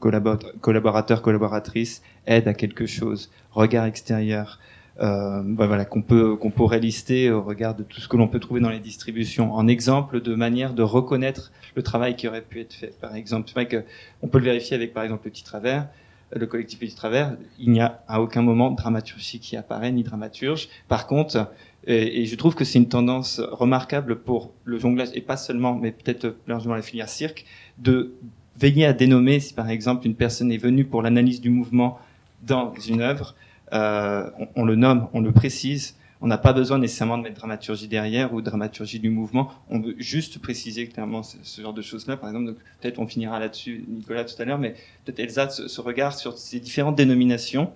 collaborateur, 0.59 1.21
collaboratrice, 1.21 2.01
aide 2.27 2.49
à 2.49 2.53
quelque 2.53 2.85
chose, 2.85 3.31
regard 3.51 3.85
extérieur, 3.85 4.59
euh, 4.99 5.41
bah, 5.45 5.67
voilà, 5.67 5.85
qu'on 5.85 6.01
peut, 6.01 6.35
qu'on 6.35 6.51
pourrait 6.51 6.81
lister 6.81 7.31
au 7.31 7.41
regard 7.41 7.75
de 7.75 7.83
tout 7.83 8.01
ce 8.01 8.09
que 8.09 8.17
l'on 8.17 8.27
peut 8.27 8.39
trouver 8.39 8.59
dans 8.59 8.69
les 8.69 8.81
distributions, 8.81 9.53
en 9.53 9.69
exemple 9.69 10.19
de 10.19 10.35
manière 10.35 10.73
de 10.73 10.83
reconnaître 10.83 11.53
le 11.75 11.81
travail 11.81 12.17
qui 12.17 12.27
aurait 12.27 12.41
pu 12.41 12.59
être 12.59 12.73
fait. 12.73 12.93
Par 12.99 13.15
exemple, 13.15 13.47
c'est 13.47 13.53
vrai 13.53 13.69
que 13.69 13.85
on 14.21 14.27
peut 14.27 14.39
le 14.39 14.45
vérifier 14.45 14.75
avec, 14.75 14.93
par 14.93 15.05
exemple, 15.05 15.21
le 15.23 15.31
petit 15.31 15.45
travers 15.45 15.87
le 16.35 16.45
collectif 16.47 16.79
Petit 16.79 16.95
Travers, 16.95 17.35
il 17.59 17.71
n'y 17.71 17.81
a 17.81 18.03
à 18.07 18.21
aucun 18.21 18.41
moment 18.41 18.71
de 18.71 18.75
dramaturgie 18.75 19.39
qui 19.39 19.55
apparaît, 19.57 19.91
ni 19.91 20.03
dramaturge. 20.03 20.69
Par 20.87 21.07
contre, 21.07 21.49
et, 21.85 22.25
je 22.25 22.35
trouve 22.35 22.55
que 22.55 22.63
c'est 22.63 22.79
une 22.79 22.87
tendance 22.87 23.39
remarquable 23.39 24.19
pour 24.19 24.51
le 24.63 24.79
jonglage, 24.79 25.09
et 25.13 25.21
pas 25.21 25.37
seulement, 25.37 25.75
mais 25.75 25.91
peut-être 25.91 26.35
largement 26.47 26.75
la 26.75 26.81
filière 26.81 27.09
cirque, 27.09 27.45
de 27.77 28.13
veiller 28.57 28.85
à 28.85 28.93
dénommer 28.93 29.39
si 29.39 29.53
par 29.53 29.69
exemple 29.69 30.05
une 30.05 30.15
personne 30.15 30.51
est 30.51 30.57
venue 30.57 30.85
pour 30.85 31.01
l'analyse 31.01 31.41
du 31.41 31.49
mouvement 31.49 31.99
dans 32.43 32.73
une 32.87 33.01
œuvre, 33.01 33.35
euh, 33.73 34.29
on 34.55 34.65
le 34.65 34.75
nomme, 34.75 35.07
on 35.13 35.21
le 35.21 35.31
précise. 35.31 35.95
On 36.23 36.27
n'a 36.27 36.37
pas 36.37 36.53
besoin 36.53 36.77
nécessairement 36.77 37.17
de 37.17 37.23
mettre 37.23 37.35
dramaturgie 37.35 37.89
derrière 37.89 38.33
ou 38.33 38.41
dramaturgie 38.41 39.01
du 39.01 39.09
mouvement. 39.09 39.51
On 39.69 39.81
veut 39.81 39.93
juste 39.97 40.39
préciser 40.39 40.87
clairement 40.87 41.21
ce, 41.21 41.61
genre 41.61 41.73
de 41.73 41.81
choses-là. 41.81 42.15
Par 42.15 42.29
exemple, 42.29 42.53
peut-être 42.79 42.97
on 42.99 43.05
finira 43.05 43.41
là-dessus, 43.41 43.83
Nicolas, 43.89 44.23
tout 44.23 44.41
à 44.41 44.45
l'heure, 44.45 44.57
mais 44.57 44.73
peut-être 45.03 45.19
Elsa, 45.19 45.49
ce, 45.49 45.81
regard 45.81 46.17
sur 46.17 46.37
ces 46.37 46.61
différentes 46.61 46.95
dénominations. 46.95 47.73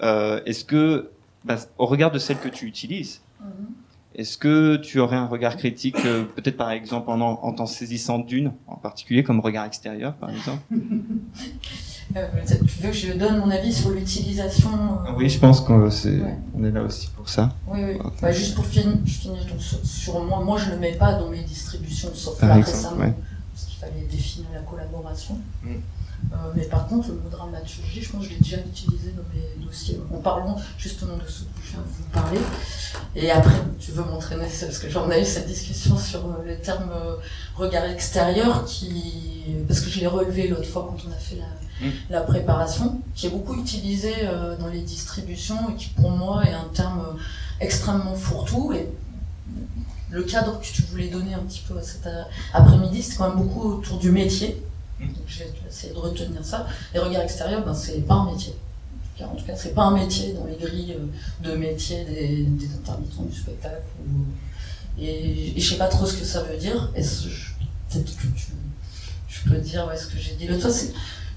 Euh, 0.00 0.40
est-ce 0.46 0.64
que, 0.64 1.10
bah, 1.44 1.56
au 1.76 1.86
regard 1.86 2.12
de 2.12 2.20
celles 2.20 2.38
que 2.38 2.48
tu 2.48 2.66
utilises, 2.66 3.20
est-ce 4.14 4.36
que 4.38 4.76
tu 4.76 4.98
aurais 5.00 5.16
un 5.16 5.26
regard 5.26 5.56
critique, 5.56 5.96
euh, 6.04 6.24
peut-être 6.24 6.56
par 6.56 6.70
exemple 6.70 7.10
en, 7.10 7.20
en, 7.20 7.38
en 7.42 7.52
t'en 7.52 7.66
saisissant 7.66 8.18
d'une 8.18 8.52
en 8.66 8.76
particulier, 8.76 9.22
comme 9.22 9.40
regard 9.40 9.64
extérieur, 9.66 10.14
par 10.14 10.30
exemple? 10.30 10.62
Euh, 12.14 12.26
tu 12.46 12.82
veux 12.82 12.90
que 12.90 12.94
je 12.96 13.12
donne 13.14 13.38
mon 13.38 13.50
avis 13.50 13.72
sur 13.72 13.88
l'utilisation 13.90 14.68
euh, 15.06 15.12
Oui, 15.16 15.30
je 15.30 15.38
pense 15.38 15.62
qu'on 15.62 15.88
c'est, 15.90 16.10
Ouais. 16.20 16.36
on 16.54 16.62
est 16.64 16.70
là 16.70 16.82
aussi 16.82 17.08
pour 17.16 17.26
ça. 17.28 17.54
Oui, 17.68 17.80
oui. 17.82 17.98
Bah, 18.20 18.30
juste 18.32 18.54
pour 18.54 18.66
finir, 18.66 18.96
je 19.06 19.12
finis 19.12 19.38
donc 19.48 19.60
sur, 19.60 19.78
sur 19.86 20.22
moi. 20.22 20.40
Moi, 20.44 20.58
je 20.58 20.66
ne 20.68 20.74
le 20.74 20.80
mets 20.80 20.92
pas 20.92 21.14
dans 21.14 21.30
mes 21.30 21.42
distributions, 21.42 22.10
sauf 22.12 22.42
là 22.42 22.54
récemment, 22.54 22.98
ouais. 22.98 23.14
Fallait 23.82 24.06
définir 24.10 24.48
la 24.54 24.60
collaboration. 24.60 25.38
Mm. 25.62 25.74
Euh, 26.32 26.36
mais 26.54 26.64
par 26.66 26.86
contre, 26.86 27.08
le 27.08 27.14
mot 27.14 27.28
dramaturgie, 27.28 28.00
je 28.00 28.10
pense 28.10 28.22
que 28.22 28.28
je 28.28 28.34
l'ai 28.34 28.40
déjà 28.40 28.58
utilisé 28.58 29.10
dans 29.10 29.24
mes 29.34 29.64
dossiers. 29.64 30.00
En 30.14 30.18
parlant 30.18 30.56
justement 30.78 31.16
de 31.16 31.28
ce 31.28 31.40
que 31.40 31.60
je 31.64 31.70
viens 31.72 31.80
de 31.80 31.88
vous 31.88 32.04
parler. 32.12 32.38
Et 33.16 33.30
après, 33.30 33.60
tu 33.80 33.90
veux 33.90 34.04
m'entraîner, 34.04 34.46
parce 34.60 34.78
que 34.78 34.88
j'en 34.88 35.10
ai 35.10 35.22
eu 35.22 35.24
cette 35.24 35.48
discussion 35.48 35.98
sur 35.98 36.20
euh, 36.20 36.44
le 36.46 36.56
terme 36.58 36.90
euh, 36.94 37.16
regard 37.56 37.84
extérieur, 37.86 38.64
qui, 38.64 39.56
parce 39.66 39.80
que 39.80 39.90
je 39.90 39.98
l'ai 39.98 40.06
relevé 40.06 40.46
l'autre 40.46 40.68
fois 40.68 40.88
quand 40.88 41.08
on 41.08 41.12
a 41.12 41.16
fait 41.16 41.36
la, 41.36 41.46
Mm. 41.80 41.88
la 42.10 42.20
préparation, 42.20 43.00
qui 43.16 43.26
est 43.26 43.30
beaucoup 43.30 43.58
utilisé 43.58 44.12
dans 44.60 44.68
les 44.68 44.82
distributions 44.82 45.70
et 45.70 45.74
qui 45.74 45.88
pour 45.88 46.10
moi 46.10 46.44
est 46.44 46.52
un 46.52 46.68
terme 46.72 47.02
extrêmement 47.60 48.14
fourre-tout. 48.14 48.72
Et 48.72 48.88
le 50.12 50.22
cadre 50.22 50.60
que 50.60 50.66
tu 50.66 50.82
voulais 50.82 51.08
donner 51.08 51.34
un 51.34 51.40
petit 51.40 51.62
peu 51.66 51.76
à 51.78 51.82
cet 51.82 52.06
euh, 52.06 52.22
après-midi, 52.52 53.02
c'était 53.02 53.16
quand 53.16 53.28
même 53.34 53.44
beaucoup 53.46 53.72
autour 53.72 53.98
du 53.98 54.10
métier. 54.12 54.62
Mm. 55.00 55.06
Donc, 55.06 55.16
je 55.26 55.38
vais 55.40 55.52
essayer 55.68 55.92
de 55.92 55.98
retenir 55.98 56.44
ça. 56.44 56.66
Les 56.94 57.00
regards 57.00 57.22
extérieurs, 57.22 57.64
ben, 57.64 57.74
c'est 57.74 58.00
pas 58.06 58.14
un 58.14 58.30
métier. 58.30 58.54
En 59.22 59.36
tout 59.36 59.44
cas, 59.44 59.54
c'est 59.56 59.74
pas 59.74 59.84
un 59.84 59.94
métier 59.94 60.32
dans 60.32 60.44
les 60.46 60.56
grilles 60.56 60.96
euh, 60.98 61.48
de 61.48 61.56
métier 61.56 62.04
des, 62.04 62.42
des 62.44 62.66
intermittents 62.74 63.22
du 63.22 63.36
spectacle. 63.36 63.82
ou- 64.06 64.26
Et, 65.00 65.56
et 65.56 65.60
je 65.60 65.70
sais 65.70 65.78
pas 65.78 65.86
trop 65.88 66.06
ce 66.06 66.16
que 66.16 66.24
ça 66.24 66.42
veut 66.42 66.56
dire. 66.58 66.90
Peut-être 66.92 68.16
que 68.16 68.26
tu, 68.36 68.52
je 69.28 69.48
peux 69.48 69.58
dire 69.58 69.86
ouais, 69.86 69.96
ce 69.96 70.06
que 70.06 70.18
j'ai 70.18 70.34
dit 70.34 70.46
l'autre 70.48 70.62
fois. 70.62 70.70
C'est 70.70 70.92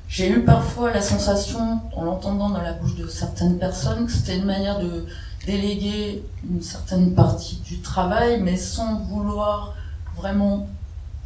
j'ai 0.08 0.30
eu 0.30 0.44
parfois 0.46 0.92
la 0.94 1.02
sensation, 1.02 1.80
en 1.96 2.04
l'entendant 2.04 2.50
dans 2.50 2.62
la 2.62 2.74
bouche 2.74 2.96
de 2.96 3.08
certaines 3.08 3.58
personnes, 3.58 4.06
que 4.06 4.12
c'était 4.12 4.38
une 4.38 4.46
manière 4.46 4.80
de 4.80 5.06
déléguer 5.46 6.24
une 6.50 6.62
certaine 6.62 7.14
partie 7.14 7.58
du 7.66 7.80
travail, 7.80 8.42
mais 8.42 8.58
sans 8.58 9.00
vouloir 9.00 9.74
vraiment 10.18 10.68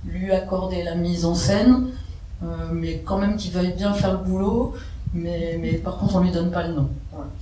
lui 0.06 0.32
accorder 0.32 0.84
la 0.84 0.96
mise 0.96 1.26
en 1.26 1.36
scène, 1.36 1.88
euh, 2.44 2.70
mais 2.72 3.00
quand 3.06 3.18
même 3.18 3.38
qu'il 3.38 3.52
veuille 3.52 3.74
bien 3.74 3.94
faire 3.94 4.14
le 4.14 4.20
boulot, 4.20 4.74
mais, 5.14 5.58
mais 5.60 5.74
par 5.74 5.98
contre 5.98 6.16
on 6.16 6.20
lui 6.20 6.32
donne 6.32 6.52
pas 6.52 6.68
le 6.68 6.74
nom. 6.74 6.90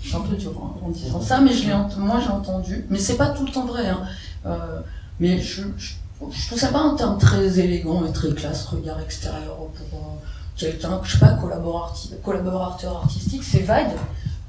C'est 0.04 0.16
un 0.16 0.22
peu 0.22 0.36
dur 0.36 0.52
hein, 0.64 0.80
en 0.84 0.90
disant 0.90 1.22
ça, 1.22 1.40
mais 1.40 1.54
je 1.54 1.70
moi 2.00 2.20
j'ai 2.20 2.32
entendu, 2.32 2.86
mais 2.90 2.98
c'est 2.98 3.18
pas 3.18 3.28
tout 3.30 3.46
le 3.46 3.52
temps 3.52 3.66
vrai. 3.66 3.88
Hein. 3.90 4.02
Euh, 4.46 4.80
mais 5.20 5.40
je, 5.40 5.64
je, 5.78 5.94
je 6.32 6.48
trouve 6.48 6.60
ça 6.60 6.70
pas 6.70 6.80
un 6.80 6.96
terme 6.96 7.18
très 7.18 7.60
élégant 7.60 8.06
et 8.06 8.12
très 8.12 8.34
classe, 8.34 8.66
regard 8.66 9.00
extérieur 9.00 9.58
pour 9.90 10.00
euh, 10.00 10.26
quelqu'un, 10.56 11.00
je 11.04 11.12
sais 11.14 11.20
pas, 11.20 11.34
collaborateur, 11.34 12.22
collaborateur 12.24 12.98
artistique, 12.98 13.44
c'est 13.44 13.62
vague, 13.62 13.96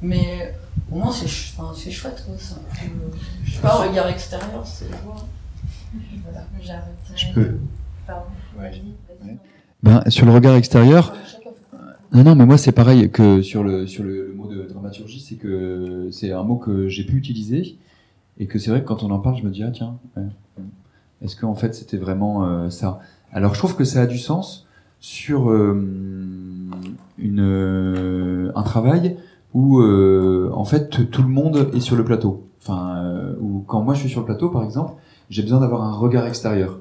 mais 0.01 0.55
au 0.93 0.97
moins 0.97 1.13
c'est 1.13 1.27
ch- 1.27 1.55
enfin, 1.57 1.73
c'est 1.77 1.91
chouette 1.91 2.23
quoi. 2.27 2.37
Ça. 2.39 2.57
Euh, 2.57 2.87
je 3.45 3.55
sais 3.55 3.61
pas, 3.61 3.77
regard 3.89 4.09
extérieur, 4.09 4.67
c'est. 4.67 4.87
Voilà. 6.25 6.47
Je 7.17 7.33
peux. 7.35 7.57
Pardon. 8.07 8.23
Ouais. 8.59 8.83
Ben, 9.83 10.03
sur 10.09 10.27
le 10.27 10.33
regard 10.33 10.57
extérieur, 10.57 11.15
non, 12.13 12.25
non, 12.25 12.35
mais 12.35 12.47
moi 12.47 12.59
c'est 12.59 12.73
pareil 12.73 13.11
que 13.11 13.43
sur 13.43 13.63
le 13.63 13.87
sur 13.87 14.03
le, 14.03 14.29
le 14.29 14.35
mot 14.35 14.47
de 14.47 14.63
dramaturgie, 14.63 15.21
c'est 15.21 15.37
que 15.37 16.09
c'est 16.11 16.33
un 16.33 16.43
mot 16.43 16.57
que 16.57 16.89
j'ai 16.89 17.05
pu 17.05 17.17
utiliser 17.17 17.77
et 18.41 18.47
que 18.47 18.59
c'est 18.59 18.71
vrai 18.71 18.81
que 18.83 18.87
quand 18.87 19.03
on 19.03 19.11
en 19.11 19.19
parle, 19.19 19.37
je 19.39 19.43
me 19.45 19.51
dis 19.51 19.63
ah 19.63 19.71
tiens, 19.71 19.99
ouais, 20.17 20.25
est-ce 21.23 21.37
qu'en 21.37 21.55
fait 21.55 21.75
c'était 21.75 21.97
vraiment 21.99 22.45
euh, 22.47 22.71
ça? 22.71 23.01
Alors 23.33 23.55
je 23.55 23.59
trouve 23.59 23.77
que 23.77 23.85
ça 23.85 24.03
a 24.03 24.07
du 24.07 24.19
sens 24.19 24.67
sur 25.01 25.51
euh, 25.51 25.75
une 27.19 27.41
euh, 27.41 28.53
un 28.57 28.63
travail 28.63 29.17
où 29.55 29.81
euh, 29.81 30.51
en 30.53 30.65
fait 30.65 31.11
tout 31.11 31.23
le 31.23 31.29
monde 31.29 31.71
est 31.75 31.81
sur 31.81 31.97
le 31.97 32.05
plateau. 32.05 32.45
Enfin, 32.61 33.05
euh, 33.05 33.35
où 33.41 33.61
quand 33.67 33.83
moi 33.83 33.95
je 33.95 34.01
suis 34.01 34.09
sur 34.09 34.21
le 34.21 34.27
plateau, 34.27 34.51
par 34.51 34.65
exemple, 34.65 34.95
j'ai 35.31 35.43
besoin 35.43 35.61
d'avoir 35.61 35.83
un 35.83 35.93
regard 35.93 36.27
extérieur 36.27 36.81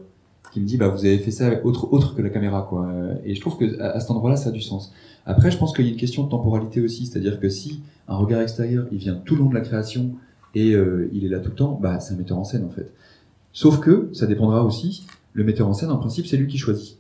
qui 0.52 0.62
me 0.62 0.66
dit 0.66 0.78
bah 0.78 0.88
vous 0.88 1.06
avez 1.06 1.18
fait 1.20 1.32
ça 1.32 1.64
autre 1.64 1.94
autre 1.94 2.16
que 2.16 2.22
la 2.22 2.30
caméra 2.30 2.66
quoi. 2.68 2.88
Et 3.26 3.36
je 3.36 3.42
trouve 3.42 3.58
que 3.58 3.80
à 3.82 4.00
cet 4.00 4.12
endroit-là 4.12 4.38
ça 4.38 4.50
a 4.50 4.52
du 4.52 4.62
sens. 4.62 4.94
Après 5.26 5.52
je 5.52 5.58
pense 5.58 5.74
qu'il 5.74 5.86
y 5.86 5.90
a 5.90 5.92
une 5.92 5.98
question 5.98 6.24
de 6.24 6.30
temporalité 6.30 6.82
aussi, 6.82 7.06
c'est-à-dire 7.06 7.40
que 7.40 7.50
si 7.50 7.82
un 8.08 8.16
regard 8.16 8.42
extérieur 8.42 8.86
il 8.92 8.98
vient 8.98 9.16
tout 9.16 9.36
le 9.36 9.42
long 9.42 9.50
de 9.50 9.56
la 9.56 9.62
création 9.62 10.12
et 10.56 10.74
euh, 10.74 11.10
il 11.14 11.26
est 11.26 11.30
là 11.30 11.40
tout 11.40 11.50
le 11.50 11.56
temps, 11.56 11.78
bah 11.82 12.00
c'est 12.00 12.14
un 12.14 12.18
metteur 12.18 12.38
en 12.38 12.44
scène 12.44 12.66
en 12.66 12.70
fait. 12.70 12.92
Sauf 13.52 13.80
que 13.80 14.10
ça 14.14 14.26
dépendra 14.26 14.64
aussi. 14.64 15.06
Le 15.34 15.44
metteur 15.44 15.68
en 15.68 15.74
scène 15.74 15.92
en 15.92 15.98
principe 15.98 16.28
c'est 16.28 16.38
lui 16.38 16.48
qui 16.48 16.58
choisit. 16.58 16.98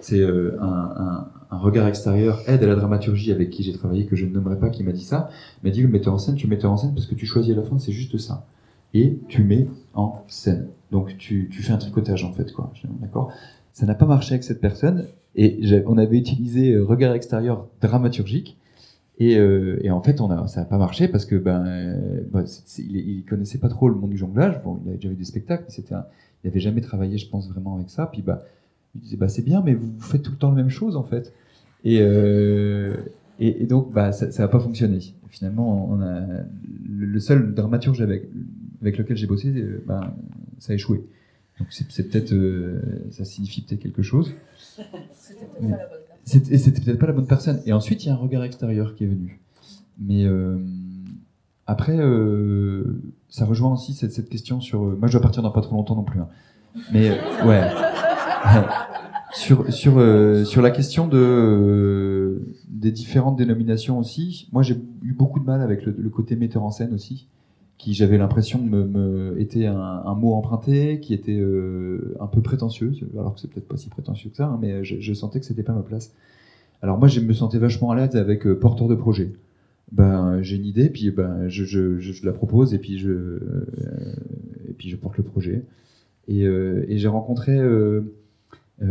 C'est 0.00 0.20
euh, 0.20 0.56
un, 0.60 0.66
un, 0.66 1.28
un 1.50 1.58
regard 1.58 1.86
extérieur 1.86 2.40
aide 2.46 2.62
à 2.62 2.66
la 2.66 2.76
dramaturgie 2.76 3.32
avec 3.32 3.50
qui 3.50 3.62
j'ai 3.62 3.72
travaillé 3.72 4.06
que 4.06 4.16
je 4.16 4.26
ne 4.26 4.32
nommerai 4.32 4.58
pas 4.58 4.70
qui 4.70 4.84
m'a 4.84 4.92
dit 4.92 5.04
ça. 5.04 5.30
M'a 5.64 5.70
dit 5.70 5.82
le 5.82 5.88
metteur 5.88 6.14
en 6.14 6.18
scène 6.18 6.34
tu 6.34 6.46
metteur 6.46 6.70
en 6.70 6.76
scène 6.76 6.94
parce 6.94 7.06
que 7.06 7.14
tu 7.14 7.26
choisis 7.26 7.52
à 7.52 7.56
la 7.56 7.62
fin 7.62 7.78
c'est 7.78 7.92
juste 7.92 8.16
ça 8.18 8.46
et 8.94 9.18
tu 9.28 9.44
mets 9.44 9.66
en 9.94 10.24
scène. 10.28 10.68
Donc 10.90 11.16
tu, 11.18 11.48
tu 11.50 11.62
fais 11.62 11.72
un 11.72 11.78
tricotage 11.78 12.24
en 12.24 12.32
fait 12.32 12.52
quoi. 12.52 12.72
D'accord. 13.00 13.32
Ça 13.72 13.86
n'a 13.86 13.94
pas 13.94 14.06
marché 14.06 14.34
avec 14.34 14.44
cette 14.44 14.60
personne 14.60 15.06
et 15.34 15.60
on 15.86 15.98
avait 15.98 16.18
utilisé 16.18 16.72
euh, 16.72 16.84
regard 16.84 17.14
extérieur 17.14 17.68
dramaturgique 17.80 18.58
et, 19.18 19.36
euh, 19.36 19.78
et 19.82 19.90
en 19.90 20.02
fait 20.02 20.20
on 20.20 20.30
a 20.30 20.46
ça 20.48 20.60
n'a 20.60 20.66
pas 20.66 20.78
marché 20.78 21.08
parce 21.08 21.24
que 21.24 21.36
ben 21.36 21.64
euh, 21.66 22.20
bah, 22.30 22.44
il, 22.78 23.24
connaissait 23.24 23.58
pas 23.58 23.68
trop 23.68 23.88
le 23.88 23.94
monde 23.94 24.10
du 24.10 24.18
jonglage. 24.18 24.62
Bon, 24.62 24.78
il 24.82 24.88
avait 24.88 24.96
déjà 24.96 25.08
vu 25.08 25.16
des 25.16 25.24
spectacles, 25.24 25.64
mais 25.66 25.74
c'était 25.74 25.94
il 26.44 26.48
n'avait 26.48 26.60
jamais 26.60 26.80
travaillé 26.80 27.18
je 27.18 27.28
pense 27.28 27.48
vraiment 27.48 27.76
avec 27.76 27.90
ça. 27.90 28.06
Puis 28.06 28.22
bah 28.22 28.42
il 28.94 29.00
disait 29.00 29.16
bah 29.16 29.28
c'est 29.28 29.42
bien 29.42 29.62
mais 29.64 29.74
vous, 29.74 29.92
faites 30.00 30.22
tout 30.22 30.32
le 30.32 30.36
temps 30.38 30.50
la 30.50 30.56
même 30.56 30.70
chose 30.70 30.96
en 30.96 31.04
fait. 31.04 31.32
Et, 31.84 31.98
euh, 32.00 32.96
et, 33.38 33.62
et 33.62 33.66
donc 33.66 33.92
bah 33.92 34.12
ça 34.12 34.26
n'a 34.42 34.48
pas 34.48 34.60
fonctionné. 34.60 34.98
Finalement 35.28 35.88
on 35.90 36.00
a 36.00 36.20
le, 36.88 37.20
seul 37.20 37.54
dramaturge 37.54 38.00
avec 38.00 38.28
avec 38.80 38.96
lequel 38.98 39.16
j'ai 39.16 39.26
bossé, 39.26 39.48
euh, 39.48 39.82
ben, 39.86 40.12
ça 40.58 40.72
a 40.72 40.74
échoué. 40.74 41.04
Donc 41.58 41.68
c'est 41.70 42.08
peut-être, 42.08 42.32
euh, 42.32 42.80
ça 43.10 43.24
signifie 43.24 43.62
peut-être 43.62 43.80
quelque 43.80 44.02
chose. 44.02 44.32
C'était 45.24 45.50
peut-être 45.50 45.68
pas 45.68 45.76
la 45.76 45.82
bonne 45.88 46.06
personne. 46.06 46.52
Et 46.52 46.58
c'était 46.58 46.80
peut-être 46.80 46.98
pas 46.98 47.06
la 47.06 47.12
bonne 47.12 47.26
personne. 47.26 47.60
Et 47.66 47.72
ensuite, 47.72 48.04
il 48.04 48.08
y 48.08 48.10
a 48.10 48.14
un 48.14 48.16
regard 48.16 48.44
extérieur 48.44 48.94
qui 48.94 49.04
est 49.04 49.08
venu. 49.08 49.40
Mais 50.00 50.24
euh, 50.24 50.58
après, 51.66 51.96
euh, 51.98 53.00
ça 53.28 53.44
rejoint 53.44 53.72
aussi 53.72 53.94
cette, 53.94 54.12
cette 54.12 54.28
question 54.28 54.60
sur. 54.60 54.84
euh, 54.84 54.96
moi, 54.98 55.08
je 55.08 55.12
dois 55.12 55.22
partir 55.22 55.42
dans 55.42 55.50
pas 55.50 55.60
trop 55.62 55.74
longtemps 55.74 55.96
non 55.96 56.04
plus. 56.04 56.20
hein. 56.20 56.28
Mais 56.92 57.10
ouais. 57.44 57.68
sur 59.38 59.72
sur 59.72 59.98
euh, 59.98 60.44
sur 60.44 60.62
la 60.62 60.70
question 60.70 61.06
de 61.06 61.16
euh, 61.16 62.40
des 62.68 62.90
différentes 62.90 63.36
dénominations 63.36 63.98
aussi. 63.98 64.48
Moi, 64.52 64.62
j'ai 64.62 64.74
eu 65.02 65.12
beaucoup 65.12 65.38
de 65.38 65.44
mal 65.44 65.62
avec 65.62 65.84
le, 65.86 65.94
le 65.96 66.10
côté 66.10 66.34
metteur 66.36 66.64
en 66.64 66.70
scène 66.70 66.92
aussi, 66.92 67.28
qui 67.78 67.94
j'avais 67.94 68.18
l'impression 68.18 68.60
me, 68.60 68.84
me 68.84 69.40
était 69.40 69.66
un, 69.66 69.78
un 69.78 70.14
mot 70.14 70.34
emprunté, 70.34 70.98
qui 71.00 71.14
était 71.14 71.38
euh, 71.38 72.16
un 72.20 72.26
peu 72.26 72.40
prétentieux, 72.42 72.92
alors 73.16 73.34
que 73.34 73.40
c'est 73.40 73.48
peut-être 73.48 73.68
pas 73.68 73.76
si 73.76 73.88
prétentieux 73.88 74.30
que 74.30 74.36
ça, 74.36 74.46
hein, 74.46 74.58
mais 74.60 74.84
je, 74.84 75.00
je 75.00 75.14
sentais 75.14 75.38
que 75.38 75.46
c'était 75.46 75.62
pas 75.62 75.72
ma 75.72 75.82
place. 75.82 76.12
Alors 76.82 76.98
moi, 76.98 77.08
je 77.08 77.20
me 77.20 77.32
sentais 77.32 77.58
vachement 77.58 77.90
à 77.92 77.96
l'aise 77.96 78.16
avec 78.16 78.46
euh, 78.46 78.58
porteur 78.58 78.88
de 78.88 78.94
projet. 78.96 79.32
Ben, 79.92 80.42
j'ai 80.42 80.56
une 80.56 80.66
idée, 80.66 80.90
puis 80.90 81.10
ben, 81.10 81.48
je, 81.48 81.64
je, 81.64 81.98
je, 81.98 82.26
la 82.26 82.32
propose, 82.32 82.74
et 82.74 82.78
puis 82.78 82.98
je, 82.98 83.10
euh, 83.10 83.66
et 84.68 84.72
puis 84.72 84.90
je 84.90 84.96
porte 84.96 85.16
le 85.16 85.24
projet. 85.24 85.64
Et, 86.26 86.44
euh, 86.44 86.84
et 86.88 86.98
j'ai 86.98 87.08
rencontré 87.08 87.56
euh, 87.56 87.64
euh, 87.68 88.14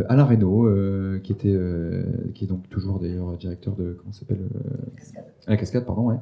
Alain 0.09 0.25
Reynaud, 0.25 0.65
euh, 0.67 1.19
qui 1.19 1.31
était, 1.31 1.53
euh, 1.53 2.03
qui 2.33 2.43
est 2.45 2.47
donc 2.47 2.67
toujours 2.69 2.99
d'ailleurs 2.99 3.37
directeur 3.37 3.75
de 3.75 3.93
comment 3.99 4.11
s'appelle 4.11 4.39
euh, 4.55 5.19
à 5.47 5.51
la 5.51 5.57
cascade, 5.57 5.85
pardon, 5.85 6.07
ouais. 6.09 6.17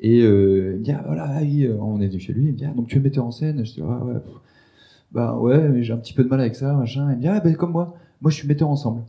Et 0.00 0.22
euh, 0.22 0.72
il 0.74 0.78
me 0.78 0.84
dit 0.84 0.92
ah, 0.92 1.02
voilà, 1.06 1.38
oui, 1.42 1.64
euh, 1.66 1.76
on 1.80 2.00
est 2.00 2.06
venu 2.08 2.20
chez 2.20 2.32
lui. 2.32 2.46
Il 2.46 2.52
me 2.52 2.56
dit 2.56 2.64
ah, 2.64 2.72
donc 2.74 2.86
tu 2.88 2.98
es 2.98 3.00
metteur 3.00 3.24
en 3.26 3.30
scène? 3.32 3.64
Je 3.64 3.72
dis 3.74 3.82
ah, 3.82 4.04
ouais, 4.04 4.14
pff. 4.14 4.32
bah 5.12 5.38
ouais, 5.38 5.68
mais 5.68 5.82
j'ai 5.82 5.92
un 5.92 5.98
petit 5.98 6.14
peu 6.14 6.24
de 6.24 6.28
mal 6.28 6.40
avec 6.40 6.54
ça, 6.56 6.72
machin. 6.74 7.08
Il 7.12 7.16
me 7.16 7.20
dit 7.22 7.28
ah 7.28 7.40
ben 7.40 7.54
comme 7.56 7.72
moi, 7.72 7.94
moi 8.22 8.30
je 8.30 8.36
suis 8.36 8.48
metteur 8.48 8.68
ensemble. 8.70 9.02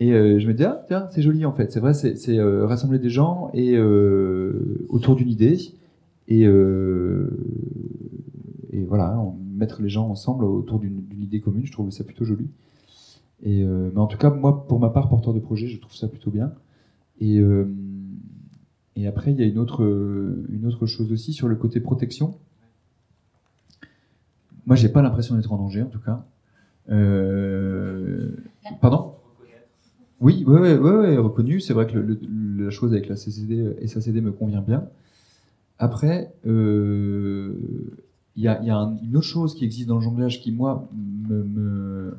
Et 0.00 0.12
euh, 0.12 0.38
je 0.38 0.48
me 0.48 0.54
dis, 0.54 0.64
ah, 0.64 0.84
tiens, 0.88 1.08
c'est 1.12 1.22
joli 1.22 1.44
en 1.44 1.52
fait. 1.52 1.72
C'est 1.72 1.80
vrai, 1.80 1.94
c'est 1.94 2.16
euh, 2.38 2.66
rassembler 2.66 2.98
des 2.98 3.10
gens 3.10 3.50
et 3.54 3.76
euh, 3.76 4.86
autour 4.88 5.14
d'une 5.16 5.28
idée 5.28 5.58
et, 6.28 6.46
euh, 6.46 7.28
et 8.72 8.82
voilà, 8.84 9.18
on- 9.18 9.34
mettre 9.56 9.82
les 9.82 9.90
gens 9.90 10.08
ensemble 10.08 10.44
autour 10.44 10.78
d'une 10.78 11.02
d'une 11.02 11.22
idée 11.22 11.40
commune. 11.40 11.66
Je 11.66 11.72
trouvais 11.72 11.90
ça 11.90 12.02
plutôt 12.04 12.24
joli. 12.24 12.46
Et, 13.42 13.62
euh, 13.62 13.90
mais 13.94 14.00
en 14.00 14.06
tout 14.06 14.18
cas, 14.18 14.30
moi, 14.30 14.66
pour 14.66 14.80
ma 14.80 14.90
part, 14.90 15.08
porteur 15.08 15.32
de 15.34 15.40
projet, 15.40 15.66
je 15.68 15.78
trouve 15.80 15.94
ça 15.94 16.08
plutôt 16.08 16.30
bien. 16.30 16.52
Et, 17.20 17.38
euh, 17.38 17.66
et 18.96 19.06
après, 19.06 19.32
il 19.32 19.40
y 19.40 19.42
a 19.42 19.46
une 19.46 19.58
autre, 19.58 19.82
une 20.50 20.66
autre 20.66 20.86
chose 20.86 21.10
aussi 21.12 21.32
sur 21.32 21.48
le 21.48 21.56
côté 21.56 21.80
protection. 21.80 22.34
Moi, 24.66 24.76
j'ai 24.76 24.88
pas 24.88 25.02
l'impression 25.02 25.36
d'être 25.36 25.52
en 25.52 25.56
danger, 25.58 25.82
en 25.82 25.86
tout 25.88 26.00
cas. 26.00 26.24
Euh, 26.90 28.30
Pardon? 28.80 29.14
Oui, 30.20 30.44
ouais, 30.46 30.60
ouais, 30.60 30.76
ouais, 30.76 30.92
ouais, 30.92 31.16
reconnu. 31.16 31.60
C'est 31.60 31.72
vrai 31.72 31.86
que 31.86 31.94
le- 31.98 32.18
le- 32.20 32.64
la 32.64 32.70
chose 32.70 32.92
avec 32.92 33.08
la 33.08 33.16
CCD 33.16 33.74
et 33.80 33.86
SACD 33.86 34.20
me 34.20 34.32
convient 34.32 34.60
bien. 34.60 34.84
Après, 35.78 36.34
euh, 36.46 37.54
il 38.36 38.42
y 38.42 38.48
a, 38.48 38.62
y 38.62 38.68
a 38.68 38.76
un- 38.76 38.98
une 39.02 39.16
autre 39.16 39.26
chose 39.26 39.54
qui 39.54 39.64
existe 39.64 39.88
dans 39.88 39.94
le 39.96 40.02
jonglage 40.02 40.40
qui, 40.42 40.52
moi, 40.52 40.88
me, 41.28 41.42
me- 41.42 42.16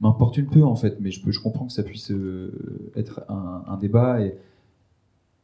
m'importune 0.00 0.46
peu, 0.46 0.64
en 0.64 0.74
fait, 0.74 0.98
mais 1.00 1.10
je, 1.10 1.40
comprends 1.40 1.66
que 1.66 1.72
ça 1.72 1.82
puisse 1.82 2.10
euh, 2.10 2.90
être 2.96 3.24
un, 3.28 3.76
débat. 3.76 4.22
Et 4.22 4.34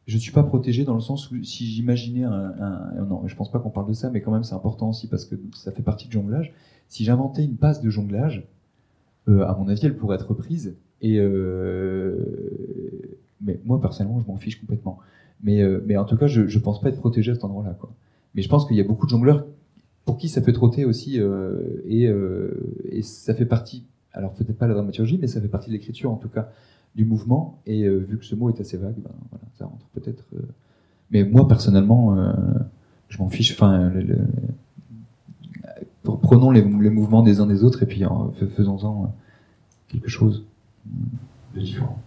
je 0.07 0.15
ne 0.15 0.19
suis 0.19 0.31
pas 0.31 0.43
protégé 0.43 0.83
dans 0.83 0.95
le 0.95 0.99
sens 0.99 1.31
où 1.31 1.43
si 1.43 1.67
j'imaginais 1.67 2.23
un, 2.23 2.53
un- 2.59 3.05
Non, 3.05 3.27
je 3.27 3.35
pense 3.35 3.51
pas 3.51 3.59
qu'on 3.59 3.69
parle 3.69 3.87
de 3.87 3.93
ça, 3.93 4.09
mais 4.09 4.21
quand 4.21 4.31
même, 4.31 4.43
c'est 4.43 4.55
important 4.55 4.89
aussi 4.89 5.07
parce 5.07 5.25
que 5.25 5.35
ça 5.53 5.71
fait 5.71 5.83
partie 5.83 6.07
du 6.07 6.13
jonglage. 6.13 6.53
Si 6.89 7.03
j'inventais 7.03 7.43
une 7.43 7.57
passe 7.57 7.81
de 7.81 7.89
jonglage, 7.89 8.47
euh, 9.27 9.45
à 9.45 9.55
mon 9.55 9.67
avis, 9.67 9.85
elle 9.85 9.95
pourrait 9.95 10.15
être 10.15 10.29
reprise. 10.29 10.75
Et 11.01 11.19
euh, 11.19 12.15
mais 13.41 13.59
moi 13.65 13.79
personnellement, 13.79 14.19
je 14.19 14.25
m'en 14.25 14.37
fiche 14.37 14.59
complètement. 14.59 14.97
Mais, 15.43 15.95
en 15.97 16.05
tout 16.05 16.17
cas, 16.17 16.25
je, 16.25 16.47
je 16.47 16.57
pense 16.57 16.81
pas 16.81 16.89
être 16.89 16.97
protégé 16.97 17.29
à 17.29 17.35
cet 17.35 17.43
endroit-là. 17.43 17.77
Mais 18.33 18.41
je 18.41 18.49
pense 18.49 18.65
qu'il 18.65 18.75
y 18.75 18.81
a 18.81 18.83
beaucoup 18.83 19.05
de 19.05 19.11
jongleurs 19.11 19.45
pour 20.03 20.17
qui 20.17 20.29
ça 20.29 20.41
peut 20.41 20.53
trotter 20.53 20.83
aussi, 20.83 21.19
et 21.85 23.01
ça 23.03 23.35
fait 23.35 23.45
partie. 23.45 23.83
Alors 24.17 24.33
peut-être 24.33 24.57
pas 24.57 24.67
la 24.67 24.73
dramaturgie, 24.73 25.17
mais 25.21 25.27
ça 25.27 25.39
fait 25.39 25.47
partie 25.47 25.67
de 25.69 25.73
l'écriture 25.73 26.11
en 26.11 26.15
tout 26.17 26.29
cas 26.29 26.49
du 26.95 27.05
mouvement. 27.05 27.59
Et 27.65 27.83
euh, 27.85 27.97
vu 27.97 28.17
que 28.17 28.25
ce 28.25 28.35
mot 28.35 28.49
est 28.49 28.59
assez 28.59 28.77
vague, 28.77 28.95
ben, 28.97 29.11
voilà, 29.29 29.45
ça 29.57 29.65
rentre 29.65 29.85
peut-être. 29.93 30.23
euh, 30.35 30.39
Mais 31.11 31.23
moi 31.23 31.47
personnellement, 31.47 32.17
euh, 32.17 32.33
je 33.09 33.19
m'en 33.19 33.29
fiche. 33.29 33.51
Enfin, 33.53 33.89
le- 33.89 34.01
le- 34.01 34.27
prenons 36.23 36.51
les, 36.51 36.61
les 36.61 36.89
mouvements 36.89 37.21
des 37.21 37.39
uns 37.39 37.45
des 37.47 37.63
autres 37.63 37.83
et 37.83 37.85
puis 37.85 38.03
euh, 38.03 38.09
fais- 38.39 38.47
faisons-en 38.47 39.13
quelque 39.87 40.09
chose 40.09 40.45
de 41.53 41.59
différent. 41.61 41.99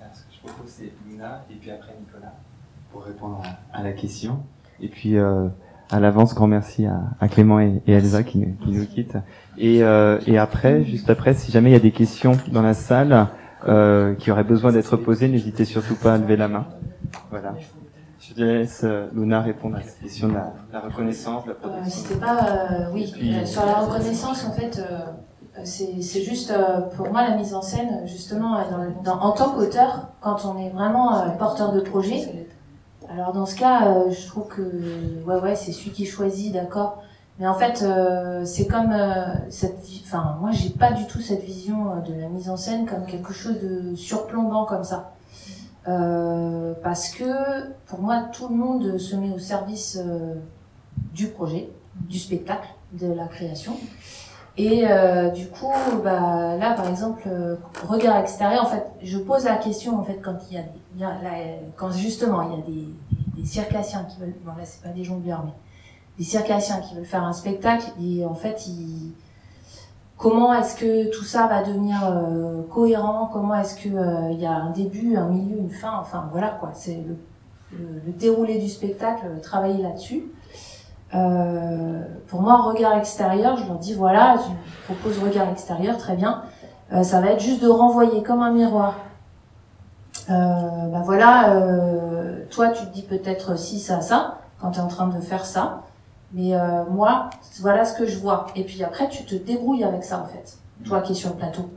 Alors, 0.00 0.14
ce 0.14 0.22
que 0.24 0.32
je 0.34 0.40
propose, 0.40 0.68
c'est 0.70 0.92
Luna 1.08 1.44
et 1.50 1.54
puis 1.54 1.70
après 1.70 1.92
Nicolas 1.98 2.34
pour 2.90 3.04
répondre 3.04 3.42
à, 3.72 3.78
à 3.78 3.82
la 3.82 3.92
question. 3.92 4.40
Et 4.80 4.88
puis, 4.88 5.16
euh, 5.16 5.48
à 5.92 6.00
l'avance, 6.00 6.34
grand 6.34 6.46
merci 6.46 6.86
à, 6.86 7.00
à 7.20 7.28
Clément 7.28 7.60
et, 7.60 7.82
et 7.86 7.92
Elsa 7.92 8.22
qui, 8.22 8.38
nous- 8.38 8.54
qui 8.64 8.70
nous 8.70 8.86
quittent. 8.86 9.16
Et, 9.58 9.82
euh, 9.84 10.18
et 10.26 10.38
après, 10.38 10.84
juste 10.84 11.08
après, 11.10 11.34
si 11.34 11.52
jamais 11.52 11.70
il 11.70 11.74
y 11.74 11.76
a 11.76 11.80
des 11.80 11.92
questions 11.92 12.32
dans 12.50 12.62
la 12.62 12.74
salle 12.74 13.28
euh, 13.68 14.14
qui 14.14 14.30
auraient 14.30 14.42
besoin 14.44 14.72
d'être 14.72 14.96
posées, 14.96 15.28
n'hésitez 15.28 15.64
surtout 15.64 15.94
pas 15.94 16.14
à 16.14 16.18
lever 16.18 16.36
la 16.36 16.48
main. 16.48 16.66
Voilà. 17.30 17.54
Je 18.20 18.34
te 18.34 18.40
laisse, 18.40 18.80
euh, 18.84 19.08
Luna, 19.14 19.40
répondre 19.42 19.76
à 19.76 19.82
cette 19.82 20.00
question 20.00 20.28
de 20.28 20.34
la, 20.34 20.52
la 20.72 20.80
reconnaissance, 20.80 21.44
la 21.46 21.54
protection. 21.54 21.90
C'était 21.90 22.20
pas, 22.20 22.38
oui, 22.94 23.10
Puis- 23.12 23.34
sur 23.46 23.66
la 23.66 23.74
reconnaissance, 23.74 24.46
en 24.46 24.52
fait, 24.52 24.80
c'est 25.64 26.22
juste 26.22 26.52
pour 26.96 27.10
moi 27.10 27.28
la 27.28 27.36
mise 27.36 27.52
en 27.54 27.60
scène, 27.62 28.00
justement, 28.06 28.56
dans- 28.70 29.02
dans- 29.12 29.20
en 29.20 29.32
tant 29.32 29.50
qu'auteur, 29.50 30.08
quand 30.20 30.38
on 30.46 30.58
est 30.58 30.70
vraiment 30.70 31.10
porteur 31.38 31.72
de 31.72 31.80
projet. 31.80 32.46
Alors 33.12 33.32
dans 33.34 33.44
ce 33.44 33.56
cas, 33.56 33.88
euh, 33.88 34.10
je 34.10 34.26
trouve 34.26 34.48
que 34.48 34.62
ouais 35.26 35.40
ouais, 35.40 35.54
c'est 35.54 35.72
celui 35.72 35.90
qui 35.90 36.06
choisit, 36.06 36.52
d'accord. 36.52 37.02
Mais 37.38 37.46
en 37.46 37.54
fait, 37.54 37.82
euh, 37.82 38.44
c'est 38.46 38.66
comme 38.66 38.92
euh, 38.92 39.34
cette, 39.50 39.80
enfin 40.04 40.38
moi 40.40 40.50
j'ai 40.50 40.70
pas 40.70 40.92
du 40.92 41.06
tout 41.06 41.20
cette 41.20 41.42
vision 41.42 42.00
de 42.06 42.14
la 42.14 42.28
mise 42.28 42.48
en 42.48 42.56
scène 42.56 42.86
comme 42.86 43.04
quelque 43.04 43.32
chose 43.32 43.58
de 43.60 43.94
surplombant 43.94 44.64
comme 44.64 44.84
ça. 44.84 45.12
Parce 45.84 47.10
que 47.10 47.72
pour 47.86 48.00
moi, 48.00 48.28
tout 48.32 48.48
le 48.48 48.54
monde 48.54 48.98
se 48.98 49.16
met 49.16 49.30
au 49.30 49.38
service 49.38 49.98
du 51.12 51.26
projet, 51.28 51.68
du 52.08 52.18
spectacle, 52.18 52.68
de 52.92 53.12
la 53.12 53.26
création. 53.26 53.76
Et 54.58 54.82
euh, 54.86 55.30
du 55.30 55.46
coup, 55.48 55.72
bah, 56.04 56.56
là, 56.58 56.74
par 56.74 56.86
exemple, 56.88 57.22
euh, 57.26 57.56
regard 57.88 58.18
extérieur, 58.18 58.62
en 58.64 58.66
fait, 58.66 58.84
je 59.02 59.16
pose 59.18 59.44
la 59.44 59.56
question, 59.56 59.98
en 59.98 60.02
fait, 60.02 60.20
quand 60.22 60.36
il 60.50 60.56
y 60.56 60.60
a, 60.60 60.64
y 60.98 61.04
a 61.04 61.14
la- 61.22 61.56
quand 61.76 61.90
justement 61.90 62.42
il 62.42 62.58
y 62.58 62.60
a 62.60 62.66
des, 62.66 62.72
des, 63.36 63.40
des 63.42 63.46
circassiens 63.46 64.04
qui 64.04 64.20
veulent, 64.20 64.34
bon 64.44 64.50
là 64.52 64.64
c'est 64.64 64.82
pas 64.82 64.90
des 64.90 65.04
jongleurs, 65.04 65.42
mais 65.46 65.52
des 66.18 66.24
circassiens 66.24 66.80
qui 66.80 66.94
veulent 66.94 67.06
faire 67.06 67.24
un 67.24 67.32
spectacle, 67.32 67.92
et 68.02 68.26
en 68.26 68.34
fait, 68.34 68.66
ils, 68.66 69.12
comment 70.18 70.52
est-ce 70.52 70.76
que 70.76 71.10
tout 71.10 71.24
ça 71.24 71.46
va 71.46 71.62
devenir 71.62 71.96
euh, 72.04 72.60
cohérent? 72.70 73.30
Comment 73.32 73.54
est-ce 73.54 73.74
que 73.76 73.88
euh, 73.88 74.32
il 74.32 74.40
y 74.40 74.44
a 74.46 74.52
un 74.52 74.70
début, 74.70 75.16
un 75.16 75.28
milieu, 75.30 75.56
une 75.56 75.70
fin? 75.70 75.96
Enfin 75.98 76.28
voilà 76.30 76.48
quoi, 76.60 76.72
c'est 76.74 76.96
le, 77.08 77.16
le, 77.78 78.02
le 78.06 78.12
déroulé 78.12 78.58
du 78.58 78.68
spectacle, 78.68 79.24
euh, 79.26 79.40
travailler 79.40 79.82
là-dessus. 79.82 80.24
Euh, 81.14 82.00
pour 82.28 82.40
moi, 82.40 82.62
regard 82.62 82.96
extérieur, 82.96 83.56
je 83.56 83.66
leur 83.66 83.78
dis 83.78 83.94
voilà, 83.94 84.36
je 84.36 84.84
propose 84.84 85.18
regard 85.18 85.50
extérieur, 85.50 85.98
très 85.98 86.16
bien. 86.16 86.42
Euh, 86.92 87.02
ça 87.02 87.20
va 87.20 87.28
être 87.32 87.40
juste 87.40 87.62
de 87.62 87.68
renvoyer 87.68 88.22
comme 88.22 88.42
un 88.42 88.50
miroir. 88.50 88.94
Euh, 90.30 90.32
bah 90.92 91.02
voilà, 91.04 91.54
euh, 91.54 92.44
toi 92.50 92.68
tu 92.68 92.84
te 92.86 92.92
dis 92.92 93.02
peut-être 93.02 93.58
si 93.58 93.80
ça, 93.80 94.00
ça, 94.00 94.38
quand 94.60 94.70
tu 94.72 94.78
es 94.78 94.82
en 94.82 94.88
train 94.88 95.08
de 95.08 95.20
faire 95.20 95.44
ça. 95.44 95.82
Mais 96.32 96.54
euh, 96.54 96.84
moi, 96.90 97.28
voilà 97.60 97.84
ce 97.84 97.94
que 97.94 98.06
je 98.06 98.18
vois. 98.18 98.46
Et 98.56 98.64
puis 98.64 98.82
après, 98.82 99.08
tu 99.08 99.24
te 99.24 99.34
débrouilles 99.34 99.84
avec 99.84 100.04
ça 100.04 100.20
en 100.20 100.24
fait, 100.24 100.56
toi 100.84 101.00
qui 101.00 101.12
es 101.12 101.14
sur 101.14 101.30
le 101.30 101.36
plateau. 101.36 101.68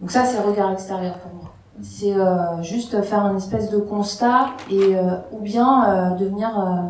Donc 0.00 0.10
ça, 0.10 0.24
c'est 0.24 0.40
regard 0.40 0.70
extérieur 0.72 1.18
pour 1.18 1.32
moi. 1.32 1.50
C'est 1.82 2.14
juste 2.62 3.00
faire 3.02 3.24
un 3.24 3.36
espèce 3.36 3.70
de 3.70 3.78
constat 3.78 4.50
et 4.70 4.94
ou 5.32 5.40
bien 5.40 6.14
de 6.16 6.26
venir 6.26 6.48
euh, 6.60 6.82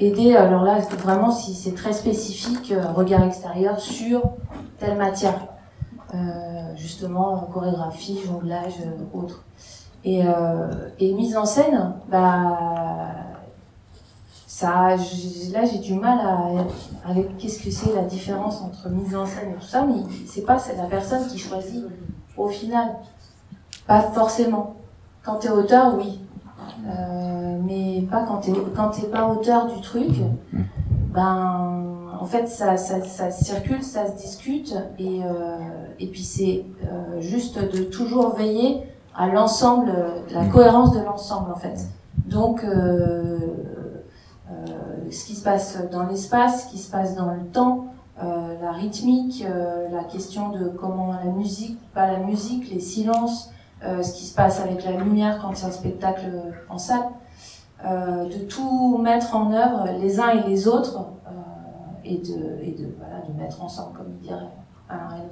aider. 0.00 0.34
Alors 0.34 0.64
là, 0.64 0.78
vraiment, 0.98 1.30
si 1.30 1.54
c'est 1.54 1.74
très 1.74 1.92
spécifique, 1.92 2.72
euh, 2.72 2.92
regard 2.92 3.22
extérieur 3.24 3.78
sur 3.80 4.22
telle 4.78 4.96
matière, 4.96 5.46
Euh, 6.12 6.74
justement 6.76 7.48
chorégraphie, 7.52 8.18
jonglage, 8.26 8.80
euh, 8.84 9.16
autre. 9.16 9.44
Et, 10.02 10.24
mise 11.14 11.36
en 11.36 11.44
scène, 11.44 11.92
bah 12.10 12.58
ça, 14.48 14.96
là 15.52 15.64
j'ai 15.64 15.78
du 15.78 15.94
mal 15.94 16.18
à, 16.18 17.14
qu'est-ce 17.38 17.62
que 17.62 17.70
c'est 17.70 17.94
la 17.94 18.02
différence 18.02 18.60
entre 18.60 18.88
mise 18.88 19.14
en 19.14 19.24
scène 19.24 19.50
et 19.52 19.54
tout 19.54 19.66
ça, 19.74 19.86
mais 19.86 20.02
c'est 20.26 20.44
pas 20.44 20.58
la 20.76 20.86
personne 20.86 21.28
qui 21.28 21.38
choisit 21.38 21.84
au 22.36 22.48
final, 22.48 22.96
pas 23.86 24.02
forcément. 24.02 24.74
Quand 25.22 25.36
t'es 25.36 25.50
auteur, 25.50 25.94
oui, 25.96 26.20
mais 27.62 28.02
pas 28.10 28.24
quand 28.24 28.38
t'es 28.38 28.52
quand 28.74 28.90
t'es 28.90 29.06
pas 29.06 29.28
auteur 29.28 29.66
du 29.66 29.80
truc. 29.80 30.10
Ben 31.12 31.80
en 32.20 32.26
fait 32.26 32.46
ça, 32.46 32.76
ça, 32.76 33.02
ça 33.02 33.30
circule, 33.30 33.82
ça 33.82 34.06
se 34.06 34.12
discute 34.12 34.74
et 34.98 35.22
euh, 35.24 35.56
et 35.98 36.06
puis 36.06 36.22
c'est 36.22 36.64
euh, 36.84 37.20
juste 37.20 37.58
de 37.58 37.82
toujours 37.82 38.34
veiller 38.36 38.82
à 39.16 39.28
l'ensemble, 39.28 39.90
euh, 39.90 40.20
la 40.32 40.46
cohérence 40.46 40.92
de 40.92 41.00
l'ensemble 41.00 41.50
en 41.52 41.56
fait. 41.56 41.88
Donc 42.26 42.62
euh, 42.62 43.38
euh, 44.50 45.10
ce 45.10 45.24
qui 45.24 45.34
se 45.34 45.42
passe 45.42 45.78
dans 45.90 46.06
l'espace, 46.06 46.66
ce 46.66 46.70
qui 46.70 46.78
se 46.78 46.90
passe 46.90 47.16
dans 47.16 47.32
le 47.32 47.44
temps, 47.46 47.86
euh, 48.22 48.54
la 48.62 48.72
rythmique, 48.72 49.44
euh, 49.48 49.88
la 49.90 50.04
question 50.04 50.50
de 50.50 50.68
comment 50.68 51.12
la 51.12 51.30
musique, 51.30 51.78
pas 51.92 52.06
la 52.06 52.18
musique, 52.18 52.70
les 52.70 52.80
silences, 52.80 53.48
euh, 53.48 53.59
ce 53.82 54.12
qui 54.12 54.24
se 54.24 54.34
passe 54.34 54.60
avec 54.60 54.84
la 54.84 54.92
lumière 54.92 55.38
quand 55.40 55.56
c'est 55.56 55.66
un 55.66 55.70
spectacle 55.70 56.30
en 56.68 56.78
salle, 56.78 57.08
euh, 57.86 58.26
de 58.26 58.44
tout 58.44 58.98
mettre 58.98 59.34
en 59.34 59.52
œuvre 59.52 59.88
les 59.98 60.20
uns 60.20 60.30
et 60.30 60.42
les 60.46 60.68
autres 60.68 60.98
euh, 61.26 61.30
et 62.04 62.18
de 62.18 62.62
et 62.62 62.72
de 62.72 62.94
voilà 62.98 63.24
de 63.26 63.32
mettre 63.40 63.62
ensemble 63.64 63.96
comme 63.96 64.08
il 64.10 64.20
dirait 64.20 64.50
Alain. 64.88 65.24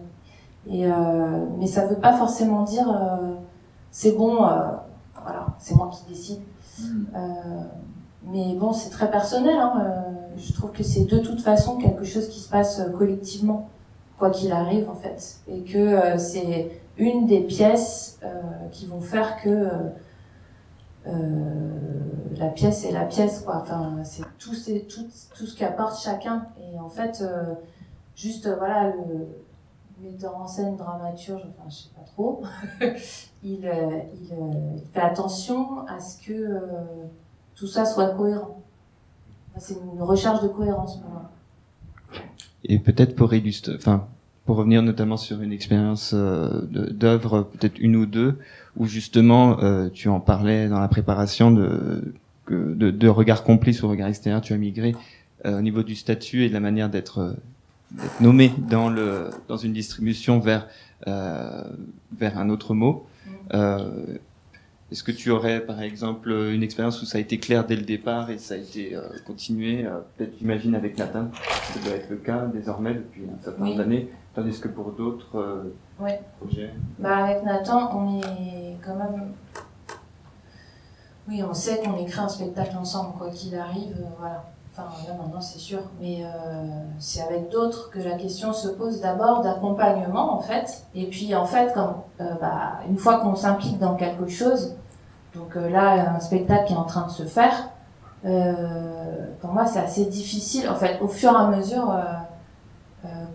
Et 0.66 0.86
euh, 0.86 1.44
mais 1.58 1.66
ça 1.66 1.86
veut 1.86 1.96
pas 1.96 2.14
forcément 2.14 2.62
dire 2.62 2.88
euh, 2.88 3.34
c'est 3.90 4.12
bon, 4.12 4.44
euh, 4.44 4.70
voilà, 5.22 5.46
c'est 5.58 5.74
moi 5.74 5.90
qui 5.92 6.08
décide. 6.08 6.40
Euh, 7.14 7.18
mais 8.24 8.54
bon, 8.54 8.72
c'est 8.72 8.90
très 8.90 9.10
personnel. 9.10 9.56
Hein, 9.56 9.72
euh, 9.80 10.36
je 10.36 10.52
trouve 10.52 10.70
que 10.72 10.82
c'est 10.82 11.04
de 11.04 11.18
toute 11.18 11.40
façon 11.40 11.76
quelque 11.76 12.04
chose 12.04 12.28
qui 12.28 12.40
se 12.40 12.48
passe 12.48 12.80
euh, 12.80 12.90
collectivement, 12.90 13.68
quoi 14.18 14.30
qu'il 14.30 14.52
arrive 14.52 14.88
en 14.88 14.94
fait, 14.94 15.38
et 15.48 15.62
que 15.62 15.78
euh, 15.78 16.18
c'est 16.18 16.70
une 16.98 17.26
des 17.26 17.40
pièces 17.40 18.18
euh, 18.22 18.68
qui 18.72 18.86
vont 18.86 19.00
faire 19.00 19.40
que 19.40 19.48
euh, 19.48 19.70
euh, 21.06 21.78
la 22.36 22.48
pièce 22.48 22.84
est 22.84 22.92
la 22.92 23.04
pièce, 23.04 23.40
quoi. 23.40 23.56
Enfin, 23.62 24.02
c'est 24.04 24.24
tout, 24.38 24.54
tout, 24.88 25.06
tout 25.36 25.46
ce 25.46 25.56
qu'apporte 25.56 26.00
chacun. 26.00 26.46
Et 26.60 26.78
en 26.78 26.88
fait, 26.88 27.24
juste 28.14 28.48
voilà 28.58 28.90
le 28.90 29.28
metteur 30.02 30.36
en 30.36 30.46
scène, 30.46 30.76
dramaturge, 30.76 31.42
enfin 31.48 31.68
je 31.68 31.74
sais 31.74 31.88
pas 31.96 32.02
trop, 32.02 32.42
il, 33.42 33.64
il, 33.64 34.82
fait 34.92 35.00
attention 35.00 35.80
à 35.88 35.98
ce 35.98 36.22
que 36.24 36.60
tout 37.56 37.66
ça 37.66 37.84
soit 37.84 38.10
cohérent. 38.10 38.60
C'est 39.56 39.74
une 39.74 40.02
recherche 40.02 40.40
de 40.42 40.48
cohérence 40.48 40.98
pour 41.00 41.10
moi. 41.10 41.30
Et 42.64 42.78
peut-être 42.78 43.16
pour 43.16 43.34
illustrer, 43.34 43.74
enfin, 43.76 44.06
pour 44.48 44.56
revenir 44.56 44.82
notamment 44.82 45.18
sur 45.18 45.42
une 45.42 45.52
expérience 45.52 46.12
euh, 46.14 46.62
d'œuvre, 46.72 47.42
peut-être 47.52 47.78
une 47.78 47.96
ou 47.96 48.06
deux, 48.06 48.38
où 48.78 48.86
justement, 48.86 49.62
euh, 49.62 49.90
tu 49.92 50.08
en 50.08 50.20
parlais 50.20 50.68
dans 50.68 50.80
la 50.80 50.88
préparation 50.88 51.50
de, 51.50 52.14
de, 52.48 52.90
de 52.90 53.08
regard 53.08 53.44
complice 53.44 53.82
ou 53.82 53.88
regard 53.88 54.08
extérieur, 54.08 54.40
tu 54.40 54.54
as 54.54 54.56
migré 54.56 54.96
euh, 55.44 55.58
au 55.58 55.60
niveau 55.60 55.82
du 55.82 55.94
statut 55.94 56.44
et 56.44 56.48
de 56.48 56.54
la 56.54 56.60
manière 56.60 56.88
d'être 56.88 57.36
nommé 58.22 58.50
dans 58.70 58.88
le 58.88 59.28
dans 59.48 59.58
une 59.58 59.74
distribution 59.74 60.38
vers 60.38 60.66
vers 61.06 62.38
un 62.38 62.48
autre 62.48 62.72
mot. 62.72 63.06
Est-ce 64.90 65.02
que 65.02 65.12
tu 65.12 65.30
aurais, 65.30 65.60
par 65.60 65.82
exemple, 65.82 66.30
une 66.30 66.62
expérience 66.62 67.02
où 67.02 67.04
ça 67.04 67.18
a 67.18 67.20
été 67.20 67.38
clair 67.38 67.66
dès 67.66 67.76
le 67.76 67.82
départ 67.82 68.30
et 68.30 68.38
ça 68.38 68.54
a 68.54 68.56
été 68.56 68.94
euh, 68.96 69.02
continué 69.26 69.84
euh, 69.86 69.98
Peut-être, 70.16 70.32
j'imagine, 70.38 70.74
avec 70.74 70.96
Nathan, 70.96 71.28
ça 71.34 71.78
doit 71.84 71.92
être 71.94 72.08
le 72.08 72.16
cas 72.16 72.46
désormais 72.46 72.94
depuis 72.94 73.24
un 73.24 73.42
certain 73.42 73.58
nombre 73.60 73.72
Oui. 73.72 73.76
d'années, 73.78 74.08
tandis 74.34 74.58
que 74.58 74.68
pour 74.68 74.92
d'autres 74.92 75.36
euh, 75.38 75.74
Ouais. 76.00 76.20
projets? 76.40 76.70
Bah 76.98 77.26
avec 77.26 77.44
Nathan, 77.44 77.90
on 77.98 78.18
est 78.18 78.76
quand 78.82 78.94
même. 78.96 79.32
Oui, 81.28 81.42
on 81.42 81.52
sait 81.52 81.80
qu'on 81.82 81.98
écrit 81.98 82.20
un 82.20 82.28
spectacle 82.28 82.74
ensemble, 82.78 83.18
quoi 83.18 83.28
qu'il 83.28 83.54
arrive, 83.56 83.94
voilà. 84.18 84.42
Enfin, 84.78 85.08
là 85.08 85.14
maintenant 85.20 85.40
c'est 85.40 85.58
sûr, 85.58 85.80
mais 86.00 86.22
euh, 86.22 86.28
c'est 87.00 87.20
avec 87.22 87.50
d'autres 87.50 87.90
que 87.90 87.98
la 87.98 88.12
question 88.12 88.52
se 88.52 88.68
pose 88.68 89.00
d'abord 89.00 89.42
d'accompagnement 89.42 90.34
en 90.34 90.40
fait. 90.40 90.84
Et 90.94 91.06
puis 91.06 91.34
en 91.34 91.46
fait, 91.46 91.72
comme, 91.72 91.94
euh, 92.20 92.34
bah, 92.40 92.74
une 92.88 92.96
fois 92.96 93.18
qu'on 93.18 93.34
s'implique 93.34 93.78
dans 93.78 93.96
quelque 93.96 94.28
chose, 94.28 94.76
donc 95.34 95.56
euh, 95.56 95.68
là 95.68 96.14
un 96.14 96.20
spectacle 96.20 96.66
qui 96.66 96.74
est 96.74 96.76
en 96.76 96.84
train 96.84 97.06
de 97.06 97.10
se 97.10 97.24
faire, 97.24 97.70
pour 98.22 99.52
moi 99.52 99.66
c'est 99.66 99.80
assez 99.80 100.04
difficile. 100.04 100.68
En 100.68 100.76
fait, 100.76 101.00
au 101.00 101.08
fur 101.08 101.32
et 101.32 101.36
à 101.36 101.46
mesure, 101.48 101.96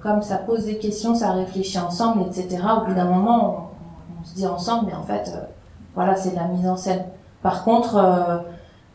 comme 0.01 0.21
ça 0.21 0.37
pose 0.37 0.65
des 0.65 0.77
questions, 0.77 1.15
ça 1.15 1.31
réfléchit 1.31 1.79
ensemble, 1.79 2.23
etc. 2.23 2.61
Au 2.81 2.85
bout 2.85 2.93
d'un 2.93 3.05
moment, 3.05 3.69
on, 4.11 4.21
on 4.21 4.25
se 4.25 4.35
dit 4.35 4.45
ensemble, 4.45 4.87
mais 4.87 4.93
en 4.93 5.03
fait, 5.03 5.31
voilà, 5.95 6.15
c'est 6.15 6.31
de 6.31 6.35
la 6.35 6.47
mise 6.47 6.67
en 6.67 6.75
scène. 6.75 7.05
Par 7.41 7.63
contre, 7.63 8.43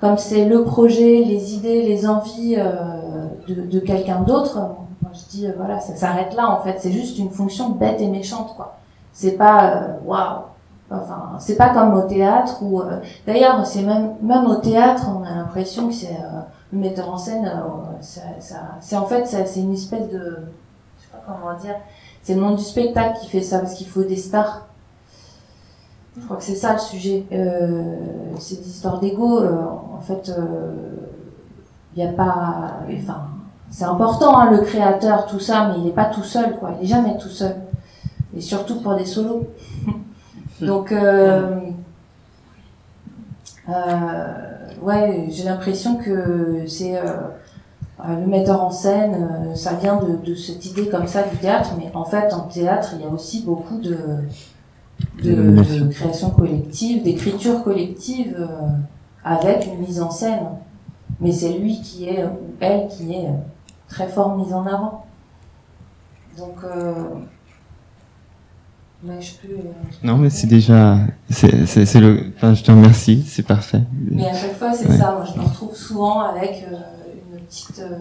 comme 0.01 0.17
c'est 0.19 0.45
le 0.45 0.65
projet, 0.65 1.25
les 1.25 1.55
idées, 1.55 1.83
les 1.83 2.07
envies 2.09 2.57
euh, 2.59 3.27
de, 3.49 3.55
de 3.63 3.81
quelqu'un 3.81 4.21
d'autre, 4.21 4.57
moi 5.03 5.11
je 5.13 5.29
dis, 5.31 5.47
euh, 5.47 5.53
voilà, 5.57 5.81
ça 5.81 5.97
s'arrête 5.97 6.35
là 6.35 6.49
en 6.51 6.63
fait. 6.63 6.77
C'est 6.79 6.93
juste 6.93 7.19
une 7.19 7.31
fonction 7.31 7.71
bête 7.71 8.01
et 8.01 8.09
méchante, 8.09 8.55
quoi. 8.57 8.77
C'est 9.13 9.33
pas, 9.33 9.71
euh, 9.75 9.89
waouh. 10.05 10.43
Enfin, 10.91 11.33
c'est 11.39 11.57
pas 11.57 11.69
comme 11.71 11.93
au 11.95 12.03
théâtre 12.03 12.63
où, 12.63 12.81
euh, 12.81 13.01
d'ailleurs, 13.27 13.67
c'est 13.67 13.83
même 13.83 14.15
même 14.23 14.47
au 14.47 14.55
théâtre, 14.57 15.07
on 15.21 15.23
a 15.25 15.35
l'impression 15.35 15.89
que 15.89 15.95
c'est 15.95 16.07
euh, 16.15 16.41
le 16.73 16.79
metteur 16.79 17.13
en 17.13 17.19
scène, 17.19 17.45
euh, 17.47 18.01
ça, 18.01 18.23
ça- 18.41 18.57
c'est 18.81 18.97
en 18.97 19.05
fait 19.05 19.27
c'est 19.27 19.61
une 19.61 19.75
espèce 19.75 20.09
de, 20.09 20.19
je 20.99 21.03
sais 21.05 21.09
pas 21.13 21.23
comment 21.27 21.59
dire, 21.59 21.75
c'est 22.23 22.35
le 22.35 22.41
monde 22.41 22.57
du 22.57 22.63
spectacle 22.65 23.19
qui 23.21 23.29
fait 23.29 23.43
ça 23.43 23.59
parce 23.59 23.75
qu'il 23.75 23.87
faut 23.89 24.03
des 24.03 24.17
stars. 24.17 24.67
Je 26.19 26.25
crois 26.25 26.37
que 26.37 26.45
c'est 26.45 26.55
ça 26.55 26.73
le 26.75 26.79
sujet. 26.79 27.25
Euh, 27.33 27.97
c'est 28.39 28.61
des 28.61 28.69
histoires 28.69 29.01
d'ego. 29.01 29.41
euh, 29.41 29.63
en 29.97 30.01
fait, 30.01 30.31
il 31.97 32.03
n'y 32.03 32.09
a 32.09 32.13
pas, 32.13 32.79
enfin, 32.93 33.29
c'est 33.71 33.85
important 33.85 34.39
hein, 34.39 34.51
le 34.51 34.59
créateur, 34.59 35.27
tout 35.27 35.41
ça, 35.41 35.69
mais 35.69 35.79
il 35.79 35.85
n'est 35.85 35.93
pas 35.93 36.07
tout 36.07 36.23
seul, 36.23 36.57
quoi. 36.59 36.71
Il 36.77 36.83
n'est 36.83 36.87
jamais 36.89 37.17
tout 37.19 37.29
seul. 37.29 37.57
Et 38.37 38.41
surtout 38.41 38.81
pour 38.81 38.95
des 38.95 39.05
solos. 39.05 39.47
Donc, 40.61 40.93
euh, 40.93 41.61
euh, 43.69 44.27
ouais, 44.83 45.27
j'ai 45.31 45.45
l'impression 45.45 45.97
que 45.97 46.65
c'est 46.67 46.97
euh, 46.99 47.03
euh, 48.01 48.21
le 48.21 48.27
metteur 48.27 48.63
en 48.63 48.71
scène, 48.71 49.29
euh, 49.51 49.55
ça 49.55 49.75
vient 49.75 49.97
de, 49.97 50.17
de 50.25 50.35
cette 50.35 50.65
idée 50.67 50.89
comme 50.89 51.07
ça 51.07 51.23
du 51.23 51.37
théâtre, 51.37 51.71
mais 51.77 51.91
en 51.95 52.05
fait, 52.05 52.33
en 52.33 52.41
théâtre, 52.43 52.91
il 52.95 53.03
y 53.03 53.05
a 53.05 53.09
aussi 53.09 53.45
beaucoup 53.45 53.79
de, 53.79 53.97
de, 55.19 55.23
D'élimination. 55.23 55.85
de 55.87 55.93
création 55.93 56.31
collective, 56.31 57.03
d'écriture 57.03 57.63
collective 57.63 58.37
euh, 58.39 58.47
avec 59.25 59.67
une 59.67 59.79
mise 59.81 60.01
en 60.01 60.11
scène. 60.11 60.47
Mais 61.21 61.33
c'est 61.33 61.53
lui 61.59 61.81
qui 61.81 62.09
est, 62.09 62.25
ou 62.25 62.31
elle 62.61 62.87
qui 62.89 63.13
est 63.15 63.27
euh, 63.27 63.33
très 63.89 64.07
fort 64.09 64.37
mise 64.37 64.53
en 64.53 64.65
avant. 64.67 65.05
Donc, 66.37 66.57
euh, 66.65 66.93
mais 69.03 69.21
je 69.21 69.35
peux. 69.37 69.53
euh, 69.55 69.73
Non, 70.03 70.17
mais 70.17 70.31
c'est 70.31 70.47
déjà, 70.47 70.99
c'est, 71.31 71.51
le, 72.01 72.33
enfin, 72.37 72.55
je 72.55 72.63
te 72.63 72.71
remercie, 72.71 73.25
c'est 73.27 73.45
parfait. 73.47 73.83
Mais 74.11 74.27
à 74.29 74.35
chaque 74.35 74.55
fois, 74.57 74.73
c'est 74.73 74.89
Ouais. 74.89 74.97
ça. 74.97 75.13
Moi, 75.13 75.25
je 75.25 75.39
me 75.41 75.45
retrouve 75.45 75.75
souvent 75.75 76.21
avec 76.21 76.65
euh, 76.71 76.77
une 77.33 77.41
petite, 77.41 77.79
euh, 77.81 77.99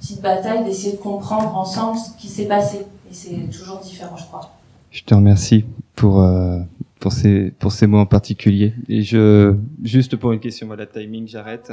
petite 0.00 0.20
bataille 0.22 0.64
d'essayer 0.64 0.92
de 0.92 0.98
comprendre 1.02 1.54
ensemble 1.56 1.98
ce 1.98 2.10
qui 2.18 2.28
s'est 2.28 2.46
passé. 2.46 2.86
Et 3.10 3.14
c'est 3.14 3.50
toujours 3.50 3.78
différent, 3.80 4.16
je 4.16 4.24
crois. 4.24 4.50
Je 4.90 5.02
te 5.02 5.14
remercie 5.14 5.64
pour 5.96 6.22
euh, 6.22 6.60
pour 7.00 7.12
ces 7.12 7.50
pour 7.58 7.72
ces 7.72 7.86
mots 7.88 7.98
en 7.98 8.06
particulier. 8.06 8.74
Et 8.88 9.02
je 9.02 9.54
juste 9.82 10.14
pour 10.16 10.32
une 10.32 10.40
question 10.40 10.68
voilà 10.68 10.86
timing, 10.86 11.26
j'arrête. 11.26 11.72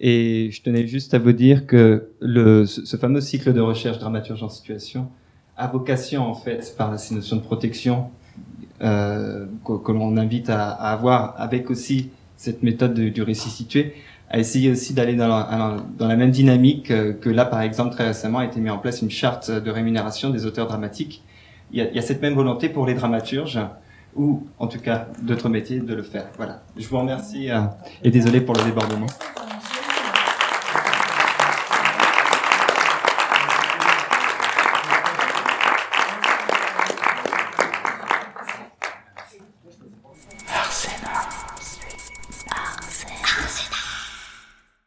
Et 0.00 0.50
je 0.50 0.60
tenais 0.60 0.86
juste 0.88 1.14
à 1.14 1.20
vous 1.20 1.32
dire 1.32 1.66
que 1.66 2.08
le 2.20 2.66
ce, 2.66 2.96
fameux 2.96 3.20
cycle 3.20 3.52
de 3.52 3.60
recherche 3.60 3.98
dramaturge 3.98 4.42
en 4.42 4.48
situation 4.48 5.08
a 5.56 5.68
vocation 5.68 6.28
en 6.28 6.34
fait 6.34 6.74
par 6.76 6.98
ces 6.98 7.14
notions 7.14 7.36
de 7.36 7.42
protection 7.42 8.06
euh, 8.82 9.46
que, 9.64 9.92
l'on 9.92 10.16
invite 10.16 10.50
à, 10.50 10.70
avoir 10.70 11.40
avec 11.40 11.70
aussi 11.70 12.10
cette 12.36 12.64
méthode 12.64 12.92
de- 12.92 13.08
du 13.08 13.22
récit 13.22 13.50
situé 13.50 13.94
à 14.28 14.40
essayer 14.40 14.72
aussi 14.72 14.94
d'aller 14.94 15.14
dans 15.14 15.76
dans 15.96 16.08
la 16.08 16.16
même 16.16 16.32
dynamique 16.32 16.90
euh, 16.90 17.12
que 17.12 17.30
là 17.30 17.44
par 17.44 17.60
exemple 17.62 17.92
très 17.92 18.08
récemment 18.08 18.40
a 18.40 18.46
été 18.46 18.58
mis 18.58 18.70
en 18.70 18.78
place 18.78 19.00
une 19.00 19.10
charte 19.10 19.48
de 19.48 19.70
rémunération 19.70 20.30
des 20.30 20.44
auteurs 20.44 20.66
dramatiques 20.66 21.22
il 21.70 21.78
y, 21.78 21.80
a, 21.82 21.90
y 21.90 21.98
a 21.98 22.02
cette 22.02 22.22
même 22.22 22.34
volonté 22.34 22.68
pour 22.68 22.86
les 22.86 22.94
dramaturges, 22.94 23.60
ou 24.14 24.46
en 24.58 24.66
tout 24.66 24.78
cas 24.78 25.08
d'autres 25.22 25.48
métiers, 25.48 25.80
de 25.80 25.94
le 25.94 26.02
faire. 26.02 26.26
Voilà. 26.36 26.62
Je 26.76 26.86
vous 26.88 26.98
remercie 26.98 27.50
euh, 27.50 27.62
et 28.02 28.10
désolé 28.10 28.40
pour 28.40 28.54
le 28.54 28.62
débordement. 28.64 29.06